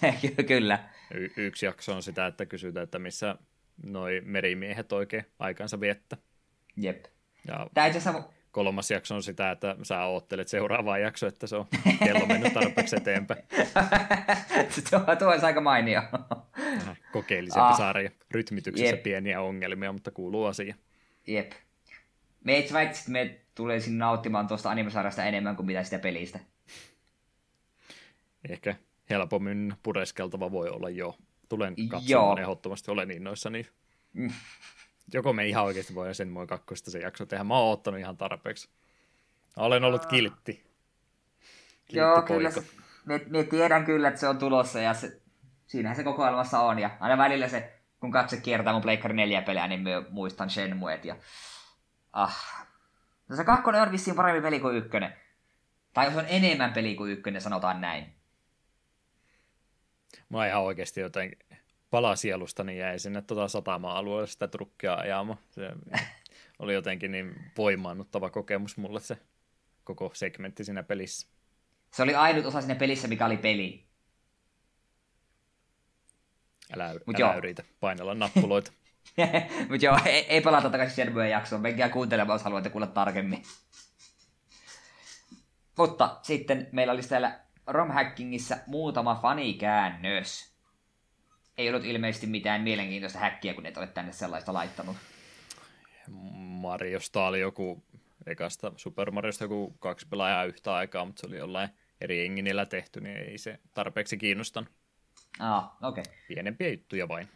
Kyllä. 0.48 0.78
Y- 1.14 1.30
yksi 1.36 1.66
jakso 1.66 1.94
on 1.94 2.02
sitä, 2.02 2.26
että 2.26 2.46
kysytään, 2.46 2.84
että 2.84 2.98
missä 2.98 3.36
noi 3.86 4.22
merimiehet 4.24 4.92
oikein 4.92 5.26
aikansa 5.38 5.80
viettä. 5.80 6.16
Jep. 6.76 7.04
Ja... 7.48 7.66
Tämä 7.74 7.86
itse 7.86 7.98
asiassa 7.98 8.28
kolmas 8.50 8.90
jakso 8.90 9.14
on 9.14 9.22
sitä, 9.22 9.50
että 9.50 9.76
sä 9.82 10.04
oottelet 10.04 10.48
seuraavaa 10.48 10.98
jaksoa, 10.98 11.28
että 11.28 11.46
se 11.46 11.56
on 11.56 11.66
kello 12.04 12.26
mennyt 12.26 12.52
tarpeeksi 12.52 12.96
eteenpäin. 12.96 13.44
tuo, 14.90 15.16
tuo 15.16 15.28
olisi 15.28 15.46
aika 15.46 15.60
mainio. 15.60 16.02
Kokeellisempi 17.12 17.68
ah. 17.68 17.76
sarja. 17.76 18.10
Rytmityksessä 18.30 18.94
Jep. 18.94 19.02
pieniä 19.02 19.40
ongelmia, 19.40 19.92
mutta 19.92 20.10
kuuluu 20.10 20.44
asia. 20.44 20.74
Jep. 21.26 21.52
Me 22.44 22.58
itse 22.58 22.74
me 23.08 23.40
tulee 23.60 23.80
sinne 23.80 23.98
nauttimaan 23.98 24.48
tuosta 24.48 24.70
animesarjasta 24.70 25.24
enemmän 25.24 25.56
kuin 25.56 25.66
mitä 25.66 25.82
sitä 25.82 25.98
pelistä. 25.98 26.38
Ehkä 28.48 28.76
helpommin 29.10 29.74
pureskeltava 29.82 30.52
voi 30.52 30.68
olla 30.68 30.90
jo. 30.90 31.16
Tulen 31.48 31.74
katsomaan 31.88 32.38
ehdottomasti, 32.38 32.90
olen 32.90 33.10
innoissani. 33.10 33.66
Mm. 34.12 34.30
Joko 35.12 35.32
me 35.32 35.46
ihan 35.46 35.64
oikeasti 35.64 35.94
voi 35.94 36.14
sen 36.14 36.28
moi 36.28 36.46
kakkosta 36.46 36.90
se 36.90 36.98
jakso 36.98 37.26
tehdä. 37.26 37.44
Mä 37.44 37.58
oon 37.58 37.72
ottanut 37.72 38.00
ihan 38.00 38.16
tarpeeksi. 38.16 38.68
Olen 39.56 39.84
ollut 39.84 40.06
kiltti. 40.06 40.52
kiltti 40.52 41.98
Joo, 41.98 42.14
poika. 42.14 42.34
kyllä. 42.34 42.50
Me, 43.04 43.20
me, 43.28 43.44
tiedän 43.44 43.84
kyllä, 43.84 44.08
että 44.08 44.20
se 44.20 44.28
on 44.28 44.38
tulossa 44.38 44.80
ja 44.80 44.94
se, 44.94 45.20
siinähän 45.66 45.96
se 45.96 46.04
kokoelmassa 46.04 46.60
on. 46.60 46.78
Ja 46.78 46.90
aina 47.00 47.18
välillä 47.18 47.48
se, 47.48 47.80
kun 48.00 48.10
katse 48.10 48.36
kiertää 48.36 48.72
mun 48.72 48.82
Pleikkari 48.82 49.14
4 49.14 49.42
pelejä, 49.42 49.68
niin 49.68 49.80
mä 49.80 50.02
muistan 50.10 50.50
Shenmuet 50.50 51.04
ja... 51.04 51.16
Ah. 52.12 52.69
No 53.30 53.36
se 53.36 53.44
kakkonen 53.44 53.82
on 53.82 53.92
vissiin 53.92 54.16
parempi 54.16 54.42
peli 54.42 54.60
kuin 54.60 54.76
ykkönen. 54.76 55.12
Tai 55.94 56.06
jos 56.06 56.16
on 56.16 56.24
enemmän 56.28 56.72
peli 56.72 56.94
kuin 56.94 57.12
ykkönen, 57.12 57.40
sanotaan 57.40 57.80
näin. 57.80 58.14
Mä 60.28 60.46
ihan 60.46 60.62
oikeasti 60.62 61.00
pala 61.90 62.16
sielustani 62.16 62.78
jäi 62.78 62.98
sinne 62.98 63.22
tota 63.22 63.48
satama-alueelle 63.48 64.26
sitä 64.26 64.48
trukkia 64.48 64.94
ajamaan. 64.94 65.38
Se 65.50 65.70
oli 66.58 66.74
jotenkin 66.74 67.12
niin 67.12 67.34
voimaannuttava 67.56 68.30
kokemus 68.30 68.76
mulle 68.76 69.00
se 69.00 69.18
koko 69.84 70.10
segmentti 70.14 70.64
siinä 70.64 70.82
pelissä. 70.82 71.28
Se 71.90 72.02
oli 72.02 72.14
ainut 72.14 72.46
osa 72.46 72.60
siinä 72.60 72.74
pelissä, 72.74 73.08
mikä 73.08 73.26
oli 73.26 73.36
peli. 73.36 73.86
Älä, 76.72 76.94
Mut 77.06 77.20
älä 77.20 77.34
yritä 77.34 77.64
painella 77.80 78.14
nappuloita. 78.14 78.72
Mutta 79.70 79.86
joo, 79.86 79.98
ei, 80.04 80.26
ei 80.28 80.40
palata 80.40 80.70
takaisin 80.70 80.94
Shenmuen 80.94 81.30
jaksoon. 81.30 81.62
Menkää 81.62 81.88
kuuntelemaan, 81.88 82.34
jos 82.34 82.44
haluatte 82.44 82.70
kuulla 82.70 82.86
tarkemmin. 82.86 83.42
Mutta 85.78 86.16
sitten 86.22 86.68
meillä 86.72 86.92
olisi 86.92 87.08
täällä 87.08 87.40
romhackingissä 87.66 88.58
muutama 88.66 89.14
fanikäännös. 89.14 90.54
Ei 91.58 91.68
ollut 91.68 91.84
ilmeisesti 91.84 92.26
mitään 92.26 92.60
mielenkiintoista 92.60 93.18
häkkiä, 93.18 93.54
kun 93.54 93.66
et 93.66 93.76
ole 93.76 93.86
tänne 93.86 94.12
sellaista 94.12 94.52
laittanut. 94.52 94.96
Mariosta 96.36 97.26
oli 97.26 97.40
joku, 97.40 97.84
ekasta 98.26 98.72
Super 98.76 99.10
Mariosta 99.10 99.44
joku 99.44 99.76
kaksi 99.78 100.06
pelaajaa 100.08 100.44
yhtä 100.44 100.74
aikaa, 100.74 101.04
mutta 101.04 101.20
se 101.20 101.26
oli 101.26 101.36
jollain 101.36 101.68
eri 102.00 102.24
enginillä 102.24 102.66
tehty, 102.66 103.00
niin 103.00 103.16
ei 103.16 103.38
se 103.38 103.58
tarpeeksi 103.74 104.16
kiinnostanut. 104.16 104.70
Ah, 105.38 105.64
okei. 105.82 106.02
Okay. 106.02 106.14
Pienempiä 106.28 106.68
juttuja 106.68 107.08
vain. 107.08 107.28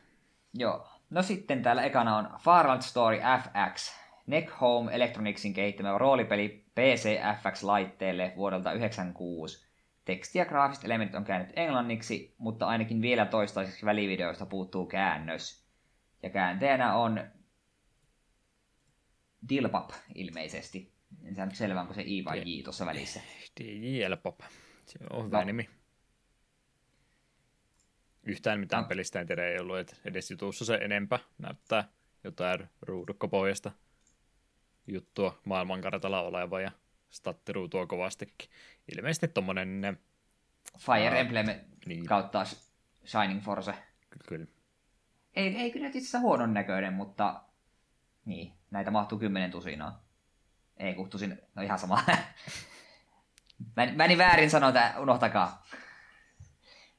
Joo. 0.54 0.93
No 1.14 1.22
sitten 1.22 1.62
täällä 1.62 1.82
ekana 1.82 2.16
on 2.16 2.28
Farland 2.40 2.82
Story 2.82 3.18
FX. 3.18 3.92
Neck 4.26 4.60
Home 4.60 4.94
Electronicsin 4.94 5.54
kehittämä 5.54 5.98
roolipeli 5.98 6.64
PC 6.74 7.18
FX-laitteelle 7.42 8.32
vuodelta 8.36 8.70
1996. 8.70 9.66
Teksti 10.04 10.38
ja 10.38 10.44
graafiset 10.44 10.84
elementit 10.84 11.14
on 11.14 11.24
käännetty 11.24 11.60
englanniksi, 11.60 12.34
mutta 12.38 12.66
ainakin 12.66 13.02
vielä 13.02 13.26
toistaiseksi 13.26 13.86
välivideoista 13.86 14.46
puuttuu 14.46 14.86
käännös. 14.86 15.66
Ja 16.22 16.30
kääntäjänä 16.30 16.94
on 16.94 17.24
Dilpap 19.48 19.90
ilmeisesti. 20.14 20.92
En 21.24 21.36
saanut 21.36 21.54
selvää, 21.54 21.82
onko 21.82 21.94
se 21.94 22.02
I 22.06 22.24
vai 22.24 22.58
J 22.58 22.62
tuossa 22.62 22.86
välissä. 22.86 23.20
Dilpap. 23.60 24.40
Se 24.86 24.98
on 25.10 25.26
hyvä 25.26 25.38
no. 25.38 25.44
nimi. 25.44 25.68
Yhtään 28.26 28.60
mitään 28.60 28.82
no. 28.82 28.88
pelistä 28.88 29.20
en 29.20 29.26
tiedä, 29.26 29.48
ei 29.48 29.59
ollut 29.59 29.78
että 29.78 29.96
edes 30.05 30.30
jutussa 30.30 30.64
se 30.64 30.74
enempää. 30.74 31.18
Näyttää 31.38 31.88
jotain 32.24 32.68
ruudukkopohjasta 32.82 33.72
juttua 34.86 35.38
maailmankartalla 35.44 36.20
oleva 36.20 36.60
ja 36.60 36.70
stattiruutua 37.10 37.86
kovastikin. 37.86 38.51
Ilmeisesti 38.96 39.28
tommonen... 39.28 39.98
Fire 40.78 41.20
Emblem 41.20 41.46
niin. 41.86 42.06
kautta 42.06 42.44
Shining 43.05 43.42
Force. 43.42 43.74
Kyllä. 44.28 44.46
Ei, 45.36 45.56
ei 45.56 45.70
kyllä 45.70 45.90
itse 45.94 46.18
huonon 46.18 46.55
näköinen, 46.55 46.92
mutta 46.92 47.42
niin, 48.24 48.52
näitä 48.70 48.90
mahtuu 48.90 49.18
kymmenen 49.18 49.51
tusinaa. 49.51 50.05
Ei 50.76 50.94
kun 50.94 51.10
tusin, 51.10 51.38
no 51.55 51.62
ihan 51.62 51.78
sama. 51.78 52.05
mä, 53.76 53.86
mä 53.86 54.06
niin 54.06 54.18
väärin 54.18 54.51
sanoa, 54.51 54.68
että 54.68 54.94
unohtakaa. 54.98 55.66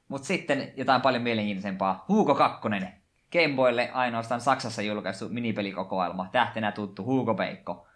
Mutta 0.08 0.28
sitten 0.28 0.74
jotain 0.78 1.02
paljon 1.02 1.24
mielenkiintoisempaa. 1.24 2.06
Huuko 2.08 2.36
2. 2.36 2.68
Gameboylle 3.32 3.90
ainoastaan 3.94 4.42
Saksassa 4.42 4.82
julkaistu 4.82 5.30
minipelikokoelma. 5.30 6.30
Tähtenä 6.32 6.72
tuttu 6.72 7.04
Huuko 7.04 7.36
Peikko. 7.36 7.88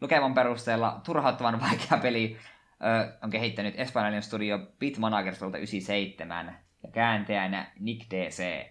Lukevan 0.00 0.34
perusteella 0.34 1.00
turhauttavan 1.04 1.60
vaikea 1.70 1.98
peli 2.02 2.36
ö, 2.36 3.18
on 3.22 3.30
kehittänyt 3.30 3.74
espanjalainen 3.76 4.22
studio 4.22 4.58
Bit 4.78 4.98
Managers 4.98 5.42
97 5.42 6.58
ja 6.82 6.90
kääntäjänä 6.90 7.72
Nick 7.80 8.10
DC. 8.10 8.66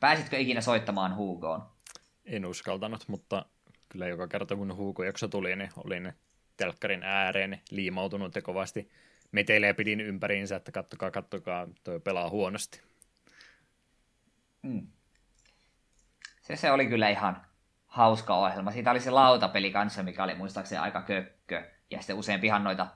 Pääsitkö 0.00 0.38
ikinä 0.38 0.60
soittamaan 0.60 1.16
Hugoon? 1.16 1.62
En 2.24 2.46
uskaltanut, 2.46 3.08
mutta 3.08 3.46
kyllä 3.88 4.06
joka 4.06 4.28
kerta 4.28 4.56
kun 4.56 4.76
Hugo 4.76 5.04
jakso 5.04 5.28
tuli, 5.28 5.56
niin 5.56 5.70
olin 5.76 6.12
telkkarin 6.56 7.02
ääreen 7.02 7.60
liimautunut 7.70 8.34
ja 8.34 8.42
kovasti 8.42 8.90
meteilee 9.32 9.72
pidin 9.72 10.00
ympäriinsä, 10.00 10.56
että 10.56 10.72
kattokaa, 10.72 11.10
kattokaa, 11.10 11.68
toi 11.84 12.00
pelaa 12.00 12.30
huonosti. 12.30 12.80
Mm. 14.62 14.86
Se, 16.40 16.56
se 16.56 16.70
oli 16.70 16.86
kyllä 16.86 17.08
ihan 17.08 17.46
hauska 17.86 18.34
ohjelma. 18.34 18.70
Siitä 18.70 18.90
oli 18.90 19.00
se 19.00 19.10
lautapeli 19.10 19.70
kanssa, 19.70 20.02
mikä 20.02 20.24
oli 20.24 20.34
muistaakseni 20.34 20.78
aika 20.78 21.02
kökkö. 21.02 21.70
Ja 21.90 21.98
sitten 21.98 22.16
useampihan 22.16 22.64
noita 22.64 22.86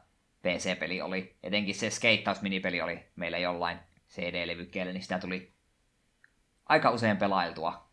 PC-peli 0.43 1.01
oli. 1.01 1.37
Etenkin 1.43 1.75
se 1.75 1.91
skeittaus-minipeli 1.91 2.81
oli 2.83 3.07
meillä 3.17 3.39
jollain 3.39 3.79
CD-levykkeellä, 4.09 4.93
niin 4.93 5.03
sitä 5.03 5.19
tuli 5.19 5.53
aika 6.67 6.91
usein 6.91 7.17
pelailtua 7.17 7.92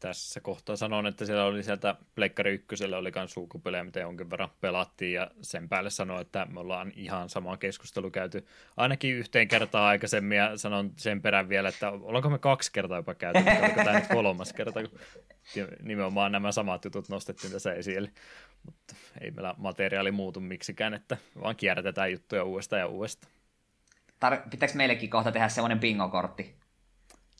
tässä 0.00 0.40
kohtaa 0.40 0.76
sanon, 0.76 1.06
että 1.06 1.26
siellä 1.26 1.44
oli 1.44 1.62
sieltä 1.62 1.96
Pleikkari 2.14 2.54
ykkösellä 2.54 2.98
oli 2.98 3.12
myös 3.14 3.32
sulkupelejä, 3.32 3.84
mitä 3.84 4.00
jonkin 4.00 4.30
verran 4.30 4.50
pelattiin, 4.60 5.12
ja 5.12 5.30
sen 5.42 5.68
päälle 5.68 5.90
sanoin, 5.90 6.20
että 6.20 6.46
me 6.50 6.60
ollaan 6.60 6.92
ihan 6.96 7.28
sama 7.28 7.56
keskustelu 7.56 8.10
käyty 8.10 8.46
ainakin 8.76 9.14
yhteen 9.14 9.48
kertaan 9.48 9.84
aikaisemmin, 9.84 10.38
ja 10.38 10.56
sanon 10.56 10.92
sen 10.96 11.22
perään 11.22 11.48
vielä, 11.48 11.68
että 11.68 11.90
ollaanko 11.90 12.30
me 12.30 12.38
kaksi 12.38 12.72
kertaa 12.72 12.98
jopa 12.98 13.14
käyty, 13.14 13.38
mutta 13.38 13.60
oliko 13.60 13.84
tämä 13.84 13.98
nyt 13.98 14.08
kolmas 14.08 14.52
kerta, 14.52 14.82
kun 14.82 14.98
nimenomaan 15.82 16.32
nämä 16.32 16.52
samat 16.52 16.84
jutut 16.84 17.08
nostettiin 17.08 17.52
tässä 17.52 17.74
esille, 17.74 18.10
mutta 18.64 18.94
ei 19.20 19.30
meillä 19.30 19.54
materiaali 19.56 20.10
muutu 20.10 20.40
miksikään, 20.40 20.94
että 20.94 21.16
vaan 21.42 21.56
kierrätetään 21.56 22.12
juttuja 22.12 22.44
uudestaan 22.44 22.80
ja 22.80 22.86
uudestaan. 22.86 23.32
Tar- 24.24 24.48
Pitääkö 24.50 24.74
meillekin 24.74 25.10
kohta 25.10 25.32
tehdä 25.32 25.48
semmoinen 25.48 25.80
bingo-kortti? 25.80 26.54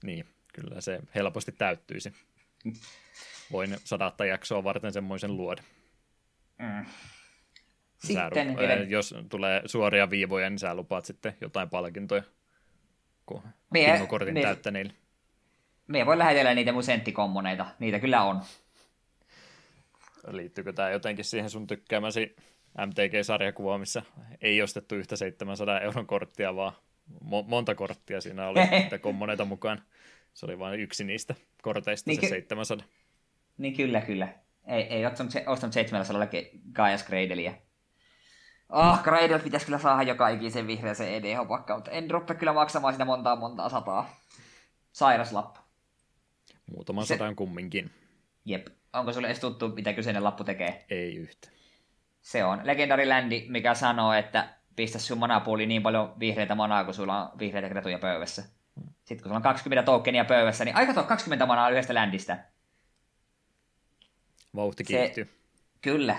Niin, 0.03 0.25
kyllä 0.53 0.81
se 0.81 1.01
helposti 1.15 1.53
täyttyisi. 1.53 2.13
Voin 3.53 3.77
sadatta 3.85 4.25
jaksoa 4.25 4.65
varten 4.65 4.93
semmoisen 4.93 5.37
luoda. 5.37 5.63
Mm. 6.59 6.87
Sitten, 7.99 8.55
sä, 8.55 8.69
ää, 8.69 8.75
jos 8.89 9.15
tulee 9.29 9.63
suoria 9.67 10.11
viivoja, 10.11 10.51
niin 10.51 10.59
sä 10.59 10.75
lupaat 10.75 11.05
sitten 11.05 11.37
jotain 11.41 11.71
palkintoja 11.71 12.23
kun 13.31 13.43
mie, 13.71 14.07
kortin 14.09 14.35
mie, 14.35 14.43
täyttäneille. 14.43 14.93
Mie 15.87 16.07
voi 16.07 16.19
lähetellä 16.19 16.55
niitä 16.55 16.73
mun 16.73 16.83
senttikommoneita, 16.83 17.67
niitä 17.79 17.99
kyllä 17.99 18.23
on. 18.23 18.41
Liittyykö 20.31 20.73
tämä 20.73 20.91
jotenkin 20.91 21.25
siihen 21.25 21.51
sun 21.51 21.67
tykkäämäsi 21.67 22.37
MTG-sarjakuvaan, 22.87 23.81
missä 23.81 24.03
ei 24.41 24.63
ostettu 24.63 24.95
yhtä 24.95 25.17
700 25.17 25.81
euron 25.81 26.07
korttia, 26.07 26.57
vaan 26.57 26.73
mo- 27.25 27.49
monta 27.49 27.75
korttia 27.75 28.21
siinä 28.21 28.49
oli 28.49 28.61
niitä 28.71 28.99
kommoneita 28.99 29.45
mukaan. 29.45 29.83
Se 30.41 30.47
oli 30.47 30.59
vain 30.59 30.81
yksi 30.81 31.05
niistä 31.05 31.35
korteista, 31.63 32.11
niin 32.11 32.21
se 32.21 32.27
ky- 32.27 32.29
700. 32.29 32.87
Niin 33.59 33.77
kyllä, 33.77 34.01
kyllä. 34.01 34.29
Ei, 34.67 34.83
ei 34.83 35.07
ostanut, 35.07 35.33
ostanut 35.47 35.73
700 35.73 36.27
Gaias 36.73 37.05
Gradelia. 37.05 37.53
Ah, 38.69 38.99
oh, 38.99 39.05
Gradle 39.05 39.39
pitäisi 39.39 39.67
kyllä 39.67 39.79
saada 39.79 40.03
joka 40.03 40.29
ikisen 40.29 40.67
vihreäseen 40.67 41.15
EDH-pakkaan, 41.15 41.79
mutta 41.79 41.91
en 41.91 42.11
rupea 42.11 42.37
kyllä 42.37 42.53
maksamaan 42.53 42.95
sitä 42.95 43.05
montaa 43.05 43.37
montaa 43.37 43.69
sataa. 43.69 44.21
Sairas 44.93 45.33
lappu. 45.33 45.61
Muutaman 46.71 47.07
se... 47.07 47.15
sadan 47.15 47.37
kumminkin. 47.37 47.91
Jep. 48.45 48.67
Onko 48.93 49.13
sulle 49.13 49.27
edes 49.27 49.41
tuttu, 49.41 49.69
mitä 49.69 49.93
kyseinen 49.93 50.25
lappu 50.25 50.45
tekee? 50.45 50.85
Ei 50.91 51.17
yhtä. 51.17 51.49
Se 52.21 52.45
on 52.45 52.61
Legendary 52.65 53.09
Landi, 53.09 53.47
mikä 53.49 53.75
sanoo, 53.75 54.13
että 54.13 54.55
pistä 54.77 54.99
sun 54.99 55.19
manapuoli 55.19 55.67
niin 55.67 55.83
paljon 55.83 56.15
vihreitä 56.21 56.55
manaa, 56.55 56.85
kun 56.85 56.95
sulla 56.95 57.23
on 57.23 57.39
vihreitä 57.39 57.69
kretuja 57.69 57.99
pöydässä. 57.99 58.60
Sitten 59.11 59.23
kun 59.23 59.29
sulla 59.29 59.37
on 59.37 59.43
20 59.43 59.83
tokenia 59.83 60.25
pöydässä, 60.25 60.65
niin 60.65 60.77
aika 60.77 60.95
tuo 60.95 61.03
20 61.03 61.47
manaa 61.47 61.71
yhdestä 61.71 61.95
ländistä. 61.95 62.45
Vauhti 64.57 64.85
kiihtyy. 64.85 65.25
Se, 65.25 65.31
kyllä. 65.81 66.17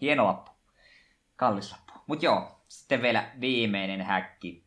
Hieno 0.00 0.24
lappu. 0.24 0.50
Kallis 1.36 1.72
lappu. 1.72 1.92
Mutta 2.06 2.24
joo, 2.24 2.62
sitten 2.68 3.02
vielä 3.02 3.30
viimeinen 3.40 4.02
häkki. 4.02 4.64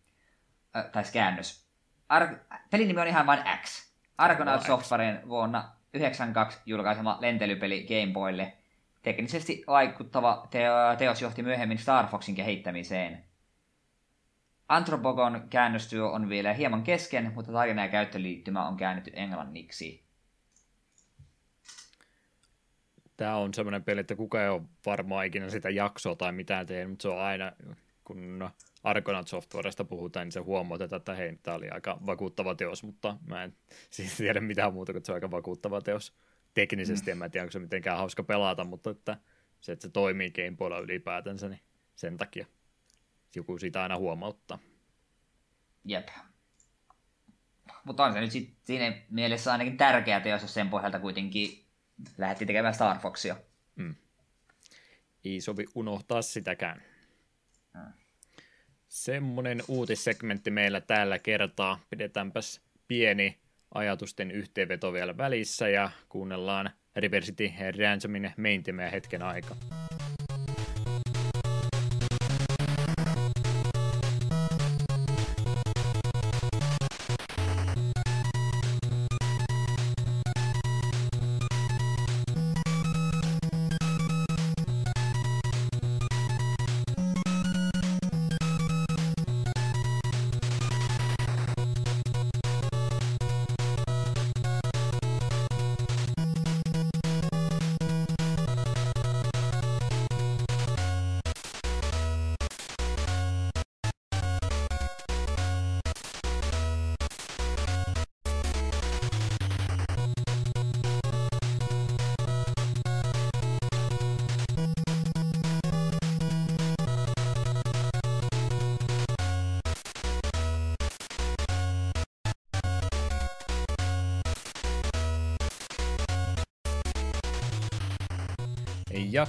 Äh, 0.76 0.86
tai 0.92 1.04
käännös. 1.14 1.66
Ar- 2.10 2.36
pelin 2.70 2.88
nimi 2.88 3.02
on 3.02 3.08
ihan 3.08 3.26
vain 3.26 3.44
X. 3.64 3.92
Argonaut 4.18 4.66
Softwaren 4.66 5.30
vuonna 5.30 5.72
92 5.94 6.60
julkaisema 6.66 7.18
lentelypeli 7.22 7.84
Game 7.88 8.14
Boylle. 8.14 8.54
Teknisesti 9.02 9.64
vaikuttava 9.68 10.48
te- 10.52 10.68
teos 10.98 11.22
johti 11.22 11.44
myöhemmin 11.44 11.78
Star 11.78 12.08
Foxin 12.08 12.36
kehittämiseen. 12.36 13.26
Anthropogon 14.72 15.48
käännöstyö 15.50 16.10
on 16.10 16.30
vielä 16.30 16.54
hieman 16.54 16.84
kesken, 16.84 17.32
mutta 17.36 17.52
tarina 17.52 17.82
ja 17.82 17.90
käyttöliittymä 17.90 18.68
on 18.68 18.78
käännetty 18.78 19.12
englanniksi. 19.14 20.04
Tämä 23.18 23.36
on 23.36 23.54
semmoinen 23.54 23.84
peli, 23.84 24.00
että 24.00 24.16
kuka 24.16 24.44
ei 24.44 24.50
ole 24.50 24.62
varmaan 24.86 25.26
ikinä 25.26 25.50
sitä 25.50 25.70
jaksoa 25.70 26.16
tai 26.16 26.32
mitään 26.32 26.66
tehnyt, 26.66 26.90
mutta 26.90 27.02
se 27.02 27.10
on 27.10 27.20
aina, 27.20 27.52
kun 28.04 28.50
Argonaut 28.84 29.28
Softwaresta 29.28 29.84
puhutaan, 29.84 30.26
niin 30.26 30.32
se 30.32 30.40
huomautetaan, 30.40 30.98
että 30.98 31.16
hei, 31.16 31.40
tämä 31.44 31.58
oli 31.58 31.70
aika 31.70 31.98
vakuuttava 32.06 32.56
teos, 32.56 32.84
mutta 32.84 33.18
mä 33.28 33.44
en 33.44 33.54
siis 33.90 34.18
tiedä 34.18 34.40
mitään 34.40 34.74
muuta 34.74 34.92
kuin 34.92 35.06
se 35.06 35.12
on 35.12 35.16
aika 35.16 35.32
vakuuttava 35.32 35.82
teos. 35.82 36.14
Teknisesti 36.54 37.06
mm. 37.06 37.12
en 37.12 37.18
mä 37.18 37.30
tiedä, 37.30 37.44
onko 37.44 37.52
se 37.52 37.60
mitenkään 37.60 37.98
hauska 37.98 38.24
pelata, 38.24 38.64
mutta 38.64 38.90
että 38.90 39.18
se, 39.62 39.72
että 39.72 39.84
se 39.84 39.90
toimii 39.90 40.32
Game 40.32 40.58
Boylla 40.58 40.80
ylipäätänsä, 40.80 41.50
niin 41.50 41.62
sen 41.96 42.18
takia 42.18 42.46
joku 43.36 43.58
siitä 43.58 43.84
aina 43.84 43.98
huomauttaa. 43.98 44.60
Jep. 45.86 46.08
Mutta 47.84 48.04
on 48.04 48.14
se 48.14 48.20
nyt 48.20 48.32
sit 48.32 48.54
siinä 48.64 49.02
mielessä 49.10 49.52
ainakin 49.52 49.78
tärkeä 49.78 50.20
teos, 50.20 50.42
jos 50.42 50.54
sen 50.54 50.70
pohjalta 50.70 51.00
kuitenkin 51.00 51.66
lähti 52.18 52.46
tekemään 52.46 52.74
Star 52.74 53.00
Foxia. 53.00 53.36
Mm. 53.76 53.96
Ei 55.26 55.42
sovi 55.42 55.66
unohtaa 55.76 56.22
sitäkään. 56.22 56.82
Mm. 57.74 57.94
Semmoinen 58.88 59.62
uutissegmentti 59.68 60.52
meillä 60.52 60.82
tällä 60.82 61.20
kertaa. 61.20 61.80
Pidetäänpäs 61.90 62.62
pieni 62.88 63.40
ajatusten 63.74 64.32
yhteenveto 64.32 64.94
vielä 64.94 65.18
välissä 65.18 65.70
ja 65.70 65.92
kuunnellaan 66.10 66.70
Reversity 66.96 67.52
Ransomin 67.80 68.34
main 68.38 68.64
hetken 68.92 69.24
aikaa. 69.24 69.58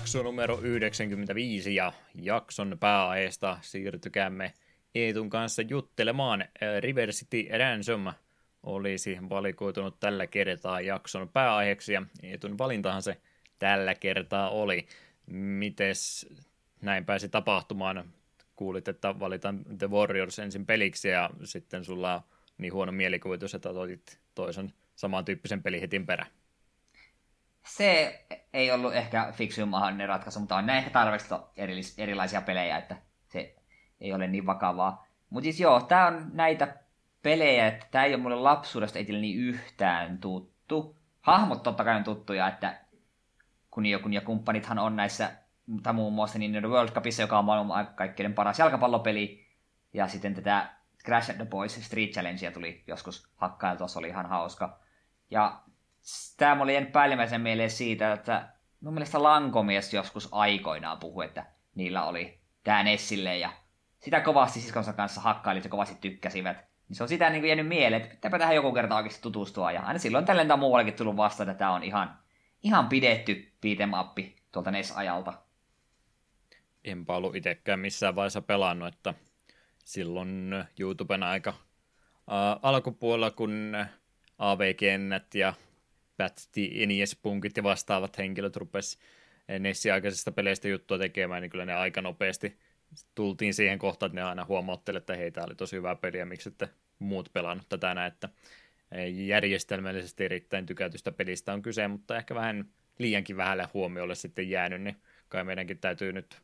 Jakso 0.02 0.22
numero 0.22 0.60
95 0.62 1.74
ja 1.74 1.92
jakson 2.14 2.76
pääaiheesta 2.80 3.58
siirtykäämme 3.60 4.52
Eetun 4.94 5.30
kanssa 5.30 5.62
juttelemaan. 5.62 6.44
River 6.80 7.10
City 7.10 7.58
Ransom 7.58 8.12
olisi 8.62 9.18
valikoitunut 9.28 10.00
tällä 10.00 10.26
kertaa 10.26 10.80
jakson 10.80 11.28
pääaiheeksi 11.28 11.92
ja 11.92 12.02
Eetun 12.22 12.58
valintahan 12.58 13.02
se 13.02 13.16
tällä 13.58 13.94
kertaa 13.94 14.50
oli. 14.50 14.86
Mites 15.26 16.26
näin 16.80 17.04
pääsi 17.04 17.28
tapahtumaan? 17.28 18.04
Kuulit, 18.56 18.88
että 18.88 19.20
valitaan 19.20 19.64
The 19.78 19.90
Warriors 19.90 20.38
ensin 20.38 20.66
peliksi 20.66 21.08
ja 21.08 21.30
sitten 21.44 21.84
sulla 21.84 22.14
on 22.14 22.20
niin 22.58 22.72
huono 22.72 22.92
mielikuvitus, 22.92 23.54
että 23.54 23.70
otit 23.70 24.18
toisen 24.34 24.72
samantyyppisen 24.94 25.62
pelin 25.62 25.80
heti 25.80 26.00
perään 26.00 26.30
se 27.66 28.24
ei 28.52 28.72
ollut 28.72 28.94
ehkä 28.94 29.32
fiksuin 29.32 29.68
mahdollinen 29.68 30.09
ratkaisu, 30.09 30.40
mutta 30.40 30.56
on 30.56 30.70
ehkä 30.70 30.90
tarvittu 30.90 31.34
erilaisia 31.98 32.43
pelejä, 32.43 32.78
että 32.78 32.97
se 33.28 33.56
ei 34.01 34.12
ole 34.12 34.28
niin 34.28 34.47
vakavaa. 34.47 35.06
Mutta 35.30 35.44
siis 35.44 35.60
joo, 35.60 35.80
tää 35.80 36.06
on 36.06 36.30
näitä 36.32 36.76
pelejä, 37.22 37.66
että 37.66 37.86
tää 37.90 38.05
ei 38.05 38.14
ole 38.14 38.22
mulle 38.22 38.36
lapsuudesta 38.36 38.98
itselleni 38.98 39.34
yhtään 39.34 40.18
tuttu. 40.18 40.97
Hahmot 41.20 41.62
totta 41.62 41.84
kai 41.84 41.97
on 41.97 42.05
tuttuja, 42.05 42.48
että 42.48 42.80
kun 43.70 44.12
ja 44.12 44.20
kumppanithan 44.20 44.78
on 44.78 44.97
näissä, 44.97 45.32
tai 45.82 45.93
muun 45.93 46.12
muassa 46.12 46.39
niin 46.39 46.68
World 46.68 46.90
Cupissa, 46.90 47.22
joka 47.22 47.39
on 47.39 47.44
maailman 47.44 47.86
kaikkein 47.94 48.34
paras 48.34 48.59
jalkapallopeli, 48.59 49.47
ja 49.93 50.09
sitten 50.09 50.34
tätä 50.34 50.70
Crash 51.05 51.30
and 51.30 51.36
the 51.36 51.47
Boys 51.47 51.86
Street 51.86 52.10
Challengea 52.10 52.51
tuli 52.51 52.84
joskus 52.86 53.32
hakkailtua, 53.36 53.89
se 53.89 53.98
oli 53.98 54.09
ihan 54.09 54.26
hauska. 54.26 54.80
Ja 55.30 55.62
tämä 56.36 56.62
oli 56.62 56.72
jäänyt 56.74 56.92
päällimmäisen 56.92 57.40
mieleen 57.40 57.70
siitä, 57.70 58.12
että 58.12 58.48
mun 58.80 58.94
mielestä 58.94 59.22
Lankomies 59.22 59.94
joskus 59.94 60.28
aikoinaan 60.32 60.98
puhui, 60.98 61.24
että 61.24 61.46
niillä 61.74 62.04
oli 62.04 62.40
tämä 62.64 62.82
Nessille 62.82 63.38
ja 63.38 63.52
sitä 63.98 64.20
kovasti 64.20 64.60
siskonsa 64.60 64.92
kanssa 64.92 65.20
hakkailit 65.20 65.64
ja 65.64 65.70
kovasti 65.70 65.96
tykkäsivät. 66.00 66.56
Niin 66.88 66.96
se 66.96 67.02
on 67.02 67.08
sitä 67.08 67.30
niin 67.30 67.44
jäänyt 67.44 67.68
mieleen, 67.68 68.02
että 68.02 68.14
pitääpä 68.14 68.38
tähän 68.38 68.54
joku 68.54 68.72
kerta 68.72 68.96
oikeasti 68.96 69.22
tutustua. 69.22 69.72
Ja 69.72 69.82
aina 69.82 69.98
silloin 69.98 70.24
tällä 70.24 70.44
tämä 70.44 70.56
muuallakin 70.56 70.94
tullut 70.94 71.16
vasta, 71.16 71.42
että 71.42 71.54
tämä 71.54 71.74
on 71.74 71.82
ihan, 71.82 72.18
ihan 72.62 72.88
pidetty 72.88 73.52
beat'em 73.66 74.30
tuolta 74.52 74.70
NES-ajalta. 74.70 75.32
Enpä 76.84 77.16
ollut 77.16 77.36
itsekään 77.36 77.80
missään 77.80 78.14
vaiheessa 78.14 78.42
pelannut, 78.42 78.94
että 78.94 79.14
silloin 79.84 80.54
YouTuben 80.78 81.22
aika 81.22 81.50
äh, 81.50 82.58
alkupuolella, 82.62 83.30
kun 83.30 83.76
AV-kennät 84.38 85.34
ja 85.34 85.54
Pätti, 86.23 86.86
NES-punkit 86.86 87.57
ja 87.57 87.62
vastaavat 87.62 88.19
henkilöt 88.19 88.57
rupes 88.57 88.99
Nessin 89.59 89.93
aikaisista 89.93 90.32
peleistä 90.32 90.69
juttua 90.69 90.99
tekemään, 90.99 91.43
niin 91.43 91.51
kyllä 91.51 91.65
ne 91.65 91.74
aika 91.74 92.03
nopeasti 92.03 92.59
tultiin 93.15 93.55
siihen 93.55 93.78
kohtaan, 93.78 94.09
että 94.11 94.20
ne 94.20 94.23
aina 94.23 94.44
huomautteli, 94.44 94.99
että 94.99 95.16
hei, 95.16 95.31
tämä 95.31 95.44
oli 95.44 95.55
tosi 95.55 95.77
hyvä 95.77 95.97
peli 95.97 96.19
ja 96.19 96.27
miksi 96.27 96.49
ette 96.49 96.69
muut 96.99 97.31
pelannut 97.32 97.69
tätä 97.69 97.94
näin, 97.94 98.12
että 98.12 98.28
järjestelmällisesti 99.09 100.24
erittäin 100.24 100.66
tykätystä 100.66 101.12
pelistä 101.12 101.53
on 101.53 101.62
kyse, 101.62 101.89
mutta 101.89 102.16
ehkä 102.16 102.35
vähän 102.35 102.65
liiankin 102.99 103.36
vähälle 103.36 103.69
huomiolle 103.74 104.15
sitten 104.15 104.51
jäänyt, 104.51 104.82
niin 104.82 104.97
kai 105.28 105.44
meidänkin 105.44 105.78
täytyy 105.78 106.12
nyt 106.12 106.43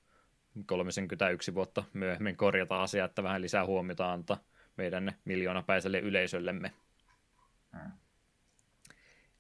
31 0.67 1.55
vuotta 1.55 1.85
myöhemmin 1.93 2.37
korjata 2.37 2.83
asia, 2.83 3.05
että 3.05 3.23
vähän 3.23 3.43
lisää 3.43 3.67
huomiota 3.67 4.13
antaa 4.13 4.45
meidän 4.77 5.13
miljoonapäiselle 5.25 5.99
yleisöllemme. 5.99 6.73
Hmm. 7.77 7.93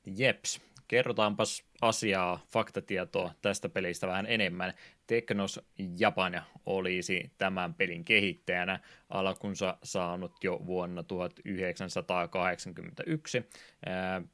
Jeps, 0.06 0.60
kerrotaanpas 0.88 1.64
asiaa, 1.80 2.46
faktatietoa 2.52 3.34
tästä 3.42 3.68
pelistä 3.68 4.06
vähän 4.06 4.26
enemmän. 4.26 4.74
Teknos 5.06 5.60
Japan 5.98 6.42
olisi 6.66 7.32
tämän 7.38 7.74
pelin 7.74 8.04
kehittäjänä 8.04 8.80
alkunsa 9.08 9.78
saanut 9.82 10.44
jo 10.44 10.60
vuonna 10.66 11.02
1981. 11.02 13.44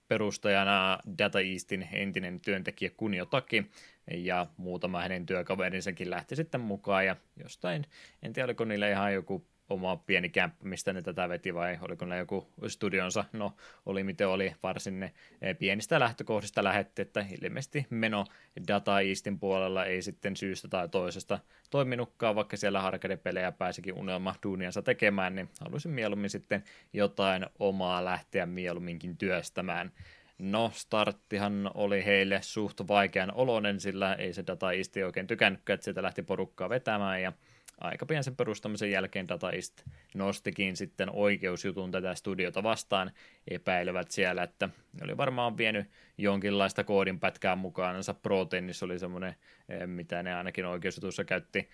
Perustajana 0.09 0.99
Data 1.19 1.41
Eastin 1.41 1.89
entinen 1.93 2.41
työntekijä 2.41 2.91
Kunio 2.97 3.27
Taki 3.27 3.71
ja 4.11 4.47
muutama 4.57 5.01
hänen 5.01 5.27
työkaverinsakin 5.27 6.11
lähti 6.11 6.37
sitten 6.37 6.61
mukaan 6.61 7.07
ja 7.07 7.17
jostain, 7.37 7.87
en 8.23 8.33
tiedä 8.33 8.45
oliko 8.45 8.65
niillä 8.65 8.91
ihan 8.91 9.15
joku 9.15 9.47
oma 9.71 9.97
pieni 9.97 10.29
kämppä, 10.29 10.65
mistä 10.65 10.93
ne 10.93 11.03
tätä 11.03 11.29
veti 11.29 11.55
vai 11.55 11.79
oliko 11.81 12.05
ne 12.05 12.19
joku 12.19 12.49
studionsa, 12.67 13.25
no 13.33 13.57
oli 13.87 14.05
miten 14.05 14.29
oli 14.29 14.55
varsin 14.63 15.01
ne 15.01 15.13
eh, 15.43 15.59
pienistä 15.59 16.01
lähtökohdista 16.01 16.65
lähetti, 16.65 17.03
että 17.03 17.27
ilmeisesti 17.43 17.87
meno 17.91 18.25
Data 18.69 19.01
Eastin 19.01 19.39
puolella 19.39 19.85
ei 19.85 20.03
sitten 20.03 20.37
syystä 20.37 20.69
tai 20.69 20.89
toisesta 20.89 21.39
toiminutkaan, 21.71 22.35
vaikka 22.35 22.57
siellä 22.57 22.81
arcade-pelejä 22.81 23.53
pääsikin 23.53 23.95
unelma 23.95 24.35
duuniansa 24.43 24.83
tekemään, 24.83 25.35
niin 25.35 25.49
halusin 25.61 25.93
mieluummin 25.93 26.31
sitten 26.31 26.65
jotain 26.93 27.47
omaa 27.59 28.05
lähteä 28.05 28.47
mieluumminkin 28.47 29.17
työstämään. 29.17 29.93
No, 30.39 30.71
starttihan 30.75 31.71
oli 31.75 32.05
heille 32.05 32.39
suht 32.43 32.81
vaikean 32.89 33.33
oloinen, 33.35 33.81
sillä 33.81 34.15
ei 34.15 34.33
se 34.33 34.45
Data 34.47 34.73
East 34.73 34.97
oikein 34.97 35.27
tykännytkään, 35.27 35.75
että 35.75 35.85
sieltä 35.85 36.03
lähti 36.03 36.23
porukkaa 36.23 36.69
vetämään, 36.69 37.23
ja 37.23 37.33
aika 37.81 38.07
pian 38.07 38.25
sen 38.25 38.37
perustamisen 38.37 38.91
jälkeen 38.91 39.29
Data 39.29 39.53
East 39.53 39.83
nostikin 40.15 40.77
sitten 40.77 41.11
oikeusjutun 41.13 41.91
tätä 41.91 42.15
studiota 42.15 42.63
vastaan, 42.63 43.11
epäilevät 43.49 44.11
siellä, 44.11 44.43
että 44.43 44.69
oli 45.03 45.17
varmaan 45.17 45.57
vienyt 45.57 45.87
jonkinlaista 46.19 46.85
koodinpätkää 46.85 47.57
mukaansa. 47.57 48.15
Protenis 48.15 48.83
oli 48.83 48.99
semmoinen, 48.99 49.35
eh, 49.69 49.87
mitä 49.87 50.23
ne 50.23 50.35
ainakin 50.35 50.67
oikeusjutussa 50.67 51.25
käytti 51.25 51.69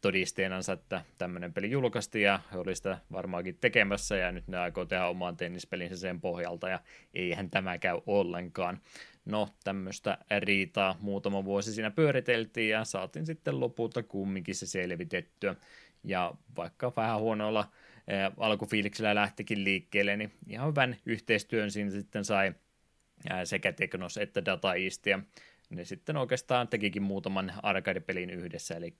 todisteenansa, 0.00 0.72
että 0.72 1.02
tämmöinen 1.18 1.52
peli 1.52 1.70
julkaistiin 1.70 2.24
ja 2.24 2.40
he 2.52 2.58
oli 2.58 2.74
sitä 2.74 2.98
varmaankin 3.12 3.58
tekemässä 3.60 4.16
ja 4.16 4.32
nyt 4.32 4.48
ne 4.48 4.58
aikoo 4.58 4.84
tehdä 4.84 5.06
oman 5.06 5.36
tennispelinsä 5.36 5.96
sen 5.96 6.20
pohjalta 6.20 6.68
ja 6.68 6.80
eihän 7.14 7.50
tämä 7.50 7.78
käy 7.78 8.00
ollenkaan. 8.06 8.80
No, 9.24 9.48
tämmöistä 9.64 10.18
riitaa 10.38 10.96
muutama 11.00 11.44
vuosi 11.44 11.72
siinä 11.72 11.90
pyöriteltiin 11.90 12.70
ja 12.70 12.84
saatiin 12.84 13.26
sitten 13.26 13.60
lopulta 13.60 14.02
kumminkin 14.02 14.54
se 14.54 14.66
selvitettyä. 14.66 15.54
Ja 16.04 16.34
vaikka 16.56 16.92
vähän 16.96 17.20
huonolla 17.20 17.72
eh, 18.08 18.32
alkufiiliksellä 18.36 19.14
lähtikin 19.14 19.64
liikkeelle, 19.64 20.16
niin 20.16 20.32
ihan 20.46 20.68
hyvän 20.68 20.96
yhteistyön 21.06 21.70
siinä 21.70 21.90
sitten 21.90 22.24
sai 22.24 22.46
eh, 22.46 22.54
sekä 23.44 23.72
Teknos 23.72 24.16
että 24.16 24.44
Data 24.44 24.74
East, 24.74 25.06
ja 25.06 25.20
ne 25.70 25.84
sitten 25.84 26.16
oikeastaan 26.16 26.68
tekikin 26.68 27.02
muutaman 27.02 27.52
arcade-pelin 27.62 28.30
yhdessä, 28.30 28.74
eli 28.74 28.96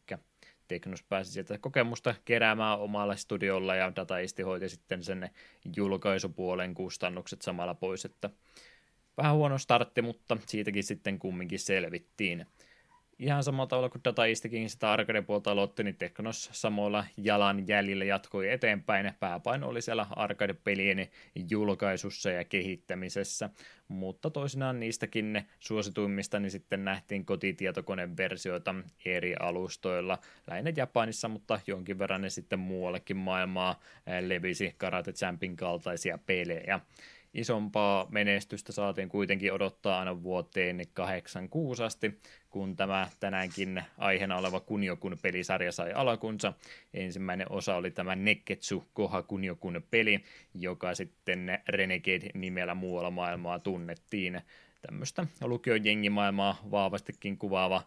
Teknos 0.73 1.03
pääsi 1.03 1.33
sieltä 1.33 1.59
kokemusta 1.59 2.15
keräämään 2.25 2.81
omalla 2.81 3.17
studiolla, 3.17 3.75
ja 3.75 3.93
Data 3.97 4.19
East 4.19 4.39
hoiti 4.45 4.69
sitten 4.69 5.03
sen 5.03 5.31
julkaisupuolen 5.77 6.75
kustannukset 6.75 7.43
samalla 7.43 7.75
pois, 7.75 8.05
että 8.05 8.31
vähän 9.17 9.35
huono 9.35 9.59
startti, 9.59 10.03
mutta 10.03 10.37
siitäkin 10.47 10.85
sitten 10.85 11.19
kumminkin 11.19 11.59
selvittiin. 11.59 12.47
Ihan 13.23 13.45
samalla 13.45 13.67
tavalla 13.67 13.89
kuin 13.89 14.05
Data 14.05 14.27
Eastikin 14.27 14.71
sitä 14.71 14.93
arcade-puolta 14.93 15.51
aloitti, 15.51 15.85
niin 15.85 15.97
Teknos 15.97 16.51
samoilla 16.53 17.05
jalan 17.17 17.69
jäljillä 17.69 18.05
jatkoi 18.05 18.51
eteenpäin. 18.51 19.13
Pääpaino 19.21 19.69
oli 19.69 19.83
siellä 19.83 20.07
arcade-pelien 20.11 21.09
julkaisussa 21.51 22.31
ja 22.31 22.45
kehittämisessä, 22.45 23.51
mutta 23.89 24.31
toisinaan 24.31 24.81
niistäkin 24.81 25.33
ne 25.33 25.47
suosituimmista 25.61 26.41
niin 26.41 26.51
sitten 26.51 26.85
nähtiin 26.85 27.25
kotitietokoneversioita 27.25 28.75
eri 29.05 29.35
alustoilla, 29.41 30.19
lähinnä 30.47 30.73
Japanissa, 30.77 31.29
mutta 31.29 31.61
jonkin 31.67 31.99
verran 31.99 32.23
ne 32.23 32.31
sitten 32.31 32.59
muuallekin 32.59 33.17
maailmaa. 33.17 33.81
Levisi 34.21 34.75
Karate 34.79 35.13
Champin 35.13 35.57
kaltaisia 35.57 36.19
pelejä 36.27 36.81
isompaa 37.35 38.07
menestystä 38.11 38.73
saatiin 38.73 39.09
kuitenkin 39.09 39.53
odottaa 39.53 39.99
aina 39.99 40.23
vuoteen 40.23 40.81
86 40.95 41.83
asti, 41.83 42.21
kun 42.51 42.77
tämä 42.77 43.09
tänäänkin 43.21 43.83
aiheena 43.99 44.37
oleva 44.37 44.61
Kunjokun 44.61 45.19
pelisarja 45.23 45.73
sai 45.73 45.93
alakunsa. 45.93 46.53
Ensimmäinen 46.95 47.53
osa 47.53 47.77
oli 47.77 47.91
tämä 47.91 48.17
Neketsu 48.17 48.85
Koha 48.95 49.23
Kunjokun 49.23 49.83
peli, 49.91 50.25
joka 50.55 50.95
sitten 50.95 51.59
Renegade-nimellä 51.69 52.75
muualla 52.75 53.11
maailmaa 53.11 53.59
tunnettiin. 53.59 54.41
Tämmöistä 54.87 55.27
lukion 55.41 55.85
jengimaailmaa 55.85 56.57
vahvastikin 56.71 57.39
kuvaava 57.39 57.83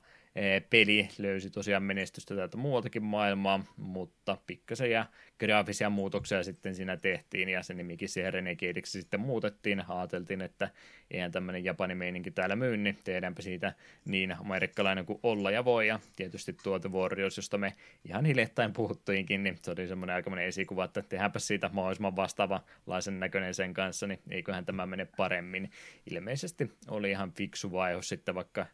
peli 0.70 1.10
löysi 1.18 1.50
tosiaan 1.50 1.84
menestystä 1.84 2.36
täältä 2.36 2.58
muualtakin 2.58 3.04
maailmaa, 3.04 3.64
mutta 3.78 4.38
pikkasen 4.48 4.92
ja 4.92 5.06
graafisia 5.40 5.90
muutoksia 5.90 6.44
sitten 6.44 6.76
siinä 6.76 6.98
tehtiin 6.98 7.50
ja 7.50 7.64
se 7.64 7.74
nimikin 7.74 8.10
siihen 8.10 8.34
Renegadeiksi 8.34 9.02
sitten 9.02 9.20
muutettiin. 9.20 9.84
Ajateltiin, 9.88 10.42
että 10.42 10.70
eihän 11.12 11.32
tämmöinen 11.32 11.64
Japanin 11.64 11.98
meininki 11.98 12.32
täällä 12.32 12.56
myy, 12.56 12.78
niin 12.78 12.98
tehdäänpä 13.04 13.42
siitä 13.42 13.74
niin 14.06 14.36
amerikkalainen 14.40 15.06
kuin 15.06 15.20
olla 15.24 15.52
ja 15.52 15.66
voi. 15.66 15.88
Ja 15.88 16.00
tietysti 16.16 16.56
tuote 16.64 16.88
Warriors, 16.88 17.38
josta 17.38 17.58
me 17.58 17.74
ihan 18.06 18.26
hiljattain 18.26 18.74
puhuttiinkin, 18.74 19.44
niin 19.44 19.58
se 19.62 19.72
oli 19.72 19.88
semmoinen 19.88 20.16
aikamoinen 20.16 20.48
esikuva, 20.48 20.86
että 20.86 21.02
tehdäänpä 21.02 21.40
siitä 21.40 21.70
mahdollisimman 21.74 22.16
vastaavanlaisen 22.16 23.20
näköinen 23.20 23.54
sen 23.54 23.74
kanssa, 23.74 24.08
niin 24.08 24.20
eiköhän 24.30 24.66
tämä 24.66 24.86
mene 24.86 25.08
paremmin. 25.18 25.72
Ilmeisesti 26.12 26.72
oli 26.88 27.10
ihan 27.10 27.32
fiksu 27.32 27.72
vaihe 27.72 28.02
sitten, 28.02 28.36
vaikka 28.36 28.66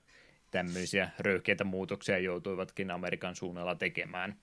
tämmöisiä 0.51 1.09
röyhkeitä 1.19 1.63
muutoksia 1.63 2.17
joutuivatkin 2.17 2.91
Amerikan 2.91 3.35
suunnalla 3.35 3.75
tekemään. 3.75 4.35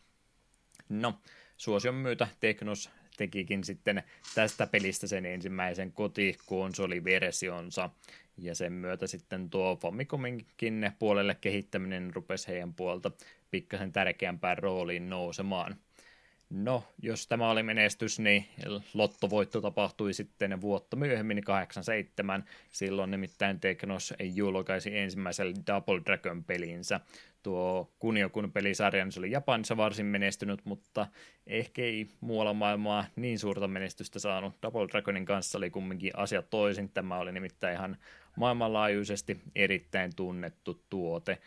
No, 0.89 1.21
suosion 1.57 1.95
myötä 1.95 2.29
Teknos 2.41 2.91
tekikin 3.17 3.65
sitten 3.65 4.03
tästä 4.35 4.67
pelistä 4.67 5.07
sen 5.07 5.27
ensimmäisen 5.27 5.93
kotikonsoliversionsa, 5.93 7.91
ja 8.37 8.55
sen 8.55 8.73
myötä 8.73 9.07
sitten 9.07 9.51
tuo 9.51 9.77
Famicominkin 9.77 10.93
puolelle 10.99 11.37
kehittäminen 11.41 12.15
rupesi 12.15 12.49
heidän 12.49 12.75
puolta 12.75 13.11
pikkasen 13.51 13.93
tärkeämpään 13.93 14.59
rooliin 14.59 15.11
nousemaan. 15.11 15.77
No, 16.51 16.85
jos 17.03 17.27
tämä 17.27 17.51
oli 17.51 17.63
menestys, 17.63 18.19
niin 18.19 18.47
lottovoitto 18.95 19.61
tapahtui 19.61 20.13
sitten 20.13 20.61
vuotta 20.61 20.97
myöhemmin, 20.97 21.45
87. 21.45 22.45
Silloin 22.71 23.11
nimittäin 23.11 23.61
Teknos 23.61 24.15
julkaisi 24.21 24.97
ensimmäisen 24.97 25.55
Double 25.67 26.01
Dragon 26.07 26.45
pelinsä. 26.45 27.01
Tuo 27.43 27.93
Kuniokun 27.99 28.53
pelisarja 28.53 29.05
niin 29.05 29.13
se 29.13 29.21
oli 29.21 29.31
Japanissa 29.31 29.77
varsin 29.77 30.07
menestynyt, 30.07 30.61
mutta 30.65 31.07
ehkä 31.47 31.83
ei 31.83 32.09
muualla 32.21 32.55
maailmaa 32.55 33.05
niin 33.17 33.39
suurta 33.39 33.69
menestystä 33.69 34.19
saanut. 34.19 34.55
Double 34.63 34.89
Dragonin 34.89 35.25
kanssa 35.25 35.59
oli 35.59 35.71
kumminkin 35.71 36.13
asiat 36.17 36.51
toisin. 36.51 36.89
Tämä 36.89 37.19
oli 37.19 37.33
nimittäin 37.33 37.75
ihan 37.75 37.97
maailmanlaajuisesti 38.37 39.41
erittäin 39.55 40.17
tunnettu 40.17 40.85
tuote 40.91 41.39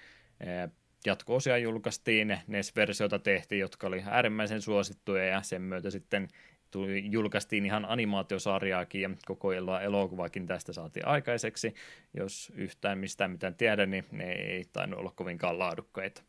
jatko-osia 1.06 1.58
julkaistiin, 1.58 2.40
NES-versioita 2.48 3.20
tehtiin, 3.20 3.60
jotka 3.60 3.88
oli 3.88 4.04
äärimmäisen 4.06 4.62
suosittuja 4.62 5.26
ja 5.26 5.42
sen 5.42 5.62
myötä 5.62 5.90
sitten 5.90 6.28
tuli, 6.72 7.12
julkaistiin 7.12 7.66
ihan 7.66 7.86
animaatiosarjaakin 7.86 9.02
ja 9.02 9.10
koko 9.26 9.54
elokuvakin 9.84 10.48
tästä 10.48 10.74
saatiin 10.74 11.08
aikaiseksi. 11.08 11.74
Jos 12.14 12.52
yhtään 12.56 12.98
mistään 12.98 13.32
mitään 13.32 13.56
tiedä, 13.56 13.86
niin 13.86 14.06
ne 14.12 14.32
ei 14.32 14.66
tainnut 14.74 15.00
olla 15.00 15.12
kovinkaan 15.16 15.60
laadukkaita. 15.60 16.24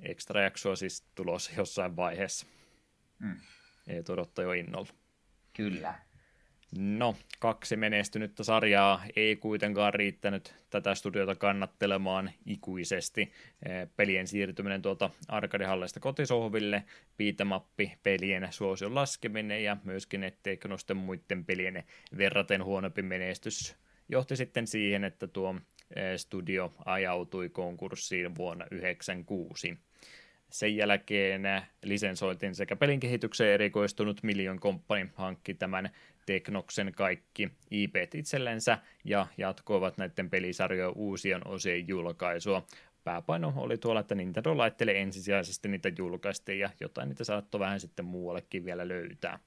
Extra 0.00 0.42
jaksoa 0.42 0.76
siis 0.76 1.04
tulossa 1.14 1.50
jossain 1.56 1.96
vaiheessa. 1.96 2.46
Mm. 3.18 3.36
Ei 3.86 4.02
odottaa 4.08 4.44
jo 4.44 4.52
innolla. 4.52 4.88
Kyllä. 5.52 5.94
No, 6.78 7.16
kaksi 7.38 7.76
menestynyttä 7.76 8.44
sarjaa 8.44 9.02
ei 9.16 9.36
kuitenkaan 9.36 9.94
riittänyt 9.94 10.54
tätä 10.70 10.94
studiota 10.94 11.34
kannattelemaan 11.34 12.30
ikuisesti. 12.46 13.32
Eh, 13.66 13.88
pelien 13.96 14.26
siirtyminen 14.26 14.82
tuolta 14.82 15.10
arkadihallista 15.28 16.00
kotisohville, 16.00 16.84
piitamappi, 17.16 17.92
pelien 18.02 18.48
suosion 18.50 18.94
laskeminen 18.94 19.64
ja 19.64 19.76
myöskin 19.84 20.24
etteikö 20.24 20.68
nosten 20.68 20.96
muiden 20.96 21.44
pelien 21.44 21.84
verraten 22.16 22.64
huonompi 22.64 23.02
menestys 23.02 23.76
johti 24.08 24.36
sitten 24.36 24.66
siihen, 24.66 25.04
että 25.04 25.26
tuo 25.26 25.54
eh, 25.96 26.16
studio 26.16 26.74
ajautui 26.84 27.48
konkurssiin 27.48 28.34
vuonna 28.34 28.64
1996. 28.64 29.78
Sen 30.56 30.76
jälkeen 30.76 31.42
lisensoitin 31.82 32.54
sekä 32.54 32.76
pelin 32.76 33.00
kehitykseen 33.00 33.54
erikoistunut 33.54 34.22
Million 34.22 34.60
Company 34.60 35.10
hankki 35.14 35.54
tämän 35.54 35.90
Teknoksen 36.26 36.92
kaikki 36.96 37.50
IP 37.70 37.96
itsellensä 38.14 38.78
ja 39.04 39.26
jatkoivat 39.38 39.98
näiden 39.98 40.30
pelisarjojen 40.30 40.92
uusien 40.94 41.46
osien 41.46 41.88
julkaisua. 41.88 42.66
Pääpaino 43.04 43.52
oli 43.56 43.78
tuolla, 43.78 44.00
että 44.00 44.14
Nintendo 44.14 44.56
laittelee 44.56 45.00
ensisijaisesti 45.00 45.68
niitä 45.68 45.92
julkaistiin 45.98 46.58
ja 46.58 46.70
jotain 46.80 47.08
niitä 47.08 47.24
saattoi 47.24 47.60
vähän 47.60 47.80
sitten 47.80 48.04
muuallekin 48.04 48.64
vielä 48.64 48.88
löytää. 48.88 49.38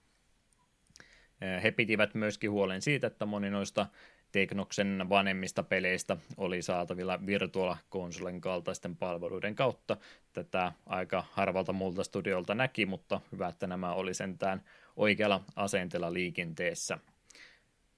He 1.63 1.71
pitivät 1.71 2.13
myöskin 2.13 2.51
huolen 2.51 2.81
siitä, 2.81 3.07
että 3.07 3.25
moni 3.25 3.49
noista 3.49 3.85
Teknoksen 4.31 5.05
vanhemmista 5.09 5.63
peleistä 5.63 6.17
oli 6.37 6.61
saatavilla 6.61 7.25
Virtual 7.25 7.75
Consolen 7.91 8.41
kaltaisten 8.41 8.95
palveluiden 8.95 9.55
kautta. 9.55 9.97
Tätä 10.33 10.71
aika 10.85 11.23
harvalta 11.31 11.73
muulta 11.73 12.03
studiolta 12.03 12.55
näki, 12.55 12.85
mutta 12.85 13.21
hyvä, 13.31 13.47
että 13.47 13.67
nämä 13.67 13.93
oli 13.93 14.13
sentään 14.13 14.61
oikealla 14.95 15.43
asenteella 15.55 16.13
liikenteessä. 16.13 16.97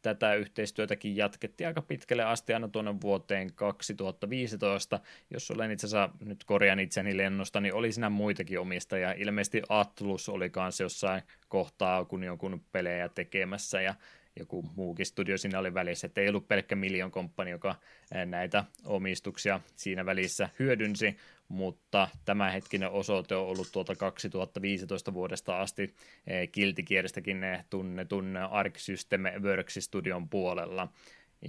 Tätä 0.02 0.34
yhteistyötäkin 0.34 1.16
jatkettiin 1.16 1.68
aika 1.68 1.82
pitkälle 1.82 2.24
asti 2.24 2.54
aina 2.54 2.68
tuonne 2.68 3.02
vuoteen 3.02 3.54
2015. 3.54 5.00
Jos 5.30 5.52
olen 5.52 5.72
itse 5.72 5.88
asiassa, 5.88 6.10
nyt 6.26 6.44
korjaan 6.44 6.80
itseni 6.80 7.18
lennosta, 7.18 7.62
niin 7.62 7.74
oli 7.74 7.92
siinä 7.92 8.10
muitakin 8.10 8.60
omistajia. 8.60 9.12
Ilmeisesti 9.12 9.62
Atlus 9.70 10.30
oli 10.30 10.50
kanssa 10.50 10.84
jossain 10.84 11.22
kohtaa, 11.48 12.06
kun 12.06 12.24
jonkun 12.24 12.64
pelejä 12.72 13.10
tekemässä, 13.10 13.82
ja 13.82 13.96
joku 14.40 14.70
muukin 14.76 15.06
studio 15.06 15.38
siinä 15.38 15.60
oli 15.60 15.74
välissä, 15.74 16.08
että 16.08 16.22
ei 16.22 16.30
ollut 16.30 16.48
pelkkä 16.48 16.76
Million 16.76 17.12
Company, 17.12 17.50
joka 17.50 17.76
näitä 18.26 18.64
omistuksia 18.86 19.62
siinä 19.76 20.06
välissä 20.06 20.50
hyödynsi, 20.60 21.18
mutta 21.48 22.08
tämänhetkinen 22.26 22.90
osoite 22.90 23.36
on 23.36 23.48
ollut 23.48 23.72
tuolta 23.72 23.96
2015 23.96 25.14
vuodesta 25.14 25.62
asti 25.62 25.96
kiltikierrestäkin 26.52 27.42
tunnetun 27.70 28.38
Arc 28.38 28.78
System 28.78 29.22
Works 29.42 29.78
Studion 29.80 30.30
puolella. 30.30 30.88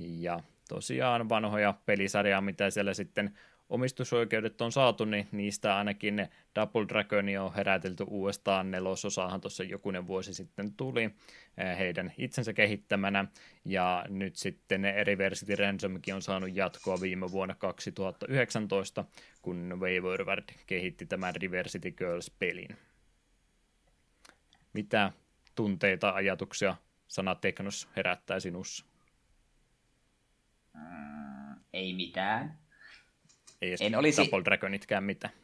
Ja 0.00 0.40
tosiaan 0.68 1.28
vanhoja 1.28 1.74
pelisarjaa, 1.86 2.40
mitä 2.40 2.70
siellä 2.70 2.94
sitten 2.94 3.38
omistusoikeudet 3.68 4.60
on 4.60 4.72
saatu, 4.72 5.04
niin 5.04 5.28
niistä 5.32 5.76
ainakin 5.76 6.28
Double 6.54 6.88
Dragonia 6.88 7.42
on 7.42 7.54
herätelty 7.54 8.04
uudestaan. 8.08 8.70
Nelososahan 8.70 9.40
tuossa 9.40 9.64
jokunen 9.64 10.06
vuosi 10.06 10.34
sitten 10.34 10.72
tuli 10.74 11.02
eh, 11.02 11.78
heidän 11.78 12.12
itsensä 12.18 12.52
kehittämänä, 12.52 13.24
ja 13.64 14.04
nyt 14.08 14.36
sitten 14.36 14.82
Reversity 15.04 15.56
Ransomkin 15.56 16.14
on 16.14 16.22
saanut 16.22 16.56
jatkoa 16.56 17.00
viime 17.00 17.30
vuonna 17.30 17.54
2019, 17.54 19.04
kun 19.42 19.80
Wayward 19.80 20.44
kehitti 20.66 21.06
tämän 21.06 21.34
Reversity 21.42 21.90
Girls-pelin. 21.90 22.76
Mitä 24.72 25.12
tunteita, 25.54 26.10
ajatuksia 26.10 26.76
sana 27.08 27.34
Teknos 27.34 27.88
herättää 27.96 28.40
sinussa? 28.40 28.84
Mm, 30.74 31.60
ei 31.72 31.94
mitään. 31.94 32.61
Ei 33.62 33.76
en 33.80 33.98
olisi... 33.98 34.22
Double 34.22 34.44
Dragonitkään 34.44 35.04
mitään. 35.04 35.34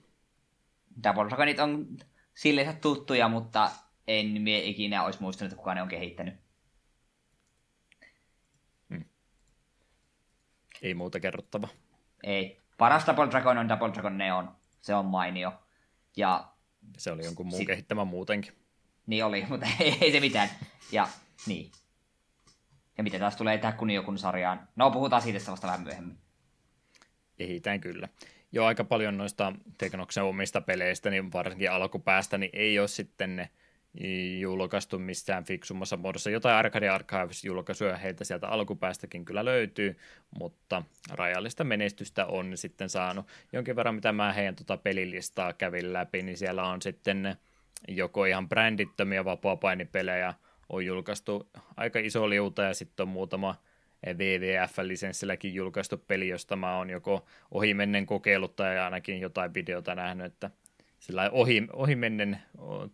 Double 1.05 1.29
Dragonit 1.29 1.59
on 1.59 1.87
sille 2.35 2.79
tuttuja, 2.81 3.29
mutta 3.29 3.71
en 4.07 4.27
mie 4.27 4.65
ikinä 4.65 5.05
olisi 5.05 5.23
muistanut, 5.23 5.53
että 5.53 5.59
kuka 5.59 5.75
ne 5.75 5.83
on 5.83 5.89
kehittänyt. 5.89 6.35
Hmm. 8.91 9.05
Ei 10.83 10.95
muuta 10.95 11.21
kerrottava. 11.21 11.69
Ei. 12.23 12.61
Paras 12.79 13.07
Double 13.07 13.31
Dragon 13.31 13.59
on 13.59 13.69
Double 13.69 13.93
Dragon 13.93 14.19
Neon. 14.19 14.57
Se 14.81 14.95
on 14.95 15.05
mainio. 15.07 15.53
Ja 16.17 16.49
se 16.97 17.13
oli 17.13 17.25
jonkun 17.25 17.47
muun 17.47 17.59
sit... 17.59 17.67
kehittämä 17.67 18.05
muutenkin. 18.05 18.53
Niin 19.07 19.25
oli, 19.25 19.47
mutta 19.51 19.67
ei, 19.81 19.99
ei 20.01 20.13
se 20.13 20.21
mitään. 20.21 20.49
Ja 20.93 21.09
niin. 21.47 21.73
Ja 22.99 23.05
mitä 23.05 23.19
taas 23.19 23.37
tulee 23.37 23.59
tähän 23.59 23.79
Kuniokun 23.79 24.19
sarjaan? 24.19 24.69
No, 24.77 24.91
puhutaan 24.91 25.23
siitä 25.23 25.51
vasta 25.51 25.67
vähän 25.67 25.83
myöhemmin. 25.83 26.28
Ehitään 27.39 27.81
kyllä. 27.81 28.09
Jo 28.53 28.65
aika 28.65 28.85
paljon 28.85 29.17
noista 29.17 29.53
Teknoksen 29.79 30.25
omista 30.25 30.61
peleistä, 30.61 31.11
niin 31.11 31.33
varsinkin 31.33 31.71
alkupäästä, 31.71 32.39
niin 32.39 32.51
ei 32.53 32.79
ole 32.79 32.89
sitten 32.89 33.37
ne 33.37 33.51
julkaistu 34.41 34.99
missään 34.99 35.45
fiksummassa 35.45 35.97
muodossa. 35.97 36.31
Jotain 36.31 36.55
Arcade 36.55 36.89
Archives-julkaisuja 36.89 37.97
heiltä 37.97 38.25
sieltä 38.25 38.49
alkupäästäkin 38.49 39.25
kyllä 39.25 39.45
löytyy, 39.45 39.99
mutta 40.39 40.83
rajallista 41.11 41.65
menestystä 41.65 42.27
on 42.27 42.57
sitten 42.57 42.89
saanut. 42.89 43.27
Jonkin 43.53 43.77
verran, 43.77 43.95
mitä 43.95 44.13
mä 44.13 44.33
heidän 44.33 44.57
tuota 44.57 44.77
pelilistaa 44.77 45.53
kävin 45.53 45.93
läpi, 45.93 46.23
niin 46.23 46.37
siellä 46.37 46.65
on 46.65 46.83
sitten 46.83 47.37
joko 47.89 48.25
ihan 48.25 48.49
brändittömiä 48.49 49.25
vapaa-painipelejä, 49.25 50.35
on 50.69 50.87
julkaistu 50.87 51.51
aika 51.77 51.99
iso 51.99 52.31
liuta 52.31 52.63
ja 52.63 52.75
sitten 52.75 53.05
on 53.05 53.09
muutama 53.09 53.55
WWF-lisenssilläkin 54.07 55.55
julkaistu 55.55 55.97
peli, 55.97 56.29
josta 56.29 56.57
mä 56.57 56.77
oon 56.77 56.91
joko 56.91 57.27
ohimennen 57.51 58.07
kokeillut 58.07 58.57
tai 58.57 58.79
ainakin 58.79 59.21
jotain 59.21 59.55
videota 59.55 59.95
nähnyt, 59.95 60.27
että 60.27 60.51
sillä 60.99 61.31
ohi, 61.31 61.67
ohimennen 61.73 62.39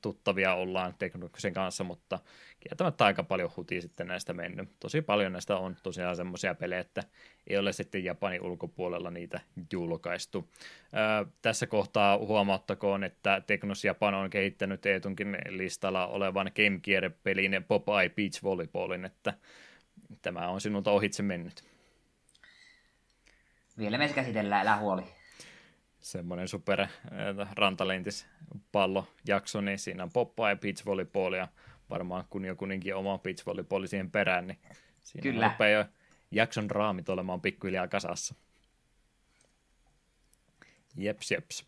tuttavia 0.00 0.54
ollaan 0.54 0.94
teknologisen 0.98 1.52
kanssa, 1.52 1.84
mutta 1.84 2.18
kieltämättä 2.60 3.04
aika 3.04 3.22
paljon 3.22 3.50
hutia 3.56 3.80
sitten 3.80 4.06
näistä 4.06 4.32
mennyt. 4.32 4.68
Tosi 4.80 5.02
paljon 5.02 5.32
näistä 5.32 5.56
on 5.56 5.76
tosiaan 5.82 6.16
semmoisia 6.16 6.54
pelejä, 6.54 6.80
että 6.80 7.02
ei 7.46 7.56
ole 7.56 7.72
sitten 7.72 8.04
Japanin 8.04 8.42
ulkopuolella 8.42 9.10
niitä 9.10 9.40
julkaistu. 9.72 10.50
Ää, 10.92 11.24
tässä 11.42 11.66
kohtaa 11.66 12.18
huomauttakoon, 12.18 13.04
että 13.04 13.42
Teknos 13.46 13.84
Japan 13.84 14.14
on 14.14 14.30
kehittänyt 14.30 14.86
Eetunkin 14.86 15.38
listalla 15.48 16.06
olevan 16.06 16.50
Game 16.56 16.80
Gear-pelin 16.82 17.64
Popeye 17.68 18.08
Beach 18.08 18.42
Volleyballin, 18.42 19.04
että 19.04 19.34
tämä 20.22 20.48
on 20.48 20.60
sinulta 20.60 20.90
ohitse 20.90 21.22
mennyt. 21.22 21.64
Vielä 23.78 23.98
me 23.98 24.08
käsitellään, 24.08 24.66
älä 24.66 24.76
huoli. 24.76 25.02
Semmoinen 26.00 26.48
super 26.48 26.80
äh, 26.80 26.88
rantalentis 27.52 28.26
jakso, 29.26 29.60
niin 29.60 29.78
siinä 29.78 30.02
on 30.02 30.10
poppa 30.12 30.48
ja 30.48 30.56
beach 30.56 30.86
volleyball 30.86 31.32
ja 31.32 31.48
varmaan 31.90 32.24
kun 32.30 32.44
joku 32.44 32.66
oma 32.94 33.18
beach 33.18 33.46
volleyball 33.46 33.86
siihen 33.86 34.10
perään, 34.10 34.46
niin 34.46 34.58
siinä 35.02 35.22
Kyllä. 35.22 35.48
rupeaa 35.48 35.80
jo 35.80 35.84
jakson 36.30 36.70
raamit 36.70 37.08
olemaan 37.08 37.40
pikkuhiljaa 37.40 37.88
kasassa. 37.88 38.34
Jeps, 40.96 41.30
jeps. 41.30 41.64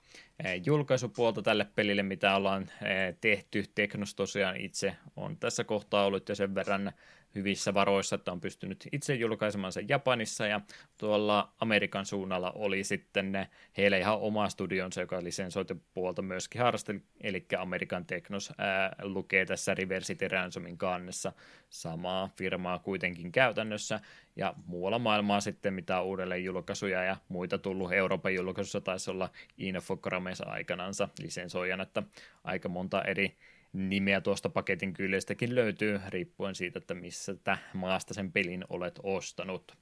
Äh, 0.47 0.53
julkaisupuolta 0.67 1.43
tälle 1.43 1.67
pelille, 1.75 2.03
mitä 2.03 2.37
ollaan 2.37 2.63
äh, 2.63 3.17
tehty, 3.21 3.65
Teknos 3.75 4.15
tosiaan 4.15 4.57
itse 4.57 4.97
on 5.17 5.37
tässä 5.37 5.65
kohtaa 5.65 6.05
ollut 6.05 6.29
jo 6.29 6.35
sen 6.35 6.55
verran 6.55 6.93
hyvissä 7.37 7.75
varoissa, 7.75 8.17
että 8.17 8.33
on 8.33 8.41
pystynyt 8.41 8.89
itse 8.93 9.15
julkaisemaan 9.15 9.73
sen 9.73 9.89
Japanissa 9.89 10.47
ja 10.47 10.61
tuolla 10.99 11.53
Amerikan 11.61 12.07
suunnalla 12.07 12.53
oli 12.55 12.85
sitten 12.85 13.33
ne, 13.33 13.49
heillä 13.77 13.97
ihan 13.97 14.19
oma 14.19 14.49
studionsa, 14.49 15.01
joka 15.01 15.25
lisensointipuolta 15.25 16.23
myöskin 16.23 16.61
harrasteli, 16.63 17.01
eli 17.21 17.47
Amerikan 17.59 18.07
Technos 18.07 18.53
ää, 18.59 18.97
lukee 19.03 19.47
tässä 19.47 19.75
Riversity 19.75 20.29
Ransomin 20.29 20.79
kannessa. 20.79 21.33
Samaa 21.71 22.31
firmaa 22.37 22.79
kuitenkin 22.79 23.33
käytännössä. 23.33 24.01
Ja 24.37 24.55
muualla 24.67 24.99
maailmaa 24.99 25.41
sitten 25.41 25.75
mitä 25.75 26.01
uudelleen 26.01 26.45
julkaisuja 26.45 27.03
ja 27.03 27.17
muita 27.29 27.59
tullut. 27.59 27.93
Euroopan 27.93 28.35
julkaisussa 28.35 28.81
taisi 28.81 29.11
olla 29.11 29.31
Infogrames 29.59 30.41
aikanansa 30.41 31.09
lisensoijana, 31.23 31.83
että 31.83 32.03
aika 32.45 32.69
monta 32.69 33.03
eri 33.03 33.37
nimeä 33.77 34.21
tuosta 34.21 34.49
paketin 34.49 34.93
kyljestäkin 34.93 35.55
löytyy, 35.55 36.01
riippuen 36.09 36.55
siitä, 36.55 36.79
että 36.79 36.95
missä 36.95 37.37
maasta 37.75 38.15
sen 38.15 38.33
pelin 38.33 38.65
olet 38.69 39.01
ostanut. 39.03 39.77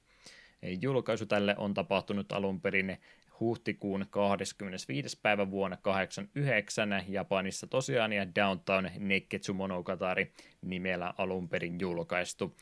Julkaisu 0.81 1.25
tälle 1.25 1.55
on 1.57 1.73
tapahtunut 1.73 2.31
alun 2.31 2.61
perin 2.61 2.97
huhtikuun 3.39 4.05
25. 4.09 5.19
päivä 5.21 5.51
vuonna 5.51 5.77
89 5.77 7.03
Japanissa 7.07 7.67
tosiaan 7.67 8.13
ja 8.13 8.35
Downtown 8.35 8.89
Neketsu 8.97 9.53
Monogatari 9.53 10.31
nimellä 10.61 11.13
alun 11.17 11.49
perin 11.49 11.79
julkaistu. 11.79 12.55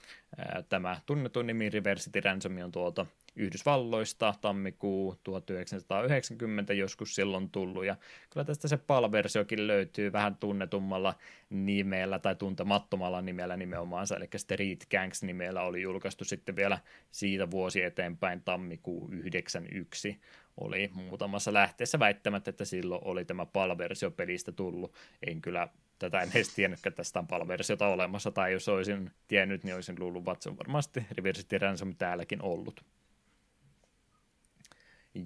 Tämä 0.69 0.99
tunnettu 1.05 1.41
nimi 1.41 1.69
Reversity 1.69 2.19
Ransom 2.19 2.57
on 2.63 2.71
tuolta 2.71 3.05
Yhdysvalloista 3.35 4.33
tammikuu 4.41 5.15
1990 5.23 6.73
joskus 6.73 7.15
silloin 7.15 7.49
tullut, 7.49 7.85
ja 7.85 7.95
kyllä 8.29 8.43
tästä 8.43 8.67
se 8.67 8.77
PAL-versiokin 8.77 9.67
löytyy 9.67 10.11
vähän 10.11 10.35
tunnetummalla 10.35 11.13
nimellä 11.49 12.19
tai 12.19 12.35
tuntemattomalla 12.35 13.21
nimellä 13.21 13.57
nimenomaan, 13.57 14.07
eli 14.17 14.29
Street 14.35 14.85
Gangs 14.91 15.23
nimellä 15.23 15.61
oli 15.61 15.81
julkaistu 15.81 16.25
sitten 16.25 16.55
vielä 16.55 16.79
siitä 17.11 17.51
vuosi 17.51 17.83
eteenpäin 17.83 18.41
tammikuu 18.41 19.09
91 19.11 20.19
oli 20.57 20.89
muutamassa 20.93 21.53
lähteessä 21.53 21.99
väittämättä, 21.99 22.49
että 22.49 22.65
silloin 22.65 23.01
oli 23.05 23.25
tämä 23.25 23.45
PAL-versio 23.45 24.11
pelistä 24.11 24.51
tullut. 24.51 24.93
En 25.27 25.41
kyllä 25.41 25.67
tätä 25.99 26.21
en 26.21 26.29
edes 26.35 26.55
tiennyt, 26.55 26.79
että 26.79 26.91
tästä 26.91 27.19
on 27.19 27.27
PAL-versiota 27.27 27.87
olemassa, 27.87 28.31
tai 28.31 28.53
jos 28.53 28.69
olisin 28.69 29.11
tiennyt, 29.27 29.63
niin 29.63 29.75
olisin 29.75 29.95
luullut, 29.99 30.27
että 30.27 30.43
se 30.43 30.49
on 30.49 30.57
varmasti 30.57 31.05
Reversity 31.11 31.57
Ransom 31.57 31.95
täälläkin 31.95 32.41
ollut 32.41 32.85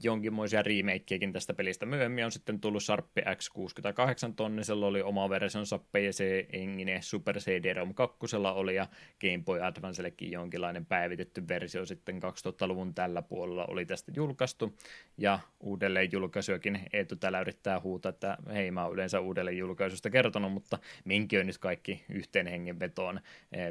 jonkinmoisia 0.04 0.62
remakejakin 0.62 1.34
tästä 1.34 1.54
pelistä. 1.54 1.86
Myöhemmin 1.86 2.26
on 2.26 2.32
sitten 2.32 2.60
tullut 2.60 2.84
Sharp 2.84 3.06
X68 3.20 4.34
tonnisella 4.36 4.86
oli 4.88 5.02
oma 5.02 5.30
versionsa 5.30 5.78
PC 5.78 6.46
Engine 6.54 7.02
Super 7.02 7.40
CD-ROM 7.40 7.94
2 7.94 8.18
oli 8.54 8.76
ja 8.76 8.88
Game 9.22 9.44
Boy 9.46 9.62
Advancellekin 9.62 10.32
jonkinlainen 10.32 10.86
päivitetty 10.86 11.48
versio 11.48 11.86
sitten 11.86 12.20
2000-luvun 12.24 12.94
tällä 12.94 13.22
puolella 13.22 13.66
oli 13.66 13.86
tästä 13.86 14.12
julkaistu 14.16 14.78
ja 15.18 15.40
uudelleen 15.60 16.10
julkaisuakin 16.12 16.80
Eetu 16.94 17.16
täällä 17.16 17.42
yrittää 17.42 17.80
huutaa, 17.80 18.10
että 18.10 18.38
hei 18.54 18.72
mä 18.72 18.84
oon 18.84 18.94
yleensä 18.94 19.20
uudelleen 19.20 19.58
julkaisusta 19.58 20.10
kertonut, 20.10 20.54
mutta 20.54 20.80
minkä 21.06 21.44
nyt 21.44 21.58
kaikki 21.58 22.04
yhteen 22.10 22.48
hengenvetoon. 22.48 23.20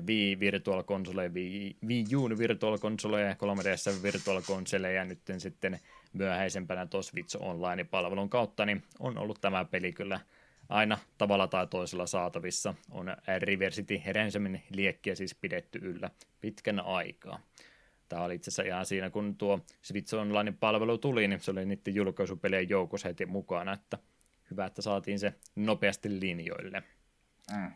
Wii 0.06 0.40
Virtual 0.40 0.84
Console, 0.84 1.28
Wii, 1.28 1.76
Wii 1.86 2.04
U 2.16 2.38
Virtual 2.38 2.78
Console 2.78 3.20
ja 3.20 3.32
3DS 3.32 4.02
Virtual 4.02 4.42
Console 4.42 4.92
ja 4.92 5.04
nyt 5.04 5.20
sitten 5.38 5.78
myöhäisempänä 6.16 6.86
tuossa 6.86 7.10
Switch 7.10 7.36
Online-palvelun 7.40 8.30
kautta, 8.30 8.66
niin 8.66 8.82
on 8.98 9.18
ollut 9.18 9.40
tämä 9.40 9.64
peli 9.64 9.92
kyllä 9.92 10.20
aina 10.68 10.98
tavalla 11.18 11.46
tai 11.46 11.66
toisella 11.66 12.06
saatavissa. 12.06 12.74
On 12.90 13.16
Riversity 13.38 14.00
Ransomin 14.14 14.62
liekkiä 14.70 15.14
siis 15.14 15.34
pidetty 15.34 15.78
yllä 15.82 16.10
pitkän 16.40 16.80
aikaa. 16.80 17.40
Tämä 18.08 18.22
oli 18.22 18.34
itse 18.34 18.48
asiassa 18.48 18.62
ihan 18.62 18.86
siinä, 18.86 19.10
kun 19.10 19.36
tuo 19.36 19.60
Switch 19.82 20.14
Online-palvelu 20.14 20.98
tuli, 20.98 21.28
niin 21.28 21.40
se 21.40 21.50
oli 21.50 21.66
niiden 21.66 21.94
julkaisupelien 21.94 22.68
joukossa 22.68 23.08
heti 23.08 23.26
mukana, 23.26 23.72
että 23.72 23.98
hyvä, 24.50 24.66
että 24.66 24.82
saatiin 24.82 25.18
se 25.18 25.34
nopeasti 25.56 26.20
linjoille. 26.20 26.82
Mm. 27.56 27.72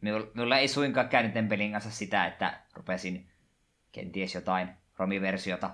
Minulla 0.00 0.58
ei 0.58 0.68
suinkaan 0.68 1.08
käynyt 1.08 1.48
pelin 1.48 1.72
kanssa 1.72 1.90
sitä, 1.90 2.26
että 2.26 2.60
rupesin 2.74 3.30
kenties 3.92 4.34
jotain 4.34 4.68
romiversiota 4.98 5.70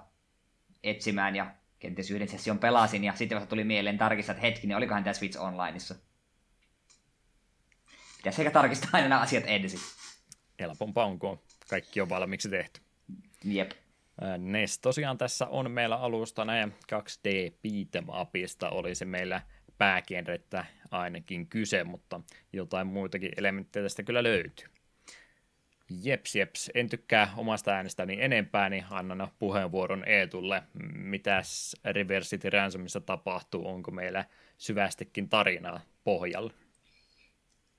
etsimään 0.83 1.37
ja 1.37 1.55
kenties 1.81 2.11
yhden 2.11 2.29
session 2.29 2.59
pelasin 2.59 3.05
ja 3.05 3.13
sitten 3.17 3.37
vasta 3.37 3.49
tuli 3.49 3.65
mieleen 3.65 3.99
tarkistaa, 3.99 4.33
että 4.33 4.47
hetkinen, 4.47 4.77
olikohan 4.77 5.05
tämä 5.05 5.15
Switch 5.15 5.41
Onlineissa. 5.41 5.95
Pitäisi 8.17 8.43
ehkä 8.43 8.51
tarkistaa 8.51 8.91
aina 8.93 9.09
nämä 9.09 9.21
asiat 9.21 9.45
ensin. 9.47 9.81
Helpompaa 10.61 11.05
on, 11.05 11.19
kun 11.19 11.41
kaikki 11.69 12.01
on 12.01 12.09
valmiiksi 12.09 12.49
tehty. 12.49 12.81
Jep. 13.45 13.71
NES 14.39 14.79
tosiaan 14.79 15.19
tässä 15.19 15.47
on 15.47 15.71
meillä 15.71 15.97
alustana 15.97 16.57
ja 16.57 16.69
2D 16.93 17.53
beat'em 17.53 18.21
upista 18.21 18.71
olisi 18.71 19.05
meillä 19.05 19.43
pääkenrettä 19.79 20.65
ainakin 20.91 21.47
kyse, 21.47 21.85
mutta 21.85 22.21
jotain 22.53 22.87
muitakin 22.87 23.33
elementtejä 23.37 23.83
tästä 23.83 24.03
kyllä 24.03 24.23
löytyy. 24.23 24.69
Jeps, 26.03 26.37
jeps. 26.37 26.71
En 26.75 26.89
tykkää 26.89 27.29
omasta 27.37 27.71
äänestäni 27.71 28.23
enempää, 28.23 28.69
niin 28.69 28.85
annan 28.91 29.29
puheenvuoron 29.39 30.09
Eetulle. 30.09 30.63
Mitäs 30.95 31.77
Reversity 31.85 32.51
Ransomissa 32.51 33.01
tapahtuu? 33.01 33.69
Onko 33.69 33.91
meillä 33.91 34.25
syvästikin 34.59 35.29
tarinaa 35.29 35.81
pohjalla? 36.05 36.53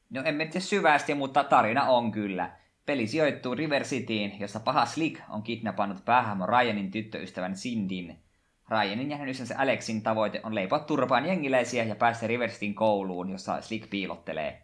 No 0.09 0.23
en 0.23 0.37
tiedä 0.37 0.59
syvästi, 0.59 1.13
mutta 1.13 1.43
tarina 1.43 1.83
on 1.83 2.11
kyllä. 2.11 2.51
Peli 2.85 3.07
sijoittuu 3.07 3.55
River 3.55 3.83
Cityin, 3.83 4.39
jossa 4.39 4.59
paha 4.59 4.85
Slick 4.85 5.21
on 5.29 5.43
kidnappannut 5.43 6.05
päähämo 6.05 6.45
Ryanin 6.45 6.91
tyttöystävän 6.91 7.55
Sindin. 7.55 8.19
Ryanin 8.69 9.11
ja 9.11 9.17
hänen 9.17 9.35
Alexin 9.57 10.01
tavoite 10.01 10.39
on 10.43 10.55
leipoa 10.55 10.79
turpaan 10.79 11.25
jengiläisiä 11.25 11.83
ja 11.83 11.95
päästä 11.95 12.27
River 12.27 12.49
kouluun, 12.73 13.29
jossa 13.29 13.61
Slick 13.61 13.89
piilottelee 13.89 14.61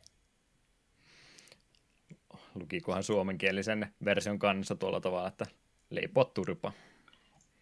lukikohan 2.60 3.04
suomenkielisen 3.04 3.94
version 4.06 4.40
kanssa 4.40 4.76
tuolla 4.76 5.02
tavalla, 5.02 5.28
että 5.28 5.46
leipoa 5.90 6.26
turpa. 6.26 6.72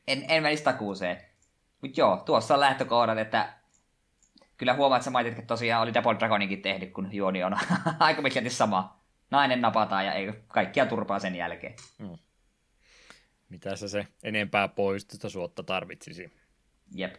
En, 0.07 0.25
en 0.27 0.43
menisi 0.43 0.63
takuuseen. 0.63 1.17
Mutta 1.81 2.01
joo, 2.01 2.17
tuossa 2.17 2.53
on 2.53 2.59
lähtökohdat, 2.59 3.17
että 3.17 3.53
kyllä 4.57 4.73
huomaat, 4.73 4.99
että 4.99 5.03
sä 5.05 5.11
mainit, 5.11 5.33
että 5.33 5.47
tosiaan 5.47 5.83
oli 5.83 5.93
Double 5.93 6.19
Dragoninkin 6.19 6.61
tehnyt, 6.61 6.91
kun 6.91 7.09
juoni 7.11 7.43
on 7.43 7.57
aika 7.99 8.21
pitkälti 8.21 8.49
sama. 8.49 8.99
Nainen 9.31 9.61
napataan 9.61 10.05
ja 10.05 10.13
ei 10.13 10.33
kaikkia 10.47 10.85
turpaa 10.85 11.19
sen 11.19 11.35
jälkeen. 11.35 11.75
Hmm. 11.99 12.17
Mitä 13.49 13.75
sä 13.75 13.87
se 13.87 14.07
enempää 14.23 14.67
poistusta 14.67 15.29
suotta 15.29 15.63
tarvitsisi? 15.63 16.31
Jep. 16.95 17.15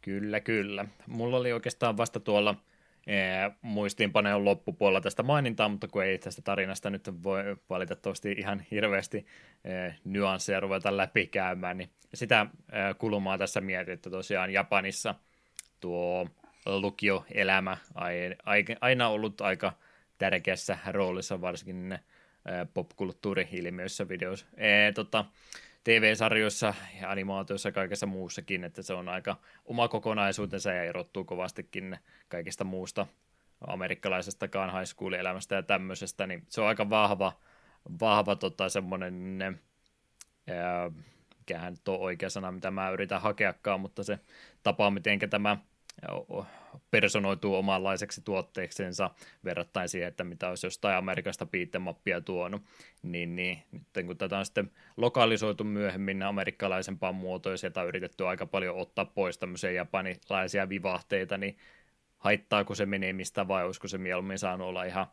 Kyllä, 0.00 0.40
kyllä. 0.40 0.84
Mulla 1.06 1.36
oli 1.36 1.52
oikeastaan 1.52 1.96
vasta 1.96 2.20
tuolla 2.20 2.54
muistiinpanojen 3.62 4.44
loppupuolella 4.44 5.00
tästä 5.00 5.22
mainintaa, 5.22 5.68
mutta 5.68 5.88
kun 5.88 6.04
ei 6.04 6.18
tästä 6.18 6.42
tarinasta 6.42 6.90
nyt 6.90 7.10
voi 7.22 7.56
valitettavasti 7.70 8.32
ihan 8.32 8.62
hirveästi 8.70 9.26
nyansseja 10.04 10.60
ruveta 10.60 10.96
läpikäymään, 10.96 11.78
niin 11.78 11.90
sitä 12.14 12.46
kulmaa 12.98 13.38
tässä 13.38 13.60
mietin, 13.60 13.94
että 13.94 14.10
tosiaan 14.10 14.50
Japanissa 14.50 15.14
tuo 15.80 16.28
lukioelämä 16.66 17.76
aina 18.80 19.08
ollut 19.08 19.40
aika 19.40 19.72
tärkeässä 20.18 20.78
roolissa, 20.90 21.40
varsinkin 21.40 21.98
popkulttuuri-ilmiöissä 22.74 24.08
videoissa. 24.08 24.46
Tota, 24.94 25.24
TV-sarjoissa 25.84 26.74
ja 27.00 27.10
animaatioissa 27.10 27.68
ja 27.68 27.72
kaikessa 27.72 28.06
muussakin, 28.06 28.64
että 28.64 28.82
se 28.82 28.92
on 28.94 29.08
aika 29.08 29.36
oma 29.64 29.88
kokonaisuutensa 29.88 30.72
ja 30.72 30.84
erottuu 30.84 31.24
kovastikin 31.24 31.98
kaikista 32.28 32.64
muusta 32.64 33.06
amerikkalaisestakaan 33.66 34.72
high 34.72 34.84
school-elämästä 34.84 35.54
ja 35.54 35.62
tämmöisestä, 35.62 36.26
niin 36.26 36.42
se 36.48 36.60
on 36.60 36.68
aika 36.68 36.90
vahva, 36.90 37.32
vahva 38.00 38.36
tota, 38.36 38.68
semmoinen, 38.68 39.60
mikähän 41.38 41.72
nyt 41.72 41.88
on 41.88 42.00
oikea 42.00 42.30
sana, 42.30 42.52
mitä 42.52 42.70
mä 42.70 42.90
yritän 42.90 43.20
hakeakaan, 43.20 43.80
mutta 43.80 44.04
se 44.04 44.18
tapa, 44.62 44.90
miten 44.90 45.18
tämä 45.30 45.56
personoituu 46.90 47.54
omanlaiseksi 47.54 48.20
tuotteeksensa 48.24 49.10
verrattain 49.44 49.88
siihen, 49.88 50.08
että 50.08 50.24
mitä 50.24 50.48
olisi 50.48 50.66
jostain 50.66 50.96
Amerikasta 50.96 51.46
piittemappia 51.46 52.20
tuonut, 52.20 52.62
niin, 53.02 53.36
niin 53.36 53.62
nyt 53.72 54.06
kun 54.06 54.16
tätä 54.16 54.38
on 54.38 54.44
sitten 54.44 54.70
lokalisoitu 54.96 55.64
myöhemmin 55.64 56.22
amerikkalaisempaan 56.22 57.14
muotoon 57.14 57.52
ja 57.52 57.58
sieltä 57.58 57.80
on 57.80 57.88
yritetty 57.88 58.26
aika 58.26 58.46
paljon 58.46 58.76
ottaa 58.76 59.04
pois 59.04 59.38
tämmöisiä 59.38 59.70
japanilaisia 59.70 60.68
vivahteita, 60.68 61.38
niin 61.38 61.58
haittaako 62.18 62.74
se 62.74 62.86
menemistä 62.86 63.48
vai 63.48 63.64
olisiko 63.64 63.88
se 63.88 63.98
mieluummin 63.98 64.38
saanut 64.38 64.68
olla 64.68 64.84
ihan 64.84 65.06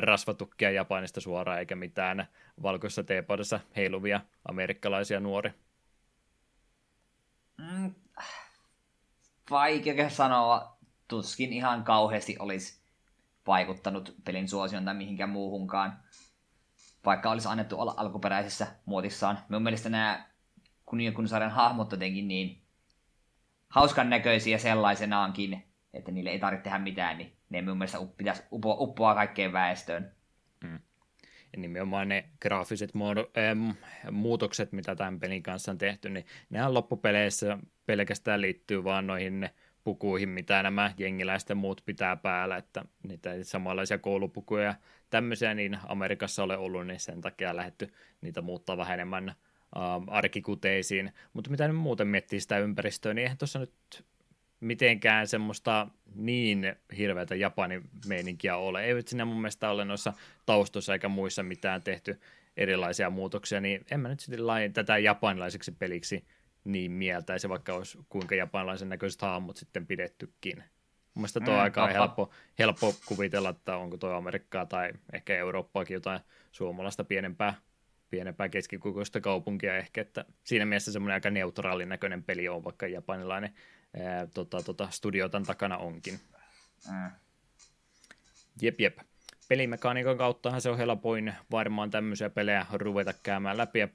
rasvatukkia 0.00 0.70
Japanista 0.70 1.20
suoraan 1.20 1.58
eikä 1.58 1.76
mitään 1.76 2.26
valkoisessa 2.62 3.04
teepaudessa 3.04 3.60
heiluvia 3.76 4.20
amerikkalaisia 4.48 5.20
nuori? 5.20 5.50
Mm, 9.50 9.50
vaikea 9.50 10.10
sanoa, 10.10 10.78
tuskin 11.08 11.52
ihan 11.52 11.84
kauheasti 11.84 12.36
olisi 12.38 12.86
vaikuttanut 13.46 14.14
pelin 14.24 14.48
suosion 14.48 14.84
tai 14.84 14.94
mihinkään 14.94 15.30
muuhunkaan, 15.30 16.00
vaikka 17.04 17.30
olisi 17.30 17.48
annettu 17.48 17.80
olla 17.80 17.94
alkuperäisessä 17.96 18.66
muotissaan. 18.84 19.38
Minun 19.48 19.62
mielestä 19.62 19.88
nämä 19.88 20.26
kuninkunsarjan 20.86 21.50
hahmot 21.50 21.92
jotenkin 21.92 22.28
niin 22.28 22.62
hauskan 23.68 24.10
näköisiä 24.10 24.58
sellaisenaankin, 24.58 25.62
että 25.94 26.12
niille 26.12 26.30
ei 26.30 26.38
tarvitse 26.38 26.64
tehdä 26.64 26.78
mitään, 26.78 27.18
niin 27.18 27.36
ne 27.50 27.60
minun 27.60 27.78
mielestä 27.78 27.98
pitäisi 28.16 28.42
uppoa, 28.52 28.76
uppoa 28.78 29.14
kaikkeen 29.14 29.52
väestöön. 29.52 30.12
Hmm. 30.64 30.78
Ja 31.52 31.58
nimenomaan 31.58 32.08
ne 32.08 32.28
graafiset 32.42 32.94
muodo, 32.94 33.30
ähm, 33.38 33.70
muutokset, 34.10 34.72
mitä 34.72 34.96
tämän 34.96 35.20
pelin 35.20 35.42
kanssa 35.42 35.70
on 35.72 35.78
tehty, 35.78 36.10
niin 36.10 36.26
nehän 36.50 36.74
loppupeleissä 36.74 37.58
pelkästään 37.86 38.40
liittyy 38.40 38.84
vaan 38.84 39.06
noihin 39.06 39.48
pukuihin, 39.84 40.28
mitä 40.28 40.62
nämä 40.62 40.92
jengiläisten 40.98 41.56
muut 41.56 41.82
pitää 41.84 42.16
päällä, 42.16 42.56
että 42.56 42.84
niitä 43.02 43.30
samanlaisia 43.42 43.98
koulupukuja 43.98 44.64
ja 44.64 44.74
tämmöisiä 45.10 45.54
niin 45.54 45.78
Amerikassa 45.86 46.42
ole 46.42 46.56
ollut, 46.56 46.86
niin 46.86 47.00
sen 47.00 47.20
takia 47.20 47.56
lähdetty 47.56 47.92
niitä 48.20 48.42
muuttaa 48.42 48.76
vähän 48.76 48.94
enemmän 48.94 49.28
äh, 49.28 49.34
arkikuteisiin. 50.06 51.12
Mutta 51.32 51.50
mitä 51.50 51.68
nyt 51.68 51.76
muuten 51.76 52.08
miettii 52.08 52.40
sitä 52.40 52.58
ympäristöä, 52.58 53.14
niin 53.14 53.22
eihän 53.22 53.38
tuossa 53.38 53.58
nyt 53.58 54.04
mitenkään 54.60 55.26
semmoista 55.26 55.88
niin 56.14 56.76
hirveätä 56.96 57.34
Japanin 57.34 57.82
meininkiä 58.06 58.56
ole. 58.56 58.84
Ei 58.84 59.02
sinne 59.02 59.24
mun 59.24 59.40
mielestä 59.40 59.70
ole 59.70 59.84
noissa 59.84 60.12
taustoissa 60.46 60.92
eikä 60.92 61.08
muissa 61.08 61.42
mitään 61.42 61.82
tehty 61.82 62.20
erilaisia 62.56 63.10
muutoksia, 63.10 63.60
niin 63.60 63.86
en 63.90 64.00
mä 64.00 64.08
nyt 64.08 64.20
sitten 64.20 64.72
tätä 64.72 64.98
japanilaiseksi 64.98 65.72
peliksi 65.72 66.24
niin 66.66 66.92
mieltäisi, 66.92 67.48
vaikka 67.48 67.72
olisi 67.72 67.98
kuinka 68.08 68.34
japanilaisen 68.34 68.88
näköiset 68.88 69.22
hahmot 69.22 69.56
sitten 69.56 69.86
pidettykin. 69.86 70.56
Mun 70.56 71.22
mielestä 71.22 71.40
tuo 71.40 71.54
mm, 71.54 71.60
aika 71.60 71.86
helppo, 71.86 72.30
helppo 72.58 72.94
kuvitella, 73.06 73.48
että 73.48 73.76
onko 73.76 73.96
tuo 73.96 74.10
Amerikkaa 74.10 74.66
tai 74.66 74.92
ehkä 75.12 75.36
Eurooppaakin 75.36 75.94
jotain 75.94 76.20
suomalaista 76.52 77.04
pienempää, 77.04 77.54
pienempää 78.10 78.48
keskikokoista 78.48 79.20
kaupunkia 79.20 79.76
ehkä, 79.76 80.00
että 80.00 80.24
siinä 80.44 80.64
mielessä 80.64 80.92
semmoinen 80.92 81.14
aika 81.14 81.30
neutraalin 81.30 81.88
näköinen 81.88 82.22
peli 82.22 82.48
on, 82.48 82.64
vaikka 82.64 82.86
japanilainen 82.86 83.54
ää, 83.96 84.26
tota, 84.26 84.62
tota, 84.62 84.88
studiotan 84.90 85.42
takana 85.42 85.76
onkin. 85.76 86.20
Mm. 86.90 87.10
Jep, 88.62 88.80
jep. 88.80 88.98
Pelimekaniikan 89.48 90.18
kauttahan 90.18 90.60
se 90.60 90.70
on 90.70 90.78
helpoin 90.78 91.34
varmaan 91.50 91.90
tämmöisiä 91.90 92.30
pelejä 92.30 92.66
ruveta 92.72 93.12
käymään 93.22 93.56
läpi 93.56 93.78
ja 93.78 93.88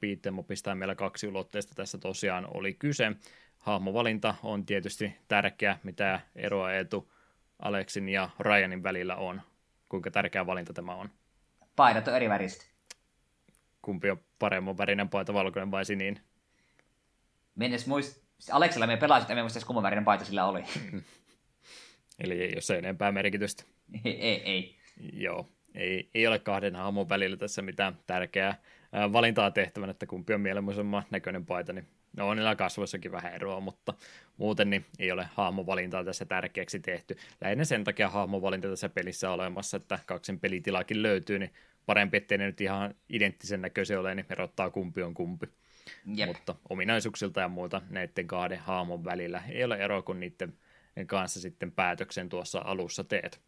pistää 0.47 0.75
meillä 0.75 0.95
kaksi 0.95 1.27
ulotteista 1.27 1.75
tässä 1.75 1.97
tosiaan 1.97 2.47
oli 2.53 2.73
kyse. 2.73 3.11
Hahmovalinta 3.59 4.35
on 4.43 4.65
tietysti 4.65 5.15
tärkeä, 5.27 5.77
mitä 5.83 6.19
eroa 6.35 6.73
etu 6.73 7.11
Aleksin 7.59 8.09
ja 8.09 8.29
Ryanin 8.39 8.83
välillä 8.83 9.15
on. 9.15 9.41
Kuinka 9.89 10.11
tärkeä 10.11 10.45
valinta 10.45 10.73
tämä 10.73 10.95
on? 10.95 11.09
Paidat 11.75 12.07
on 12.07 12.15
eri 12.15 12.29
väristä. 12.29 12.65
Kumpi 13.81 14.09
on 14.09 14.19
paremman 14.39 14.77
värinen 14.77 15.09
paita, 15.09 15.33
valkoinen 15.33 15.71
vai 15.71 15.85
sinin? 15.85 16.19
Mennessä 17.55 17.87
muist... 17.87 18.21
Aleksilla 18.51 18.87
me 18.87 18.97
pelasit, 18.97 19.29
emme 19.29 19.41
muista 19.41 19.65
kumman 19.65 19.83
värinen 19.83 20.05
paita 20.05 20.25
sillä 20.25 20.45
oli. 20.45 20.63
Eli 22.23 22.41
ei 22.41 22.53
ole 22.53 22.61
se 22.61 22.77
enempää 22.77 23.11
merkitystä. 23.11 23.63
ei, 24.05 24.21
ei. 24.21 24.41
ei. 24.41 24.80
Joo, 25.13 25.49
ei, 25.75 26.09
ei 26.13 26.27
ole 26.27 26.39
kahden 26.39 26.75
hahmon 26.75 27.09
välillä 27.09 27.37
tässä 27.37 27.61
mitään 27.61 27.97
tärkeää 28.07 28.61
valintaa 29.13 29.51
tehtävän, 29.51 29.89
että 29.89 30.05
kumpi 30.05 30.33
on 30.33 30.41
mieluisemman 30.41 31.03
näköinen 31.09 31.45
paita, 31.45 31.73
niin 31.73 31.87
no 32.17 32.29
on 32.29 32.37
niillä 32.37 32.55
kasvoissakin 32.55 33.11
vähän 33.11 33.33
eroa, 33.33 33.59
mutta 33.59 33.93
muuten 34.37 34.69
niin 34.69 34.85
ei 34.99 35.11
ole 35.11 35.27
hahmovalintaa 35.33 36.03
tässä 36.03 36.25
tärkeäksi 36.25 36.79
tehty. 36.79 37.17
Lähinnä 37.41 37.63
sen 37.63 37.83
takia 37.83 38.09
hahmovalinta 38.09 38.67
tässä 38.67 38.89
pelissä 38.89 39.29
on 39.29 39.33
olemassa, 39.33 39.77
että 39.77 39.99
kaksin 40.05 40.39
pelitilakin 40.39 41.03
löytyy, 41.03 41.39
niin 41.39 41.53
parempi, 41.85 42.17
ettei 42.17 42.37
ne 42.37 42.45
nyt 42.45 42.61
ihan 42.61 42.95
identtisen 43.09 43.61
näköisiä 43.61 43.99
ole, 43.99 44.15
niin 44.15 44.25
erottaa 44.29 44.69
kumpi 44.69 45.03
on 45.03 45.13
kumpi. 45.13 45.47
Jep. 46.15 46.27
Mutta 46.27 46.55
ominaisuuksilta 46.69 47.41
ja 47.41 47.47
muuta 47.47 47.81
näiden 47.89 48.27
kahden 48.27 48.59
haamon 48.59 49.03
välillä 49.05 49.43
ei 49.49 49.63
ole 49.63 49.77
eroa, 49.77 50.01
kun 50.01 50.19
niiden 50.19 50.53
kanssa 51.07 51.41
sitten 51.41 51.71
päätöksen 51.71 52.29
tuossa 52.29 52.61
alussa 52.65 53.03
teet. 53.03 53.41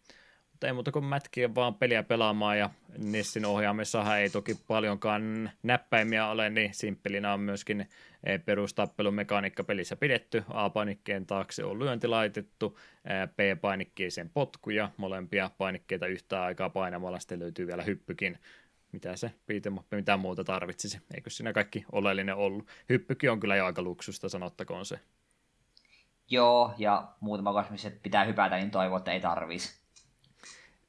Mutta 0.53 0.67
ei 0.67 0.73
muuta 0.73 0.91
kuin 0.91 1.05
mätkiä 1.05 1.55
vaan 1.55 1.75
peliä 1.75 2.03
pelaamaan 2.03 2.59
ja 2.59 2.69
Nessin 2.97 3.45
ohjaamissahan 3.45 4.19
ei 4.19 4.29
toki 4.29 4.57
paljonkaan 4.67 5.51
näppäimiä 5.63 6.27
ole, 6.27 6.49
niin 6.49 6.73
simppelinä 6.73 7.33
on 7.33 7.39
myöskin 7.39 7.89
eh, 8.23 8.45
perustappelumekaniikka 8.45 9.63
pelissä 9.63 9.95
pidetty. 9.95 10.43
A-panikkeen 10.49 11.25
taakse 11.25 11.63
on 11.63 11.79
lyönti 11.79 12.07
laitettu, 12.07 12.79
eh, 13.05 13.29
B-painikkeeseen 13.35 14.29
potkuja, 14.29 14.89
molempia 14.97 15.51
painikkeita 15.57 16.07
yhtä 16.07 16.43
aikaa 16.43 16.69
painamalla 16.69 17.19
sitten 17.19 17.39
löytyy 17.39 17.67
vielä 17.67 17.83
hyppykin 17.83 18.37
mitä 18.91 19.15
se 19.15 19.31
beat'em 19.51 19.83
mitä 19.91 20.17
muuta 20.17 20.43
tarvitsisi. 20.43 21.01
Eikö 21.15 21.29
siinä 21.29 21.53
kaikki 21.53 21.85
oleellinen 21.91 22.35
ollut? 22.35 22.67
Hyppykin 22.89 23.31
on 23.31 23.39
kyllä 23.39 23.55
jo 23.55 23.65
aika 23.65 23.81
luksusta, 23.81 24.29
sanottakoon 24.29 24.85
se. 24.85 24.99
Joo, 26.29 26.73
ja 26.77 27.07
muutama 27.19 27.53
kohta, 27.53 27.71
missä 27.71 27.91
pitää 28.03 28.23
hypätä, 28.23 28.55
niin 28.55 28.71
toivoo, 28.71 28.97
että 28.97 29.11
ei 29.11 29.19
tarvisi. 29.19 29.82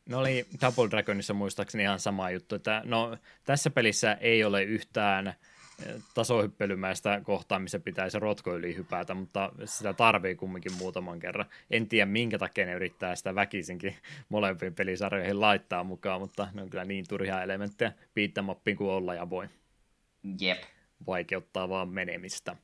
No 0.08 0.18
oli 0.18 0.46
Double 0.60 0.90
Dragonissa 0.90 1.34
muistaakseni 1.34 1.84
ihan 1.84 2.00
sama 2.00 2.30
juttu, 2.30 2.54
että 2.54 2.82
no 2.84 3.16
tässä 3.44 3.70
pelissä 3.70 4.14
ei 4.20 4.44
ole 4.44 4.62
yhtään 4.62 5.34
tasohyppelymäistä 6.14 7.20
kohtaa, 7.24 7.58
missä 7.58 7.78
pitäisi 7.78 8.18
rotko 8.18 8.56
yli 8.56 8.76
hypätä, 8.76 9.14
mutta 9.14 9.52
sitä 9.64 9.92
tarvii 9.92 10.34
kumminkin 10.34 10.72
muutaman 10.72 11.18
kerran. 11.18 11.46
En 11.70 11.88
tiedä, 11.88 12.06
minkä 12.06 12.38
takia 12.38 12.66
ne 12.66 12.72
yrittää 12.72 13.16
sitä 13.16 13.34
väkisinkin 13.34 13.96
molempiin 14.28 14.74
pelisarjoihin 14.74 15.40
laittaa 15.40 15.84
mukaan, 15.84 16.20
mutta 16.20 16.48
ne 16.52 16.62
on 16.62 16.70
kyllä 16.70 16.84
niin 16.84 17.04
turhia 17.08 17.42
elementtejä 17.42 17.92
piittämappiin 18.14 18.76
kuin 18.76 18.90
olla 18.90 19.14
ja 19.14 19.30
voi. 19.30 19.48
Jep. 20.40 20.62
Vaikeuttaa 21.06 21.68
vaan 21.68 21.88
menemistä. 21.88 22.56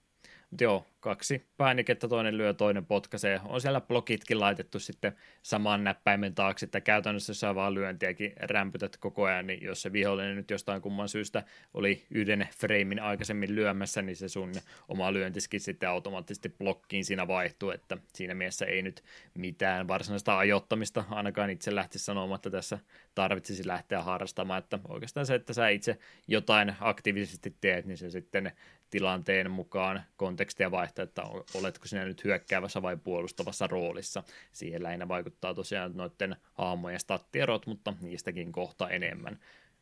Joo, 0.60 0.86
kaksi 1.00 1.46
päänikettä, 1.56 2.08
toinen 2.08 2.38
lyö, 2.38 2.54
toinen 2.54 2.86
potkaisee. 2.86 3.40
On 3.44 3.60
siellä 3.60 3.80
blokitkin 3.80 4.40
laitettu 4.40 4.78
sitten 4.78 5.12
saman 5.42 5.84
näppäimen 5.84 6.34
taakse, 6.34 6.66
että 6.66 6.80
käytännössä 6.80 7.34
saa 7.34 7.54
vaan 7.54 7.74
lyöntiäkin 7.74 8.32
rämpytät 8.40 8.96
koko 8.96 9.24
ajan, 9.24 9.46
niin 9.46 9.62
jos 9.62 9.82
se 9.82 9.92
vihollinen 9.92 10.36
nyt 10.36 10.50
jostain 10.50 10.82
kumman 10.82 11.08
syystä 11.08 11.42
oli 11.74 12.06
yhden 12.10 12.48
freimin 12.56 13.02
aikaisemmin 13.02 13.54
lyömässä, 13.54 14.02
niin 14.02 14.16
se 14.16 14.28
sun 14.28 14.52
oma 14.88 15.12
lyöntiskin 15.12 15.60
sitten 15.60 15.88
automaattisesti 15.88 16.48
blokkiin 16.48 17.04
siinä 17.04 17.28
vaihtuu, 17.28 17.70
että 17.70 17.98
siinä 18.14 18.34
mielessä 18.34 18.66
ei 18.66 18.82
nyt 18.82 19.02
mitään 19.34 19.88
varsinaista 19.88 20.38
ajoittamista 20.38 21.04
ainakaan 21.10 21.50
itse 21.50 21.74
lähtisi 21.74 22.04
sanomaan, 22.04 22.38
että 22.38 22.50
tässä 22.50 22.78
tarvitsisi 23.14 23.66
lähteä 23.66 24.02
harrastamaan, 24.02 24.58
että 24.58 24.78
oikeastaan 24.88 25.26
se, 25.26 25.34
että 25.34 25.52
sä 25.52 25.68
itse 25.68 25.98
jotain 26.28 26.74
aktiivisesti 26.80 27.56
teet, 27.60 27.86
niin 27.86 27.98
se 27.98 28.10
sitten 28.10 28.52
tilanteen 28.90 29.50
mukaan 29.50 30.02
kontekstia 30.16 30.70
vaihtaa, 30.70 31.02
että 31.02 31.22
oletko 31.54 31.86
sinä 31.86 32.04
nyt 32.04 32.24
hyökkäävässä 32.24 32.82
vai 32.82 32.96
puolustavassa 32.96 33.66
roolissa. 33.66 34.22
Siihen 34.52 34.82
lähinnä 34.82 35.08
vaikuttaa 35.08 35.54
tosiaan 35.54 35.96
noiden 35.96 36.36
hahmojen 36.54 37.00
stattierot, 37.00 37.66
mutta 37.66 37.94
niistäkin 38.00 38.52
kohta 38.52 38.88
enemmän. 38.88 39.38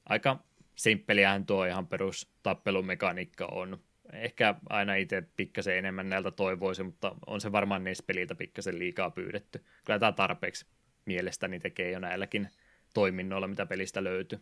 Aika 0.07 0.39
simppeliähän 0.75 1.47
tuo 1.47 1.65
ihan 1.65 1.87
perus 1.87 2.33
tappelumekaniikka 2.43 3.47
on. 3.47 3.79
Ehkä 4.13 4.55
aina 4.69 4.95
itse 4.95 5.23
pikkasen 5.37 5.79
enemmän 5.79 6.09
näiltä 6.09 6.31
toivoisin, 6.31 6.87
mutta 6.87 7.15
on 7.27 7.41
se 7.41 7.53
varmaan 7.53 7.85
niistä 7.85 8.05
peliltä 8.07 8.35
pikkasen 8.35 8.79
liikaa 8.79 9.11
pyydetty. 9.11 9.65
Kyllä 9.85 9.99
tämä 9.99 10.13
tarpeeksi 10.13 10.67
mielestäni 11.07 11.61
tekee 11.61 11.91
jo 11.91 11.99
näilläkin 11.99 12.49
toiminnoilla, 12.95 13.49
mitä 13.49 13.67
pelistä 13.67 14.05
löytyy. 14.05 14.41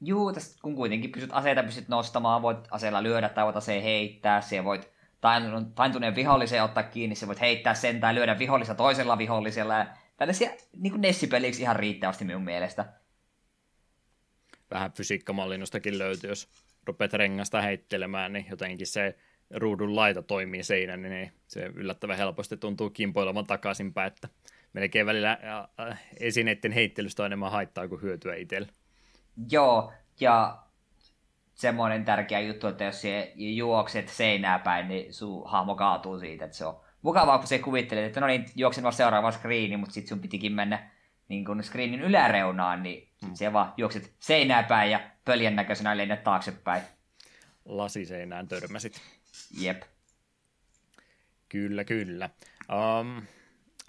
Juu, 0.00 0.32
tästä 0.32 0.62
kun 0.62 0.76
kuitenkin 0.76 1.12
pystyt 1.12 1.30
aseita 1.32 1.62
pystyt 1.62 1.88
nostamaan, 1.88 2.42
voit 2.42 2.58
aseella 2.70 3.02
lyödä 3.02 3.28
tai 3.28 3.44
voit 3.44 3.56
aseen 3.56 3.82
heittää, 3.82 4.40
siellä 4.40 4.64
voit 4.64 4.90
taintuneen 5.74 6.14
viholliseen 6.14 6.64
ottaa 6.64 6.82
kiinni, 6.82 7.14
se 7.14 7.26
voit 7.26 7.40
heittää 7.40 7.74
sen 7.74 8.00
tai 8.00 8.14
lyödä 8.14 8.38
vihollista 8.38 8.74
toisella 8.74 9.18
vihollisella. 9.18 9.74
Ja 9.74 9.86
tällaisia 10.16 10.50
niin 10.76 10.90
kuin 10.90 11.00
Nessipeliksi 11.00 11.62
ihan 11.62 11.76
riittävästi 11.76 12.24
minun 12.24 12.44
mielestä. 12.44 12.92
Vähän 14.70 14.92
fysiikkamallinnostakin 14.92 15.98
löytyy, 15.98 16.30
jos 16.30 16.48
rupeat 16.86 17.12
rengasta 17.12 17.60
heittelemään, 17.60 18.32
niin 18.32 18.46
jotenkin 18.50 18.86
se 18.86 19.16
ruudun 19.50 19.96
laita 19.96 20.22
toimii 20.22 20.62
seinän, 20.62 21.02
niin 21.02 21.32
se 21.46 21.60
yllättävän 21.74 22.16
helposti 22.16 22.56
tuntuu 22.56 22.90
kimpoilemaan 22.90 23.46
takaisinpäin, 23.46 24.06
että 24.06 24.28
melkein 24.72 25.06
välillä 25.06 25.38
esineiden 26.20 26.72
heittelystä 26.72 27.22
on 27.22 27.26
enemmän 27.26 27.52
haittaa 27.52 27.88
kuin 27.88 28.02
hyötyä 28.02 28.34
itsellä. 28.34 28.68
Joo, 29.50 29.92
ja 30.20 30.62
semmoinen 31.54 32.04
tärkeä 32.04 32.40
juttu, 32.40 32.66
että 32.66 32.84
jos 32.84 33.00
se 33.00 33.32
juokset 33.36 34.08
seinää 34.08 34.58
päin, 34.58 34.88
niin 34.88 35.14
sun 35.14 35.50
hahmo 35.50 35.74
kaatuu 35.74 36.18
siitä, 36.18 36.44
että 36.44 36.56
se 36.56 36.66
on 36.66 36.80
mukavaa, 37.02 37.38
kun 37.38 37.46
se 37.46 37.58
kuvittelee, 37.58 38.06
että 38.06 38.20
no 38.20 38.26
niin, 38.26 38.46
juoksen 38.56 38.82
vaan 38.82 38.92
seuraava 38.92 39.32
screeni, 39.32 39.76
mutta 39.76 39.92
sitten 39.94 40.08
sun 40.08 40.20
pitikin 40.20 40.52
mennä 40.52 40.90
niin 41.28 41.44
kun 41.44 41.62
screenin 41.62 42.00
yläreunaan, 42.00 42.82
niin 42.82 43.08
hmm. 43.24 43.34
se 43.34 43.52
vaan 43.52 43.72
juokset 43.76 44.12
seinää 44.18 44.62
päin 44.62 44.90
ja 44.90 45.00
pöljän 45.24 45.56
näköisenä 45.56 45.96
lennät 45.96 46.24
taaksepäin. 46.24 46.82
Lasiseinään 47.64 48.48
törmäsit. 48.48 49.00
Jep. 49.58 49.82
Kyllä, 51.48 51.84
kyllä. 51.84 52.30
Um, 53.00 53.22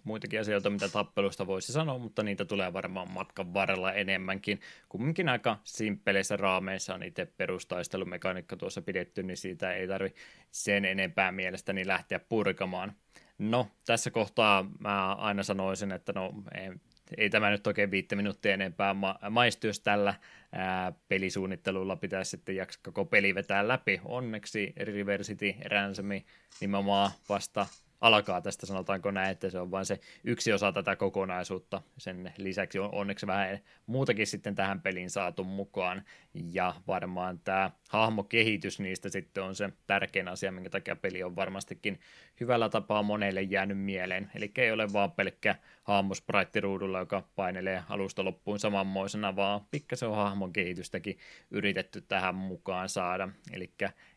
muitakin 0.03 0.39
asioita, 0.39 0.69
mitä 0.69 0.89
tappelusta 0.89 1.47
voisi 1.47 1.73
sanoa, 1.73 1.97
mutta 1.97 2.23
niitä 2.23 2.45
tulee 2.45 2.73
varmaan 2.73 3.11
matkan 3.11 3.53
varrella 3.53 3.93
enemmänkin. 3.93 4.59
Kumminkin 4.89 5.29
aika 5.29 5.57
simppeleissä 5.63 6.37
raameissa 6.37 6.93
on 6.95 7.03
itse 7.03 7.25
perustaistelumekaniikka 7.25 8.55
tuossa 8.55 8.81
pidetty, 8.81 9.23
niin 9.23 9.37
siitä 9.37 9.73
ei 9.73 9.87
tarvi 9.87 10.13
sen 10.51 10.85
enempää 10.85 11.31
mielestäni 11.31 11.87
lähteä 11.87 12.19
purkamaan. 12.19 12.93
No, 13.37 13.67
tässä 13.85 14.11
kohtaa 14.11 14.65
mä 14.79 15.13
aina 15.13 15.43
sanoisin, 15.43 15.91
että 15.91 16.13
no, 16.15 16.33
ei, 16.55 16.71
ei 17.17 17.29
tämä 17.29 17.49
nyt 17.49 17.67
oikein 17.67 17.91
viittä 17.91 18.15
minuuttia 18.15 18.53
enempää 18.53 18.93
ma- 18.93 19.19
maistu, 19.29 19.67
jos 19.67 19.79
tällä 19.79 20.13
ää, 20.51 20.93
pelisuunnittelulla 21.07 21.95
pitäisi 21.95 22.31
sitten 22.31 22.55
jaksa 22.55 22.79
koko 22.83 23.05
peli 23.05 23.35
vetää 23.35 23.67
läpi. 23.67 24.01
Onneksi 24.05 24.73
Reversity 24.77 25.55
Ransomi 25.65 26.25
nimenomaan 26.61 27.11
vasta 27.29 27.67
alkaa 28.01 28.41
tästä, 28.41 28.65
sanotaanko 28.65 29.11
näin, 29.11 29.31
että 29.31 29.49
se 29.49 29.59
on 29.59 29.71
vain 29.71 29.85
se 29.85 29.99
yksi 30.23 30.53
osa 30.53 30.71
tätä 30.71 30.95
kokonaisuutta. 30.95 31.81
Sen 31.97 32.33
lisäksi 32.37 32.79
on 32.79 32.89
onneksi 32.93 33.27
vähän 33.27 33.59
muutakin 33.85 34.27
sitten 34.27 34.55
tähän 34.55 34.81
peliin 34.81 35.09
saatu 35.09 35.43
mukaan, 35.43 36.03
ja 36.33 36.75
varmaan 36.87 37.39
tämä 37.39 37.71
hahmokehitys 37.89 38.79
niistä 38.79 39.09
sitten 39.09 39.43
on 39.43 39.55
se 39.55 39.69
tärkein 39.87 40.27
asia, 40.27 40.51
minkä 40.51 40.69
takia 40.69 40.95
peli 40.95 41.23
on 41.23 41.35
varmastikin 41.35 41.99
hyvällä 42.41 42.69
tapaa 42.69 43.03
monelle 43.03 43.41
jäänyt 43.41 43.79
mieleen. 43.79 44.31
Eli 44.35 44.51
ei 44.57 44.71
ole 44.71 44.93
vaan 44.93 45.11
pelkkä 45.11 45.55
hahmo 45.83 46.13
ruudulla, 46.61 46.99
joka 46.99 47.23
painelee 47.35 47.83
alusta 47.89 48.25
loppuun 48.25 48.59
samanmoisena, 48.59 49.35
vaan 49.35 49.61
pikkasen 49.71 50.09
on 50.09 50.15
hahmon 50.15 50.53
kehitystäkin 50.53 51.17
yritetty 51.51 52.01
tähän 52.01 52.35
mukaan 52.35 52.89
saada. 52.89 53.29
Eli 53.53 53.71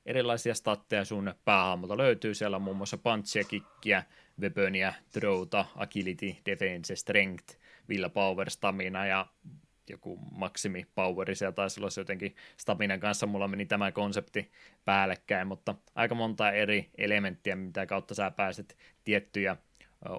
erilaisia 0.06 0.54
statteja 0.54 1.04
sun 1.04 1.34
päähahmolta 1.44 1.96
löytyy. 1.96 2.34
Siellä 2.34 2.56
on 2.56 2.62
muun 2.62 2.76
muassa 2.76 2.98
punchia, 2.98 3.44
kikkiä, 3.44 4.02
weaponia, 4.40 4.92
throwta, 5.12 5.64
agility, 5.76 6.36
defense, 6.46 6.96
strength, 6.96 7.58
will 7.88 8.08
power, 8.08 8.50
stamina 8.50 9.06
ja 9.06 9.26
joku 9.88 10.18
maksimi 10.30 10.86
poweri, 10.94 11.34
siellä 11.34 11.52
taisi 11.52 11.80
olla 11.80 11.90
se 11.90 12.00
jotenkin 12.00 12.36
staminan 12.56 13.00
kanssa, 13.00 13.26
mulla 13.26 13.48
meni 13.48 13.66
tämä 13.66 13.92
konsepti 13.92 14.50
päällekkäin, 14.84 15.46
mutta 15.46 15.74
aika 15.94 16.14
monta 16.14 16.50
eri 16.50 16.90
elementtiä, 16.98 17.56
mitä 17.56 17.86
kautta 17.86 18.14
sä 18.14 18.30
pääset 18.30 18.76
tiettyjä 19.04 19.56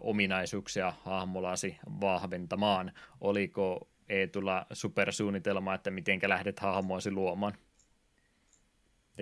ominaisuuksia 0.02 0.94
hahmolasi 1.04 1.78
vahventamaan. 2.02 2.92
Oliko 3.22 3.90
Eetulla 4.10 4.66
supersuunnitelma, 4.74 5.74
että 5.74 5.92
miten 5.92 6.20
lähdet 6.28 6.60
hahmoasi 6.60 7.12
luomaan? 7.12 7.54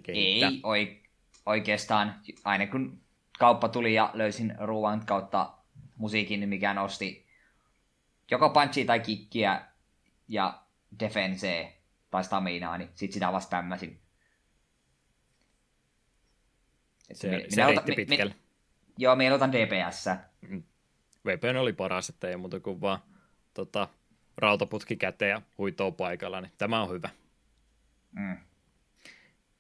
Ei 0.07 0.41
oikeastaan. 1.45 2.15
Aina 2.44 2.68
kun 2.68 3.02
kauppa 3.40 3.70
tuli 3.70 3.94
ja 3.94 4.11
löysin 4.14 4.56
ruoan 4.60 5.06
kautta 5.06 5.53
musiikin, 5.98 6.49
mikä 6.49 6.74
nosti 6.74 7.26
joko 8.32 8.49
punchia 8.49 8.86
tai 8.86 8.99
kikkiä 8.99 9.61
ja 10.28 10.64
defensee 11.00 11.82
tai 12.10 12.24
staminaa, 12.24 12.78
niin 12.78 12.90
sit 12.95 13.12
sitä 13.12 13.32
vasta 13.32 13.50
tämmöisin. 13.50 14.00
Se, 17.14 17.28
minä, 17.30 17.40
se 17.40 17.56
minä 17.56 17.68
otan, 17.68 17.84
pitkälle. 17.95 18.34
Mi, 18.34 18.41
joo, 18.98 19.16
minä 19.16 19.36
otan 19.36 19.52
DPS. 19.52 20.06
Mm. 20.41 20.64
VPN 21.26 21.58
oli 21.58 21.74
paras, 21.74 22.10
että 22.10 22.28
ei 22.28 22.38
muuta 22.38 22.60
kuin 22.60 22.82
vaan 22.82 23.00
tota, 23.54 23.88
rautaputki 24.38 24.95
käteen 24.95 25.30
ja 25.30 25.41
huitoo 25.58 25.91
paikalla, 25.91 26.41
niin 26.41 26.52
tämä 26.58 26.82
on 26.82 26.90
hyvä. 26.90 27.10
Mm. 28.12 28.38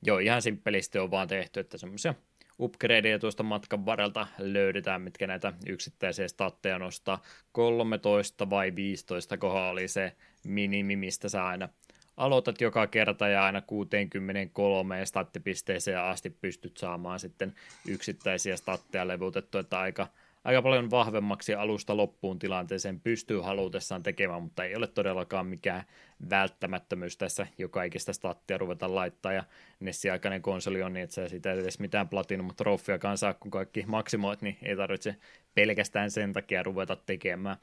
Joo, 0.01 0.19
ihan 0.19 0.41
simppelisti 0.41 0.99
on 0.99 1.11
vaan 1.11 1.27
tehty, 1.27 1.59
että 1.59 1.77
semmoisia 1.77 2.13
upgradeja 2.59 3.19
tuosta 3.19 3.43
matkan 3.43 3.85
varrelta 3.85 4.27
löydetään, 4.37 5.01
mitkä 5.01 5.27
näitä 5.27 5.53
yksittäisiä 5.67 6.27
statteja 6.27 6.79
nostaa. 6.79 7.21
13 7.51 8.49
vai 8.49 8.75
15 8.75 9.37
kohdalla 9.37 9.69
oli 9.69 9.87
se 9.87 10.15
minimi, 10.47 10.95
mistä 10.95 11.29
sä 11.29 11.45
aina 11.45 11.69
aloitat 12.17 12.61
joka 12.61 12.87
kerta 12.87 13.27
ja 13.27 13.45
aina 13.45 13.61
63 13.61 15.05
stattipisteeseen 15.05 15.99
asti 15.99 16.29
pystyt 16.29 16.77
saamaan 16.77 17.19
sitten 17.19 17.53
yksittäisiä 17.87 18.57
statteja 18.57 19.07
levutettu, 19.07 19.57
että 19.57 19.79
aika– 19.79 20.07
aika 20.43 20.61
paljon 20.61 20.91
vahvemmaksi 20.91 21.53
alusta 21.53 21.97
loppuun 21.97 22.39
tilanteeseen 22.39 22.99
pystyy 22.99 23.39
halutessaan 23.39 24.03
tekemään, 24.03 24.43
mutta 24.43 24.63
ei 24.63 24.75
ole 24.75 24.87
todellakaan 24.87 25.47
mikään 25.47 25.83
välttämättömyys 26.29 27.17
tässä 27.17 27.47
joka 27.57 27.83
ikistä 27.83 28.13
stattia 28.13 28.57
ruveta 28.57 28.95
laittaa, 28.95 29.33
ja 29.33 29.43
Nessi-aikainen 29.79 30.41
konsoli 30.41 30.81
on 30.81 30.93
niin, 30.93 31.03
että 31.03 31.13
sä 31.13 31.27
sitä 31.27 31.51
edes 31.51 31.79
mitään 31.79 32.09
platinum 32.09 32.55
trofeakaan 32.55 33.17
saa, 33.17 33.33
kun 33.33 33.51
kaikki 33.51 33.83
maksimoit, 33.87 34.41
niin 34.41 34.57
ei 34.61 34.75
tarvitse 34.75 35.15
pelkästään 35.53 36.11
sen 36.11 36.33
takia 36.33 36.63
ruveta 36.63 36.95
tekemään. 36.95 37.57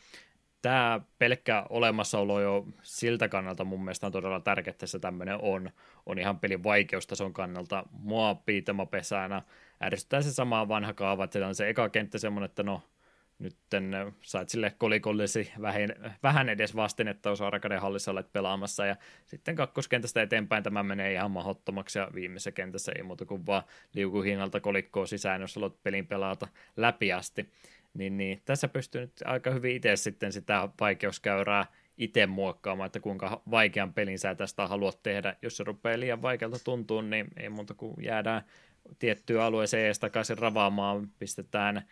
Tämä 0.62 1.00
pelkkä 1.18 1.66
olemassaolo 1.68 2.40
jo 2.40 2.66
siltä 2.82 3.28
kannalta 3.28 3.64
mun 3.64 3.84
mielestä 3.84 4.06
on 4.06 4.12
todella 4.12 4.40
tärkeää, 4.40 4.70
että 4.72 4.86
se 4.86 4.98
tämmöinen 4.98 5.38
on, 5.42 5.70
on 6.06 6.18
ihan 6.18 6.38
pelin 6.38 6.62
vaikeustason 6.62 7.32
kannalta. 7.32 7.84
Mua 7.92 8.34
piitemapesänä 8.34 9.42
ärsyttää 9.82 10.22
se 10.22 10.32
sama 10.32 10.68
vanha 10.68 10.92
kaava, 10.92 11.24
että 11.24 11.46
on 11.46 11.54
se 11.54 11.68
eka 11.68 11.88
kenttä 11.88 12.18
semmoinen, 12.18 12.50
että 12.50 12.62
no 12.62 12.82
nyt 13.40 13.56
sait 14.22 14.48
sille 14.48 14.74
kolikollesi 14.78 15.52
vähän, 15.60 16.14
vähän 16.22 16.48
edes 16.48 16.74
että 17.10 17.30
osa 17.30 17.46
arcade 17.46 17.76
hallissa 17.76 18.10
olet 18.10 18.32
pelaamassa, 18.32 18.86
ja 18.86 18.96
sitten 19.26 19.56
kakkoskentästä 19.56 20.22
eteenpäin 20.22 20.62
tämä 20.62 20.82
menee 20.82 21.12
ihan 21.12 21.30
mahdottomaksi, 21.30 21.98
ja 21.98 22.08
viimeisessä 22.14 22.52
kentässä 22.52 22.92
ei 22.96 23.02
muuta 23.02 23.24
kuin 23.24 23.46
vaan 23.46 23.62
liukuhinnalta 23.94 24.60
kolikkoa 24.60 25.06
sisään, 25.06 25.40
jos 25.40 25.56
haluat 25.56 25.82
pelin 25.82 26.06
pelata 26.06 26.48
läpi 26.76 27.12
asti. 27.12 27.50
Niin, 27.94 28.16
niin 28.16 28.42
tässä 28.44 28.68
pystyy 28.68 29.00
nyt 29.00 29.12
aika 29.24 29.50
hyvin 29.50 29.76
itse 29.76 29.96
sitten 29.96 30.32
sitä 30.32 30.68
vaikeuskäyrää 30.80 31.66
itse 31.98 32.26
muokkaamaan, 32.26 32.86
että 32.86 33.00
kuinka 33.00 33.42
vaikean 33.50 33.94
pelin 33.94 34.18
sä 34.18 34.34
tästä 34.34 34.66
haluat 34.66 35.02
tehdä. 35.02 35.36
Jos 35.42 35.56
se 35.56 35.64
rupeaa 35.64 36.00
liian 36.00 36.22
vaikealta 36.22 36.58
tuntua, 36.64 37.02
niin 37.02 37.26
ei 37.36 37.48
muuta 37.48 37.74
kuin 37.74 37.94
jäädään 38.02 38.42
tiettyyn 38.98 39.40
alueeseen 39.40 39.86
ees 39.86 39.98
takaisin 39.98 40.38
ravaamaan, 40.38 41.08
pistetään 41.18 41.82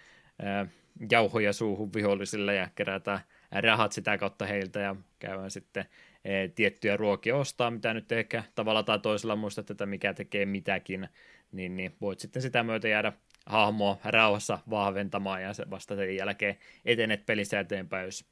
jauhoja 1.10 1.52
suuhun 1.52 1.92
vihollisille 1.94 2.54
ja 2.54 2.68
kerätään 2.74 3.20
rahat 3.50 3.92
sitä 3.92 4.18
kautta 4.18 4.46
heiltä 4.46 4.80
ja 4.80 4.96
käydään 5.18 5.50
sitten 5.50 5.84
e, 6.24 6.48
tiettyjä 6.48 6.96
ruokia 6.96 7.36
ostaa, 7.36 7.70
mitä 7.70 7.94
nyt 7.94 8.12
ehkä 8.12 8.42
tavalla 8.54 8.82
tai 8.82 8.98
toisella 8.98 9.36
muista 9.36 9.60
että 9.70 9.86
mikä 9.86 10.14
tekee 10.14 10.46
mitäkin, 10.46 11.08
niin, 11.52 11.76
niin 11.76 11.94
voit 12.00 12.18
sitten 12.18 12.42
sitä 12.42 12.62
myötä 12.62 12.88
jäädä 12.88 13.12
hahmoa 13.48 13.98
rauhassa 14.04 14.58
vahventamaan 14.70 15.42
ja 15.42 15.52
vasta 15.70 15.96
sen 15.96 16.16
jälkeen 16.16 16.56
etenet 16.84 17.26
pelissä 17.26 17.60
eteenpäin, 17.60 18.04
jos 18.04 18.24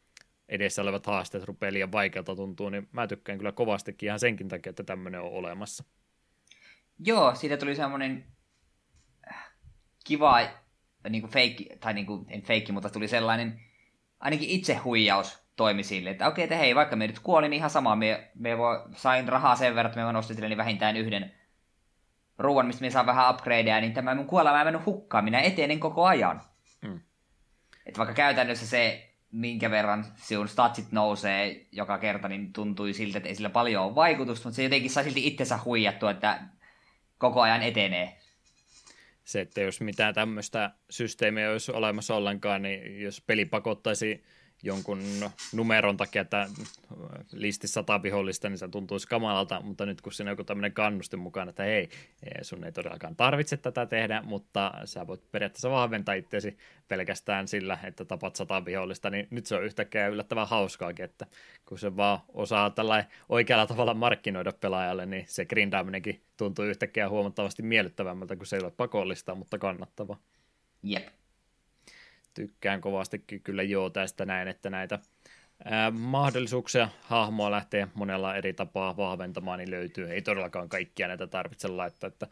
edessä 0.48 0.82
olevat 0.82 1.06
haasteet 1.06 1.44
rupeaa 1.44 1.72
liian 1.72 1.92
vaikealta 1.92 2.36
tuntuu, 2.36 2.68
niin 2.68 2.88
mä 2.92 3.06
tykkään 3.06 3.38
kyllä 3.38 3.52
kovastikin 3.52 4.06
ihan 4.06 4.20
senkin 4.20 4.48
takia, 4.48 4.70
että 4.70 4.84
tämmöinen 4.84 5.20
on 5.20 5.30
olemassa. 5.30 5.84
Joo, 6.98 7.34
siitä 7.34 7.56
tuli 7.56 7.76
semmoinen 7.76 8.26
kiva 10.04 10.40
niin 11.08 11.22
kuin 11.22 11.32
feikki, 11.32 11.68
tai 11.80 11.94
niin 11.94 12.06
kuin, 12.06 12.26
en 12.28 12.42
feikki, 12.42 12.72
mutta 12.72 12.90
tuli 12.90 13.08
sellainen 13.08 13.60
ainakin 14.20 14.48
itse 14.48 14.74
huijaus 14.74 15.46
toimi 15.56 15.82
sille, 15.82 16.10
että 16.10 16.26
okei, 16.26 16.44
että 16.44 16.56
hei, 16.56 16.74
vaikka 16.74 16.96
me 16.96 17.06
nyt 17.06 17.18
kuolin, 17.18 17.50
niin 17.50 17.58
ihan 17.58 17.70
sama, 17.70 17.96
me, 17.96 18.30
me 18.34 18.58
voi, 18.58 18.82
sain 18.96 19.28
rahaa 19.28 19.56
sen 19.56 19.74
verran, 19.74 19.90
että 19.90 20.00
me 20.00 20.04
voin 20.04 20.16
ostaa 20.16 20.48
niin 20.48 20.56
vähintään 20.56 20.96
yhden 20.96 21.35
ruoan, 22.38 22.66
mistä 22.66 22.82
me 22.82 22.90
saan 22.90 23.06
vähän 23.06 23.30
upgradeja, 23.30 23.80
niin 23.80 23.94
tämä 23.94 24.14
mun 24.14 24.26
kuolema 24.26 24.58
ei 24.58 24.64
mennyt 24.64 24.86
hukkaan, 24.86 25.24
minä 25.24 25.40
etenen 25.40 25.80
koko 25.80 26.04
ajan. 26.04 26.40
Mm. 26.82 27.00
Että 27.86 27.98
vaikka 27.98 28.14
käytännössä 28.14 28.66
se, 28.66 29.10
minkä 29.32 29.70
verran 29.70 30.04
sinun 30.16 30.48
statsit 30.48 30.92
nousee 30.92 31.66
joka 31.72 31.98
kerta, 31.98 32.28
niin 32.28 32.52
tuntui 32.52 32.92
siltä, 32.92 33.18
että 33.18 33.28
ei 33.28 33.34
sillä 33.34 33.50
paljon 33.50 33.84
ole 33.84 33.94
vaikutusta, 33.94 34.48
mutta 34.48 34.56
se 34.56 34.62
jotenkin 34.62 34.90
sai 34.90 35.04
silti 35.04 35.26
itsensä 35.26 35.58
huijattua, 35.64 36.10
että 36.10 36.40
koko 37.18 37.40
ajan 37.40 37.62
etenee 37.62 38.16
se, 39.26 39.40
että 39.40 39.60
jos 39.60 39.80
mitään 39.80 40.14
tämmöistä 40.14 40.70
systeemiä 40.90 41.50
olisi 41.50 41.72
olemassa 41.72 42.14
ollenkaan, 42.14 42.62
niin 42.62 43.02
jos 43.02 43.20
peli 43.20 43.44
pakottaisi 43.44 44.24
jonkun 44.66 45.02
numeron 45.52 45.96
takia, 45.96 46.22
että 46.22 46.48
listi 47.32 47.68
sata 47.68 48.02
vihollista, 48.02 48.48
niin 48.48 48.58
se 48.58 48.68
tuntuisi 48.68 49.08
kamalalta, 49.08 49.60
mutta 49.60 49.86
nyt 49.86 50.00
kun 50.00 50.12
siinä 50.12 50.30
on 50.30 50.32
joku 50.32 50.44
tämmöinen 50.44 50.72
kannustin 50.72 51.18
mukaan, 51.18 51.48
että 51.48 51.62
hei, 51.62 51.88
sun 52.42 52.64
ei 52.64 52.72
todellakaan 52.72 53.16
tarvitse 53.16 53.56
tätä 53.56 53.86
tehdä, 53.86 54.22
mutta 54.22 54.72
sä 54.84 55.06
voit 55.06 55.32
periaatteessa 55.32 55.70
vahventaa 55.70 56.14
itseäsi 56.14 56.56
pelkästään 56.88 57.48
sillä, 57.48 57.78
että 57.84 58.04
tapat 58.04 58.36
sata 58.36 58.64
vihollista, 58.64 59.10
niin 59.10 59.28
nyt 59.30 59.46
se 59.46 59.54
on 59.54 59.64
yhtäkkiä 59.64 60.08
yllättävän 60.08 60.48
hauskaakin, 60.48 61.04
että 61.04 61.26
kun 61.64 61.78
se 61.78 61.96
vaan 61.96 62.20
osaa 62.28 62.70
tällä 62.70 63.04
oikealla 63.28 63.66
tavalla 63.66 63.94
markkinoida 63.94 64.52
pelaajalle, 64.52 65.06
niin 65.06 65.24
se 65.28 65.44
grindaaminenkin 65.44 66.22
tuntuu 66.36 66.64
yhtäkkiä 66.64 67.08
huomattavasti 67.08 67.62
miellyttävämmältä, 67.62 68.36
kun 68.36 68.46
se 68.46 68.56
ei 68.56 68.62
ole 68.62 68.70
pakollista, 68.70 69.34
mutta 69.34 69.58
kannattava. 69.58 70.16
Jep 70.82 71.08
tykkään 72.36 72.80
kovastikin 72.80 73.40
kyllä 73.40 73.62
joo 73.62 73.90
tästä 73.90 74.24
näin, 74.26 74.48
että 74.48 74.70
näitä 74.70 74.98
ää, 75.64 75.90
mahdollisuuksia 75.90 76.88
hahmoa 77.00 77.50
lähtee 77.50 77.88
monella 77.94 78.36
eri 78.36 78.52
tapaa 78.52 78.96
vahventamaan, 78.96 79.58
niin 79.58 79.70
löytyy. 79.70 80.10
Ei 80.10 80.22
todellakaan 80.22 80.68
kaikkia 80.68 81.08
näitä 81.08 81.26
tarvitse 81.26 81.68
laittaa, 81.68 82.08
että 82.08 82.26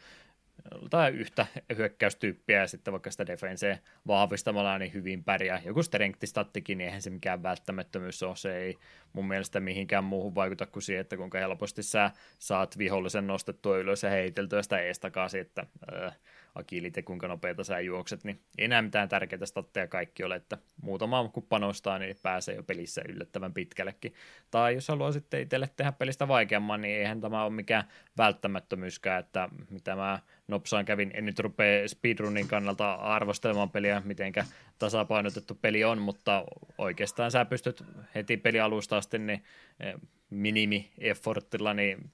tai 0.90 1.10
yhtä 1.10 1.46
hyökkäystyyppiä 1.76 2.60
ja 2.60 2.66
sitten 2.66 2.92
vaikka 2.92 3.10
sitä 3.10 3.26
defensee 3.26 3.78
vahvistamalla 4.06 4.78
niin 4.78 4.92
hyvin 4.92 5.24
pärjää. 5.24 5.60
Joku 5.64 5.80
strength-stattikin, 5.82 6.78
niin 6.78 6.86
eihän 6.86 7.02
se 7.02 7.10
mikään 7.10 7.42
välttämättömyys 7.42 8.22
ole. 8.22 8.36
Se 8.36 8.56
ei 8.56 8.74
mun 9.12 9.28
mielestä 9.28 9.60
mihinkään 9.60 10.04
muuhun 10.04 10.34
vaikuta 10.34 10.66
kuin 10.66 10.82
siihen, 10.82 11.00
että 11.00 11.16
kuinka 11.16 11.38
helposti 11.38 11.82
sä 11.82 12.10
saat 12.38 12.78
vihollisen 12.78 13.26
nostettua 13.26 13.78
ylös 13.78 14.02
ja 14.02 14.10
heiteltyä 14.10 14.62
sitä 14.62 14.78
ees 14.78 15.00
että 15.40 15.66
äh, 16.04 16.16
agilit 16.54 16.96
ja 16.96 17.02
kuinka 17.02 17.28
nopeita 17.28 17.64
sä 17.64 17.80
juokset, 17.80 18.24
niin 18.24 18.40
enää 18.58 18.82
mitään 18.82 19.08
tärkeitä 19.08 19.46
statteja 19.46 19.86
kaikki 19.86 20.24
ole, 20.24 20.34
että 20.34 20.58
muutama 20.82 21.28
kun 21.28 21.42
panostaa, 21.42 21.98
niin 21.98 22.16
pääsee 22.22 22.54
jo 22.54 22.62
pelissä 22.62 23.02
yllättävän 23.08 23.54
pitkällekin. 23.54 24.14
Tai 24.50 24.74
jos 24.74 24.88
haluaa 24.88 25.12
sitten 25.12 25.40
itselle 25.40 25.70
tehdä 25.76 25.92
pelistä 25.92 26.28
vaikeamman, 26.28 26.80
niin 26.80 26.96
eihän 26.96 27.20
tämä 27.20 27.44
ole 27.44 27.52
mikään 27.52 27.84
välttämättömyyskään, 28.18 29.20
että 29.20 29.48
mitä 29.70 29.96
mä 29.96 30.18
nopsaan 30.48 30.84
kävin, 30.84 31.10
en 31.14 31.24
nyt 31.24 31.38
rupea 31.38 31.88
speedrunin 31.88 32.48
kannalta 32.48 32.94
arvostelemaan 32.94 33.70
peliä, 33.70 34.02
mitenkä 34.04 34.44
tasapainotettu 34.78 35.54
peli 35.54 35.84
on, 35.84 35.98
mutta 35.98 36.44
oikeastaan 36.78 37.30
sä 37.30 37.44
pystyt 37.44 37.84
heti 38.14 38.36
pelialusta 38.36 38.96
asti 38.96 39.18
niin 39.18 39.44
eh, 39.80 39.94
minimi-effortilla 40.30 41.74
niin 41.74 42.10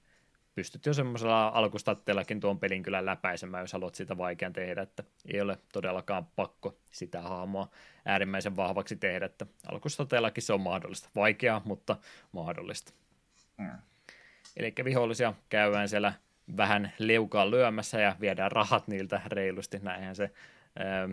pystyt 0.55 0.85
jo 0.85 0.93
semmoisella 0.93 1.47
alkustatteellakin 1.47 2.39
tuon 2.39 2.59
pelin 2.59 2.83
kyllä 2.83 3.05
läpäisemään, 3.05 3.63
jos 3.63 3.73
haluat 3.73 3.95
sitä 3.95 4.17
vaikean 4.17 4.53
tehdä, 4.53 4.81
että 4.81 5.03
ei 5.33 5.41
ole 5.41 5.57
todellakaan 5.73 6.25
pakko 6.35 6.77
sitä 6.91 7.21
hahmoa 7.21 7.69
äärimmäisen 8.05 8.55
vahvaksi 8.55 8.95
tehdä, 8.95 9.25
että 9.25 9.45
alkustatteellakin 9.71 10.43
se 10.43 10.53
on 10.53 10.61
mahdollista. 10.61 11.09
Vaikeaa, 11.15 11.61
mutta 11.65 11.97
mahdollista. 12.31 12.93
Mm. 13.57 13.71
Eli 14.57 14.73
vihollisia 14.83 15.33
käydään 15.49 15.89
siellä 15.89 16.13
vähän 16.57 16.93
leukaan 16.97 17.51
lyömässä 17.51 18.01
ja 18.01 18.15
viedään 18.21 18.51
rahat 18.51 18.87
niiltä 18.87 19.21
reilusti, 19.25 19.79
näinhän 19.79 20.15
se 20.15 20.31
ää, 20.79 21.09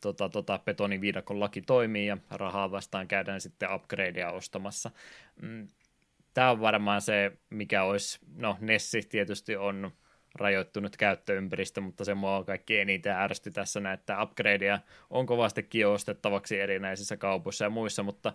tota, 0.00 0.28
tota, 0.28 0.58
betoniviidakon 0.58 1.40
laki 1.40 1.62
toimii 1.62 2.06
ja 2.06 2.16
rahaa 2.30 2.70
vastaan 2.70 3.08
käydään 3.08 3.40
sitten 3.40 3.74
upgradea 3.74 4.30
ostamassa. 4.30 4.90
Mm, 5.42 5.68
tämä 6.34 6.50
on 6.50 6.60
varmaan 6.60 7.00
se, 7.00 7.32
mikä 7.50 7.82
olisi, 7.82 8.18
no 8.36 8.56
Nessi 8.60 9.02
tietysti 9.02 9.56
on 9.56 9.90
rajoittunut 10.34 10.96
käyttöympäristö, 10.96 11.80
mutta 11.80 12.04
se 12.04 12.14
mua 12.14 12.44
kaikki 12.44 12.78
eniten 12.78 13.16
ärsytti 13.16 13.50
tässä 13.50 13.92
että 13.92 14.22
upgradeja 14.22 14.78
on 15.10 15.26
kovasti 15.26 15.84
ostettavaksi 15.84 16.60
erinäisissä 16.60 17.16
kaupoissa 17.16 17.64
ja 17.64 17.70
muissa, 17.70 18.02
mutta 18.02 18.32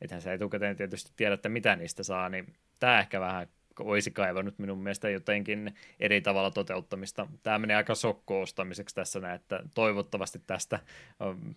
ethän 0.00 0.22
sä 0.22 0.32
etukäteen 0.32 0.76
tietysti 0.76 1.12
tiedä, 1.16 1.34
että 1.34 1.48
mitä 1.48 1.76
niistä 1.76 2.02
saa, 2.02 2.28
niin 2.28 2.54
tämä 2.80 3.00
ehkä 3.00 3.20
vähän 3.20 3.48
olisi 3.80 4.10
kaivannut 4.10 4.58
minun 4.58 4.78
mielestä 4.78 5.10
jotenkin 5.10 5.74
eri 6.00 6.20
tavalla 6.20 6.50
toteuttamista. 6.50 7.26
Tämä 7.42 7.58
menee 7.58 7.76
aika 7.76 7.94
sokko-ostamiseksi 7.94 8.94
tässä 8.94 9.20
näin, 9.20 9.34
että 9.34 9.62
toivottavasti 9.74 10.42
tästä 10.46 10.78
ähm, 11.22 11.50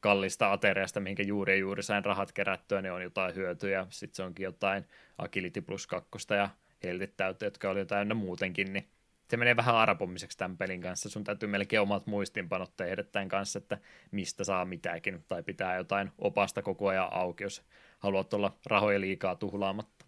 kallista 0.00 0.52
ateriasta, 0.52 1.00
mihinkä 1.00 1.22
juuri 1.22 1.52
ja 1.52 1.56
juuri 1.56 1.82
sain 1.82 2.04
rahat 2.04 2.32
kerättyä, 2.32 2.82
niin 2.82 2.92
on 2.92 3.02
jotain 3.02 3.34
hyötyä. 3.34 3.86
Sitten 3.90 4.16
se 4.16 4.22
onkin 4.22 4.44
jotain 4.44 4.84
Agility 5.18 5.60
plus 5.60 5.86
2 5.86 6.10
ja 6.36 6.48
Heltit 6.82 7.16
täyttä, 7.16 7.44
jotka 7.44 7.70
oli 7.70 7.86
täynnä 7.86 8.14
muutenkin, 8.14 8.72
niin 8.72 8.88
se 9.32 9.36
menee 9.36 9.56
vähän 9.56 9.74
arpomiseksi 9.74 10.38
tämän 10.38 10.56
pelin 10.56 10.80
kanssa. 10.80 11.10
Sun 11.10 11.24
täytyy 11.24 11.48
melkein 11.48 11.82
omat 11.82 12.06
muistinpanot 12.06 12.76
tehdä 12.76 13.02
tämän 13.02 13.28
kanssa, 13.28 13.58
että 13.58 13.78
mistä 14.10 14.44
saa 14.44 14.64
mitäkin, 14.64 15.24
tai 15.28 15.42
pitää 15.42 15.76
jotain 15.76 16.10
opasta 16.18 16.62
koko 16.62 16.88
ajan 16.88 17.08
auki, 17.12 17.44
jos 17.44 17.62
haluat 17.98 18.34
olla 18.34 18.56
rahoja 18.66 19.00
liikaa 19.00 19.34
tuhlaamatta. 19.34 20.01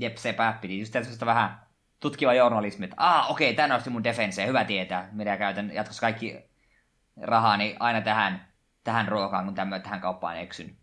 Jep, 0.00 0.16
sepä 0.16 0.54
piti 0.60 0.78
just 0.78 0.92
sellaista 0.92 1.26
vähän 1.26 1.60
tutkiva 2.00 2.34
journalismi, 2.34 2.84
että 2.84 2.96
ah, 2.98 3.30
okei, 3.30 3.50
okay, 3.50 3.56
tämä 3.56 3.74
nosti 3.74 3.90
mun 3.90 4.04
defense, 4.04 4.46
hyvä 4.46 4.64
tietää, 4.64 5.08
mitä 5.12 5.36
käytän 5.36 5.74
jatkossa 5.74 6.00
kaikki 6.00 6.44
rahani 7.20 7.76
aina 7.80 8.00
tähän, 8.00 8.48
tähän 8.84 9.08
ruokaan, 9.08 9.44
kun 9.44 9.54
tämmöinen 9.54 9.82
tähän 9.82 10.00
kauppaan 10.00 10.38
eksyn. 10.38 10.76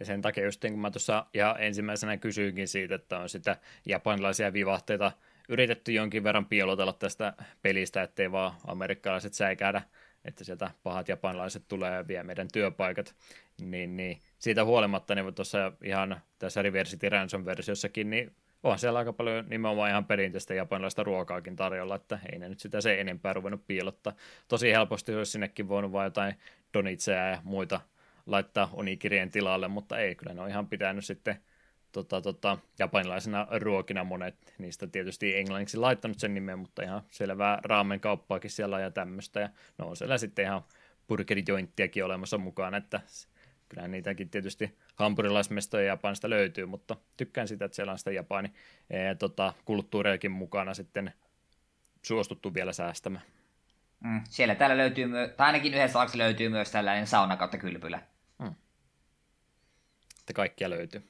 Ja 0.00 0.06
sen 0.06 0.22
takia 0.22 0.44
just 0.44 0.60
kun 0.60 0.78
mä 0.78 0.90
tuossa 0.90 1.26
ja 1.34 1.56
ensimmäisenä 1.58 2.16
kysyinkin 2.16 2.68
siitä, 2.68 2.94
että 2.94 3.18
on 3.18 3.28
sitä 3.28 3.56
japanilaisia 3.86 4.52
vivahteita 4.52 5.12
yritetty 5.48 5.92
jonkin 5.92 6.24
verran 6.24 6.46
piilotella 6.46 6.92
tästä 6.92 7.32
pelistä, 7.62 8.02
ettei 8.02 8.32
vaan 8.32 8.52
amerikkalaiset 8.66 9.34
säikädä, 9.34 9.82
että 10.24 10.44
sieltä 10.44 10.70
pahat 10.82 11.08
japanilaiset 11.08 11.68
tulee 11.68 11.94
ja 11.94 12.08
vie 12.08 12.22
meidän 12.22 12.48
työpaikat, 12.52 13.14
niin, 13.60 13.96
niin 13.96 14.20
siitä 14.44 14.64
huolimatta 14.64 15.14
niin 15.14 15.34
tuossa 15.34 15.72
ihan 15.84 16.20
tässä 16.38 16.62
Reversity 16.62 17.08
Ransom-versiossakin, 17.08 18.10
niin 18.10 18.32
on 18.62 18.78
siellä 18.78 18.98
aika 18.98 19.12
paljon 19.12 19.44
nimenomaan 19.48 19.90
ihan 19.90 20.04
perinteistä 20.04 20.54
japanilaista 20.54 21.02
ruokaakin 21.02 21.56
tarjolla, 21.56 21.94
että 21.94 22.18
ei 22.32 22.38
ne 22.38 22.48
nyt 22.48 22.60
sitä 22.60 22.80
se 22.80 23.00
enempää 23.00 23.32
ruvennut 23.32 23.66
piilottaa. 23.66 24.12
Tosi 24.48 24.72
helposti 24.72 25.14
olisi 25.14 25.32
sinnekin 25.32 25.68
voinut 25.68 25.92
vain 25.92 26.04
jotain 26.04 26.34
donitseja 26.74 27.28
ja 27.28 27.38
muita 27.44 27.80
laittaa 28.26 28.70
onikirien 28.72 29.30
tilalle, 29.30 29.68
mutta 29.68 29.98
ei, 29.98 30.14
kyllä 30.14 30.34
ne 30.34 30.40
on 30.40 30.48
ihan 30.48 30.68
pitänyt 30.68 31.04
sitten 31.04 31.36
tota, 31.92 32.20
tota, 32.20 32.58
japanilaisena 32.78 33.46
ruokina 33.60 34.04
monet 34.04 34.54
niistä 34.58 34.86
tietysti 34.86 35.36
englanniksi 35.36 35.76
laittanut 35.76 36.18
sen 36.18 36.34
nimen, 36.34 36.58
mutta 36.58 36.82
ihan 36.82 37.02
selvää 37.10 37.58
raamen 37.64 38.00
kauppaakin 38.00 38.50
siellä 38.50 38.80
ja 38.80 38.90
tämmöistä, 38.90 39.40
ja 39.40 39.48
no 39.78 39.86
on 39.86 39.96
siellä 39.96 40.18
sitten 40.18 40.44
ihan 40.44 40.62
burgerijointtiakin 41.08 42.04
olemassa 42.04 42.38
mukaan, 42.38 42.74
että 42.74 43.00
kyllä 43.74 43.88
niitäkin 43.88 44.30
tietysti 44.30 44.78
hampurilaismestoja 44.94 45.86
Japanista 45.86 46.30
löytyy, 46.30 46.66
mutta 46.66 46.96
tykkään 47.16 47.48
sitä, 47.48 47.64
että 47.64 47.74
siellä 47.76 47.92
on 47.92 47.98
sitä 47.98 48.10
Japani 48.10 48.52
e, 48.90 49.14
tota, 49.14 49.52
kulttuuriakin 49.64 50.30
mukana 50.30 50.74
sitten 50.74 51.12
suostuttu 52.02 52.54
vielä 52.54 52.72
säästämään. 52.72 53.24
Mm, 54.00 54.20
siellä 54.30 54.54
täällä 54.54 54.76
löytyy, 54.76 55.06
myö- 55.06 55.28
tai 55.28 55.46
ainakin 55.46 55.74
yhdessä 55.74 55.98
laksi 55.98 56.18
löytyy 56.18 56.48
myös 56.48 56.70
tällainen 56.70 57.06
sauna 57.06 57.36
kautta 57.36 57.58
kylpylä. 57.58 58.02
Mm. 58.38 58.54
Että 60.20 60.32
kaikkia 60.34 60.70
löytyy. 60.70 61.08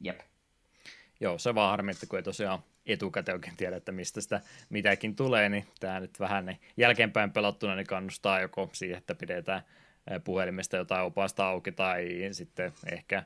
Jep. 0.00 0.20
Joo, 1.20 1.38
se 1.38 1.54
vaan 1.54 1.70
harmi, 1.70 1.90
että 1.90 2.06
kun 2.06 2.18
ei 2.18 2.22
tosiaan 2.22 2.58
etukäteen 2.86 3.36
oikein 3.36 3.56
tiedä, 3.56 3.76
että 3.76 3.92
mistä 3.92 4.20
sitä 4.20 4.40
mitäkin 4.70 5.16
tulee, 5.16 5.48
niin 5.48 5.66
tämä 5.80 6.00
nyt 6.00 6.20
vähän 6.20 6.46
niin 6.46 6.60
jälkeenpäin 6.76 7.32
pelattuna 7.32 7.74
niin 7.74 7.86
kannustaa 7.86 8.40
joko 8.40 8.70
siihen, 8.72 8.98
että 8.98 9.14
pidetään 9.14 9.62
puhelimesta 10.24 10.76
jotain 10.76 11.04
opasta 11.04 11.46
auki 11.46 11.72
tai 11.72 12.28
sitten 12.32 12.72
ehkä 12.92 13.22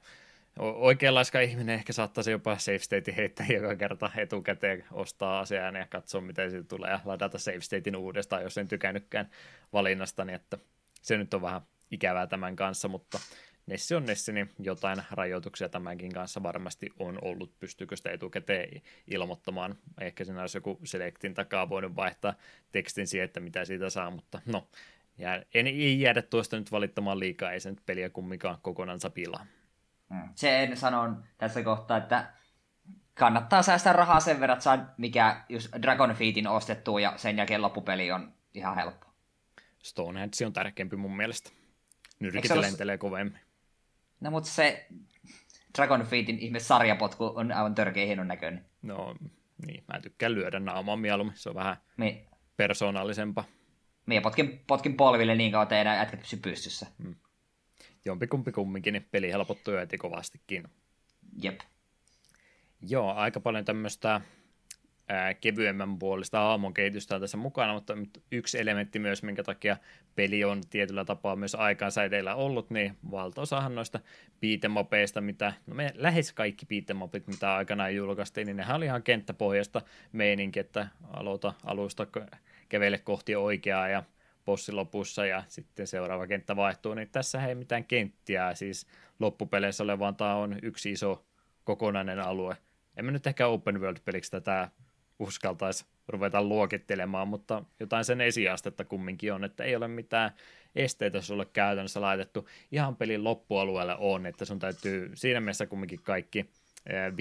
oikeanlaiska 0.58 1.40
ihminen 1.40 1.74
ehkä 1.74 1.92
saattaisi 1.92 2.30
jopa 2.30 2.58
save 2.58 2.78
state 2.78 3.16
heittää 3.16 3.46
joka 3.46 3.76
kerta 3.76 4.10
etukäteen, 4.16 4.84
ostaa 4.92 5.40
asian 5.40 5.74
ja 5.74 5.86
katsoa 5.86 6.20
miten 6.20 6.50
siitä 6.50 6.68
tulee 6.68 6.90
ja 6.90 7.00
ladata 7.04 7.38
save 7.38 7.60
statein 7.60 7.96
uudestaan, 7.96 8.42
jos 8.42 8.58
en 8.58 8.68
tykännytkään 8.68 9.30
valinnasta, 9.72 10.24
niin 10.24 10.34
että 10.34 10.58
se 11.02 11.18
nyt 11.18 11.34
on 11.34 11.42
vähän 11.42 11.62
ikävää 11.90 12.26
tämän 12.26 12.56
kanssa, 12.56 12.88
mutta 12.88 13.18
Nessi 13.66 13.94
on 13.94 14.06
Nessi, 14.06 14.32
niin 14.32 14.50
jotain 14.58 15.02
rajoituksia 15.10 15.68
tämänkin 15.68 16.12
kanssa 16.12 16.42
varmasti 16.42 16.90
on 16.98 17.18
ollut. 17.22 17.58
Pystyykö 17.60 17.96
sitä 17.96 18.10
etukäteen 18.10 18.82
ilmoittamaan? 19.10 19.78
Ehkä 20.00 20.24
siinä 20.24 20.40
olisi 20.40 20.58
joku 20.58 20.80
selektin 20.84 21.34
takaa 21.34 21.68
voinut 21.68 21.96
vaihtaa 21.96 22.34
tekstin 22.72 23.06
siihen, 23.06 23.24
että 23.24 23.40
mitä 23.40 23.64
siitä 23.64 23.90
saa, 23.90 24.10
mutta 24.10 24.40
no, 24.46 24.68
ja 25.18 25.42
en, 25.54 25.66
ei 25.66 26.00
jäädä 26.00 26.22
tuosta 26.22 26.56
nyt 26.58 26.72
valittamaan 26.72 27.18
liikaa, 27.18 27.52
ei 27.52 27.60
se 27.60 27.70
nyt 27.70 27.86
peliä 27.86 28.10
kumminkaan 28.10 28.58
kokonansa 28.62 29.10
pilaa. 29.10 29.46
Mm. 30.10 30.28
Se 30.34 30.62
en 30.62 30.76
sanon 30.76 31.24
tässä 31.38 31.62
kohtaa, 31.62 31.96
että 31.96 32.32
kannattaa 33.14 33.62
säästää 33.62 33.92
rahaa 33.92 34.20
sen 34.20 34.40
verran, 34.40 34.56
että 34.56 34.64
saa 34.64 34.94
mikä 34.96 35.44
just 35.48 35.68
Dragon 35.82 36.14
Feetin 36.14 36.48
ostettua 36.48 37.00
ja 37.00 37.12
sen 37.16 37.36
jälkeen 37.36 37.62
loppupeli 37.62 38.12
on 38.12 38.32
ihan 38.54 38.74
helppo. 38.74 39.06
Stonehenge 39.82 40.46
on 40.46 40.52
tärkeämpi 40.52 40.96
mun 40.96 41.16
mielestä. 41.16 41.50
Nyrkit 42.20 42.50
ole... 42.50 42.60
lentelee 42.60 42.98
kovemmin. 42.98 43.40
No 44.20 44.30
mutta 44.30 44.48
se 44.48 44.86
Dragon 45.78 46.06
Feetin 46.06 46.38
ihme 46.38 46.60
sarjapotku 46.60 47.32
on 47.34 47.52
aivan 47.52 47.74
törkeä 47.74 48.06
hienon 48.06 48.28
näköinen. 48.28 48.64
No 48.82 49.16
niin, 49.66 49.84
mä 49.92 50.00
tykkään 50.00 50.34
lyödä 50.34 50.60
naamaa 50.60 50.96
mieluummin, 50.96 51.36
se 51.36 51.48
on 51.48 51.54
vähän 51.54 51.76
Me... 51.96 52.26
persoonallisempaa. 52.56 53.44
Minä 54.06 54.20
potkin, 54.20 54.60
potkin 54.66 54.96
polville 54.96 55.34
niin 55.34 55.52
kauan, 55.52 55.62
että 55.62 55.80
enää 55.80 55.96
jätkät 55.96 56.20
pysy 56.20 56.36
pystyssä. 56.36 56.86
Hmm. 57.02 57.14
Jompikumpi 58.04 58.52
kumminkin, 58.52 58.92
niin 58.92 59.08
peli 59.10 59.30
helpottuu 59.32 59.74
heti 59.74 59.98
kovastikin. 59.98 60.64
Jep. 61.42 61.60
Joo, 62.88 63.14
aika 63.14 63.40
paljon 63.40 63.64
tämmöistä 63.64 64.20
ää, 65.08 65.34
kevyemmän 65.34 65.98
puolista 65.98 66.38
haamon 66.38 66.74
kehitystä 66.74 67.14
on 67.14 67.20
tässä 67.20 67.36
mukana, 67.36 67.74
mutta 67.74 67.94
yksi 68.32 68.60
elementti 68.60 68.98
myös, 68.98 69.22
minkä 69.22 69.42
takia 69.42 69.76
peli 70.14 70.44
on 70.44 70.60
tietyllä 70.70 71.04
tapaa 71.04 71.36
myös 71.36 71.54
aikaansa 71.54 72.04
edellä 72.04 72.34
ollut, 72.34 72.70
niin 72.70 72.96
valtaosahan 73.10 73.74
noista 73.74 74.00
piitemapeista, 74.40 75.20
mitä, 75.20 75.52
no 75.66 75.74
me 75.74 75.92
lähes 75.94 76.32
kaikki 76.32 76.66
piitemapit, 76.66 77.26
mitä 77.26 77.54
aikanaan 77.54 77.94
julkaistiin, 77.94 78.46
niin 78.46 78.56
nehän 78.56 78.76
oli 78.76 78.84
ihan 78.84 79.02
kenttäpohjasta 79.02 79.82
meininki, 80.12 80.60
että 80.60 80.88
aloita 81.10 81.52
alusta 81.64 82.06
kävele 82.74 82.98
kohti 82.98 83.36
oikeaa 83.36 83.88
ja 83.88 84.02
bossi 84.44 84.72
lopussa 84.72 85.26
ja 85.26 85.42
sitten 85.48 85.86
seuraava 85.86 86.26
kenttä 86.26 86.56
vaihtuu, 86.56 86.94
niin 86.94 87.08
tässä 87.08 87.46
ei 87.46 87.54
mitään 87.54 87.84
kenttiä, 87.84 88.54
siis 88.54 88.86
loppupeleissä 89.20 89.84
ole, 89.84 89.98
vaan 89.98 90.16
tämä 90.16 90.34
on 90.34 90.58
yksi 90.62 90.92
iso 90.92 91.24
kokonainen 91.64 92.20
alue. 92.20 92.56
Emme 92.96 93.12
nyt 93.12 93.26
ehkä 93.26 93.46
open 93.46 93.80
world-peliksi 93.80 94.30
tätä 94.30 94.68
uskaltaisi 95.18 95.84
ruveta 96.08 96.42
luokittelemaan, 96.42 97.28
mutta 97.28 97.64
jotain 97.80 98.04
sen 98.04 98.20
esiastetta 98.20 98.84
kumminkin 98.84 99.32
on, 99.32 99.44
että 99.44 99.64
ei 99.64 99.76
ole 99.76 99.88
mitään 99.88 100.30
esteitä 100.74 101.20
sulle 101.20 101.46
käytännössä 101.52 102.00
laitettu. 102.00 102.48
Ihan 102.72 102.96
pelin 102.96 103.24
loppualueelle 103.24 103.96
on, 103.98 104.26
että 104.26 104.44
sun 104.44 104.58
täytyy 104.58 105.10
siinä 105.14 105.40
mielessä 105.40 105.66
kumminkin 105.66 106.02
kaikki 106.02 106.38
eh, 106.38 107.12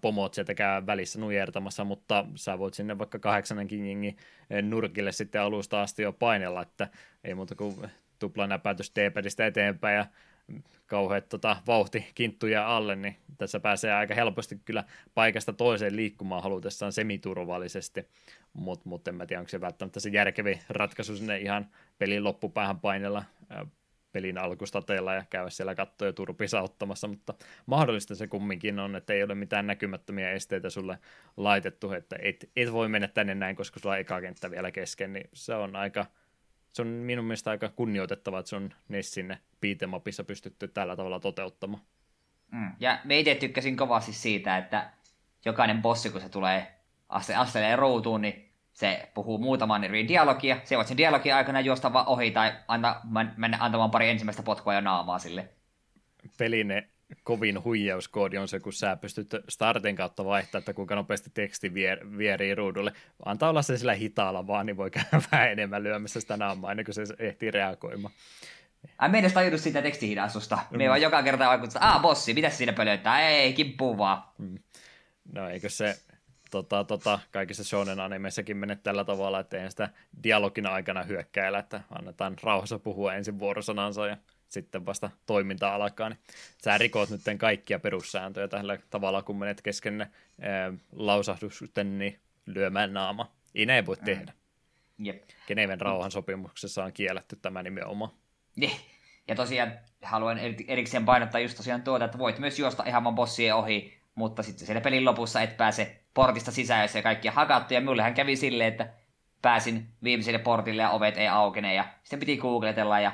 pomot 0.00 0.34
sieltä 0.34 0.54
käy 0.54 0.86
välissä 0.86 1.20
nujertamassa, 1.20 1.84
mutta 1.84 2.24
sä 2.34 2.58
voit 2.58 2.74
sinne 2.74 2.98
vaikka 2.98 3.18
kahdeksannenkin 3.18 3.86
jengin 3.86 4.16
nurkille 4.62 5.12
sitten 5.12 5.42
alusta 5.42 5.82
asti 5.82 6.02
jo 6.02 6.12
painella, 6.12 6.62
että 6.62 6.88
ei 7.24 7.34
muuta 7.34 7.54
kuin 7.54 7.90
tuplanäpäytys 8.18 8.92
D-padista 8.96 9.46
eteenpäin 9.46 9.96
ja 9.96 10.06
kauheat 10.86 11.28
tota, 11.28 11.56
vauhti 11.66 12.06
kinttuja 12.14 12.76
alle, 12.76 12.96
niin 12.96 13.16
tässä 13.38 13.60
pääsee 13.60 13.92
aika 13.92 14.14
helposti 14.14 14.60
kyllä 14.64 14.84
paikasta 15.14 15.52
toiseen 15.52 15.96
liikkumaan 15.96 16.42
halutessaan 16.42 16.92
semiturvallisesti, 16.92 18.08
mutta 18.52 18.88
mut 18.88 19.08
en 19.08 19.14
mä 19.14 19.26
tiedä, 19.26 19.40
onko 19.40 19.48
se 19.48 19.60
välttämättä 19.60 20.00
se 20.00 20.10
järkevi 20.10 20.60
ratkaisu 20.68 21.16
sinne 21.16 21.38
ihan 21.38 21.66
pelin 21.98 22.24
loppupäähän 22.24 22.80
painella 22.80 23.24
pelin 24.18 24.38
alkustateella 24.38 25.14
ja 25.14 25.24
käydä 25.30 25.50
siellä 25.50 25.74
kattoja 25.74 26.12
turpissa 26.12 26.60
ottamassa, 26.60 27.08
mutta 27.08 27.34
mahdollista 27.66 28.14
se 28.14 28.26
kumminkin 28.26 28.78
on, 28.78 28.96
että 28.96 29.12
ei 29.12 29.22
ole 29.22 29.34
mitään 29.34 29.66
näkymättömiä 29.66 30.30
esteitä 30.30 30.70
sulle 30.70 30.98
laitettu, 31.36 31.92
että 31.92 32.16
et, 32.22 32.50
et 32.56 32.72
voi 32.72 32.88
mennä 32.88 33.08
tänne 33.08 33.34
näin, 33.34 33.56
koska 33.56 33.80
sulla 33.80 33.94
on 33.94 34.00
eka 34.00 34.20
kenttä 34.20 34.50
vielä 34.50 34.70
kesken, 34.70 35.12
niin 35.12 35.28
se 35.32 35.54
on 35.54 35.76
aika, 35.76 36.06
se 36.72 36.82
on 36.82 36.88
minun 36.88 37.24
mielestä 37.24 37.50
aika 37.50 37.68
kunnioitettava, 37.68 38.38
että 38.38 38.48
se 38.48 38.56
on 38.56 38.70
sinne 39.00 39.38
beatemapissa 39.60 40.24
pystytty 40.24 40.68
tällä 40.68 40.96
tavalla 40.96 41.20
toteuttamaan. 41.20 41.82
Mm. 42.52 42.72
Ja 42.80 43.00
me 43.04 43.18
itse 43.18 43.34
tykkäsin 43.34 43.76
kovasti 43.76 44.12
siitä, 44.12 44.58
että 44.58 44.90
jokainen 45.44 45.82
bossi, 45.82 46.10
kun 46.10 46.20
se 46.20 46.28
tulee 46.28 46.80
aste, 47.08 47.34
asteleen 47.34 47.78
ruutuun, 47.78 48.20
niin 48.20 48.47
se 48.78 49.08
puhuu 49.14 49.38
muutaman 49.38 49.84
eri 49.84 50.08
dialogia, 50.08 50.60
se 50.64 50.76
voit 50.76 50.88
sen 50.88 50.96
dialogin 50.96 51.34
aikana 51.34 51.60
juosta 51.60 51.92
vaan 51.92 52.06
ohi 52.06 52.30
tai 52.30 52.52
anta, 52.68 53.00
mennä 53.36 53.56
antamaan 53.60 53.90
pari 53.90 54.08
ensimmäistä 54.08 54.42
potkua 54.42 54.74
ja 54.74 54.80
naamaa 54.80 55.18
sille. 55.18 55.48
Peline 56.38 56.88
kovin 57.22 57.64
huijauskoodi 57.64 58.38
on 58.38 58.48
se, 58.48 58.60
kun 58.60 58.72
sä 58.72 58.96
pystyt 58.96 59.34
startin 59.48 59.96
kautta 59.96 60.24
vaihtaa, 60.24 60.58
että 60.58 60.74
kuinka 60.74 60.94
nopeasti 60.94 61.30
teksti 61.34 61.74
vier, 61.74 61.98
vierii 62.18 62.54
ruudulle. 62.54 62.92
Antaa 63.24 63.50
olla 63.50 63.62
se 63.62 63.78
sillä 63.78 63.94
hitaalla 63.94 64.46
vaan, 64.46 64.66
niin 64.66 64.76
voi 64.76 64.90
käydä 64.90 65.08
vähän 65.32 65.52
enemmän 65.52 65.82
lyömässä 65.82 66.20
sitä 66.20 66.36
naamaa 66.36 66.70
ennen 66.70 66.84
kuin 66.84 66.94
se 66.94 67.02
ehtii 67.18 67.50
reagoimaan. 67.50 68.14
Ai 68.98 69.08
me 69.08 69.18
edes 69.18 69.32
tajunnut 69.32 69.60
siitä 69.60 69.82
tekstihidastusta. 69.82 70.58
Me 70.70 70.84
mm. 70.84 70.88
vaan 70.88 71.02
joka 71.02 71.22
kerta 71.22 71.46
vaikuttaa, 71.46 71.82
aah 71.82 72.02
bossi, 72.02 72.34
mitä 72.34 72.50
siinä 72.50 72.72
pölöttää? 72.72 73.28
Ei, 73.28 73.52
kippuu 73.52 73.98
vaan. 73.98 74.22
Mm. 74.38 74.58
No 75.32 75.48
eikö 75.48 75.68
se 75.68 75.96
tota, 76.50 76.84
tota, 76.84 77.18
kaikissa 77.32 77.64
shonen 77.64 78.00
animeissakin 78.00 78.56
mene 78.56 78.76
tällä 78.76 79.04
tavalla, 79.04 79.40
että 79.40 79.56
eihän 79.56 79.70
sitä 79.70 79.90
dialogin 80.22 80.66
aikana 80.66 81.02
hyökkäillä, 81.02 81.58
että 81.58 81.80
annetaan 81.90 82.36
rauhassa 82.42 82.78
puhua 82.78 83.14
ensin 83.14 83.38
vuorosanansa 83.38 84.06
ja 84.06 84.16
sitten 84.48 84.86
vasta 84.86 85.10
toiminta 85.26 85.74
alkaa, 85.74 86.08
niin 86.08 86.18
sä 86.64 86.78
rikot 86.78 87.10
nyt 87.10 87.20
kaikkia 87.38 87.78
perussääntöjä 87.78 88.48
tällä 88.48 88.78
tavalla, 88.90 89.22
kun 89.22 89.38
menet 89.38 89.62
kesken 89.62 89.98
ne 89.98 90.10
lausahdusten 90.92 91.98
niin 91.98 92.20
lyömään 92.46 92.92
naama. 92.92 93.32
Ei 93.54 93.66
näin 93.66 93.86
voi 93.86 93.96
mm. 93.96 94.04
tehdä. 94.04 94.32
Jep. 94.98 95.22
Geneven 95.46 95.80
rauhan 95.80 96.10
sopimuksessa 96.10 96.84
on 96.84 96.92
kielletty 96.92 97.36
tämä 97.36 97.62
nimenomaan. 97.62 98.10
Ja 99.28 99.34
tosiaan 99.34 99.72
haluan 100.02 100.38
erikseen 100.68 101.04
painottaa 101.04 101.40
just 101.40 101.56
tosiaan 101.56 101.82
tuota, 101.82 102.04
että 102.04 102.18
voit 102.18 102.38
myös 102.38 102.58
juosta 102.58 102.84
ihan 102.86 103.04
vaan 103.04 103.14
bossien 103.14 103.54
ohi, 103.54 103.98
mutta 104.14 104.42
sitten 104.42 104.66
siellä 104.66 104.80
pelin 104.80 105.04
lopussa 105.04 105.42
et 105.42 105.56
pääse 105.56 106.00
portista 106.18 106.50
jos 106.82 106.96
ei 106.96 107.02
kaikki 107.02 107.28
hakattu. 107.28 107.74
Ja 107.74 107.80
mullehän 107.80 108.14
kävi 108.14 108.36
silleen, 108.36 108.68
että 108.68 108.88
pääsin 109.42 109.88
viimeiselle 110.02 110.38
portille 110.38 110.82
ja 110.82 110.90
ovet 110.90 111.18
ei 111.18 111.28
aukene 111.28 111.74
ja 111.74 111.84
sitten 112.02 112.18
piti 112.18 112.36
googletella 112.36 113.00
ja 113.00 113.12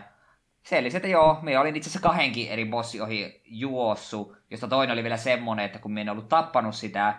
selvisi, 0.63 0.97
että 0.97 1.09
joo, 1.09 1.39
me 1.43 1.59
olin 1.59 1.77
itse 1.77 1.89
asiassa 1.89 2.09
kahdenkin 2.09 2.49
eri 2.49 2.65
bossi 2.65 3.01
ohi 3.01 3.43
juossu, 3.45 4.37
josta 4.51 4.69
toinen 4.69 4.93
oli 4.93 5.03
vielä 5.03 5.17
semmonen, 5.17 5.65
että 5.65 5.79
kun 5.79 5.93
me 5.93 6.01
en 6.01 6.09
ollut 6.09 6.29
tappanut 6.29 6.75
sitä, 6.75 7.15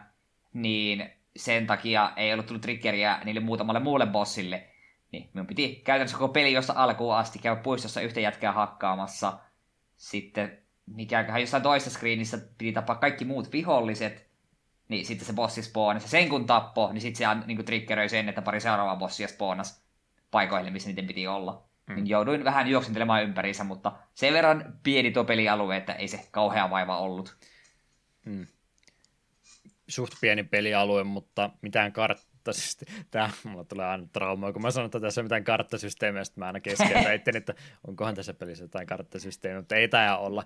niin 0.54 1.10
sen 1.36 1.68
takia 1.68 2.12
ei 2.16 2.34
ollut 2.34 2.46
tullut 2.46 2.62
triggeriä 2.62 3.20
niille 3.26 3.42
muutamalle 3.42 3.80
muulle 3.80 4.06
bossille. 4.06 4.68
Niin 5.12 5.30
minun 5.34 5.48
piti 5.48 5.82
käytännössä 5.84 6.18
koko 6.18 6.34
peli 6.34 6.54
josta 6.54 6.74
alkuun 6.76 7.16
asti 7.16 7.40
käydä 7.40 7.62
puistossa 7.62 8.02
yhtä 8.02 8.20
jätkää 8.20 8.52
hakkaamassa. 8.52 9.40
Sitten 9.98 10.58
mikäköhän 10.86 11.42
jossain 11.42 11.64
toisessa 11.64 11.98
screenissä 11.98 12.38
piti 12.58 12.72
tapaa 12.72 12.96
kaikki 12.96 13.26
muut 13.26 13.52
viholliset, 13.52 14.25
niin 14.88 15.06
sitten 15.06 15.28
se 15.28 15.34
bossi 15.34 15.64
spawnasi. 15.64 16.08
Sen 16.08 16.30
kun 16.30 16.46
tappo, 16.46 16.92
niin 16.94 17.02
sitten 17.02 17.18
se 17.18 17.46
niin 17.46 17.58
kuin 17.58 17.66
triggeröi 17.66 18.10
sen, 18.10 18.30
että 18.30 18.42
pari 18.42 18.62
seuraavaa 18.62 18.96
bossia 18.96 19.28
spawnas 19.28 19.86
paikoille, 20.32 20.72
missä 20.72 20.90
niiden 20.90 21.08
piti 21.08 21.28
olla. 21.28 21.64
mm. 21.88 21.96
niin 21.96 22.08
jouduin 22.08 22.44
vähän 22.44 22.68
juoksentelemaan 22.68 23.24
ympäriinsä, 23.24 23.64
mutta 23.64 23.92
sen 24.14 24.34
verran 24.34 24.80
pieni 24.84 25.12
tuo 25.12 25.24
pelialue, 25.24 25.78
että 25.78 25.94
ei 25.94 26.08
se 26.08 26.28
kauhea 26.32 26.70
vaiva 26.70 26.98
ollut. 26.98 27.38
Mm. 28.26 28.48
Suht 29.88 30.14
pieni 30.22 30.44
pelialue, 30.44 31.04
mutta 31.04 31.50
mitään 31.62 31.94
kart 31.94 32.28
karttasysteemi. 32.46 33.06
Tämä, 33.12 33.30
mulla 33.44 33.64
tulee 33.64 33.86
aina 33.86 34.08
trauma, 34.14 34.54
kun 34.54 34.62
mä 34.62 34.72
sanon, 34.72 34.86
että 34.86 35.00
tässä 35.00 35.22
on 35.22 35.26
mitään 35.26 35.44
karttasysteemiä, 35.44 36.24
sitten 36.24 36.42
mä 36.42 36.46
aina 36.46 36.60
kesken 36.60 37.04
väittelin, 37.10 37.38
että 37.38 37.54
onkohan 37.88 38.16
tässä 38.16 38.34
pelissä 38.34 38.64
jotain 38.64 38.88
karttasysteemiä, 38.88 39.60
mutta 39.60 39.76
ei 39.76 39.88
tämä 39.88 40.18
olla. 40.18 40.44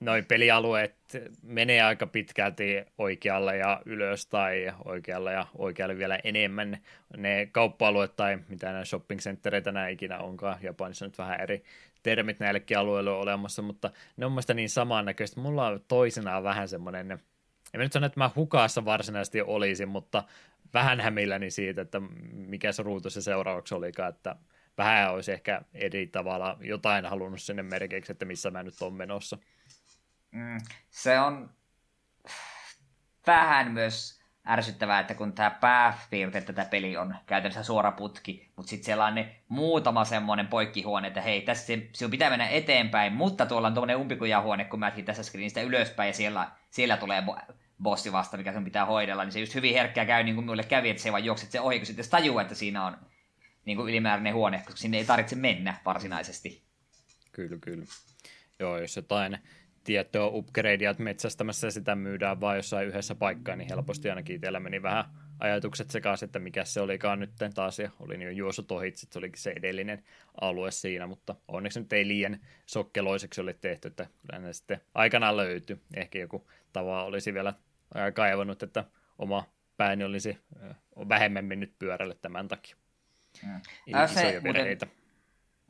noin 0.00 0.24
pelialueet 0.24 0.96
menee 1.42 1.82
aika 1.82 2.06
pitkälti 2.06 2.84
oikealle 2.98 3.56
ja 3.56 3.82
ylös 3.86 4.26
tai 4.26 4.72
oikealle 4.84 5.32
ja 5.32 5.46
oikealle 5.54 5.98
vielä 5.98 6.18
enemmän. 6.24 6.78
Ne 7.16 7.48
kauppa-alueet 7.52 8.16
tai 8.16 8.38
mitä 8.48 8.72
nämä 8.72 8.84
shopping 8.84 9.20
centereitä 9.20 9.72
nämä 9.72 9.88
ikinä 9.88 10.18
onkaan, 10.18 10.58
Japanissa 10.62 11.04
nyt 11.04 11.18
vähän 11.18 11.40
eri 11.40 11.64
termit 12.02 12.40
näillekin 12.40 12.78
alueille 12.78 13.10
on 13.10 13.20
olemassa, 13.20 13.62
mutta 13.62 13.90
ne 14.16 14.26
on 14.26 14.32
mielestäni 14.32 14.62
niin 14.62 14.70
samannäköistä. 14.70 15.40
Mulla 15.40 15.66
on 15.66 15.80
toisenaan 15.88 16.42
vähän 16.42 16.68
semmoinen, 16.68 17.20
en 17.74 17.80
mä 17.80 17.84
nyt 17.84 17.92
sano, 17.92 18.06
että 18.06 18.20
mä 18.20 18.30
hukassa 18.36 18.84
varsinaisesti 18.84 19.42
olisin, 19.42 19.88
mutta 19.88 20.24
vähän 20.74 21.00
hämilläni 21.00 21.50
siitä, 21.50 21.82
että 21.82 22.00
mikä 22.32 22.72
se 22.72 22.82
ruutu 22.82 23.10
se 23.10 23.22
seuraavaksi 23.22 23.74
olikaan, 23.74 24.08
että 24.08 24.36
vähän 24.78 25.12
olisi 25.12 25.32
ehkä 25.32 25.62
eri 25.74 26.06
tavalla 26.06 26.58
jotain 26.60 27.06
halunnut 27.06 27.42
sinne 27.42 27.62
merkeiksi, 27.62 28.12
että 28.12 28.24
missä 28.24 28.50
mä 28.50 28.62
nyt 28.62 28.82
on 28.82 28.94
menossa. 28.94 29.38
Mm, 30.30 30.58
se 30.90 31.20
on 31.20 31.50
vähän 33.26 33.72
myös 33.72 34.19
ärsyttävää, 34.48 35.00
että 35.00 35.14
kun 35.14 35.32
tämä 35.32 35.50
pääpiirte 35.50 36.40
tätä 36.40 36.64
peli 36.64 36.96
on 36.96 37.16
käytännössä 37.26 37.62
suora 37.62 37.92
putki, 37.92 38.50
mutta 38.56 38.70
sitten 38.70 38.84
siellä 38.84 39.06
on 39.06 39.14
ne 39.14 39.36
muutama 39.48 40.04
semmoinen 40.04 40.46
poikkihuone, 40.46 41.08
että 41.08 41.20
hei, 41.20 41.42
tässä 41.42 41.72
sinun 41.92 42.10
pitää 42.10 42.30
mennä 42.30 42.48
eteenpäin, 42.48 43.12
mutta 43.12 43.46
tuolla 43.46 43.66
on 43.66 43.74
tuommoinen 43.74 43.96
umpikujahuone, 43.96 44.64
kun 44.64 44.78
mä 44.80 44.92
tässä 45.04 45.22
screenistä 45.22 45.60
ylöspäin 45.60 46.08
ja 46.08 46.14
siellä, 46.14 46.50
siellä 46.70 46.96
tulee 46.96 47.22
bossi 47.82 48.12
vasta, 48.12 48.36
mikä 48.36 48.52
sen 48.52 48.64
pitää 48.64 48.86
hoidella, 48.86 49.24
niin 49.24 49.32
se 49.32 49.40
just 49.40 49.54
hyvin 49.54 49.74
herkkää 49.74 50.06
käy 50.06 50.22
niin 50.22 50.34
kuin 50.34 50.44
mulle 50.46 50.64
kävi, 50.64 50.90
että 50.90 51.02
se 51.02 51.12
vaan 51.12 51.24
juokset 51.24 51.50
se 51.50 51.60
ohi, 51.60 51.78
kun 51.78 51.86
sitten 51.86 52.10
tajuu, 52.10 52.38
että 52.38 52.54
siinä 52.54 52.86
on 52.86 52.96
niin 53.64 53.76
kuin 53.76 53.88
ylimääräinen 53.88 54.34
huone, 54.34 54.58
koska 54.58 54.80
sinne 54.80 54.98
ei 54.98 55.04
tarvitse 55.04 55.36
mennä 55.36 55.74
varsinaisesti. 55.84 56.62
Kyllä, 57.32 57.58
kyllä. 57.60 57.84
Joo, 58.58 58.78
jos 58.78 58.96
jotain 58.96 59.38
tiettyä 59.90 60.26
upgradea 60.26 60.94
metsästämässä 60.98 61.66
ja 61.66 61.70
sitä 61.70 61.94
myydään 61.94 62.40
vain 62.40 62.56
jossain 62.56 62.88
yhdessä 62.88 63.14
paikkaa, 63.14 63.56
niin 63.56 63.68
helposti 63.70 64.10
ainakin 64.10 64.36
itsellä 64.36 64.60
meni 64.60 64.82
vähän 64.82 65.04
ajatukset 65.38 65.90
sekaisin, 65.90 66.26
että 66.26 66.38
mikä 66.38 66.64
se 66.64 66.80
olikaan 66.80 67.20
nyt 67.20 67.30
taas, 67.54 67.78
ja 67.78 67.90
olin 68.00 68.22
jo 68.22 68.30
juossut 68.30 68.72
ohitse, 68.72 69.04
että 69.04 69.12
se 69.12 69.18
olikin 69.18 69.42
se 69.42 69.50
edellinen 69.50 70.04
alue 70.40 70.70
siinä, 70.70 71.06
mutta 71.06 71.34
onneksi 71.48 71.80
nyt 71.80 71.92
ei 71.92 72.08
liian 72.08 72.38
sokkeloiseksi 72.66 73.40
ole 73.40 73.52
tehty, 73.60 73.88
että 73.88 74.06
kyllä 74.20 74.38
ne 74.38 74.52
sitten 74.52 74.80
aikanaan 74.94 75.36
löytyi. 75.36 75.80
Ehkä 75.96 76.18
joku 76.18 76.50
tava 76.72 77.04
olisi 77.04 77.34
vielä 77.34 77.54
kaivannut, 78.14 78.62
että 78.62 78.84
oma 79.18 79.44
pääni 79.76 80.04
olisi 80.04 80.38
vähemmän 81.08 81.44
mennyt 81.44 81.72
pyörälle 81.78 82.14
tämän 82.14 82.48
takia. 82.48 82.76
Mm. 83.42 83.60
Se, 84.06 84.40
muuten, 84.44 84.78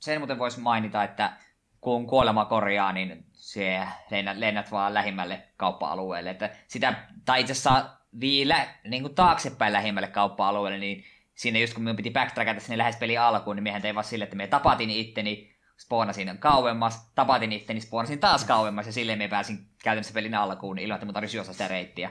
sen 0.00 0.20
muuten 0.20 0.38
voisi 0.38 0.60
mainita, 0.60 1.04
että 1.04 1.32
kun 1.80 2.06
kuolema 2.06 2.44
korjaa, 2.44 2.92
niin 2.92 3.29
se 3.40 3.80
lennät, 4.10 4.36
lennät 4.36 4.70
vaan 4.70 4.94
lähimmälle 4.94 5.42
kauppa-alueelle. 5.56 6.30
Että 6.30 6.50
sitä, 6.68 6.94
tai 7.24 7.40
itse 7.40 7.52
asiassa 7.52 7.90
vielä 8.20 8.68
niin 8.84 9.02
kuin 9.02 9.14
taaksepäin 9.14 9.72
lähimmälle 9.72 10.08
kauppa-alueelle, 10.08 10.78
niin 10.78 11.04
siinä 11.34 11.58
just 11.58 11.74
kun 11.74 11.82
minun 11.82 11.96
piti 11.96 12.10
backtrackata 12.10 12.60
sinne 12.60 12.78
lähes 12.78 12.96
peli 12.96 13.18
alkuun, 13.18 13.56
niin 13.56 13.64
mehän 13.64 13.82
tein 13.82 13.94
vaan 13.94 14.04
sille, 14.04 14.24
että 14.24 14.36
me 14.36 14.46
tapatin 14.46 14.90
itteni, 14.90 15.56
spoonasin 15.78 16.38
kauemmas, 16.38 17.12
tapatin 17.14 17.52
itteni, 17.52 17.80
spoonasin 17.80 18.18
taas 18.18 18.44
kauemmas, 18.44 18.86
ja 18.86 18.92
silleen 18.92 19.18
me 19.18 19.28
pääsin 19.28 19.66
käytännössä 19.82 20.14
pelin 20.14 20.34
alkuun, 20.34 20.76
niin 20.76 20.84
ilman, 20.84 20.96
että 20.96 21.06
mun 21.06 21.14
tarvitsisi 21.14 21.36
juosta 21.36 21.52
sitä 21.52 21.68
reittiä. 21.68 22.10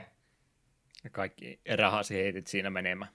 Ja 1.04 1.10
kaikki 1.10 1.60
rahasi 1.76 2.14
heitit 2.14 2.46
siinä 2.46 2.70
menemään. 2.70 3.10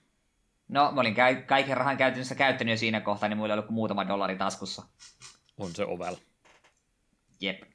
No, 0.67 0.91
mä 0.91 1.01
olin 1.01 1.15
käy- 1.15 1.43
kaiken 1.45 1.77
rahan 1.77 1.97
käytännössä 1.97 2.35
käyttänyt 2.35 2.71
jo 2.71 2.77
siinä 2.77 3.01
kohtaa, 3.01 3.29
niin 3.29 3.37
mulla 3.37 3.53
oli 3.53 3.59
ollut 3.59 3.71
muutama 3.71 4.07
dollari 4.07 4.35
taskussa. 4.35 4.83
On 5.57 5.75
se 5.75 5.85
ovel. 5.85 6.15
Jep. 7.41 7.74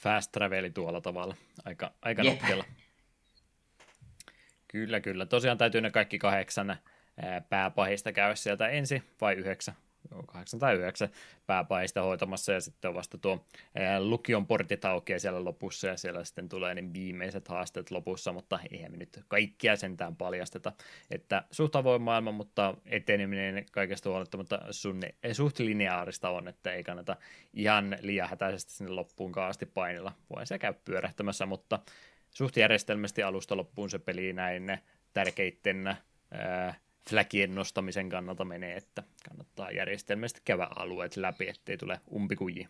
Fast 0.00 0.32
traveli 0.32 0.70
tuolla 0.70 1.00
tavalla. 1.00 1.34
Aika, 1.64 1.92
aika 2.02 2.22
nokkela. 2.22 2.64
Kyllä, 4.68 5.00
kyllä. 5.00 5.26
Tosiaan 5.26 5.58
täytyy 5.58 5.80
ne 5.80 5.90
kaikki 5.90 6.18
kahdeksan 6.18 6.76
pääpahista 7.48 8.12
käydä 8.12 8.34
sieltä 8.34 8.68
ensin, 8.68 9.02
vai 9.20 9.34
yhdeksän? 9.34 9.74
Kahdeksan 10.26 10.60
tai 10.60 10.76
yhdeksän 10.76 11.08
pääpahista 11.46 12.02
hoitamassa 12.02 12.52
ja 12.52 12.60
sitten 12.60 12.88
on 12.88 12.94
vasta 12.94 13.18
tuo 13.18 13.44
lukion 13.98 14.46
portit 14.46 14.84
aukeaa 14.84 15.18
siellä 15.18 15.44
lopussa 15.44 15.86
ja 15.86 15.96
siellä 15.96 16.24
sitten 16.24 16.48
tulee 16.48 16.74
niin 16.74 16.94
viimeiset 16.94 17.48
haasteet 17.48 17.90
lopussa, 17.90 18.32
mutta 18.32 18.58
eihän 18.70 18.92
me 18.92 18.96
nyt 18.96 19.24
kaikkia 19.28 19.76
sentään 19.76 20.16
paljasteta, 20.16 20.72
että 21.10 21.42
suht 21.50 21.76
avoin 21.76 22.02
maailma, 22.02 22.32
mutta 22.32 22.74
eteneminen 22.86 23.66
kaikesta 23.72 24.10
huolimatta 24.10 24.60
sun 24.70 25.00
suht 25.32 25.58
lineaarista 25.58 26.30
on, 26.30 26.48
että 26.48 26.72
ei 26.72 26.84
kannata 26.84 27.16
ihan 27.54 27.98
liian 28.00 28.28
hätäisesti 28.28 28.72
sinne 28.72 28.92
loppuun 28.92 29.38
asti 29.38 29.66
painilla, 29.66 30.12
voi 30.36 30.46
se 30.46 30.58
käy 30.58 30.74
pyörähtämässä, 30.84 31.46
mutta 31.46 31.78
suht 32.30 32.56
järjestelmästi 32.56 33.22
alusta 33.22 33.56
loppuun 33.56 33.90
se 33.90 33.98
peli 33.98 34.32
näin 34.32 34.78
tärkeitten 35.12 35.86
ää, 35.86 36.74
flagien 37.08 37.54
nostamisen 37.54 38.08
kannalta 38.08 38.44
menee, 38.44 38.76
että 38.76 39.02
kannattaa 39.28 39.70
järjestelmästi 39.70 40.40
käydä 40.44 40.68
alueet 40.76 41.16
läpi, 41.16 41.48
ettei 41.48 41.76
tule 41.76 42.00
umpikuji. 42.14 42.68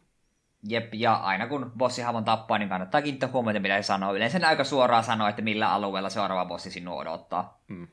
Jep, 0.69 0.95
ja 0.95 1.15
aina 1.15 1.47
kun 1.47 1.73
bossihamon 1.77 2.25
tappaa, 2.25 2.59
niin 2.59 2.69
kannattaa 2.69 3.03
kiinnittää 3.03 3.29
huomiota, 3.29 3.61
mitä 3.61 3.83
se 3.83 3.87
sanoo. 3.87 4.15
Yleensä 4.15 4.49
aika 4.49 4.65
suoraan 4.65 5.05
sanoo, 5.05 5.29
että 5.29 5.43
millä 5.43 5.73
alueella 5.73 6.11
seuraava 6.11 6.45
bossi 6.45 6.71
sinua 6.71 7.01
odottaa. 7.01 7.63
Mm. 7.69 7.89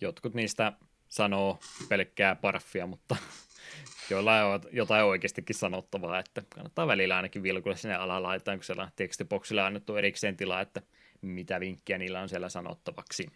Jotkut 0.00 0.34
niistä 0.34 0.72
sanoo 1.08 1.58
pelkkää 1.88 2.34
parfia, 2.34 2.86
mutta 2.86 3.16
joilla 4.10 4.44
on 4.44 4.60
jotain 4.72 5.04
oikeastikin 5.04 5.56
sanottavaa, 5.56 6.18
että 6.18 6.42
kannattaa 6.54 6.86
välillä 6.86 7.16
ainakin 7.16 7.42
vilkulla 7.42 7.76
sinne 7.76 7.94
alalaitaan, 7.94 8.58
kun 8.58 8.64
siellä 8.64 8.82
on 8.82 8.90
tekstiboksille 8.96 9.62
annettu 9.62 9.96
erikseen 9.96 10.36
tilaa, 10.36 10.60
että 10.60 10.82
mitä 11.22 11.60
vinkkiä 11.60 11.98
niillä 11.98 12.20
on 12.20 12.28
siellä 12.28 12.48
sanottavaksi. 12.48 13.28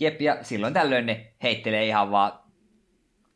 Jep, 0.00 0.20
ja 0.20 0.44
silloin 0.44 0.74
tällöin 0.74 1.06
ne 1.06 1.32
heittelee 1.42 1.86
ihan 1.86 2.10
vaan 2.10 2.44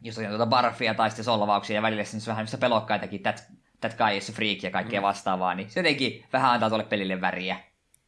jos 0.00 0.18
on 0.18 0.24
tuota 0.26 0.46
barfia 0.46 0.94
tai 0.94 1.10
sitten 1.10 1.24
solvauksia 1.24 1.76
ja 1.76 1.82
välillä 1.82 2.04
siis 2.04 2.26
vähän 2.26 2.46
pelokkaitakin, 2.60 3.22
that, 3.22 3.44
that 3.80 3.96
guy 3.96 4.16
is 4.16 4.32
freak 4.32 4.62
ja 4.62 4.70
kaikkea 4.70 5.00
mm. 5.00 5.04
vastaavaa, 5.04 5.54
niin 5.54 5.70
se 5.70 5.80
jotenkin 5.80 6.24
vähän 6.32 6.50
antaa 6.50 6.68
tuolle 6.68 6.84
pelille 6.84 7.20
väriä. 7.20 7.60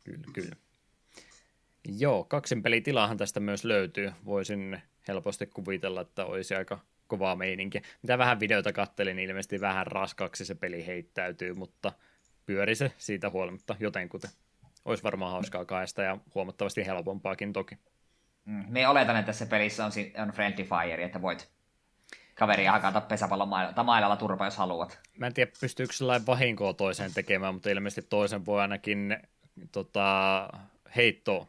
Kyllä, 0.05 0.25
kyllä. 0.33 0.57
Joo, 1.99 2.25
kaksin 2.25 2.63
pelitilahan 2.63 3.17
tästä 3.17 3.41
myös 3.41 3.65
löytyy. 3.65 4.13
Voisin 4.25 4.83
helposti 5.09 5.47
kuvitella, 5.47 6.01
että 6.01 6.25
olisi 6.25 6.55
aika 6.55 6.79
kovaa 7.07 7.37
meininkiä. 7.37 7.83
Mitä 8.03 8.19
vähän 8.19 8.41
videota 8.41 8.73
kattelin, 8.73 9.17
niin 9.17 9.29
ilmeisesti 9.29 9.61
vähän 9.61 9.87
raskaksi 9.87 10.45
se 10.45 10.55
peli 10.55 10.87
heittäytyy, 10.87 11.55
mutta 11.55 11.93
pyöri 12.47 12.75
se 12.75 12.93
siitä 12.99 13.31
huolimatta 13.31 13.77
jotenkuten. 13.81 14.31
Olisi 14.85 15.03
varmaan 15.03 15.33
hauskaa 15.33 15.65
kaesta 15.65 16.03
ja 16.03 16.19
huomattavasti 16.35 16.87
helpompaakin 16.87 17.53
toki. 17.53 17.79
Mm. 18.45 18.65
Me 18.69 18.89
oletan, 18.89 19.17
että 19.17 19.27
tässä 19.27 19.47
pelissä 19.47 19.85
on, 19.85 19.93
on 20.23 20.29
Friendly 20.31 20.65
Fire, 20.65 21.05
että 21.05 21.23
voit 21.23 21.51
kaveria 22.35 22.73
hakata 22.73 23.01
pesäpallon 23.01 23.49
mailalla, 23.49 23.75
tai 23.75 23.85
mailalla 23.85 24.17
turpa, 24.17 24.45
jos 24.45 24.57
haluat. 24.57 25.01
Mä 25.19 25.27
en 25.27 25.35
tiedä, 25.35 25.51
pystyykö 25.61 25.93
sellainen 25.93 26.27
vahinkoa 26.27 26.73
toiseen 26.73 27.15
tekemään, 27.15 27.55
mutta 27.55 27.71
ilmeisesti 27.71 28.11
toisen 28.11 28.47
voi 28.47 28.61
ainakin 28.61 29.17
tota, 29.73 30.49
heitto, 30.97 31.49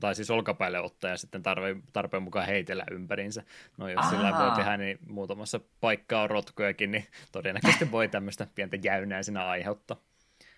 tai 0.00 0.14
siis 0.14 0.30
olkapäälle 0.30 0.80
ottaa 0.80 1.10
ja 1.10 1.16
sitten 1.16 1.42
tarve, 1.42 1.76
tarpeen 1.92 2.22
mukaan 2.22 2.46
heitellä 2.46 2.84
ympärinsä. 2.90 3.42
No 3.76 3.88
jos 3.88 3.98
Aha. 3.98 4.10
sillä 4.10 4.38
voi 4.38 4.50
tehdä, 4.56 4.76
niin 4.76 4.98
muutamassa 5.06 5.60
paikkaa 5.80 6.22
on 6.22 6.30
rotkojakin, 6.30 6.90
niin 6.90 7.06
todennäköisesti 7.32 7.90
voi 7.90 8.08
tämmöistä 8.08 8.46
pientä 8.54 8.76
jäynää 8.82 9.22
siinä 9.22 9.46
aiheuttaa. 9.46 9.96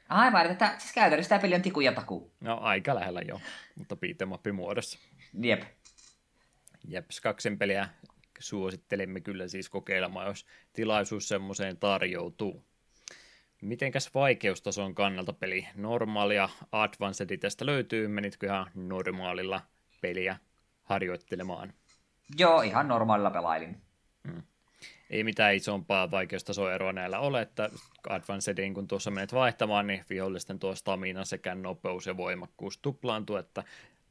Aivan, 0.09 0.47
että 0.47 0.75
siis 0.79 0.93
käytännössä 0.93 1.29
tämä 1.29 1.43
peli 1.43 1.55
on 1.55 1.63
tiku 1.63 1.81
ja 1.81 1.93
taku. 1.93 2.33
No 2.41 2.59
aika 2.61 2.95
lähellä 2.95 3.21
joo, 3.21 3.41
mutta 3.79 3.97
piitemappi 3.97 4.53
muodossa. 4.53 4.99
Jep. 5.43 5.63
Jeps, 6.89 7.21
kaksin 7.21 7.59
peliä 7.59 7.89
suosittelemme 8.39 9.21
kyllä 9.21 9.49
siis 9.49 9.69
kokeilemaan, 9.69 10.27
jos 10.27 10.47
tilaisuus 10.73 11.29
semmoiseen 11.29 11.77
tarjoutuu. 11.77 12.65
Mitenkäs 13.63 14.15
vaikeustason 14.15 14.95
kannalta 14.95 15.33
peli? 15.33 15.67
Normaalia 15.75 16.49
Advanced 16.73 17.39
tästä 17.39 17.67
löytyy, 17.67 18.09
menitkö 18.09 18.47
ihan 18.47 18.71
normaalilla 18.75 19.61
peliä 20.01 20.37
harjoittelemaan? 20.83 21.73
Joo, 22.39 22.63
ihan 22.63 22.89
normaalilla 22.89 23.31
pelailin. 23.31 23.83
Hmm. 24.29 24.43
Ei 25.11 25.25
mitään 25.25 25.55
isompaa 25.55 26.11
vaikeustasoeroa 26.11 26.93
näillä 26.93 27.19
ole, 27.19 27.43
että 27.43 27.71
Advancedin 28.09 28.75
kun 28.75 28.89
tuossa 28.89 29.11
menet 29.11 29.35
vaihtamaan, 29.35 29.87
niin 29.87 30.05
vihollisten 30.11 30.59
tuo 30.59 30.75
stamina 30.75 31.25
sekä 31.25 31.55
nopeus 31.55 32.07
ja 32.07 32.17
voimakkuus 32.17 32.79
tuplaantuu, 32.79 33.37
että 33.37 33.65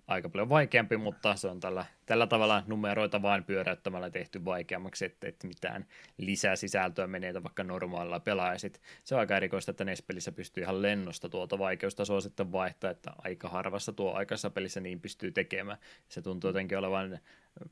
aika 0.10 0.30
paljon 0.30 0.50
vaikeampi, 0.50 0.98
mutta 0.98 1.36
se 1.36 1.48
on 1.48 1.60
tällä, 1.60 1.86
tällä 2.06 2.28
tavalla 2.28 2.64
numeroita 2.68 3.22
vain 3.22 3.44
pyöräyttämällä 3.44 4.10
tehty 4.10 4.46
vaikeammaksi, 4.46 5.06
että, 5.06 5.28
että 5.28 5.48
mitään 5.48 5.86
lisää 6.18 6.56
sisältöä 6.56 7.08
menee 7.08 7.44
vaikka 7.44 7.64
normaalilla 7.64 8.20
pelaisit. 8.20 8.82
Se 9.04 9.16
on 9.16 9.20
aika 9.20 9.38
erikoista, 9.38 9.72
että 9.72 9.86
NES-pelissä 9.86 10.32
pystyy 10.32 10.64
ihan 10.64 10.82
lennosta 10.82 11.30
tuota 11.30 11.60
vaikeustasoa 11.60 12.22
sitten 12.22 12.52
vaihtaa, 12.52 12.92
että 12.92 13.12
aika 13.18 13.50
harvassa 13.50 13.94
tuo 13.94 14.14
aikaisessa 14.14 14.50
pelissä 14.50 14.80
niin 14.80 15.02
pystyy 15.02 15.32
tekemään. 15.32 15.78
Se 16.10 16.22
tuntuu 16.22 16.50
jotenkin 16.50 16.78
olevan 16.78 17.20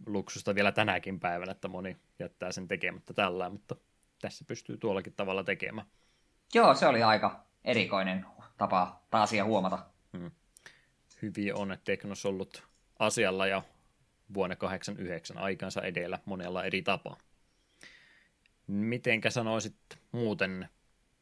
luksusta 0.06 0.56
vielä 0.56 0.72
tänäkin 0.72 1.20
päivänä, 1.20 1.52
että 1.52 1.68
moni 1.68 1.98
jättää 2.20 2.52
sen 2.52 2.68
tekemättä 2.68 3.14
tällä, 3.14 3.50
mutta 3.50 3.76
tässä 4.22 4.46
pystyy 4.48 4.78
tuollakin 4.78 5.14
tavalla 5.14 5.44
tekemään. 5.44 5.88
Joo, 6.54 6.74
se 6.74 6.88
oli 6.88 7.04
aika 7.04 7.44
erikoinen 7.64 8.26
tapa 8.58 9.02
taas 9.10 9.30
asia 9.30 9.46
huomata. 9.46 9.80
Hmm. 10.18 10.32
Hyvin 11.22 11.56
on 11.56 11.78
Teknos 11.84 12.26
ollut 12.26 12.64
asialla 13.00 13.48
ja 13.48 13.64
vuonna 14.34 14.56
89 14.56 15.38
aikansa 15.38 15.82
edellä 15.82 16.20
monella 16.26 16.64
eri 16.64 16.82
tapaa. 16.82 17.18
Mitenkä 18.68 19.30
sanoisit 19.30 19.76
muuten 20.12 20.70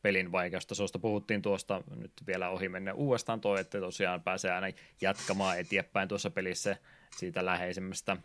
pelin 0.01 0.31
vaikeustasosta? 0.31 0.99
Puhuttiin 0.99 1.41
tuosta 1.41 1.81
nyt 1.95 2.11
vielä 2.27 2.49
ohi 2.49 2.69
mennä 2.69 2.93
uudestaan 2.93 3.41
toi, 3.41 3.59
että 3.59 3.79
tosiaan 3.79 4.21
pääsee 4.21 4.51
aina 4.51 4.77
jatkamaan 5.01 5.59
eteenpäin 5.59 6.07
tuossa 6.07 6.29
pelissä 6.29 6.77
siitä 7.17 7.45
läheisemmästä 7.45 8.17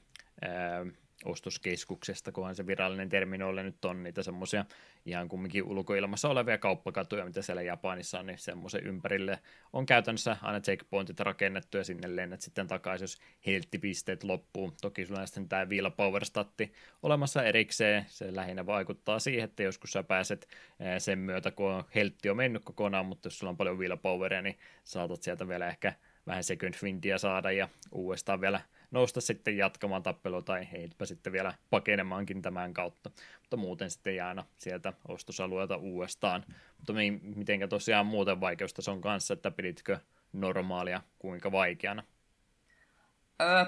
ostoskeskuksesta, 1.25 2.33
kunhan 2.33 2.55
se 2.55 2.67
virallinen 2.67 3.09
terminoille 3.09 3.63
nyt 3.63 3.85
on 3.85 4.03
niitä 4.03 4.23
semmoisia 4.23 4.65
ihan 5.07 5.29
kumminkin 5.29 5.63
ulkoilmassa 5.63 6.29
olevia 6.29 6.59
kauppakatuja, 6.59 7.25
mitä 7.25 7.43
siellä 7.43 7.63
Japanissa 7.63 8.19
on, 8.19 8.27
niin 8.27 8.39
semmoisen 8.39 8.87
ympärille 8.87 9.39
on 9.73 9.87
käytännössä 9.87 10.37
aina 10.43 10.61
checkpointit 10.61 11.21
rakennettu 11.21 11.77
ja 11.77 11.85
sinne 11.85 12.17
lennät 12.17 12.41
sitten 12.41 12.67
takaisin, 12.67 13.05
jos 13.05 13.19
helttipisteet 13.47 14.25
loppuu. 14.25 14.73
Toki 14.81 15.07
sulla 15.07 15.21
on 15.21 15.27
sitten 15.27 15.49
tämä 15.49 15.67
Power 15.97 16.25
Statti 16.25 16.73
olemassa 17.03 17.45
erikseen, 17.45 18.07
se 18.09 18.35
lähinnä 18.35 18.67
vaikuttaa 18.67 19.19
siihen, 19.19 19.45
että 19.45 19.63
joskus 19.63 19.93
sä 19.93 20.03
pääset 20.03 20.49
sen 20.99 21.19
myötä, 21.19 21.51
kun 21.51 21.85
heltti 21.95 22.31
on 22.31 22.37
mennyt 22.37 22.65
kokonaan, 22.65 23.07
mutta 23.07 23.27
jos 23.27 23.39
sulla 23.39 23.51
on 23.51 23.57
paljon 23.57 23.79
Poweria, 24.03 24.43
niin 24.43 24.59
saatat 24.85 25.23
sieltä 25.23 25.49
vielä 25.49 25.69
ehkä 25.69 25.93
vähän 26.27 26.45
second 26.45 26.75
windia 26.83 27.19
saada 27.19 27.53
ja 27.53 27.69
uudestaan 27.93 28.41
vielä 28.41 28.61
nousta 28.91 29.21
sitten 29.21 29.57
jatkamaan 29.57 30.03
tappelua 30.03 30.43
tai 30.43 30.69
heitpä 30.73 31.07
sitten 31.07 31.33
vielä 31.33 31.55
pakenemaankin 31.71 32.43
tämän 32.43 32.75
kautta. 32.75 33.11
Mutta 33.41 33.57
muuten 33.57 33.91
sitten 33.91 34.17
jää 34.17 34.29
aina 34.29 34.45
sieltä 34.59 34.93
ostosalueelta 35.09 35.77
uudestaan. 35.77 36.45
Mutta 36.77 36.93
mitenkä 37.23 37.69
tosiaan 37.69 38.07
muuten 38.07 38.41
on 38.89 39.01
kanssa, 39.01 39.35
että 39.35 39.51
piditkö 39.51 39.99
normaalia 40.33 41.03
kuinka 41.19 41.53
vaikeana? 41.53 42.03
Öö, 43.41 43.65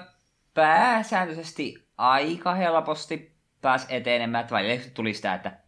pääsääntöisesti 0.53 1.87
aika 1.97 2.53
helposti 2.53 3.35
pääs 3.61 3.85
etenemään. 3.89 4.41
Että 4.41 4.55
välillä 4.55 4.83
tuli 4.93 5.13
sitä, 5.13 5.33
että 5.33 5.59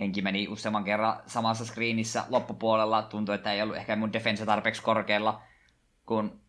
henki 0.00 0.22
meni 0.22 0.48
useamman 0.48 0.84
kerran 0.84 1.22
samassa 1.26 1.64
screenissä 1.64 2.24
loppupuolella. 2.28 3.02
Tuntui, 3.02 3.34
että 3.34 3.52
ei 3.52 3.62
ollut 3.62 3.76
ehkä 3.76 3.96
mun 3.96 4.12
defense 4.12 4.46
tarpeeksi 4.46 4.82
korkealla, 4.82 5.42
kun 6.06 6.40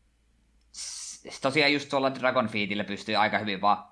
tosiaan 1.41 1.73
just 1.73 1.89
tuolla 1.89 2.15
Dragonfeedillä 2.15 2.83
pystyy 2.83 3.15
aika 3.15 3.37
hyvin 3.39 3.61
vaan 3.61 3.83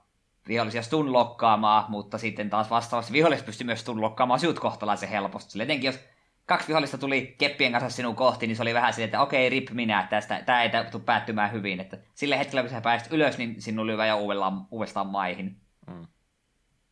vihollisia 0.48 0.82
stunlokkaamaan, 0.82 1.86
mutta 1.92 2.18
sitten 2.18 2.50
taas 2.50 2.70
vastaavasti 2.70 3.14
viholliset 3.14 3.46
pystyy 3.46 3.66
myös 3.66 3.80
stunlokkaamaan 3.80 4.40
sinut 4.40 4.60
kohtalaisen 4.60 5.10
helposti. 5.10 5.52
Sillä 5.52 5.64
etenkin 5.64 5.88
jos 5.88 6.00
kaksi 6.46 6.68
vihollista 6.68 6.98
tuli 6.98 7.36
keppien 7.38 7.72
kanssa 7.72 7.90
sinun 7.90 8.16
kohti, 8.16 8.48
niin 8.48 8.56
se 8.56 8.62
oli 8.62 8.74
vähän 8.74 8.94
silleen, 8.94 9.08
että 9.08 9.22
okei, 9.22 9.50
rip 9.50 9.70
minä, 9.72 10.08
tästä, 10.10 10.42
tämä 10.46 10.64
ei 10.64 10.70
tule 10.92 11.04
päättymään 11.04 11.52
hyvin. 11.52 11.80
Että 11.80 11.98
sillä 12.14 12.38
hetkellä, 12.38 12.62
kun 12.62 12.70
sä 12.70 12.82
pääsit 12.82 13.14
ylös, 13.14 13.38
niin 13.38 13.62
sinun 13.62 13.88
lyövä 13.88 14.06
jo 14.06 14.18
uudestaan, 14.18 14.68
uudestaan 14.72 15.08
maihin. 15.08 15.62
Mm. 15.88 16.08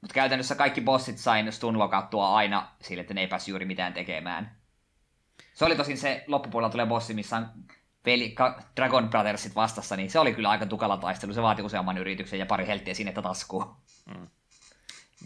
Mutta 0.02 0.14
käytännössä 0.14 0.56
kaikki 0.56 0.82
bossit 0.82 1.18
sain 1.18 1.52
stunlokattua 1.52 2.36
aina 2.36 2.68
sille, 2.82 3.02
että 3.02 3.14
ne 3.14 3.22
ei 3.22 3.28
päässyt 3.28 3.50
juuri 3.50 3.66
mitään 3.66 3.94
tekemään. 3.94 4.56
Se 5.54 5.66
oli 5.66 5.76
tosin 5.76 5.98
se 5.98 6.24
loppupuolella 6.28 6.72
tulee 6.72 6.86
bossi, 6.86 7.14
missä 7.14 7.38
on 7.38 7.50
peli, 8.06 8.36
Dragon 8.76 9.10
Brothersit 9.10 9.56
vastassa, 9.56 9.96
niin 9.96 10.10
se 10.10 10.20
oli 10.20 10.34
kyllä 10.34 10.50
aika 10.50 10.66
tukala 10.66 10.98
taistelu. 10.98 11.34
Se 11.34 11.42
vaati 11.42 11.62
useamman 11.62 11.98
yrityksen 11.98 12.40
ja 12.40 12.46
pari 12.46 12.68
helttiä 12.68 12.94
sinne 12.94 13.12
taskuun. 13.12 13.76
Mm. 14.06 14.28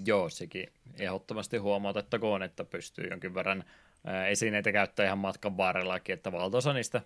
Joo, 0.05 0.29
sekin 0.29 0.67
ehdottomasti 0.99 1.57
huomautettakoon, 1.57 2.43
että 2.43 2.63
pystyy 2.63 3.07
jonkin 3.09 3.33
verran 3.33 3.63
esineitä 4.29 4.71
käyttää 4.71 5.05
ihan 5.05 5.17
matkan 5.17 5.57
varrellakin, 5.57 6.13
että 6.13 6.31
valtaosa 6.31 6.73
niistä 6.73 7.01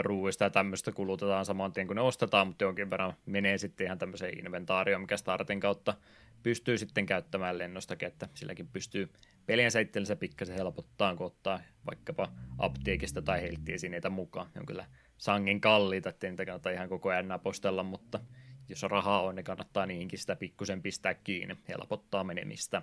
ruuista 0.00 0.44
ja 0.44 0.50
tämmöistä 0.50 0.92
kulutetaan 0.92 1.44
saman 1.44 1.72
tien 1.72 1.86
kuin 1.86 1.94
ne 1.94 2.00
ostetaan, 2.00 2.46
mutta 2.46 2.64
jonkin 2.64 2.90
verran 2.90 3.14
menee 3.26 3.58
sitten 3.58 3.84
ihan 3.84 3.98
tämmöiseen 3.98 4.38
inventaarioon, 4.38 5.00
mikä 5.00 5.16
startin 5.16 5.60
kautta 5.60 5.94
pystyy 6.42 6.78
sitten 6.78 7.06
käyttämään 7.06 7.58
lennostakin, 7.58 8.08
että 8.08 8.28
silläkin 8.34 8.68
pystyy 8.68 9.12
pelien 9.46 9.70
itsellensä 9.82 10.16
pikkasen 10.16 10.54
helpottaa, 10.56 11.16
kun 11.16 11.26
ottaa 11.26 11.60
vaikkapa 11.86 12.32
apteekista 12.58 13.22
tai 13.22 13.42
helttiesineitä 13.42 14.10
mukaan. 14.10 14.46
Ne 14.54 14.60
on 14.60 14.66
kyllä 14.66 14.86
sangen 15.18 15.60
kalliita, 15.60 16.08
ettei 16.08 16.30
niitä 16.30 16.46
kannata 16.46 16.70
ihan 16.70 16.88
koko 16.88 17.08
ajan 17.08 17.28
napostella, 17.28 17.82
mutta 17.82 18.20
jos 18.68 18.82
rahaa 18.82 19.22
on, 19.22 19.34
niin 19.34 19.44
kannattaa 19.44 19.86
niinkin 19.86 20.18
sitä 20.18 20.36
pikkusen 20.36 20.82
pistää 20.82 21.14
kiinni, 21.14 21.56
helpottaa 21.68 22.24
menemistä. 22.24 22.82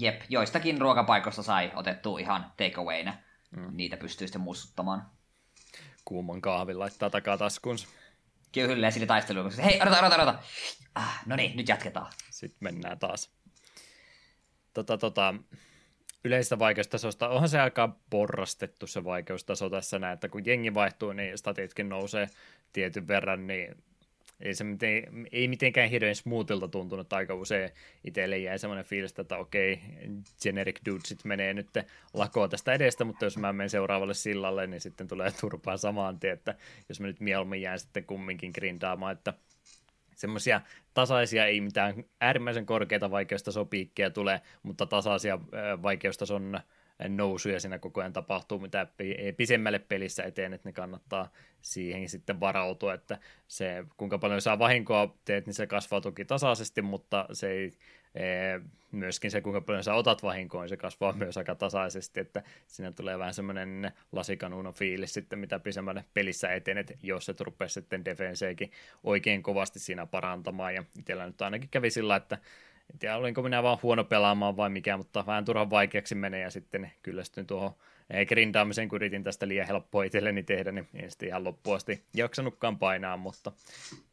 Jep, 0.00 0.20
joistakin 0.28 0.80
ruokapaikoista 0.80 1.42
sai 1.42 1.72
otettu 1.74 2.18
ihan 2.18 2.52
takeawayna. 2.56 3.14
Mm. 3.56 3.76
Niitä 3.76 3.96
pystyy 3.96 4.26
sitten 4.26 4.42
muistuttamaan. 4.42 5.15
Kuuman 6.06 6.40
kahvin 6.40 6.78
laittaa 6.78 7.10
takataskunsa. 7.10 7.88
Kyllä, 8.52 8.90
sille 8.90 9.06
taisteluun. 9.06 9.52
Hei, 9.64 9.80
odota, 9.82 9.98
odota, 9.98 10.14
odota. 10.14 10.38
Ah, 10.94 11.20
no 11.26 11.36
niin, 11.36 11.56
nyt 11.56 11.68
jatketaan. 11.68 12.12
Sitten 12.30 12.58
mennään 12.60 12.98
taas. 12.98 13.30
Tota, 14.74 14.98
tota, 14.98 15.34
yleisestä 16.24 16.58
vaikeustasosta, 16.58 17.28
onhan 17.28 17.48
se 17.48 17.60
aika 17.60 17.96
porrastettu 18.10 18.86
se 18.86 19.04
vaikeustaso 19.04 19.70
tässä 19.70 19.98
näin, 19.98 20.14
että 20.14 20.28
kun 20.28 20.46
jengi 20.46 20.74
vaihtuu, 20.74 21.12
niin 21.12 21.38
statitkin 21.38 21.88
nousee 21.88 22.26
tietyn 22.72 23.08
verran, 23.08 23.46
niin 23.46 23.74
ei 24.40 24.54
se 24.54 24.64
miten, 24.64 25.26
ei 25.32 25.48
mitenkään 25.48 25.90
hirveän 25.90 26.14
smoothilta 26.14 26.68
tuntunut 26.68 27.12
aika 27.12 27.34
usein. 27.34 27.70
Itselle 28.04 28.38
jäi 28.38 28.58
semmoinen 28.58 28.84
fiilis, 28.84 29.14
että 29.18 29.38
okei, 29.38 29.80
generic 30.42 30.80
dudesit 30.86 31.24
menee 31.24 31.54
nyt 31.54 31.68
lakoon 32.14 32.50
tästä 32.50 32.72
edestä, 32.72 33.04
mutta 33.04 33.24
jos 33.24 33.36
mä 33.36 33.52
menen 33.52 33.70
seuraavalle 33.70 34.14
sillalle, 34.14 34.66
niin 34.66 34.80
sitten 34.80 35.08
tulee 35.08 35.32
turpaan 35.40 35.78
samaan 35.78 36.20
tien, 36.20 36.32
että 36.32 36.54
jos 36.88 37.00
mä 37.00 37.06
nyt 37.06 37.20
mieluummin 37.20 37.62
jään 37.62 37.78
sitten 37.78 38.04
kumminkin 38.04 38.50
grindaamaan, 38.54 39.12
että 39.12 39.32
semmoisia 40.16 40.60
tasaisia, 40.94 41.46
ei 41.46 41.60
mitään 41.60 42.04
äärimmäisen 42.20 42.66
korkeita 42.66 43.10
vaikeustasopiikkejä 43.10 44.10
tule, 44.10 44.42
mutta 44.62 44.86
tasaisia 44.86 45.38
vaikeustason 45.82 46.60
nousuja 47.08 47.60
siinä 47.60 47.78
koko 47.78 48.00
ajan 48.00 48.12
tapahtuu, 48.12 48.58
mitä 48.58 48.86
pisemmälle 49.36 49.78
pelissä 49.78 50.22
eteen, 50.22 50.52
että 50.52 50.68
ne 50.68 50.72
kannattaa 50.72 51.32
siihen 51.60 52.08
sitten 52.08 52.40
varautua, 52.40 52.94
että 52.94 53.18
se 53.48 53.84
kuinka 53.96 54.18
paljon 54.18 54.40
saa 54.40 54.58
vahinkoa 54.58 55.16
teet, 55.24 55.46
niin 55.46 55.54
se 55.54 55.66
kasvaa 55.66 56.00
toki 56.00 56.24
tasaisesti, 56.24 56.82
mutta 56.82 57.26
se 57.32 57.50
ei 57.50 57.72
myöskin 58.90 59.30
se, 59.30 59.40
kuinka 59.40 59.60
paljon 59.60 59.84
sä 59.84 59.94
otat 59.94 60.22
vahinkoa, 60.22 60.62
niin 60.62 60.68
se 60.68 60.76
kasvaa 60.76 61.12
myös 61.12 61.38
aika 61.38 61.54
tasaisesti, 61.54 62.20
että 62.20 62.42
siinä 62.66 62.92
tulee 62.92 63.18
vähän 63.18 63.34
semmoinen 63.34 63.92
lasikanuuno 64.12 64.72
fiilis 64.72 65.14
sitten, 65.14 65.38
mitä 65.38 65.58
pisemmälle 65.58 66.04
pelissä 66.14 66.52
etenet, 66.52 66.98
jos 67.02 67.26
se 67.26 67.34
rupeaa 67.40 67.68
sitten 67.68 68.04
defenseekin 68.04 68.70
oikein 69.04 69.42
kovasti 69.42 69.78
siinä 69.78 70.06
parantamaan, 70.06 70.74
ja 70.74 70.84
itsellä 70.98 71.26
nyt 71.26 71.42
ainakin 71.42 71.68
kävi 71.70 71.90
sillä, 71.90 72.16
että 72.16 72.38
en 72.92 72.98
tiedä, 72.98 73.16
olinko 73.16 73.42
minä 73.42 73.62
vaan 73.62 73.78
huono 73.82 74.04
pelaamaan 74.04 74.56
vai 74.56 74.70
mikä, 74.70 74.96
mutta 74.96 75.26
vähän 75.26 75.44
turhan 75.44 75.70
vaikeaksi 75.70 76.14
menee 76.14 76.40
ja 76.40 76.50
sitten 76.50 76.92
kyllästyin 77.02 77.46
tuohon 77.46 77.74
grindaamisen, 78.28 78.88
kun 78.88 78.96
yritin 78.96 79.24
tästä 79.24 79.48
liian 79.48 79.66
helppoa 79.66 80.04
itselleni 80.04 80.42
tehdä, 80.42 80.72
niin 80.72 80.88
en 80.94 81.10
sitten 81.10 81.28
ihan 81.28 81.44
loppuun 81.44 81.76
asti 81.76 82.02
jaksanutkaan 82.14 82.78
painaa, 82.78 83.16
mutta 83.16 83.52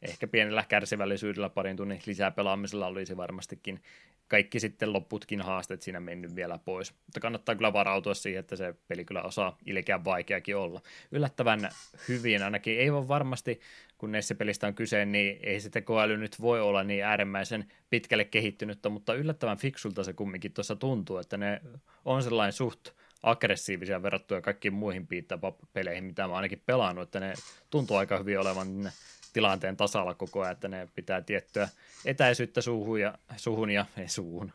ehkä 0.02 0.26
pienellä 0.26 0.64
kärsivällisyydellä 0.68 1.48
parin 1.48 1.76
tunnin 1.76 2.00
lisää 2.06 2.30
pelaamisella 2.30 2.86
olisi 2.86 3.16
varmastikin 3.16 3.80
kaikki 4.28 4.60
sitten 4.60 4.92
lopputkin 4.92 5.40
haasteet 5.40 5.82
siinä 5.82 6.00
mennyt 6.00 6.36
vielä 6.36 6.58
pois. 6.64 6.94
Mutta 7.06 7.20
kannattaa 7.20 7.54
kyllä 7.54 7.72
varautua 7.72 8.14
siihen, 8.14 8.40
että 8.40 8.56
se 8.56 8.74
peli 8.88 9.04
kyllä 9.04 9.22
osaa 9.22 9.58
ilkeän 9.66 10.04
vaikeakin 10.04 10.56
olla. 10.56 10.80
Yllättävän 11.12 11.70
hyvin 12.08 12.42
ainakin, 12.42 12.78
ei 12.78 12.90
ole 12.90 13.08
varmasti, 13.08 13.60
kun 13.98 14.12
näissä 14.12 14.34
pelistä 14.34 14.66
on 14.66 14.74
kyse, 14.74 15.04
niin 15.04 15.38
ei 15.42 15.60
se 15.60 15.70
tekoäly 15.70 16.16
nyt 16.16 16.40
voi 16.40 16.60
olla 16.60 16.84
niin 16.84 17.04
äärimmäisen 17.04 17.72
pitkälle 17.90 18.24
kehittynyttä, 18.24 18.88
mutta 18.88 19.14
yllättävän 19.14 19.58
fiksulta 19.58 20.04
se 20.04 20.12
kumminkin 20.12 20.52
tuossa 20.52 20.76
tuntuu, 20.76 21.18
että 21.18 21.36
ne 21.36 21.60
on 22.04 22.22
sellainen 22.22 22.52
suht 22.52 22.90
aggressiivisia 23.24 24.02
verrattuna 24.02 24.40
kaikkiin 24.40 24.74
muihin 24.74 25.06
beat 25.06 25.24
peleihin 25.72 26.04
mitä 26.04 26.28
mä 26.28 26.34
ainakin 26.34 26.62
pelannut, 26.66 27.02
että 27.02 27.20
ne 27.20 27.34
tuntuu 27.70 27.96
aika 27.96 28.18
hyvin 28.18 28.38
olevan 28.38 28.92
tilanteen 29.34 29.76
tasalla 29.76 30.14
koko 30.14 30.40
ajan, 30.40 30.52
että 30.52 30.68
ne 30.68 30.88
pitää 30.94 31.20
tiettyä 31.20 31.68
etäisyyttä 32.04 32.60
suuhun 32.60 33.00
ja, 33.00 33.18
suhun 33.36 33.70
ja 33.70 33.86
ei 33.96 34.08
suuhun, 34.08 34.52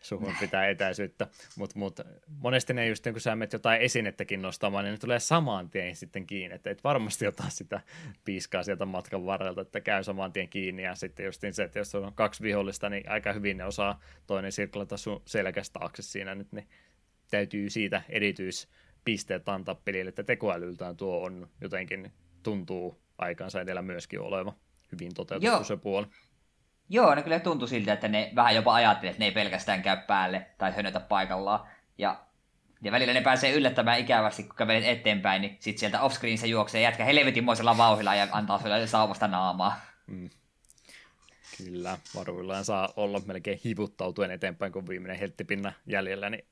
suhun 0.00 0.34
pitää 0.40 0.68
etäisyyttä, 0.68 1.26
mutta 1.56 1.78
mut, 1.78 2.00
monesti 2.38 2.74
ne 2.74 2.88
just 2.88 3.04
kun 3.12 3.20
sä 3.20 3.36
menet 3.36 3.52
jotain 3.52 3.80
esinettäkin 3.80 4.42
nostamaan, 4.42 4.84
niin 4.84 4.92
ne 4.92 4.98
tulee 4.98 5.20
saman 5.20 5.70
tien 5.70 5.96
sitten 5.96 6.26
kiinni, 6.26 6.54
että 6.54 6.70
et 6.70 6.84
varmasti 6.84 7.26
ota 7.26 7.44
sitä 7.48 7.80
piiskaa 8.24 8.62
sieltä 8.62 8.84
matkan 8.84 9.26
varrelta, 9.26 9.60
että 9.60 9.80
käy 9.80 10.04
saman 10.04 10.32
tien 10.32 10.48
kiinni. 10.48 10.82
Ja 10.82 10.94
sitten 10.94 11.26
just 11.26 11.42
se, 11.52 11.62
että 11.62 11.78
jos 11.78 11.94
on 11.94 12.12
kaksi 12.14 12.42
vihollista, 12.42 12.88
niin 12.88 13.10
aika 13.10 13.32
hyvin 13.32 13.56
ne 13.56 13.64
osaa 13.64 14.00
toinen 14.26 14.52
sirklata 14.52 14.96
sun 14.96 15.22
selkästä 15.24 15.78
taakse 15.78 16.02
siinä 16.02 16.34
nyt, 16.34 16.52
niin 16.52 16.68
täytyy 17.32 17.70
siitä 17.70 18.02
erityispisteet 18.08 19.48
antaa 19.48 19.74
pelille, 19.74 20.08
että 20.08 20.22
tekoälyltään 20.22 20.96
tuo 20.96 21.24
on 21.26 21.48
jotenkin 21.60 22.12
tuntuu 22.42 23.02
aikansa 23.18 23.60
edellä 23.60 23.82
myöskin 23.82 24.20
oleva 24.20 24.54
hyvin 24.92 25.14
toteutettu 25.14 25.56
Joo. 25.56 25.64
se 25.64 25.76
puoli. 25.76 26.06
Joo, 26.88 27.14
ne 27.14 27.22
kyllä 27.22 27.40
tuntui 27.40 27.68
siltä, 27.68 27.92
että 27.92 28.08
ne 28.08 28.32
vähän 28.34 28.54
jopa 28.54 28.74
ajatteli, 28.74 29.10
että 29.10 29.20
ne 29.20 29.26
ei 29.26 29.32
pelkästään 29.32 29.82
käy 29.82 29.96
päälle 30.06 30.46
tai 30.58 30.72
hönötä 30.76 31.00
paikallaan. 31.00 31.68
Ja, 31.98 32.24
ja 32.82 32.92
välillä 32.92 33.14
ne 33.14 33.20
pääsee 33.20 33.52
yllättämään 33.52 34.00
ikävästi, 34.00 34.42
kun 34.42 34.56
kävelet 34.56 34.84
eteenpäin, 34.84 35.42
niin 35.42 35.56
sitten 35.60 35.80
sieltä 35.80 36.02
offscreen 36.02 36.38
se 36.38 36.46
juoksee 36.46 36.80
jätkä 36.80 37.04
helvetinmoisella 37.04 37.76
vauhilla 37.76 38.14
ja 38.14 38.28
antaa 38.32 38.58
sulle 38.58 38.86
saumasta 38.86 39.28
naamaa. 39.28 39.80
Mm. 40.06 40.30
Kyllä, 41.64 41.98
varuillaan 42.14 42.64
saa 42.64 42.92
olla 42.96 43.20
melkein 43.26 43.60
hivuttautuen 43.64 44.30
eteenpäin, 44.30 44.72
kun 44.72 44.88
viimeinen 44.88 45.18
helttipinna 45.18 45.72
jäljellä, 45.86 46.30
niin 46.30 46.44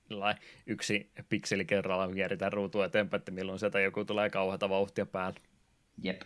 yksi 0.67 1.13
pikseli 1.29 1.65
kerrallaan 1.65 2.15
kierritään 2.15 2.53
ruutua 2.53 2.85
eteenpäin, 2.85 3.19
että 3.19 3.31
milloin 3.31 3.59
sieltä 3.59 3.81
joku 3.81 4.05
tulee 4.05 4.31
kauheata 4.31 4.69
vauhtia 4.69 5.07
päälle. 5.07 5.41
Jep. 6.03 6.23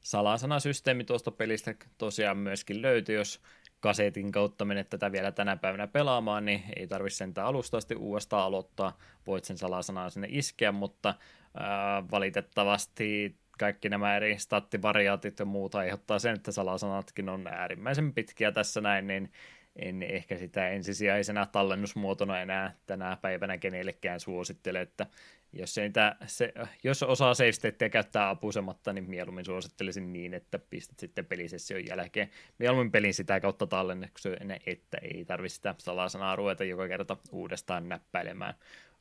Salasanasysteemi 0.00 1.04
tuosta 1.04 1.30
pelistä 1.30 1.74
tosiaan 1.98 2.36
myöskin 2.36 2.82
löytyy, 2.82 3.16
jos 3.16 3.40
kasetin 3.80 4.32
kautta 4.32 4.64
menet 4.64 4.90
tätä 4.90 5.12
vielä 5.12 5.32
tänä 5.32 5.56
päivänä 5.56 5.86
pelaamaan, 5.86 6.44
niin 6.44 6.62
ei 6.76 6.86
tarvitse 6.86 7.16
sentään 7.16 7.46
alusta 7.46 7.76
asti 7.76 7.94
uudestaan 7.94 8.44
aloittaa. 8.44 8.98
Voit 9.26 9.44
sen 9.44 9.58
salasanaa 9.58 10.10
sinne 10.10 10.28
iskeä, 10.30 10.72
mutta 10.72 11.14
ää, 11.54 12.10
valitettavasti 12.10 13.36
kaikki 13.58 13.88
nämä 13.88 14.16
eri 14.16 14.38
stattivariaatit 14.38 15.38
ja 15.38 15.44
muuta 15.44 15.78
aiheuttaa 15.78 16.18
sen, 16.18 16.34
että 16.34 16.52
salasanatkin 16.52 17.28
on 17.28 17.46
äärimmäisen 17.46 18.14
pitkiä 18.14 18.52
tässä 18.52 18.80
näin, 18.80 19.06
niin 19.06 19.32
en 19.76 20.02
ehkä 20.02 20.36
sitä 20.36 20.68
ensisijaisena 20.68 21.46
tallennusmuotona 21.46 22.40
enää 22.40 22.74
tänä 22.86 23.16
päivänä 23.22 23.58
kenellekään 23.58 24.20
suosittele, 24.20 24.80
että 24.80 25.06
jos, 25.52 25.74
se 25.74 25.82
niitä, 25.82 26.16
se, 26.26 26.52
jos 26.84 27.02
osaa 27.02 27.34
save 27.34 27.88
käyttää 27.88 28.28
apusematta, 28.28 28.92
niin 28.92 29.10
mieluummin 29.10 29.44
suosittelisin 29.44 30.12
niin, 30.12 30.34
että 30.34 30.58
pistät 30.58 30.98
sitten 30.98 31.26
pelisession 31.26 31.86
jälkeen 31.86 32.30
mieluummin 32.58 32.92
pelin 32.92 33.14
sitä 33.14 33.40
kautta 33.40 33.66
tallennekseen, 33.66 34.58
että 34.66 34.98
ei 35.02 35.24
tarvitse 35.24 35.56
sitä 35.56 35.74
salasanaa 35.78 36.36
ruveta 36.36 36.64
joka 36.64 36.88
kerta 36.88 37.16
uudestaan 37.32 37.88
näppäilemään. 37.88 38.54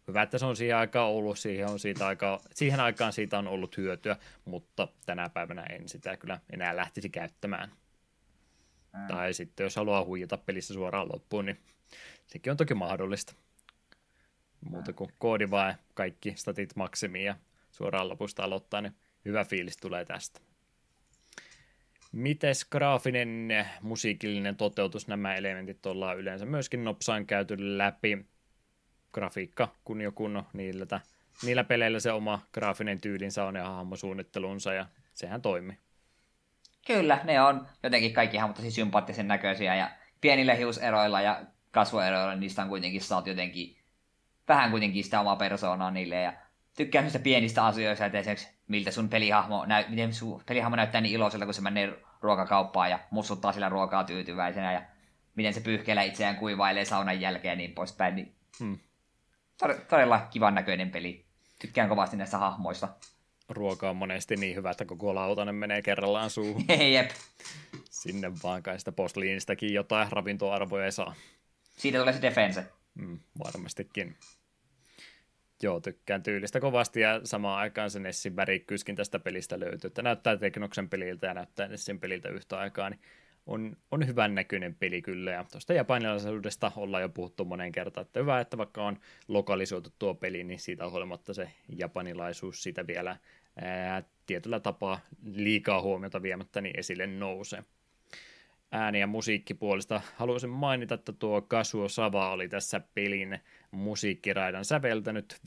Hyvä, 0.08 0.22
että 0.22 0.38
se 0.38 0.46
on 0.46 0.56
siihen 0.56 0.78
aikaan 0.78 1.12
ollut, 1.12 1.40
siihen, 1.40 1.68
on 1.68 1.80
siitä 1.80 2.08
aika, 2.08 2.42
siihen 2.54 2.80
aikaan 2.80 3.14
siitä 3.14 3.40
on 3.40 3.48
ollut 3.48 3.78
hyötyä, 3.78 4.18
mutta 4.46 4.88
tänä 5.06 5.30
päivänä 5.30 5.64
en 5.64 5.90
sitä 5.90 6.18
kyllä 6.18 6.40
enää 6.54 6.76
lähtisi 6.76 7.10
käyttämään. 7.10 7.72
Mm. 8.94 9.08
Tai 9.08 9.34
sitten 9.34 9.64
jos 9.64 9.76
haluaa 9.76 10.06
huijata 10.06 10.38
pelissä 10.38 10.74
suoraan 10.74 11.08
loppuun, 11.14 11.46
niin 11.46 11.60
sekin 12.28 12.52
on 12.52 12.58
toki 12.58 12.74
mahdollista. 12.74 13.34
Muuta 14.70 14.94
kuin 14.94 15.10
koodi 15.18 15.50
vai 15.50 15.74
kaikki 15.94 16.34
statit 16.36 16.76
maksimiin 16.76 17.26
ja 17.26 17.36
suoraan 17.72 18.10
lopusta 18.10 18.44
aloittaa, 18.44 18.82
niin 18.82 18.96
hyvä 19.26 19.46
fiilis 19.46 19.78
tulee 19.78 20.06
tästä. 20.06 20.42
Mites 22.12 22.66
graafinen 22.66 23.50
musiikillinen 23.82 24.56
toteutus, 24.56 25.08
nämä 25.08 25.36
elementit 25.36 25.86
ollaan 25.86 26.18
yleensä 26.18 26.46
myöskin 26.46 26.84
nopsaan 26.84 27.26
käyty 27.26 27.78
läpi. 27.78 28.26
Grafiikka 29.16 29.68
kun 29.84 30.02
jo 30.02 30.12
kunno 30.12 30.46
niillä, 30.54 31.00
niillä 31.44 31.64
peleillä 31.64 32.00
se 32.00 32.12
oma 32.12 32.40
graafinen 32.54 33.02
tyylinsä 33.02 33.46
on 33.46 33.56
ja 33.56 33.70
hahmosuunnittelunsa 33.70 34.74
ja 34.74 34.86
sehän 35.14 35.42
toimii. 35.42 35.78
Kyllä, 36.88 37.20
ne 37.24 37.42
on 37.42 37.68
jotenkin 37.84 38.14
kaikki 38.14 38.38
ihan 38.38 38.54
tosi 38.54 38.72
sympaattisen 38.72 39.28
näköisiä 39.28 39.76
ja 39.76 39.92
pienillä 40.22 40.54
hiuseroilla 40.54 41.22
ja 41.22 41.42
kasvoeroilla 41.72 42.36
niistä 42.36 42.62
on 42.62 42.70
kuitenkin 42.70 43.02
saatu 43.02 43.30
jotenkin 43.30 43.78
vähän 44.48 44.72
kuitenkin 44.72 45.04
sitä 45.04 45.20
omaa 45.20 45.36
persoonaa 45.36 45.92
niille 45.92 46.22
ja 46.22 46.34
tykkään 46.78 47.06
niistä 47.06 47.20
pienistä 47.20 47.66
asioista, 47.66 48.06
että 48.06 48.20
esimerkiksi 48.20 48.50
miltä 48.68 48.92
sun 48.92 49.10
pelihahmo, 49.10 49.66
näy, 49.66 49.84
miten 49.90 50.14
sun 50.14 50.42
pelihahmo 50.46 50.76
näyttää 50.76 51.02
niin 51.02 51.16
iloiselta, 51.16 51.46
kun 51.46 51.54
se 51.54 51.62
menee 51.62 51.98
ruokakauppaan 52.22 52.90
ja 52.90 53.00
mussuttaa 53.12 53.52
sillä 53.52 53.70
ruokaa 53.70 54.04
tyytyväisenä 54.04 54.74
ja 54.74 54.82
miten 55.36 55.54
se 55.54 55.62
pyyhkeellä 55.62 56.02
itseään 56.02 56.36
kuivailee 56.36 56.86
saunan 56.86 57.22
jälkeen 57.22 57.52
ja 57.52 57.56
niin 57.56 57.74
poispäin. 57.74 58.16
Niin 58.16 58.36
hmm. 58.60 58.80
Todella 59.90 60.28
kivan 60.32 60.56
näköinen 60.56 60.92
peli. 60.92 61.26
Tykkään 61.60 61.90
kovasti 61.90 62.18
näistä 62.18 62.38
hahmoista. 62.38 62.90
Ruoka 63.50 63.90
on 63.90 63.96
monesti 63.96 64.36
niin 64.36 64.56
hyvä, 64.56 64.72
että 64.72 64.86
koko 64.86 65.16
lautanen 65.16 65.56
menee 65.56 65.82
kerrallaan 65.82 66.30
suuhun. 66.30 66.66
Jep. 66.94 67.12
Sinne 67.90 68.32
vaan 68.44 68.64
kai 68.64 68.80
sitä 68.80 68.92
posliinistakin 68.92 69.74
jotain 69.74 70.12
ravintoarvoja 70.12 70.86
ei 70.86 70.92
saa. 70.92 71.16
Siitä 71.78 72.00
tulee 72.00 72.14
se 72.14 72.22
defense. 72.22 72.66
Mm, 72.96 73.20
varmastikin. 73.44 74.16
Joo, 75.64 75.80
tykkään 75.80 76.24
tyylistä 76.24 76.60
kovasti 76.60 77.02
ja 77.02 77.22
samaan 77.24 77.60
aikaan 77.60 77.92
se 77.92 78.00
Nessin 78.00 78.36
värikkyyskin 78.36 78.96
tästä 78.96 79.20
pelistä 79.20 79.60
löytyy, 79.60 79.88
että 79.88 80.02
näyttää 80.02 80.38
Teknoksen 80.38 80.90
peliltä 80.90 81.28
ja 81.28 81.34
näyttää 81.34 81.68
Nessin 81.68 82.00
peliltä 82.00 82.30
yhtä 82.30 82.60
aikaa, 82.60 82.90
niin 82.90 83.02
on, 83.46 83.78
on 83.92 84.08
hyvän 84.08 84.36
näköinen 84.36 84.76
peli 84.76 85.02
kyllä, 85.02 85.32
ja 85.32 85.46
tuosta 85.52 85.74
japanilaisuudesta 85.74 86.72
ollaan 86.76 87.04
jo 87.04 87.10
puhuttu 87.10 87.46
monen 87.46 87.72
kertaan, 87.72 88.06
että 88.06 88.20
hyvä, 88.20 88.40
että 88.40 88.58
vaikka 88.58 88.86
on 88.86 89.00
lokalisoitu 89.28 89.90
tuo 90.00 90.14
peli, 90.14 90.44
niin 90.44 90.60
siitä 90.60 90.90
huolimatta 90.90 91.34
se 91.34 91.52
japanilaisuus 91.70 92.64
siitä 92.64 92.88
vielä 92.88 93.18
ää, 93.62 94.04
tietyllä 94.26 94.60
tapaa 94.60 95.00
liikaa 95.24 95.82
huomiota 95.82 96.22
viemättä 96.22 96.62
niin 96.62 96.80
esille 96.80 97.08
nousee. 97.08 97.64
Ääni- 98.72 99.00
ja 99.00 99.08
musiikkipuolesta 99.08 100.02
haluaisin 100.16 100.50
mainita, 100.50 100.96
että 100.96 101.14
tuo 101.14 101.42
Kasuo 101.42 101.90
Sava 101.90 102.32
oli 102.32 102.50
tässä 102.50 102.82
pelin 102.94 103.40
musiikkiraidan 103.72 104.66
säveltänyt 104.66 105.42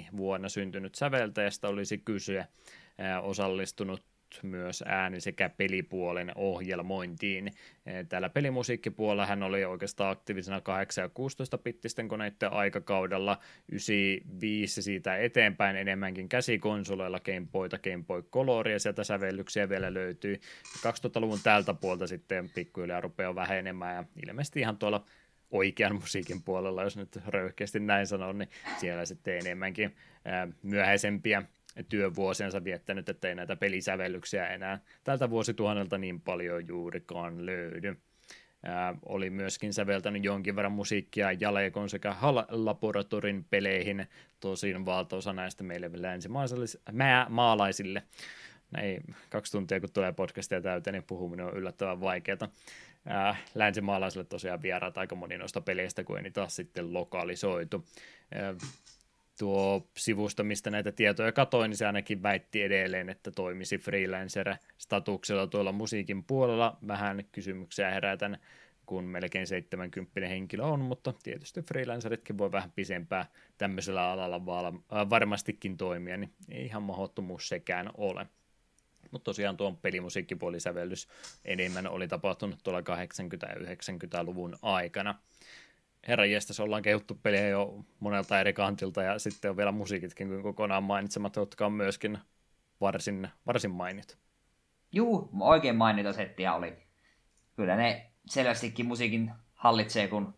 5-1 0.00 0.16
vuonna 0.16 0.48
syntynyt 0.48 0.94
säveltäjästä 0.94 1.68
olisi 1.68 1.98
kysyä 1.98 2.46
osallistunut 3.22 4.02
myös 4.42 4.84
ääni- 4.86 5.20
sekä 5.20 5.48
pelipuolen 5.48 6.32
ohjelmointiin. 6.34 7.52
Täällä 8.08 8.28
pelimusiikkipuolella 8.28 9.26
hän 9.26 9.42
oli 9.42 9.64
oikeastaan 9.64 10.10
aktiivisena 10.10 10.60
8 10.60 11.02
ja 11.02 11.08
16 11.08 11.58
pittisten 11.58 12.08
koneiden 12.08 12.52
aikakaudella, 12.52 13.38
95 13.72 14.82
siitä 14.82 15.16
eteenpäin 15.16 15.76
enemmänkin 15.76 16.28
käsikonsoleilla 16.28 17.20
Game 17.20 17.46
Boyta, 17.52 17.78
Game 17.78 18.04
Boy 18.06 18.22
Coloria, 18.22 18.78
sieltä 18.78 19.04
sävellyksiä 19.04 19.68
vielä 19.68 19.94
löytyy. 19.94 20.40
2000-luvun 20.78 21.40
tältä 21.42 21.74
puolta 21.74 22.06
sitten 22.06 22.50
pikkuhiljaa 22.54 23.00
rupeaa 23.00 23.34
vähenemään 23.34 23.96
ja 23.96 24.04
ilmeisesti 24.26 24.60
ihan 24.60 24.78
tuolla 24.78 25.04
oikean 25.50 25.94
musiikin 25.94 26.42
puolella, 26.42 26.82
jos 26.82 26.96
nyt 26.96 27.18
röyhkeästi 27.26 27.80
näin 27.80 28.06
sanon, 28.06 28.38
niin 28.38 28.50
siellä 28.80 29.04
sitten 29.04 29.38
enemmänkin 29.38 29.96
myöhäisempiä 30.62 31.42
työvuosiansa 31.88 32.64
viettänyt, 32.64 33.08
ettei 33.08 33.34
näitä 33.34 33.56
pelisävellyksiä 33.56 34.46
enää 34.48 34.80
tältä 35.04 35.30
vuosituhannelta 35.30 35.98
niin 35.98 36.20
paljon 36.20 36.68
juurikaan 36.68 37.46
löydy. 37.46 37.96
Ää, 38.62 38.94
oli 39.06 39.30
myöskin 39.30 39.72
säveltänyt 39.72 40.24
jonkin 40.24 40.56
verran 40.56 40.72
musiikkia 40.72 41.32
Jalekon 41.32 41.90
sekä 41.90 42.12
Hal 42.12 42.44
Laboratorin 42.48 43.44
peleihin, 43.50 44.06
tosin 44.40 44.86
valtaosa 44.86 45.32
näistä 45.32 45.64
meille 45.64 45.90
länsimaalaisille. 46.92 48.02
Näin 48.70 49.02
kaksi 49.30 49.52
tuntia 49.52 49.80
kun 49.80 49.92
tulee 49.92 50.12
podcastia 50.12 50.60
täyteen, 50.60 50.94
niin 50.94 51.04
puhuminen 51.06 51.46
on 51.46 51.56
yllättävän 51.56 52.00
vaikeaa. 52.00 52.48
länsimaalaisille 53.54 54.24
tosiaan 54.24 54.62
vieraat 54.62 54.98
aika 54.98 55.14
moni 55.14 55.38
noista 55.38 55.60
peleistä, 55.60 56.04
kun 56.04 56.16
ei 56.16 56.22
niitä 56.22 56.48
sitten 56.48 56.92
lokalisoitu. 56.92 57.84
Ää, 58.34 58.54
tuo 59.38 59.88
sivusto, 59.96 60.44
mistä 60.44 60.70
näitä 60.70 60.92
tietoja 60.92 61.32
katoin, 61.32 61.68
niin 61.68 61.76
se 61.76 61.86
ainakin 61.86 62.22
väitti 62.22 62.62
edelleen, 62.62 63.08
että 63.08 63.30
toimisi 63.30 63.78
freelancer-statuksella 63.78 65.46
tuolla 65.46 65.72
musiikin 65.72 66.24
puolella. 66.24 66.78
Vähän 66.86 67.24
kysymyksiä 67.32 67.90
herätän, 67.90 68.38
kun 68.86 69.04
melkein 69.04 69.46
70 69.46 70.20
henkilö 70.28 70.64
on, 70.64 70.80
mutta 70.80 71.14
tietysti 71.22 71.62
freelanceritkin 71.62 72.38
voi 72.38 72.52
vähän 72.52 72.72
pisempää 72.72 73.26
tämmöisellä 73.58 74.10
alalla 74.10 74.68
äh, 74.68 75.10
varmastikin 75.10 75.76
toimia, 75.76 76.16
niin 76.16 76.32
ei 76.50 76.64
ihan 76.64 76.82
mahdottomuus 76.82 77.48
sekään 77.48 77.90
ole. 77.96 78.26
Mutta 79.10 79.24
tosiaan 79.24 79.56
tuon 79.56 79.76
pelimusiikkipuolisävellys 79.76 81.08
enemmän 81.44 81.86
oli 81.86 82.08
tapahtunut 82.08 82.60
tuolla 82.62 82.80
80- 82.80 82.84
ja 83.48 83.74
90-luvun 83.74 84.56
aikana 84.62 85.14
herra 86.08 86.26
jestas, 86.26 86.60
ollaan 86.60 86.82
kehuttu 86.82 87.14
peliä 87.22 87.48
jo 87.48 87.84
monelta 88.00 88.40
eri 88.40 88.52
kantilta 88.52 89.02
ja 89.02 89.18
sitten 89.18 89.50
on 89.50 89.56
vielä 89.56 89.72
musiikitkin 89.72 90.42
kokonaan 90.42 90.82
mainitsemat, 90.82 91.36
jotka 91.36 91.66
on 91.66 91.72
myöskin 91.72 92.18
varsin, 92.80 93.28
varsin 93.46 93.70
mainit. 93.70 94.18
Juu, 94.92 95.30
oikein 95.40 95.76
mainita 95.76 96.12
settiä 96.12 96.54
oli. 96.54 96.76
Kyllä 97.56 97.76
ne 97.76 98.10
selvästikin 98.26 98.86
musiikin 98.86 99.32
hallitsee, 99.54 100.08
kun 100.08 100.34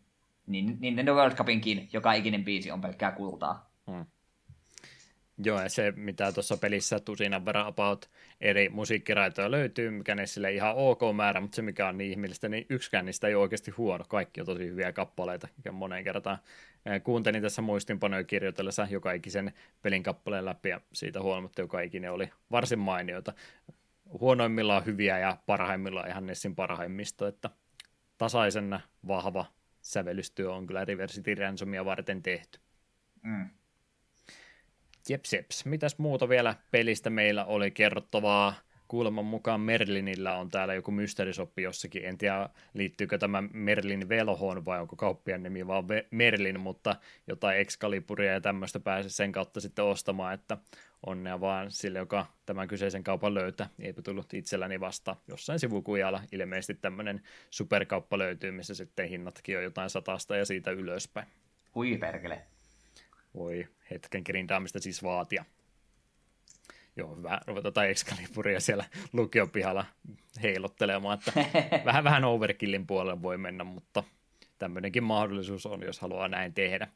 niin 0.46 0.76
Nintendo 0.80 1.14
World 1.14 1.36
Cupinkin 1.36 1.88
joka 1.92 2.12
ikinen 2.12 2.44
biisi 2.44 2.70
on 2.70 2.80
pelkkää 2.80 3.12
kultaa. 3.12 3.70
Hmm. 3.90 4.06
Joo, 5.44 5.62
ja 5.62 5.68
se 5.68 5.92
mitä 5.96 6.32
tuossa 6.32 6.56
pelissä 6.56 7.00
tusinan 7.00 7.44
verran 7.44 7.66
about 7.66 8.10
eri 8.40 8.68
musiikkiraitoja 8.68 9.50
löytyy, 9.50 9.90
mikä 9.90 10.14
ne 10.14 10.26
sille 10.26 10.52
ihan 10.52 10.74
ok 10.76 11.00
määrä, 11.16 11.40
mutta 11.40 11.56
se 11.56 11.62
mikä 11.62 11.88
on 11.88 11.98
niin 11.98 12.10
ihmeellistä, 12.10 12.48
niin 12.48 12.66
yksikään 12.68 13.06
niistä 13.06 13.28
ei 13.28 13.34
ole 13.34 13.42
oikeasti 13.42 13.70
huono. 13.70 14.04
Kaikki 14.08 14.40
on 14.40 14.46
tosi 14.46 14.66
hyviä 14.66 14.92
kappaleita, 14.92 15.48
mikä 15.56 15.72
moneen 15.72 16.04
kertaan 16.04 16.38
kuuntelin 17.04 17.42
tässä 17.42 17.62
muistinpanoja 17.62 18.24
kirjoitellessa 18.24 18.86
joka 18.90 19.12
ikisen 19.12 19.52
pelin 19.82 20.02
kappaleen 20.02 20.44
läpi, 20.44 20.68
ja 20.68 20.80
siitä 20.92 21.22
huolimatta 21.22 21.60
joka 21.60 21.80
ikinen 21.80 22.12
oli 22.12 22.30
varsin 22.50 22.78
mainioita. 22.78 23.32
Huonoimmillaan 24.20 24.84
hyviä 24.86 25.18
ja 25.18 25.36
parhaimmillaan 25.46 26.08
ihan 26.08 26.26
Nessin 26.26 26.54
parhaimmisto, 26.54 27.26
että 27.26 27.50
tasaisen 28.18 28.78
vahva 29.06 29.46
sävellystyö 29.80 30.52
on 30.52 30.66
kyllä 30.66 30.84
Reversity 30.84 31.34
Ransomia 31.34 31.84
varten 31.84 32.22
tehty. 32.22 32.58
Mm. 33.22 33.50
Jeps, 35.10 35.32
jeps. 35.32 35.64
Mitäs 35.64 35.98
muuta 35.98 36.28
vielä 36.28 36.54
pelistä 36.70 37.10
meillä 37.10 37.44
oli 37.44 37.70
kerrottavaa? 37.70 38.54
Kuuleman 38.88 39.24
mukaan 39.24 39.60
Merlinillä 39.60 40.36
on 40.36 40.48
täällä 40.48 40.74
joku 40.74 40.90
mysteerisoppi 40.90 41.62
jossakin. 41.62 42.04
En 42.04 42.18
tiedä, 42.18 42.48
liittyykö 42.74 43.18
tämä 43.18 43.42
Merlin 43.52 44.08
velhoon 44.08 44.64
vai 44.64 44.80
onko 44.80 44.96
kauppian 44.96 45.42
nimi 45.42 45.66
vaan 45.66 45.84
Merlin, 46.10 46.60
mutta 46.60 46.96
jotain 47.26 47.58
Excaliburia 47.58 48.32
ja 48.32 48.40
tämmöistä 48.40 48.80
pääsee 48.80 49.10
sen 49.10 49.32
kautta 49.32 49.60
sitten 49.60 49.84
ostamaan, 49.84 50.34
että 50.34 50.58
onnea 51.06 51.40
vaan 51.40 51.70
sille, 51.70 51.98
joka 51.98 52.26
tämän 52.46 52.68
kyseisen 52.68 53.04
kaupan 53.04 53.34
löytää. 53.34 53.68
Eipä 53.78 54.02
tullut 54.02 54.34
itselläni 54.34 54.80
vasta 54.80 55.16
jossain 55.28 55.58
sivukujalla. 55.58 56.22
Ilmeisesti 56.32 56.74
tämmöinen 56.74 57.22
superkauppa 57.50 58.18
löytyy, 58.18 58.50
missä 58.50 58.74
sitten 58.74 59.08
hinnatkin 59.08 59.56
on 59.56 59.62
jotain 59.62 59.90
satasta 59.90 60.36
ja 60.36 60.44
siitä 60.44 60.70
ylöspäin. 60.70 61.26
Hui 61.74 61.96
perkele 61.96 62.42
voi 63.34 63.68
hetken 63.90 64.22
grindaamista 64.26 64.80
siis 64.80 65.02
vaatia. 65.02 65.44
Joo, 66.96 67.16
hyvä 67.16 67.40
ruveta 67.46 67.72
tai 67.72 67.90
Excaliburia 67.90 68.60
siellä 68.60 68.84
lukiopihalla 69.12 69.86
heilottelemaan, 70.42 71.18
että 71.18 71.32
vähän 71.84 72.04
vähän 72.04 72.24
overkillin 72.24 72.86
puolelle 72.86 73.22
voi 73.22 73.38
mennä, 73.38 73.64
mutta 73.64 74.04
tämmöinenkin 74.58 75.04
mahdollisuus 75.04 75.66
on, 75.66 75.82
jos 75.82 76.00
haluaa 76.00 76.28
näin 76.28 76.54
tehdä. 76.54 76.88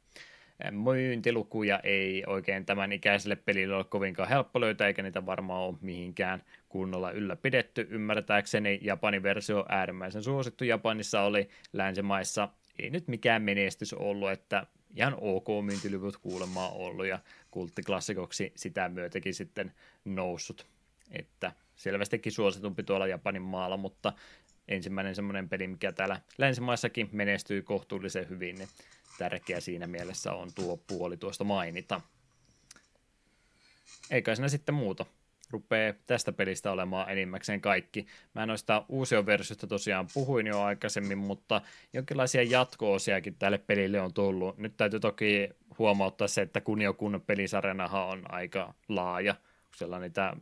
Myyntilukuja 0.71 1.81
ei 1.83 2.25
oikein 2.27 2.67
tämän 2.67 2.93
ikäiselle 2.93 3.37
pelille 3.37 3.75
ole 3.75 3.85
kovinkaan 3.85 4.29
helppo 4.29 4.61
löytää, 4.61 4.87
eikä 4.87 5.03
niitä 5.03 5.27
varmaan 5.27 5.63
ole 5.63 5.77
mihinkään 5.81 6.43
kunnolla 6.69 7.11
ylläpidetty. 7.11 7.87
Ymmärtääkseni 7.91 8.79
Japanin 8.83 9.23
versio 9.23 9.67
äärimmäisen 9.69 10.23
suosittu 10.23 10.65
Japanissa 10.65 11.21
oli 11.21 11.49
länsimaissa 11.73 12.49
ei 12.79 12.91
nyt 12.91 13.09
mikään 13.09 13.43
menestys 13.43 13.93
ollut, 13.93 14.31
että 14.31 14.67
ihan 14.95 15.17
ok 15.21 15.47
myyntiluvut 15.65 16.17
kuulemma 16.17 16.69
ollut 16.69 17.07
ja 17.07 17.19
kulttiklassikoksi 17.51 18.53
sitä 18.57 18.89
myötäkin 18.89 19.35
sitten 19.35 19.75
noussut. 20.05 20.67
Että 21.11 21.53
selvästikin 21.77 22.33
suositumpi 22.33 22.83
tuolla 22.83 23.07
Japanin 23.07 23.43
maalla, 23.43 23.77
mutta 23.77 24.13
ensimmäinen 24.69 25.15
semmoinen 25.15 25.49
peli, 25.49 25.67
mikä 25.67 25.93
täällä 25.93 26.21
länsimaissakin 26.39 27.09
menestyy 27.13 27.63
kohtuullisen 27.63 28.29
hyvin, 28.29 28.57
niin 28.57 28.69
tärkeä 29.19 29.61
siinä 29.61 29.87
mielessä 29.87 30.33
on 30.33 30.53
tuo 30.55 30.77
puoli 30.77 31.17
tuosta 31.17 31.45
mainita. 31.45 32.01
Eikä 34.11 34.35
siinä 34.35 34.49
sitten 34.49 34.75
muuta 34.75 35.07
rupeaa 35.55 35.95
tästä 36.07 36.33
pelistä 36.33 36.71
olemaan 36.73 37.11
enimmäkseen 37.11 37.61
kaikki. 37.61 38.07
Mä 38.35 38.47
noista 38.47 38.85
uusia 38.89 39.27
versiosta 39.27 39.67
tosiaan 39.67 40.07
puhuin 40.15 40.47
jo 40.47 40.61
aikaisemmin, 40.61 41.19
mutta 41.19 41.61
jonkinlaisia 41.93 42.43
jatko-osiakin 42.43 43.37
tälle 43.39 43.59
pelille 43.59 44.01
on 44.01 44.15
tullut. 44.15 44.59
Nyt 44.59 44.77
täytyy 44.77 45.01
toki 45.01 45.51
huomauttaa 45.79 46.29
se, 46.29 46.43
että 46.43 46.61
Kunio-kun 46.61 47.23
pelisarjanahan 47.27 48.07
on 48.07 48.23
aika 48.29 48.75
laaja, 48.89 49.35
kun 49.35 49.77
siellä 49.77 49.97
on 49.97 50.03
niitä 50.03 50.37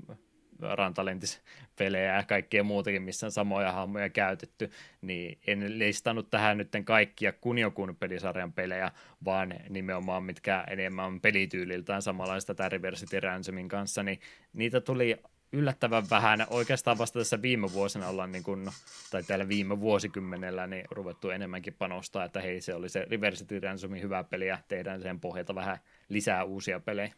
rantalentispelejä 0.62 2.16
ja 2.16 2.22
kaikkea 2.22 2.64
muutakin, 2.64 3.02
missä 3.02 3.26
on 3.26 3.32
samoja 3.32 3.72
hahmoja 3.72 4.08
käytetty, 4.08 4.70
niin 5.02 5.38
en 5.46 5.78
listannut 5.78 6.30
tähän 6.30 6.58
nyt 6.58 6.68
kaikkia 6.84 7.32
Kunjokun 7.32 7.96
pelisarjan 7.96 8.52
pelejä, 8.52 8.90
vaan 9.24 9.54
nimenomaan 9.68 10.24
mitkä 10.24 10.64
enemmän 10.70 11.06
on 11.06 11.20
pelityyliltään 11.20 12.02
samanlaista 12.02 12.54
tämän 12.54 12.72
Reversity 12.72 13.20
Ransomin 13.20 13.68
kanssa, 13.68 14.02
niin 14.02 14.20
niitä 14.52 14.80
tuli 14.80 15.18
yllättävän 15.52 16.10
vähän. 16.10 16.46
Oikeastaan 16.50 16.98
vasta 16.98 17.18
tässä 17.18 17.42
viime 17.42 17.72
vuosina 17.72 18.08
ollaan, 18.08 18.32
niin 18.32 18.42
kun, 18.42 18.72
tai 19.10 19.22
täällä 19.22 19.48
viime 19.48 19.80
vuosikymmenellä, 19.80 20.66
niin 20.66 20.84
ruvettu 20.90 21.30
enemmänkin 21.30 21.74
panostaa, 21.74 22.24
että 22.24 22.40
hei, 22.40 22.60
se 22.60 22.74
oli 22.74 22.88
se 22.88 23.06
Reversity 23.10 23.60
Ransomin 23.60 24.02
hyvä 24.02 24.24
peli 24.24 24.46
ja 24.46 24.58
tehdään 24.68 25.02
sen 25.02 25.20
pohjalta 25.20 25.54
vähän 25.54 25.78
lisää 26.08 26.44
uusia 26.44 26.80
pelejä. 26.80 27.12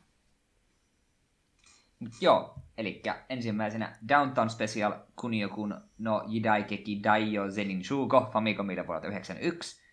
Joo, 2.20 2.54
eli 2.78 3.02
ensimmäisenä 3.28 3.96
Downtown 4.08 4.50
Special 4.50 4.92
Kuniokun 5.16 5.80
no 5.98 6.24
Jidaikeki 6.26 7.00
Daiyo 7.02 7.50
Zenin 7.50 7.84
Shuko 7.84 8.30
Famicomilla 8.32 8.86
vuodelta 8.86 9.06
91. 9.06 9.84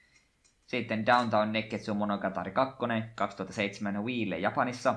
Sitten 0.66 1.06
Downtown 1.06 1.52
Neketsu 1.52 1.94
Monogatari 1.94 2.52
2 2.52 2.78
2007 3.16 4.04
Wiille 4.04 4.40
Japanissa. 4.40 4.96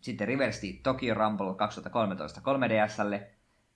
Sitten 0.00 0.28
Reverse 0.28 0.66
Tokyo 0.82 1.14
Rumble 1.14 1.54
2013 1.54 2.40
3DSlle. 2.40 3.20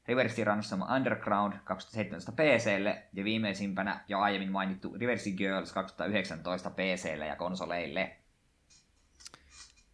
Reverse 0.09 0.45
Ransom 0.45 0.83
Underground 0.97 1.53
2017 1.65 2.33
PClle 2.33 3.03
ja 3.13 3.25
viimeisimpänä 3.25 4.05
jo 4.09 4.19
aiemmin 4.19 4.53
mainittu 4.53 4.97
Reverse 5.01 5.31
Girls 5.31 5.73
2019 5.73 6.71
PClle 6.71 7.27
ja 7.27 7.37
konsoleille. 7.37 8.17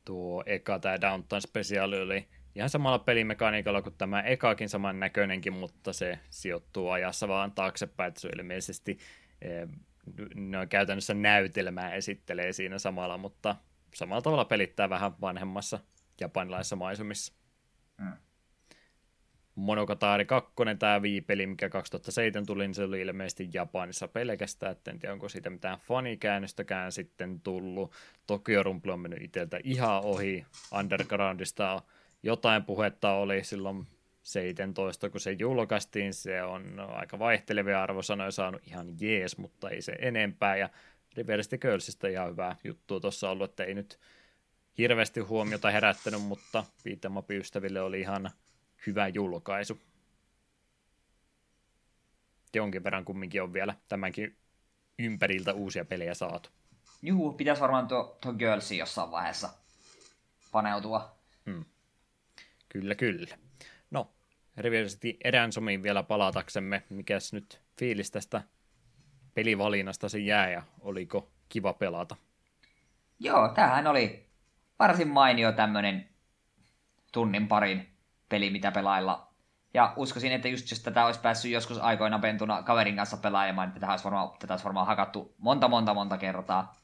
Tuo 0.05 0.43
eka 0.47 0.79
tämä 0.79 1.01
Downtown 1.01 1.43
Special 1.43 1.93
oli 1.93 2.29
ihan 2.55 2.71
samalla 2.71 2.99
pelimekaniikalla 2.99 3.83
kuin 3.83 3.95
tämä 3.99 4.23
ekakin 4.23 4.69
saman 4.69 5.01
näköinenkin, 5.01 5.53
mutta 5.53 5.93
se 5.93 6.19
sijoittuu 6.31 6.91
ajassa 6.91 7.29
vaan 7.29 7.53
taaksepäin, 7.53 8.09
että 8.09 8.21
se 8.21 8.29
ilmeisesti 8.29 8.99
eh, 9.43 9.69
no, 10.35 10.67
käytännössä 10.69 11.15
näytelmää 11.15 11.95
esittelee 11.95 12.53
siinä 12.53 12.79
samalla, 12.79 13.19
mutta 13.19 13.57
samalla 13.95 14.23
tavalla 14.23 14.45
pelittää 14.45 14.91
vähän 14.91 15.13
vanhemmassa 15.21 15.79
japanilaisessa 16.21 16.77
maisemissa. 16.77 17.33
Mm. 17.99 18.13
Monogatari 19.55 20.25
2, 20.25 20.53
tämä 20.79 21.03
viipeli, 21.03 21.47
mikä 21.47 21.69
2007 21.69 22.47
tuli, 22.47 22.67
niin 22.67 22.75
se 22.75 22.85
oli 22.85 23.01
ilmeisesti 23.01 23.51
Japanissa 23.53 24.09
pelkästään, 24.09 24.73
että 24.73 24.91
en 24.91 24.99
tiedä, 24.99 25.13
onko 25.13 25.29
siitä 25.29 25.51
mitään 25.51 25.79
fanikäännöstäkään 25.79 26.93
sitten 26.93 27.41
tullut. 27.41 27.93
Tokyo 28.27 28.63
Rumble 28.63 28.93
on 28.93 29.01
mennyt 29.01 29.23
itseltä 29.23 29.61
ihan 29.65 30.05
ohi, 30.05 30.47
Undergroundista 30.79 31.83
jotain 32.25 32.65
puhetta 32.65 33.13
oli 33.13 33.45
silloin 33.45 33.87
17, 34.23 35.11
kun 35.11 35.21
se 35.21 35.33
julkaistiin. 35.33 36.15
Se 36.15 36.43
on 36.43 36.81
aika 36.81 37.19
vaihtelevia 37.19 37.83
arvosanoja 37.83 38.31
saanut 38.31 38.63
ihan 38.67 38.87
jees, 39.01 39.39
mutta 39.39 39.71
ei 39.71 39.83
se 39.83 39.93
enempää. 39.93 40.57
Ja 40.57 40.69
Reverse 41.17 41.59
Girlsista 41.59 42.09
ihan 42.09 42.31
hyvää 42.31 42.57
juttua 42.65 43.01
tuossa 43.01 43.31
ollut, 43.31 43.51
että 43.51 43.65
ei 43.65 43.75
nyt 43.75 43.99
hirveästi 44.79 45.21
huomiota 45.21 45.71
herättänyt, 45.71 46.23
mutta 46.23 46.65
viitemapi-ystäville 46.85 47.81
oli 47.81 48.01
ihan 48.01 48.31
hyvä 48.87 49.09
julkaisu. 49.09 49.81
Jonkin 52.55 52.85
verran 52.85 53.05
kumminkin 53.05 53.43
on 53.43 53.53
vielä 53.53 53.75
tämänkin 53.89 54.37
ympäriltä 54.99 55.53
uusia 55.53 55.85
pelejä 55.85 56.15
saatu. 56.15 56.51
Juu, 57.03 57.33
pitäisi 57.33 57.63
varmaan 57.63 57.89
tuo, 57.89 58.19
tuo 58.21 58.33
Girlsi 58.33 58.79
jossain 58.79 59.11
vaiheessa 59.11 59.51
paneutua. 60.53 61.24
Kyllä, 62.75 62.95
kyllä. 62.95 63.37
No, 63.91 64.11
Reversity 64.57 65.17
Eransomiin 65.25 65.83
vielä 65.83 66.03
palataksemme. 66.03 66.83
Mikäs 66.91 67.33
nyt 67.33 67.61
fiilis 67.79 68.11
tästä 68.11 68.43
pelivalinnasta 69.35 70.09
se 70.09 70.19
jää 70.19 70.51
ja 70.51 70.63
oliko 70.81 71.31
kiva 71.49 71.73
pelata? 71.73 72.17
Joo, 73.19 73.49
tämähän 73.49 73.87
oli 73.87 74.27
varsin 74.79 75.09
mainio 75.09 75.53
tämmönen 75.53 76.09
tunnin 77.13 77.49
parin 77.49 77.89
peli, 78.29 78.51
mitä 78.51 78.73
pelailla. 78.73 79.29
Ja 79.75 79.93
uskoisin, 79.97 80.33
että 80.33 80.49
just 80.49 80.71
jos 80.71 80.81
tätä 80.81 81.07
olisi 81.07 81.21
päässyt 81.21 81.51
joskus 81.51 81.79
aikoina 81.79 82.19
pentuna 82.19 82.63
kaverin 82.63 82.97
kanssa 82.97 83.17
pelaamaan, 83.17 83.69
niin 83.69 83.75
tätä 83.75 83.91
olisi 83.91 84.05
varmaan, 84.05 84.31
tätä 84.39 84.53
olisi 84.53 84.65
varmaan 84.65 84.87
hakattu 84.87 85.35
monta 85.39 85.69
monta 85.69 85.95
monta 85.95 86.19
kertaa. 86.19 86.77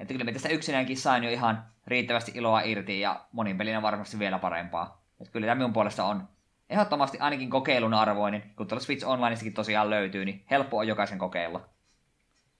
Että 0.00 0.14
kyllä 0.14 0.24
me 0.24 0.32
tästä 0.32 0.48
yksinäänkin 0.48 0.96
sain 0.96 1.24
jo 1.24 1.30
ihan 1.30 1.64
riittävästi 1.86 2.32
iloa 2.34 2.60
irti 2.60 3.00
ja 3.00 3.26
monin 3.32 3.58
pelinä 3.58 3.82
varmasti 3.82 4.18
vielä 4.18 4.38
parempaa. 4.38 5.01
Että 5.22 5.32
kyllä 5.32 5.46
tämä 5.46 5.54
minun 5.54 5.72
puolesta 5.72 6.04
on 6.04 6.28
ehdottomasti 6.70 7.18
ainakin 7.18 7.50
kokeilun 7.50 7.94
arvoinen. 7.94 8.42
Kun 8.56 8.68
tuolla 8.68 8.84
Switch 8.84 9.06
Onlineistakin 9.06 9.54
tosiaan 9.54 9.90
löytyy, 9.90 10.24
niin 10.24 10.44
helppo 10.50 10.78
on 10.78 10.88
jokaisen 10.88 11.18
kokeilla. 11.18 11.58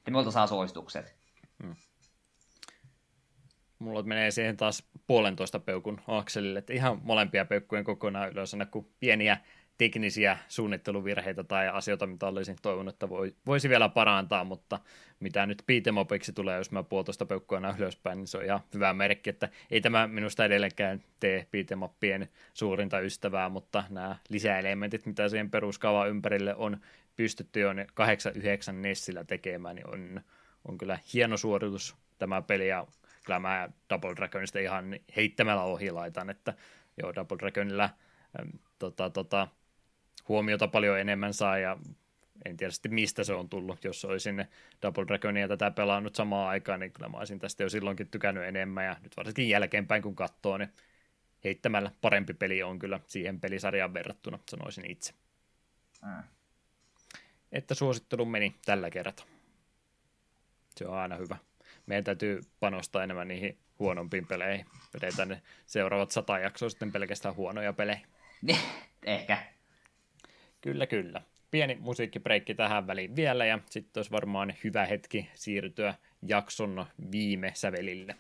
Ja 0.07 0.13
minulta 0.13 0.31
saa 0.31 0.47
suositukset. 0.47 1.17
Hmm. 1.63 1.77
Mulla 3.79 4.03
menee 4.03 4.31
siihen 4.31 4.57
taas 4.57 4.89
puolentoista 5.07 5.59
peukun 5.59 6.01
akselille, 6.09 6.59
että 6.59 6.73
ihan 6.73 7.01
molempia 7.03 7.45
peukkujen 7.45 7.85
kokonaan 7.85 8.31
ylös, 8.31 8.57
kun 8.71 8.89
pieniä 9.01 9.39
teknisiä 9.83 10.39
suunnitteluvirheitä 10.49 11.45
tai 11.45 11.69
asioita, 11.69 12.07
mitä 12.07 12.27
olisin 12.27 12.57
toivonut, 12.63 12.95
että 12.95 13.09
voi, 13.09 13.35
voisi 13.47 13.69
vielä 13.69 13.89
parantaa, 13.89 14.45
mutta 14.45 14.79
mitä 15.21 15.47
nyt 15.47 15.63
beatemopiksi 15.67 16.33
tulee, 16.33 16.59
jos 16.59 16.71
mä 16.71 16.83
puolitoista 16.83 17.27
peukkoa 17.27 17.59
aina 17.59 17.75
ylöspäin, 17.79 18.19
niin 18.19 18.27
se 18.27 18.39
on 18.39 18.45
ihan 18.45 18.61
hyvä 18.75 18.95
merkki, 18.95 19.31
että 19.31 19.49
ei 19.71 19.81
tämä 19.81 20.07
minusta 20.07 20.45
edelleenkään 20.45 21.03
tee 21.21 21.47
beatemoppien 21.51 22.29
suurinta 22.55 23.01
ystävää, 23.01 23.49
mutta 23.49 23.85
nämä 23.91 24.17
lisäelementit, 24.29 25.07
mitä 25.07 25.29
siihen 25.29 25.51
peruskaavan 25.51 26.09
ympärille 26.09 26.55
on 26.55 26.77
pystytty 27.17 27.61
jo 27.61 27.73
8-9 27.73 27.75
Nessillä 28.73 29.25
tekemään, 29.25 29.77
niin 29.77 29.89
on, 29.89 30.21
on 30.69 30.79
kyllä 30.79 30.99
hieno 31.15 31.37
suoritus 31.37 31.97
tämä 32.19 32.43
peli, 32.43 32.69
ja 32.69 32.87
kyllä 33.25 33.39
mä 33.39 33.69
Double 33.91 34.17
Dragonista 34.17 34.59
ihan 34.59 34.97
heittämällä 35.17 35.63
ohi 35.63 35.91
laitan, 35.91 36.31
että 36.31 36.55
joo, 37.03 37.15
Double 37.15 37.39
Dragonilla 37.39 37.91
tota, 38.79 39.11
tota, 39.11 39.49
huomiota 40.29 40.69
paljon 40.69 41.01
enemmän 41.01 41.35
saa, 41.35 41.59
ja 41.59 41.79
en 42.45 42.57
tiedä 42.57 42.71
sitten 42.71 42.95
mistä 42.95 43.25
se 43.25 43.33
on 43.33 43.49
tullut, 43.49 43.85
jos 43.85 44.05
olisin 44.05 44.45
Double 44.83 45.07
Dragonia 45.07 45.49
tätä 45.49 45.71
pelannut 45.71 46.15
samaan 46.15 46.49
aikaan, 46.49 46.81
niin 46.81 46.93
kyllä 46.93 47.09
mä 47.09 47.19
olisin 47.19 47.39
tästä 47.39 47.63
jo 47.63 47.69
silloinkin 47.69 48.09
tykännyt 48.09 48.45
enemmän, 48.45 48.85
ja 48.85 48.97
nyt 49.03 49.17
varsinkin 49.17 49.49
jälkeenpäin 49.49 50.03
kun 50.03 50.17
katsoo, 50.17 50.59
niin 50.59 50.73
heittämällä 51.45 51.91
parempi 52.01 52.35
peli 52.35 52.63
on 52.63 52.79
kyllä 52.79 53.01
siihen 53.07 53.41
pelisarjaan 53.41 53.95
verrattuna, 53.95 54.39
sanoisin 54.51 54.91
itse. 54.91 55.13
Mm. 56.05 56.23
Että 57.53 57.75
suosittelu 57.75 58.25
meni 58.25 58.55
tällä 58.65 58.91
kertaa. 58.91 59.27
Se 60.77 60.87
on 60.87 60.95
aina 60.95 61.17
hyvä. 61.17 61.37
Meidän 61.87 62.05
täytyy 62.05 62.41
panostaa 62.61 63.03
enemmän 63.03 63.29
niihin 63.29 63.59
huonompiin 63.79 64.27
peleihin. 64.27 64.67
Vedetään 64.95 65.29
ne 65.29 65.43
seuraavat 65.67 66.11
sata 66.11 66.39
jaksoa 66.39 66.69
sitten 66.69 66.93
pelkästään 66.93 67.37
huonoja 67.37 67.73
pelejä. 67.73 68.01
Ehkä. 69.07 69.39
Kyllä, 70.63 70.87
kyllä. 70.87 71.23
Pieni 71.51 71.79
musiikkibreikki 71.81 72.55
tähän 72.55 72.87
väliin 72.87 73.17
vielä 73.17 73.45
ja 73.47 73.59
sitten 73.71 74.01
olisi 74.01 74.11
varmaan 74.11 74.55
hyvä 74.65 74.87
hetki 74.87 75.29
siirtyä 75.35 75.95
jakson 76.23 76.87
viime 77.13 77.53
sävelille. 77.55 78.17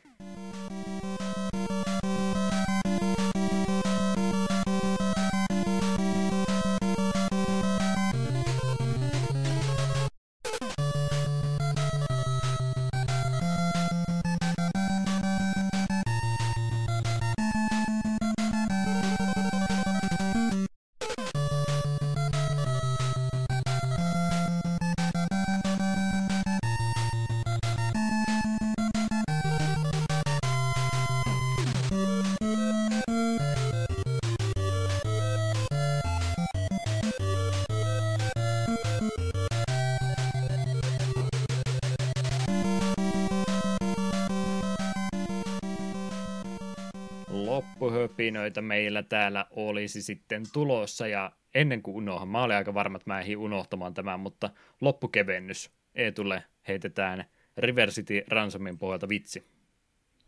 Loppuhöpinöitä 48.02 48.62
meillä 48.62 49.02
täällä 49.02 49.46
olisi 49.50 50.02
sitten 50.02 50.42
tulossa, 50.52 51.06
ja 51.06 51.32
ennen 51.54 51.82
kuin 51.82 51.96
unohan, 51.96 52.28
mä 52.28 52.42
olin 52.42 52.56
aika 52.56 52.74
varma, 52.74 52.96
että 52.96 53.10
mä 53.10 53.20
ehdin 53.20 53.38
unohtamaan 53.38 53.94
tämän, 53.94 54.20
mutta 54.20 54.50
loppukevennys 54.80 55.70
Eetulle 55.94 56.44
heitetään 56.68 57.24
River 57.56 57.90
City 57.90 58.24
Ransomin 58.28 58.78
pohjalta 58.78 59.08
vitsi. 59.08 59.46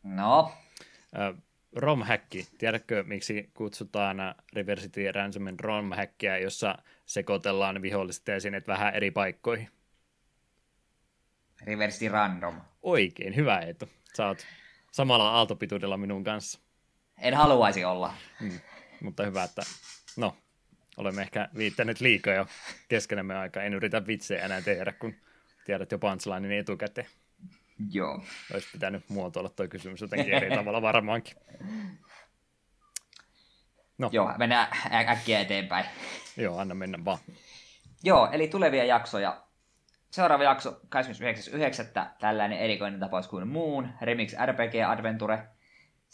No? 0.03 0.53
Romhäkki. 1.73 2.49
Tiedätkö, 2.59 3.05
miksi 3.07 3.51
kutsutaan 3.55 4.17
River 4.53 4.81
City 4.81 5.13
Ransomin 5.13 5.61
romhäkkiä, 5.61 6.39
jossa 6.39 6.79
sekoitellaan 7.07 7.83
viholliset 7.83 8.29
ja 8.29 8.35
esineet 8.35 8.69
vähän 8.69 8.95
eri 8.95 9.11
paikkoihin? 9.11 9.69
River 11.63 11.91
City 11.91 12.09
Random. 12.09 12.61
Oikein, 12.83 13.37
hyvä 13.37 13.59
Eetu. 13.59 13.89
Sä 14.17 14.27
oot 14.27 14.47
samalla 14.93 15.31
aaltopituudella 15.31 15.97
minun 15.97 16.25
kanssa. 16.25 16.64
En 17.19 17.35
haluaisi 17.35 17.85
olla. 17.85 18.15
Hmm. 18.41 18.61
Mutta 19.01 19.24
hyvä, 19.24 19.45
että 19.45 19.62
no, 20.16 20.36
olemme 20.97 21.23
ehkä 21.23 21.49
viittäneet 21.57 22.01
liikaa 22.01 22.35
jo 22.35 22.47
keskenemme 22.89 23.36
aika. 23.36 23.62
En 23.62 23.74
yritä 23.74 24.07
vitsejä 24.07 24.45
enää 24.45 24.62
tehdä, 24.62 24.93
kun 24.93 25.15
tiedät 25.65 25.93
jo 25.93 25.99
punchlinein 25.99 26.53
etukäteen. 26.61 27.07
Joo. 27.91 28.24
Olisi 28.55 28.69
pitänyt 28.73 29.09
muotoilla 29.09 29.49
tuo 29.49 29.69
kysymys 29.69 30.01
jotenkin 30.01 30.35
eri 30.35 30.51
tavalla 30.57 30.82
varmaankin. 30.82 31.36
No. 33.99 34.09
Joo, 34.12 34.32
mennään 34.39 34.69
ä- 34.93 35.12
äkkiä 35.12 35.41
eteenpäin. 35.41 35.86
Joo, 36.36 36.59
anna 36.59 36.74
mennä 36.74 37.05
vaan. 37.05 37.19
Joo, 38.03 38.28
eli 38.32 38.49
tulevia 38.49 38.85
jaksoja. 38.85 39.45
Seuraava 40.11 40.45
jakso 40.45 40.70
29.9. 40.70 42.07
tällainen 42.20 42.59
erikoinen 42.59 43.01
tapaus 43.01 43.28
kuin 43.28 43.49
Moon, 43.49 43.89
Remix 44.01 44.32
RPG 44.47 44.74
Adventure. 44.89 45.43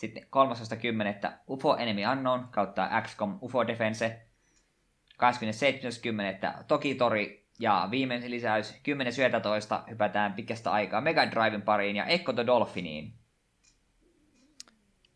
Sitten 0.01 0.23
13.10. 0.23 1.33
UFO 1.49 1.77
Enemy 1.77 2.13
Unknown 2.13 2.49
kautta 2.51 3.03
XCOM 3.03 3.39
UFO 3.43 3.67
Defense. 3.67 4.27
27.10. 6.59 6.65
Tokitori 6.69 7.49
ja 7.59 7.89
viimeinen 7.91 8.31
lisäys 8.31 8.73
10.11. 8.73 9.91
hypätään 9.91 10.33
pitkästä 10.33 10.73
aikaa 10.73 11.01
Mega 11.01 11.31
Driven 11.31 11.63
pariin 11.63 11.97
ja 11.97 12.05
Echo 12.05 12.33
the 12.33 12.47
Dolphiniin. 12.47 13.15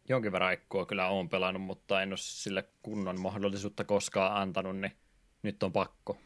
Jonkin 0.09 0.32
verran 0.32 0.52
Ekkoa 0.52 0.86
kyllä 0.86 1.09
on 1.09 1.28
pelannut, 1.28 1.62
mutta 1.62 2.02
en 2.02 2.09
ole 2.09 2.16
sille 2.16 2.65
kunnon 2.82 3.20
mahdollisuutta 3.20 3.85
koskaan 3.85 4.36
antanut, 4.36 4.77
niin 4.77 4.97
nyt 5.43 5.62
on 5.62 5.73
pakko. 5.73 6.19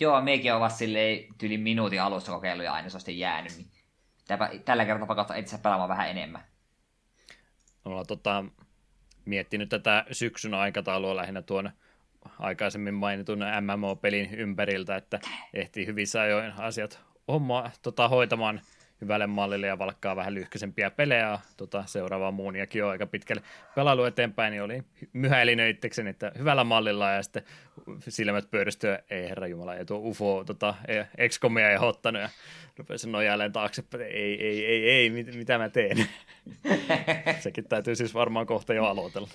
Joo, 0.00 0.20
mekin 0.20 0.54
ovat 0.54 0.72
silleen 0.72 1.34
tyli 1.38 1.58
minuutin 1.58 2.02
alussa 2.02 2.32
kokeillut 2.32 2.64
ja 2.64 2.72
aina 2.72 2.88
se 2.88 2.96
on 2.96 3.00
sitten 3.00 3.18
jäänyt. 3.18 3.52
Niin 3.56 4.62
tällä 4.64 4.84
kertaa 4.84 5.06
pakottaa 5.06 5.36
itse 5.36 5.58
pelaamaan 5.58 5.88
vähän 5.88 6.10
enemmän. 6.10 6.51
Ollaan 7.84 8.06
tota, 8.06 8.44
miettinyt 9.24 9.68
tätä 9.68 10.04
syksyn 10.12 10.54
aikataulua 10.54 11.16
lähinnä 11.16 11.42
tuon 11.42 11.70
aikaisemmin 12.38 12.94
mainitun 12.94 13.38
MMO-pelin 13.38 14.34
ympäriltä, 14.34 14.96
että 14.96 15.20
ehtii 15.54 15.86
hyvissä 15.86 16.20
ajoin 16.20 16.52
asiat 16.52 17.00
homma 17.28 17.70
tota, 17.82 18.08
hoitamaan 18.08 18.60
hyvälle 19.02 19.26
mallille 19.26 19.66
ja 19.66 19.78
valkkaa 19.78 20.16
vähän 20.16 20.34
lyhkäisempiä 20.34 20.90
pelejä. 20.90 21.38
Tota, 21.56 21.84
seuraavaa 21.86 22.30
muuniakin 22.30 22.84
on 22.84 22.90
aika 22.90 23.06
pitkälle 23.06 23.42
pelailu 23.74 24.04
eteenpäin, 24.04 24.50
niin 24.50 24.62
oli 24.62 24.82
myhäilinyt 25.12 25.76
itsekseni, 25.76 26.10
että 26.10 26.32
hyvällä 26.38 26.64
mallilla 26.64 27.10
ja 27.10 27.22
sitten 27.22 27.42
silmät 28.08 28.50
pyöristyä, 28.50 28.98
ei 29.10 29.28
herra 29.28 29.46
jumala, 29.46 29.74
ja 29.74 29.84
tuo 29.84 29.98
UFO 29.98 30.44
tota, 30.44 30.74
XCOMia 31.28 31.70
ei 31.70 31.78
ottanut 31.80 32.22
ja 32.22 32.28
rupesin 32.76 33.12
nojailemaan 33.12 33.52
taaksepäin, 33.52 34.02
ei, 34.02 34.46
ei, 34.46 34.66
ei, 34.66 34.90
ei, 34.90 35.10
mit, 35.10 35.34
mitä 35.34 35.58
mä 35.58 35.68
teen. 35.68 36.06
Sekin 37.40 37.68
täytyy 37.68 37.96
siis 37.96 38.14
varmaan 38.14 38.46
kohta 38.46 38.74
jo 38.74 38.84
aloitella. 38.84 39.28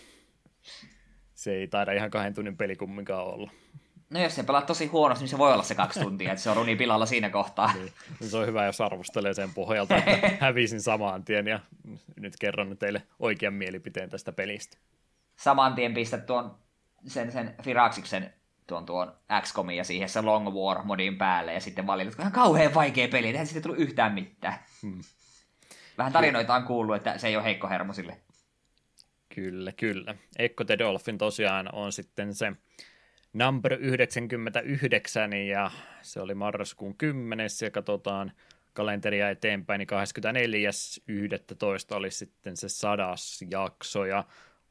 Se 1.33 1.55
ei 1.55 1.67
taida 1.67 1.91
ihan 1.91 2.09
kahden 2.09 2.33
tunnin 2.33 2.57
peli 2.57 2.75
kumminkaan 2.75 3.25
olla. 3.25 3.51
No 4.09 4.19
jos 4.19 4.35
se 4.35 4.43
pelaat 4.43 4.65
tosi 4.65 4.85
huonosti, 4.85 5.23
niin 5.23 5.29
se 5.29 5.37
voi 5.37 5.53
olla 5.53 5.63
se 5.63 5.75
kaksi 5.75 5.99
tuntia, 5.99 6.31
että 6.31 6.43
se 6.43 6.49
on 6.49 6.55
runi 6.55 6.75
pilalla 6.75 7.05
siinä 7.05 7.29
kohtaa. 7.29 7.73
Niin. 7.73 7.91
Se 8.21 8.37
on 8.37 8.47
hyvä, 8.47 8.65
jos 8.65 8.81
arvostelee 8.81 9.33
sen 9.33 9.53
pohjalta, 9.53 9.97
että 9.97 10.29
hävisin 10.45 10.81
samaan 10.81 11.23
tien 11.23 11.47
ja 11.47 11.59
nyt 12.15 12.33
kerron 12.39 12.77
teille 12.77 13.03
oikean 13.19 13.53
mielipiteen 13.53 14.09
tästä 14.09 14.31
pelistä. 14.31 14.77
Saman 15.35 15.75
tien 15.75 15.93
pistät 15.93 16.25
tuon 16.25 16.55
sen, 17.07 17.31
sen 17.31 17.55
Firaxiksen 17.63 18.33
tuon, 18.67 18.85
tuon 18.85 19.13
XCOMin 19.41 19.77
ja 19.77 19.83
siihen 19.83 20.09
se 20.09 20.21
Long 20.21 20.47
War 20.47 20.83
modin 20.83 21.17
päälle 21.17 21.53
ja 21.53 21.59
sitten 21.61 21.87
valitat, 21.87 22.13
että 22.13 22.23
ihan 22.23 22.31
kauhean 22.31 22.73
vaikea 22.73 23.07
peli, 23.07 23.27
eihän 23.27 23.47
sitten 23.47 23.63
tullut 23.63 23.79
yhtään 23.79 24.13
mitään. 24.13 24.59
Hmm. 24.81 25.01
Vähän 25.97 26.13
tarinoita 26.13 26.55
on 26.55 26.63
kuullut, 26.63 26.95
että 26.95 27.17
se 27.17 27.27
ei 27.27 27.35
ole 27.35 27.43
heikko 27.43 27.69
hermo 27.69 27.93
sille. 27.93 28.17
Kyllä, 29.35 29.71
kyllä. 29.71 30.15
Echo 30.39 30.63
the 30.63 30.77
Dolphin 30.79 31.17
tosiaan 31.17 31.75
on 31.75 31.91
sitten 31.91 32.35
se 32.35 32.53
number 33.33 33.73
99 33.73 35.33
ja 35.33 35.71
se 36.01 36.21
oli 36.21 36.35
marraskuun 36.35 36.97
10. 36.97 37.47
ja 37.61 37.71
katsotaan 37.71 38.31
kalenteria 38.73 39.29
eteenpäin, 39.29 39.79
niin 39.79 39.87
24.11. 41.91 41.95
oli 41.95 42.11
sitten 42.11 42.57
se 42.57 42.69
sadas 42.69 43.39
jakso 43.49 44.05
ja 44.05 44.23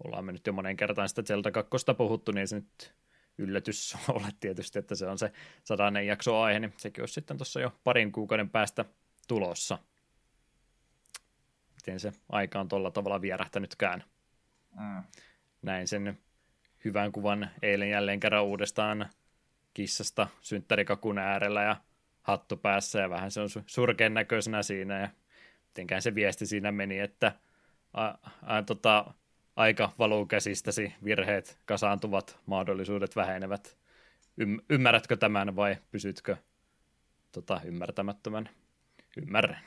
ollaan 0.05 0.25
me 0.25 0.33
nyt 0.33 0.47
jo 0.47 0.53
monen 0.53 0.77
kertaan 0.77 1.09
sitä 1.09 1.23
Zelda 1.23 1.51
2 1.51 1.69
puhuttu, 1.97 2.33
niin 2.33 2.49
se 2.49 2.57
nyt 2.57 2.95
yllätys 3.39 3.97
ole 4.09 4.29
tietysti, 4.41 4.79
että 4.79 4.95
se 4.95 5.07
on 5.07 5.19
se 5.19 5.33
sadannen 5.65 6.07
jakso 6.07 6.41
aihe, 6.41 6.61
niin 6.61 6.75
sekin 6.77 7.03
olisi 7.03 7.15
sitten 7.15 7.37
tuossa 7.37 7.61
jo 7.61 7.73
parin 7.85 8.13
kuukauden 8.13 8.51
päästä 8.51 8.85
tulossa. 9.29 9.79
Miten 11.75 12.01
se 12.01 12.13
aika 12.29 12.61
on 12.61 12.69
tuolla 12.69 12.91
tavalla 12.91 13.21
vierähtänytkään. 13.21 14.05
Mm. 14.81 15.03
Näin 15.63 15.89
sen 15.89 16.19
hyvän 16.87 17.13
kuvan 17.13 17.51
eilen 17.63 17.91
jälleen 17.91 18.21
kerran 18.21 18.45
uudestaan 18.45 19.09
kissasta 19.75 20.29
synttärikakun 20.41 21.19
äärellä 21.19 21.63
ja 21.63 21.77
hattu 22.23 22.57
päässä 22.57 22.99
ja 22.99 23.11
vähän 23.11 23.31
se 23.31 23.41
on 23.41 23.49
surkeen 23.67 24.15
näköisenä 24.15 24.63
siinä 24.63 25.01
ja 25.01 25.09
mitenkään 25.69 26.03
se 26.03 26.15
viesti 26.15 26.47
siinä 26.47 26.73
meni, 26.73 26.99
että 26.99 27.33
a, 27.93 28.15
a, 28.43 28.63
tota, 28.63 29.15
aika 29.57 29.93
valuu 29.99 30.27
käsistäsi, 30.27 30.95
virheet 31.05 31.59
kasaantuvat, 31.65 32.39
mahdollisuudet 32.47 33.17
vähenevät. 33.17 33.77
Ym, 34.41 34.61
ymmärrätkö 34.71 35.17
tämän 35.17 35.57
vai 35.57 35.77
pysytkö 35.91 36.37
tota, 37.33 37.61
ymmärtämättömän? 37.65 38.49
Ymmärrän. 39.17 39.61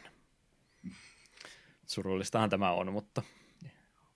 Surullistahan 1.85 2.49
tämä 2.49 2.71
on, 2.71 2.93
mutta 2.93 3.23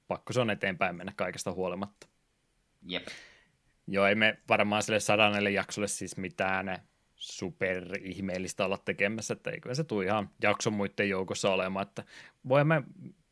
pakko 0.08 0.34
se 0.34 0.40
on 0.40 0.50
eteenpäin 0.50 0.96
mennä 0.96 1.14
kaikesta 1.16 1.52
huolimatta. 1.52 2.13
Jep. 2.86 3.08
Joo, 3.88 4.06
ei 4.06 4.16
me 4.16 4.38
varmaan 4.50 4.84
sille 4.84 5.00
sadannelle 5.00 5.52
jaksolle 5.52 5.88
siis 5.88 6.18
mitään 6.18 6.80
superihmeellistä 7.16 8.66
olla 8.66 8.78
tekemässä, 8.78 9.34
että 9.34 9.52
eikö 9.52 9.76
se 9.76 9.84
tule 9.84 10.06
ihan 10.06 10.30
jakson 10.42 10.74
muiden 10.74 11.10
joukossa 11.10 11.50
olemaan, 11.50 11.88
että 11.88 12.04
voimme, 12.50 12.84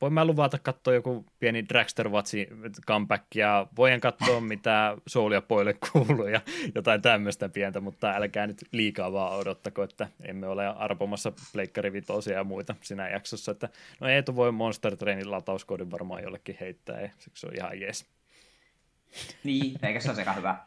voimme 0.02 0.26
luvata 0.26 0.60
katsoa 0.60 0.94
joku 0.94 1.26
pieni 1.40 1.70
Dragster 1.70 2.10
Watsi 2.10 2.48
comeback 2.88 3.26
ja 3.36 3.68
voin 3.78 4.02
katsoa 4.02 4.42
mitä 4.54 4.98
Soulia 5.08 5.42
poille 5.42 5.76
kuuluu 5.92 6.28
ja 6.28 6.42
jotain 6.76 7.02
tämmöistä 7.02 7.50
pientä, 7.50 7.82
mutta 7.82 8.12
älkää 8.12 8.48
nyt 8.48 8.66
liikaa 8.72 9.14
vaan 9.14 9.40
odottako, 9.40 9.84
että 9.84 10.08
emme 10.24 10.48
ole 10.48 10.68
arpomassa 10.68 11.32
pleikkarivitoisia 11.54 12.38
ja 12.38 12.44
muita 12.44 12.76
siinä 12.82 13.10
jaksossa, 13.10 13.52
että 13.52 13.70
no 14.00 14.08
Eetu 14.08 14.36
voi 14.36 14.52
Monster 14.52 14.98
Trainin 14.98 15.32
latauskoodin 15.32 15.92
varmaan 15.92 16.24
jollekin 16.24 16.58
heittää 16.60 17.02
ja 17.02 17.10
siksi 17.18 17.42
se 17.42 17.48
on 17.48 17.56
ihan 17.56 17.80
jees. 17.80 18.06
Niin, 19.44 19.86
eikä 19.86 20.00
se 20.00 20.10
ole 20.10 20.16
sekä 20.16 20.34
hyvä. 20.34 20.58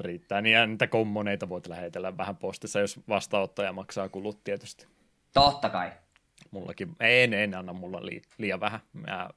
Riittää, 0.00 0.40
niin 0.40 0.68
niitä 0.68 0.86
kommoneita 0.86 1.48
voit 1.48 1.66
lähetellä 1.66 2.16
vähän 2.16 2.36
postissa, 2.36 2.80
jos 2.80 3.00
vastaanottaja 3.08 3.72
maksaa 3.72 4.08
kulut 4.08 4.44
tietysti. 4.44 4.86
Totta 5.34 5.68
kai. 5.68 5.92
Mullakin, 6.50 6.96
en, 7.00 7.34
en 7.34 7.54
anna 7.54 7.72
mulla 7.72 8.06
li, 8.06 8.22
liian 8.38 8.60
vähän. 8.60 8.80
Mä 8.92 9.28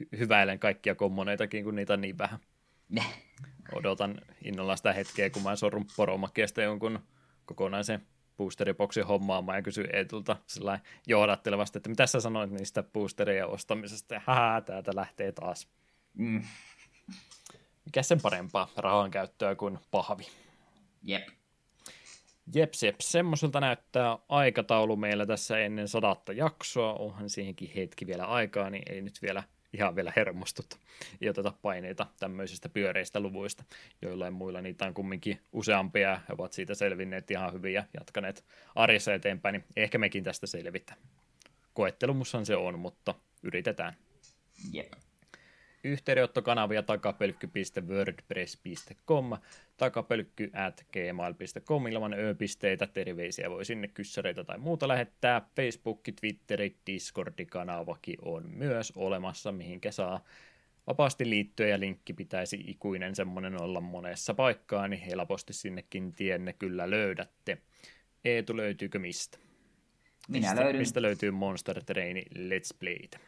hy- 0.00 0.18
hyväilen 0.18 0.58
kaikkia 0.58 0.94
kommoneitakin, 0.94 1.64
kun 1.64 1.74
niitä 1.74 1.92
on 1.92 2.00
niin 2.00 2.18
vähän. 2.18 2.38
Odotan 3.72 4.20
innolla 4.44 4.76
sitä 4.76 4.92
hetkeä, 4.92 5.30
kun 5.30 5.42
mä 5.42 5.56
sorrun 5.56 5.86
poromakiasta 5.96 6.62
jonkun 6.62 6.98
kokonaisen 7.44 8.06
boosteriboxin 8.36 9.06
hommaamaan 9.06 9.58
ja 9.58 9.62
kysyn 9.62 9.88
Eetulta 9.92 10.36
sillä 10.46 10.80
johdattelevasti, 11.06 11.78
että 11.78 11.88
mitä 11.88 12.06
sä 12.06 12.20
sanoit 12.20 12.50
niistä 12.50 12.82
boosterien 12.82 13.46
ostamisesta 13.46 14.14
ja 14.14 14.22
täältä 14.66 14.92
lähtee 14.94 15.32
taas. 15.32 15.68
Mm 16.14 16.42
mikä 17.86 18.02
sen 18.02 18.20
parempaa 18.20 18.68
rahan 18.76 19.10
käyttöä 19.10 19.54
kuin 19.54 19.78
pahvi. 19.90 20.26
Jep. 21.02 21.28
Jeps, 22.54 22.82
jeps. 22.82 23.12
Semmoiselta 23.12 23.60
näyttää 23.60 24.18
aikataulu 24.28 24.96
meillä 24.96 25.26
tässä 25.26 25.58
ennen 25.58 25.88
sadatta 25.88 26.32
jaksoa. 26.32 26.94
Onhan 26.94 27.30
siihenkin 27.30 27.72
hetki 27.76 28.06
vielä 28.06 28.24
aikaa, 28.24 28.70
niin 28.70 28.92
ei 28.92 29.02
nyt 29.02 29.22
vielä 29.22 29.42
ihan 29.72 29.96
vielä 29.96 30.12
hermostuta 30.16 30.76
ja 31.20 31.30
oteta 31.30 31.52
paineita 31.62 32.06
tämmöisistä 32.20 32.68
pyöreistä 32.68 33.20
luvuista. 33.20 33.64
Joillain 34.02 34.32
muilla 34.32 34.60
niitä 34.60 34.86
on 34.86 34.94
kumminkin 34.94 35.40
useampia 35.52 36.08
ja 36.08 36.20
ovat 36.28 36.52
siitä 36.52 36.74
selvinneet 36.74 37.30
ihan 37.30 37.52
hyvin 37.52 37.74
ja 37.74 37.84
jatkaneet 37.94 38.44
arjessa 38.74 39.14
eteenpäin, 39.14 39.52
niin 39.52 39.64
ehkä 39.76 39.98
mekin 39.98 40.24
tästä 40.24 40.46
selvitään. 40.46 40.98
Koettelumussahan 41.74 42.46
se 42.46 42.56
on, 42.56 42.78
mutta 42.78 43.14
yritetään. 43.42 43.96
Jep 44.72 45.05
yhteydenottokanavia 45.86 46.82
takapölkky.wordpress.com, 46.82 49.30
takapölkky 49.76 50.50
at 50.52 50.86
gmail.com 50.92 51.86
ilman 51.86 52.14
ö-pisteitä, 52.14 52.86
terveisiä 52.86 53.50
voi 53.50 53.64
sinne 53.64 53.88
kyssäreitä 53.88 54.44
tai 54.44 54.58
muuta 54.58 54.88
lähettää. 54.88 55.48
Facebook, 55.56 56.00
Twitteri, 56.20 56.76
Discord-kanavakin 56.86 58.18
on 58.22 58.50
myös 58.50 58.92
olemassa, 58.96 59.52
mihinkä 59.52 59.90
saa 59.90 60.24
vapaasti 60.86 61.30
liittyä 61.30 61.66
ja 61.66 61.80
linkki 61.80 62.12
pitäisi 62.12 62.64
ikuinen 62.66 63.14
semmoinen 63.14 63.62
olla 63.62 63.80
monessa 63.80 64.34
paikkaa, 64.34 64.88
niin 64.88 65.02
helposti 65.02 65.52
sinnekin 65.52 66.12
tienne 66.12 66.52
kyllä 66.52 66.90
löydätte. 66.90 67.58
Eetu, 68.24 68.56
löytyykö 68.56 68.98
mistä? 68.98 69.38
Minä 70.28 70.48
mistä, 70.48 70.62
löydyn. 70.62 70.80
Mistä 70.80 71.02
löytyy 71.02 71.30
Monster 71.30 71.84
Train 71.84 72.16
Let's 72.16 72.76
Playtä? 72.80 73.18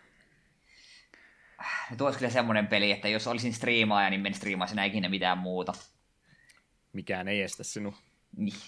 Tuo 1.96 2.06
olisi 2.06 2.18
kyllä 2.18 2.32
semmoinen 2.32 2.66
peli, 2.66 2.92
että 2.92 3.08
jos 3.08 3.26
olisin 3.26 3.54
striimaaja, 3.54 4.10
niin 4.10 4.26
en 4.26 4.34
striimaisi 4.34 4.74
enää 4.74 4.84
ikinä 4.84 5.08
mitään 5.08 5.38
muuta. 5.38 5.72
Mikään 6.92 7.28
ei 7.28 7.42
estä 7.42 7.64
sinua. 7.64 7.96
Niin. 8.36 8.60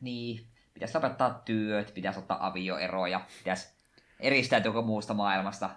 Niin. 0.00 0.46
Pitäisi 0.74 0.94
lopettaa 0.94 1.42
työt, 1.44 1.94
pitäisi 1.94 2.18
ottaa 2.18 2.46
avioeroja, 2.46 3.20
pitäisi 3.38 3.68
eristäytyä 4.20 4.82
muusta 4.82 5.14
maailmasta. 5.14 5.70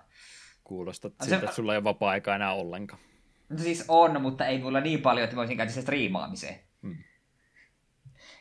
Kuulostat 0.63 1.13
no, 1.19 1.25
siltä, 1.25 1.39
se... 1.39 1.45
että 1.45 1.55
sulla 1.55 1.73
ei 1.73 1.77
ole 1.77 1.83
vapaa-aikaa 1.83 2.35
enää 2.35 2.53
ollenkaan. 2.53 3.01
No 3.49 3.57
siis 3.57 3.85
on, 3.87 4.21
mutta 4.21 4.45
ei 4.45 4.59
mulla 4.59 4.81
niin 4.81 5.01
paljon, 5.01 5.23
että 5.23 5.35
mä 5.35 5.39
voisin 5.39 5.57
käyttää 5.57 5.81
striimaamiseen. 5.81 6.59
Hmm. 6.81 6.97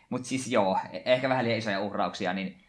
Mutta 0.08 0.28
siis 0.28 0.46
joo, 0.46 0.78
e- 0.92 1.02
ehkä 1.04 1.28
vähän 1.28 1.44
liian 1.44 1.58
isoja 1.58 1.80
uhrauksia, 1.80 2.32
niin 2.32 2.64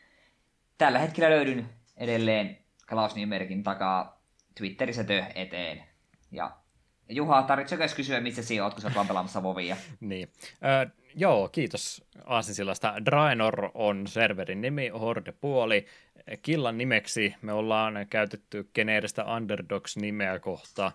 tällä 0.78 1.00
hetkellä 1.00 1.30
löydyn 1.30 1.70
edelleen 1.98 2.58
klaus 2.90 3.16
merkin 3.26 3.64
takaa 3.64 4.21
Twitterissä 4.56 5.04
tö 5.04 5.24
eteen. 5.36 5.84
Ja 6.32 6.62
Juha, 7.10 7.44
tarvitsetko 7.44 7.86
kysyä, 7.96 8.20
missä 8.20 8.44
sinä 8.44 8.64
olet, 8.64 8.74
kun 8.74 8.98
oot 8.98 9.08
pelaamassa 9.08 9.44
Vovia? 9.44 9.78
niin. 10.00 10.30
Äh, 10.52 10.92
joo, 11.16 11.50
kiitos 11.50 12.04
Aasinsillasta. 12.26 12.94
Draenor 13.06 13.72
on 13.74 14.08
serverin 14.08 14.62
nimi, 14.62 14.88
Horde 14.88 15.32
puoli. 15.32 15.86
Killan 16.42 16.78
nimeksi 16.78 17.36
me 17.42 17.54
ollaan 17.54 18.06
käytetty 18.10 18.70
geneeristä 18.74 19.26
Underdogs-nimeä 19.26 20.40
kohta 20.40 20.92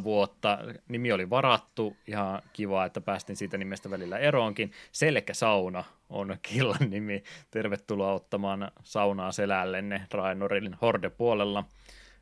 3-14 0.00 0.04
vuotta. 0.04 0.58
Nimi 0.88 1.12
oli 1.12 1.30
varattu, 1.30 1.96
ihan 2.06 2.42
kiva, 2.52 2.84
että 2.84 3.00
päästin 3.00 3.36
siitä 3.36 3.58
nimestä 3.58 3.90
välillä 3.90 4.18
eroonkin. 4.18 4.72
Selkä 4.92 5.34
sauna 5.34 5.84
on 6.08 6.36
killan 6.42 6.90
nimi. 6.90 7.22
Tervetuloa 7.50 8.12
ottamaan 8.12 8.70
saunaa 8.82 9.32
selällenne 9.32 10.06
Raenorin 10.12 10.76
Horde 10.82 11.10
puolella. 11.10 11.64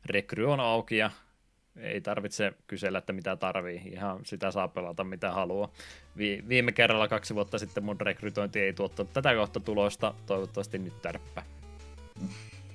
Rekry 0.05 0.45
on 0.45 0.59
auki 0.59 0.97
ja 0.97 1.11
ei 1.77 2.01
tarvitse 2.01 2.53
kysellä, 2.67 2.97
että 2.97 3.13
mitä 3.13 3.35
tarvii. 3.35 3.81
Ihan 3.85 4.25
sitä 4.25 4.51
saa 4.51 4.67
pelata 4.67 5.03
mitä 5.03 5.31
haluaa. 5.31 5.71
Vi- 6.17 6.43
viime 6.47 6.71
kerralla 6.71 7.07
kaksi 7.07 7.35
vuotta 7.35 7.59
sitten 7.59 7.83
mun 7.83 8.01
rekrytointi 8.01 8.59
ei 8.59 8.73
tuottanut 8.73 9.13
tätä 9.13 9.35
kohta 9.35 9.59
tulosta. 9.59 10.13
Toivottavasti 10.25 10.77
nyt 10.77 11.01
tärppä 11.01 11.43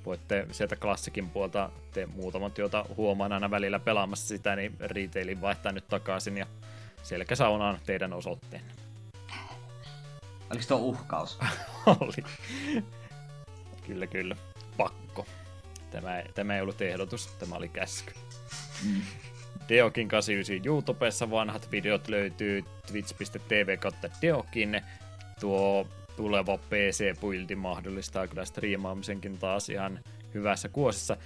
voitte 0.06 0.46
sieltä 0.52 0.76
klassikin 0.76 1.30
puolta 1.30 1.70
te 1.92 2.06
muutamat, 2.06 2.58
joita 2.58 2.84
huomaan 2.96 3.32
aina 3.32 3.50
välillä 3.50 3.78
pelaamassa 3.78 4.28
sitä, 4.28 4.56
niin 4.56 4.76
retailin 4.80 5.40
vaihtaa 5.40 5.72
nyt 5.72 5.88
takaisin 5.88 6.38
ja 6.38 6.46
selkäsaunaan 7.02 7.78
teidän 7.86 8.12
osoitteen. 8.12 8.62
Oliko 10.50 10.64
tuo 10.68 10.78
uhkaus? 10.78 11.38
Oli. 12.00 12.24
kyllä, 13.86 14.06
kyllä. 14.06 14.36
Pakko. 14.76 15.26
Tämä, 15.90 16.22
tämä 16.34 16.54
ei 16.54 16.60
ollut 16.60 16.82
ehdotus, 16.82 17.26
tämä 17.26 17.54
oli 17.54 17.68
käsky. 17.68 18.12
Mm. 18.84 19.02
Deokin 19.68 20.08
89 20.08 20.66
YouTubessa 20.66 21.30
vanhat 21.30 21.70
videot 21.72 22.08
löytyy 22.08 22.64
twitch.tv 22.86 23.78
kautta 23.78 24.08
Deokin. 24.22 24.80
Tuo 25.40 25.86
tuleva 26.16 26.58
PC-puilti 26.58 27.56
mahdollistaa 27.56 28.26
kyllä 28.26 28.44
striimaamisenkin 28.44 29.38
taas 29.38 29.68
ihan 29.68 30.00
hyvässä 30.34 30.68
kuosissa. 30.68 31.16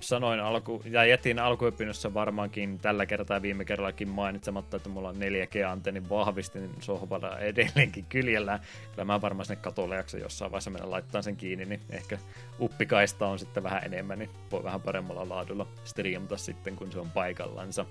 Sanoin 0.00 0.40
alku, 0.40 0.82
ja 0.84 1.04
jätin 1.04 1.38
alkuopinnossa 1.38 2.14
varmaankin 2.14 2.78
tällä 2.78 3.06
kertaa 3.06 3.42
viime 3.42 3.64
kerrallakin 3.64 4.08
mainitsematta, 4.08 4.76
että 4.76 4.88
mulla 4.88 5.08
on 5.08 5.16
4G-antennin 5.16 6.08
vahvistin 6.08 6.70
sohvalla 6.80 7.38
edelleenkin 7.38 8.04
kyljellä. 8.08 8.60
Kyllä 8.90 9.04
mä 9.04 9.20
varmaan 9.20 9.46
sinne 9.46 9.60
katolle 9.62 9.96
jakson 9.96 10.20
jossain 10.20 10.50
vaiheessa 10.50 10.70
mennä 10.70 10.90
laittaa 10.90 11.22
sen 11.22 11.36
kiinni, 11.36 11.64
niin 11.64 11.80
ehkä 11.90 12.18
uppikaista 12.60 13.26
on 13.26 13.38
sitten 13.38 13.62
vähän 13.62 13.84
enemmän, 13.84 14.18
niin 14.18 14.30
voi 14.50 14.64
vähän 14.64 14.80
paremmalla 14.80 15.28
laadulla 15.28 15.66
striimata 15.84 16.36
sitten, 16.36 16.76
kun 16.76 16.92
se 16.92 16.98
on 16.98 17.10
paikallansa. 17.10 17.86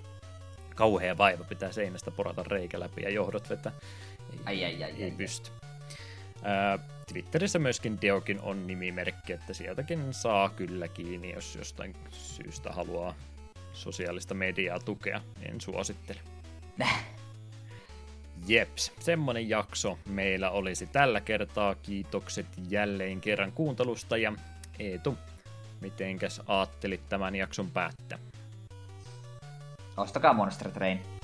Kauhea 0.74 1.18
vaiva 1.18 1.44
pitää 1.44 1.72
seinästä 1.72 2.10
porata 2.10 2.42
reikä 2.42 2.80
läpi 2.80 3.02
ja 3.02 3.10
johdot 3.10 3.50
vetää. 3.50 3.72
Ei, 4.32 4.38
ai, 4.46 4.64
ai, 4.64 4.84
ai, 4.84 4.90
ei 4.90 5.04
ai, 5.04 5.10
pysty. 5.10 5.50
Twitterissä 7.12 7.58
myöskin 7.58 7.98
Deokin 8.02 8.40
on 8.40 8.66
nimimerkki, 8.66 9.32
että 9.32 9.54
sieltäkin 9.54 10.14
saa 10.14 10.48
kyllä 10.48 10.88
kiinni, 10.88 11.32
jos 11.32 11.56
jostain 11.56 11.96
syystä 12.10 12.72
haluaa 12.72 13.14
sosiaalista 13.72 14.34
mediaa 14.34 14.78
tukea. 14.78 15.20
En 15.42 15.60
suosittele. 15.60 16.20
Jeps, 18.46 18.92
semmonen 19.00 19.48
jakso 19.48 19.98
meillä 20.08 20.50
olisi 20.50 20.86
tällä 20.86 21.20
kertaa. 21.20 21.74
Kiitokset 21.74 22.46
jälleen 22.68 23.20
kerran 23.20 23.52
kuuntelusta 23.52 24.16
ja 24.16 24.32
Eetu, 24.78 25.18
mitenkäs 25.80 26.42
aattelit 26.46 27.08
tämän 27.08 27.34
jakson 27.34 27.70
päättää? 27.70 28.18
ostakaa 29.96 30.32
Monster 30.32 30.70
Train. 30.70 31.17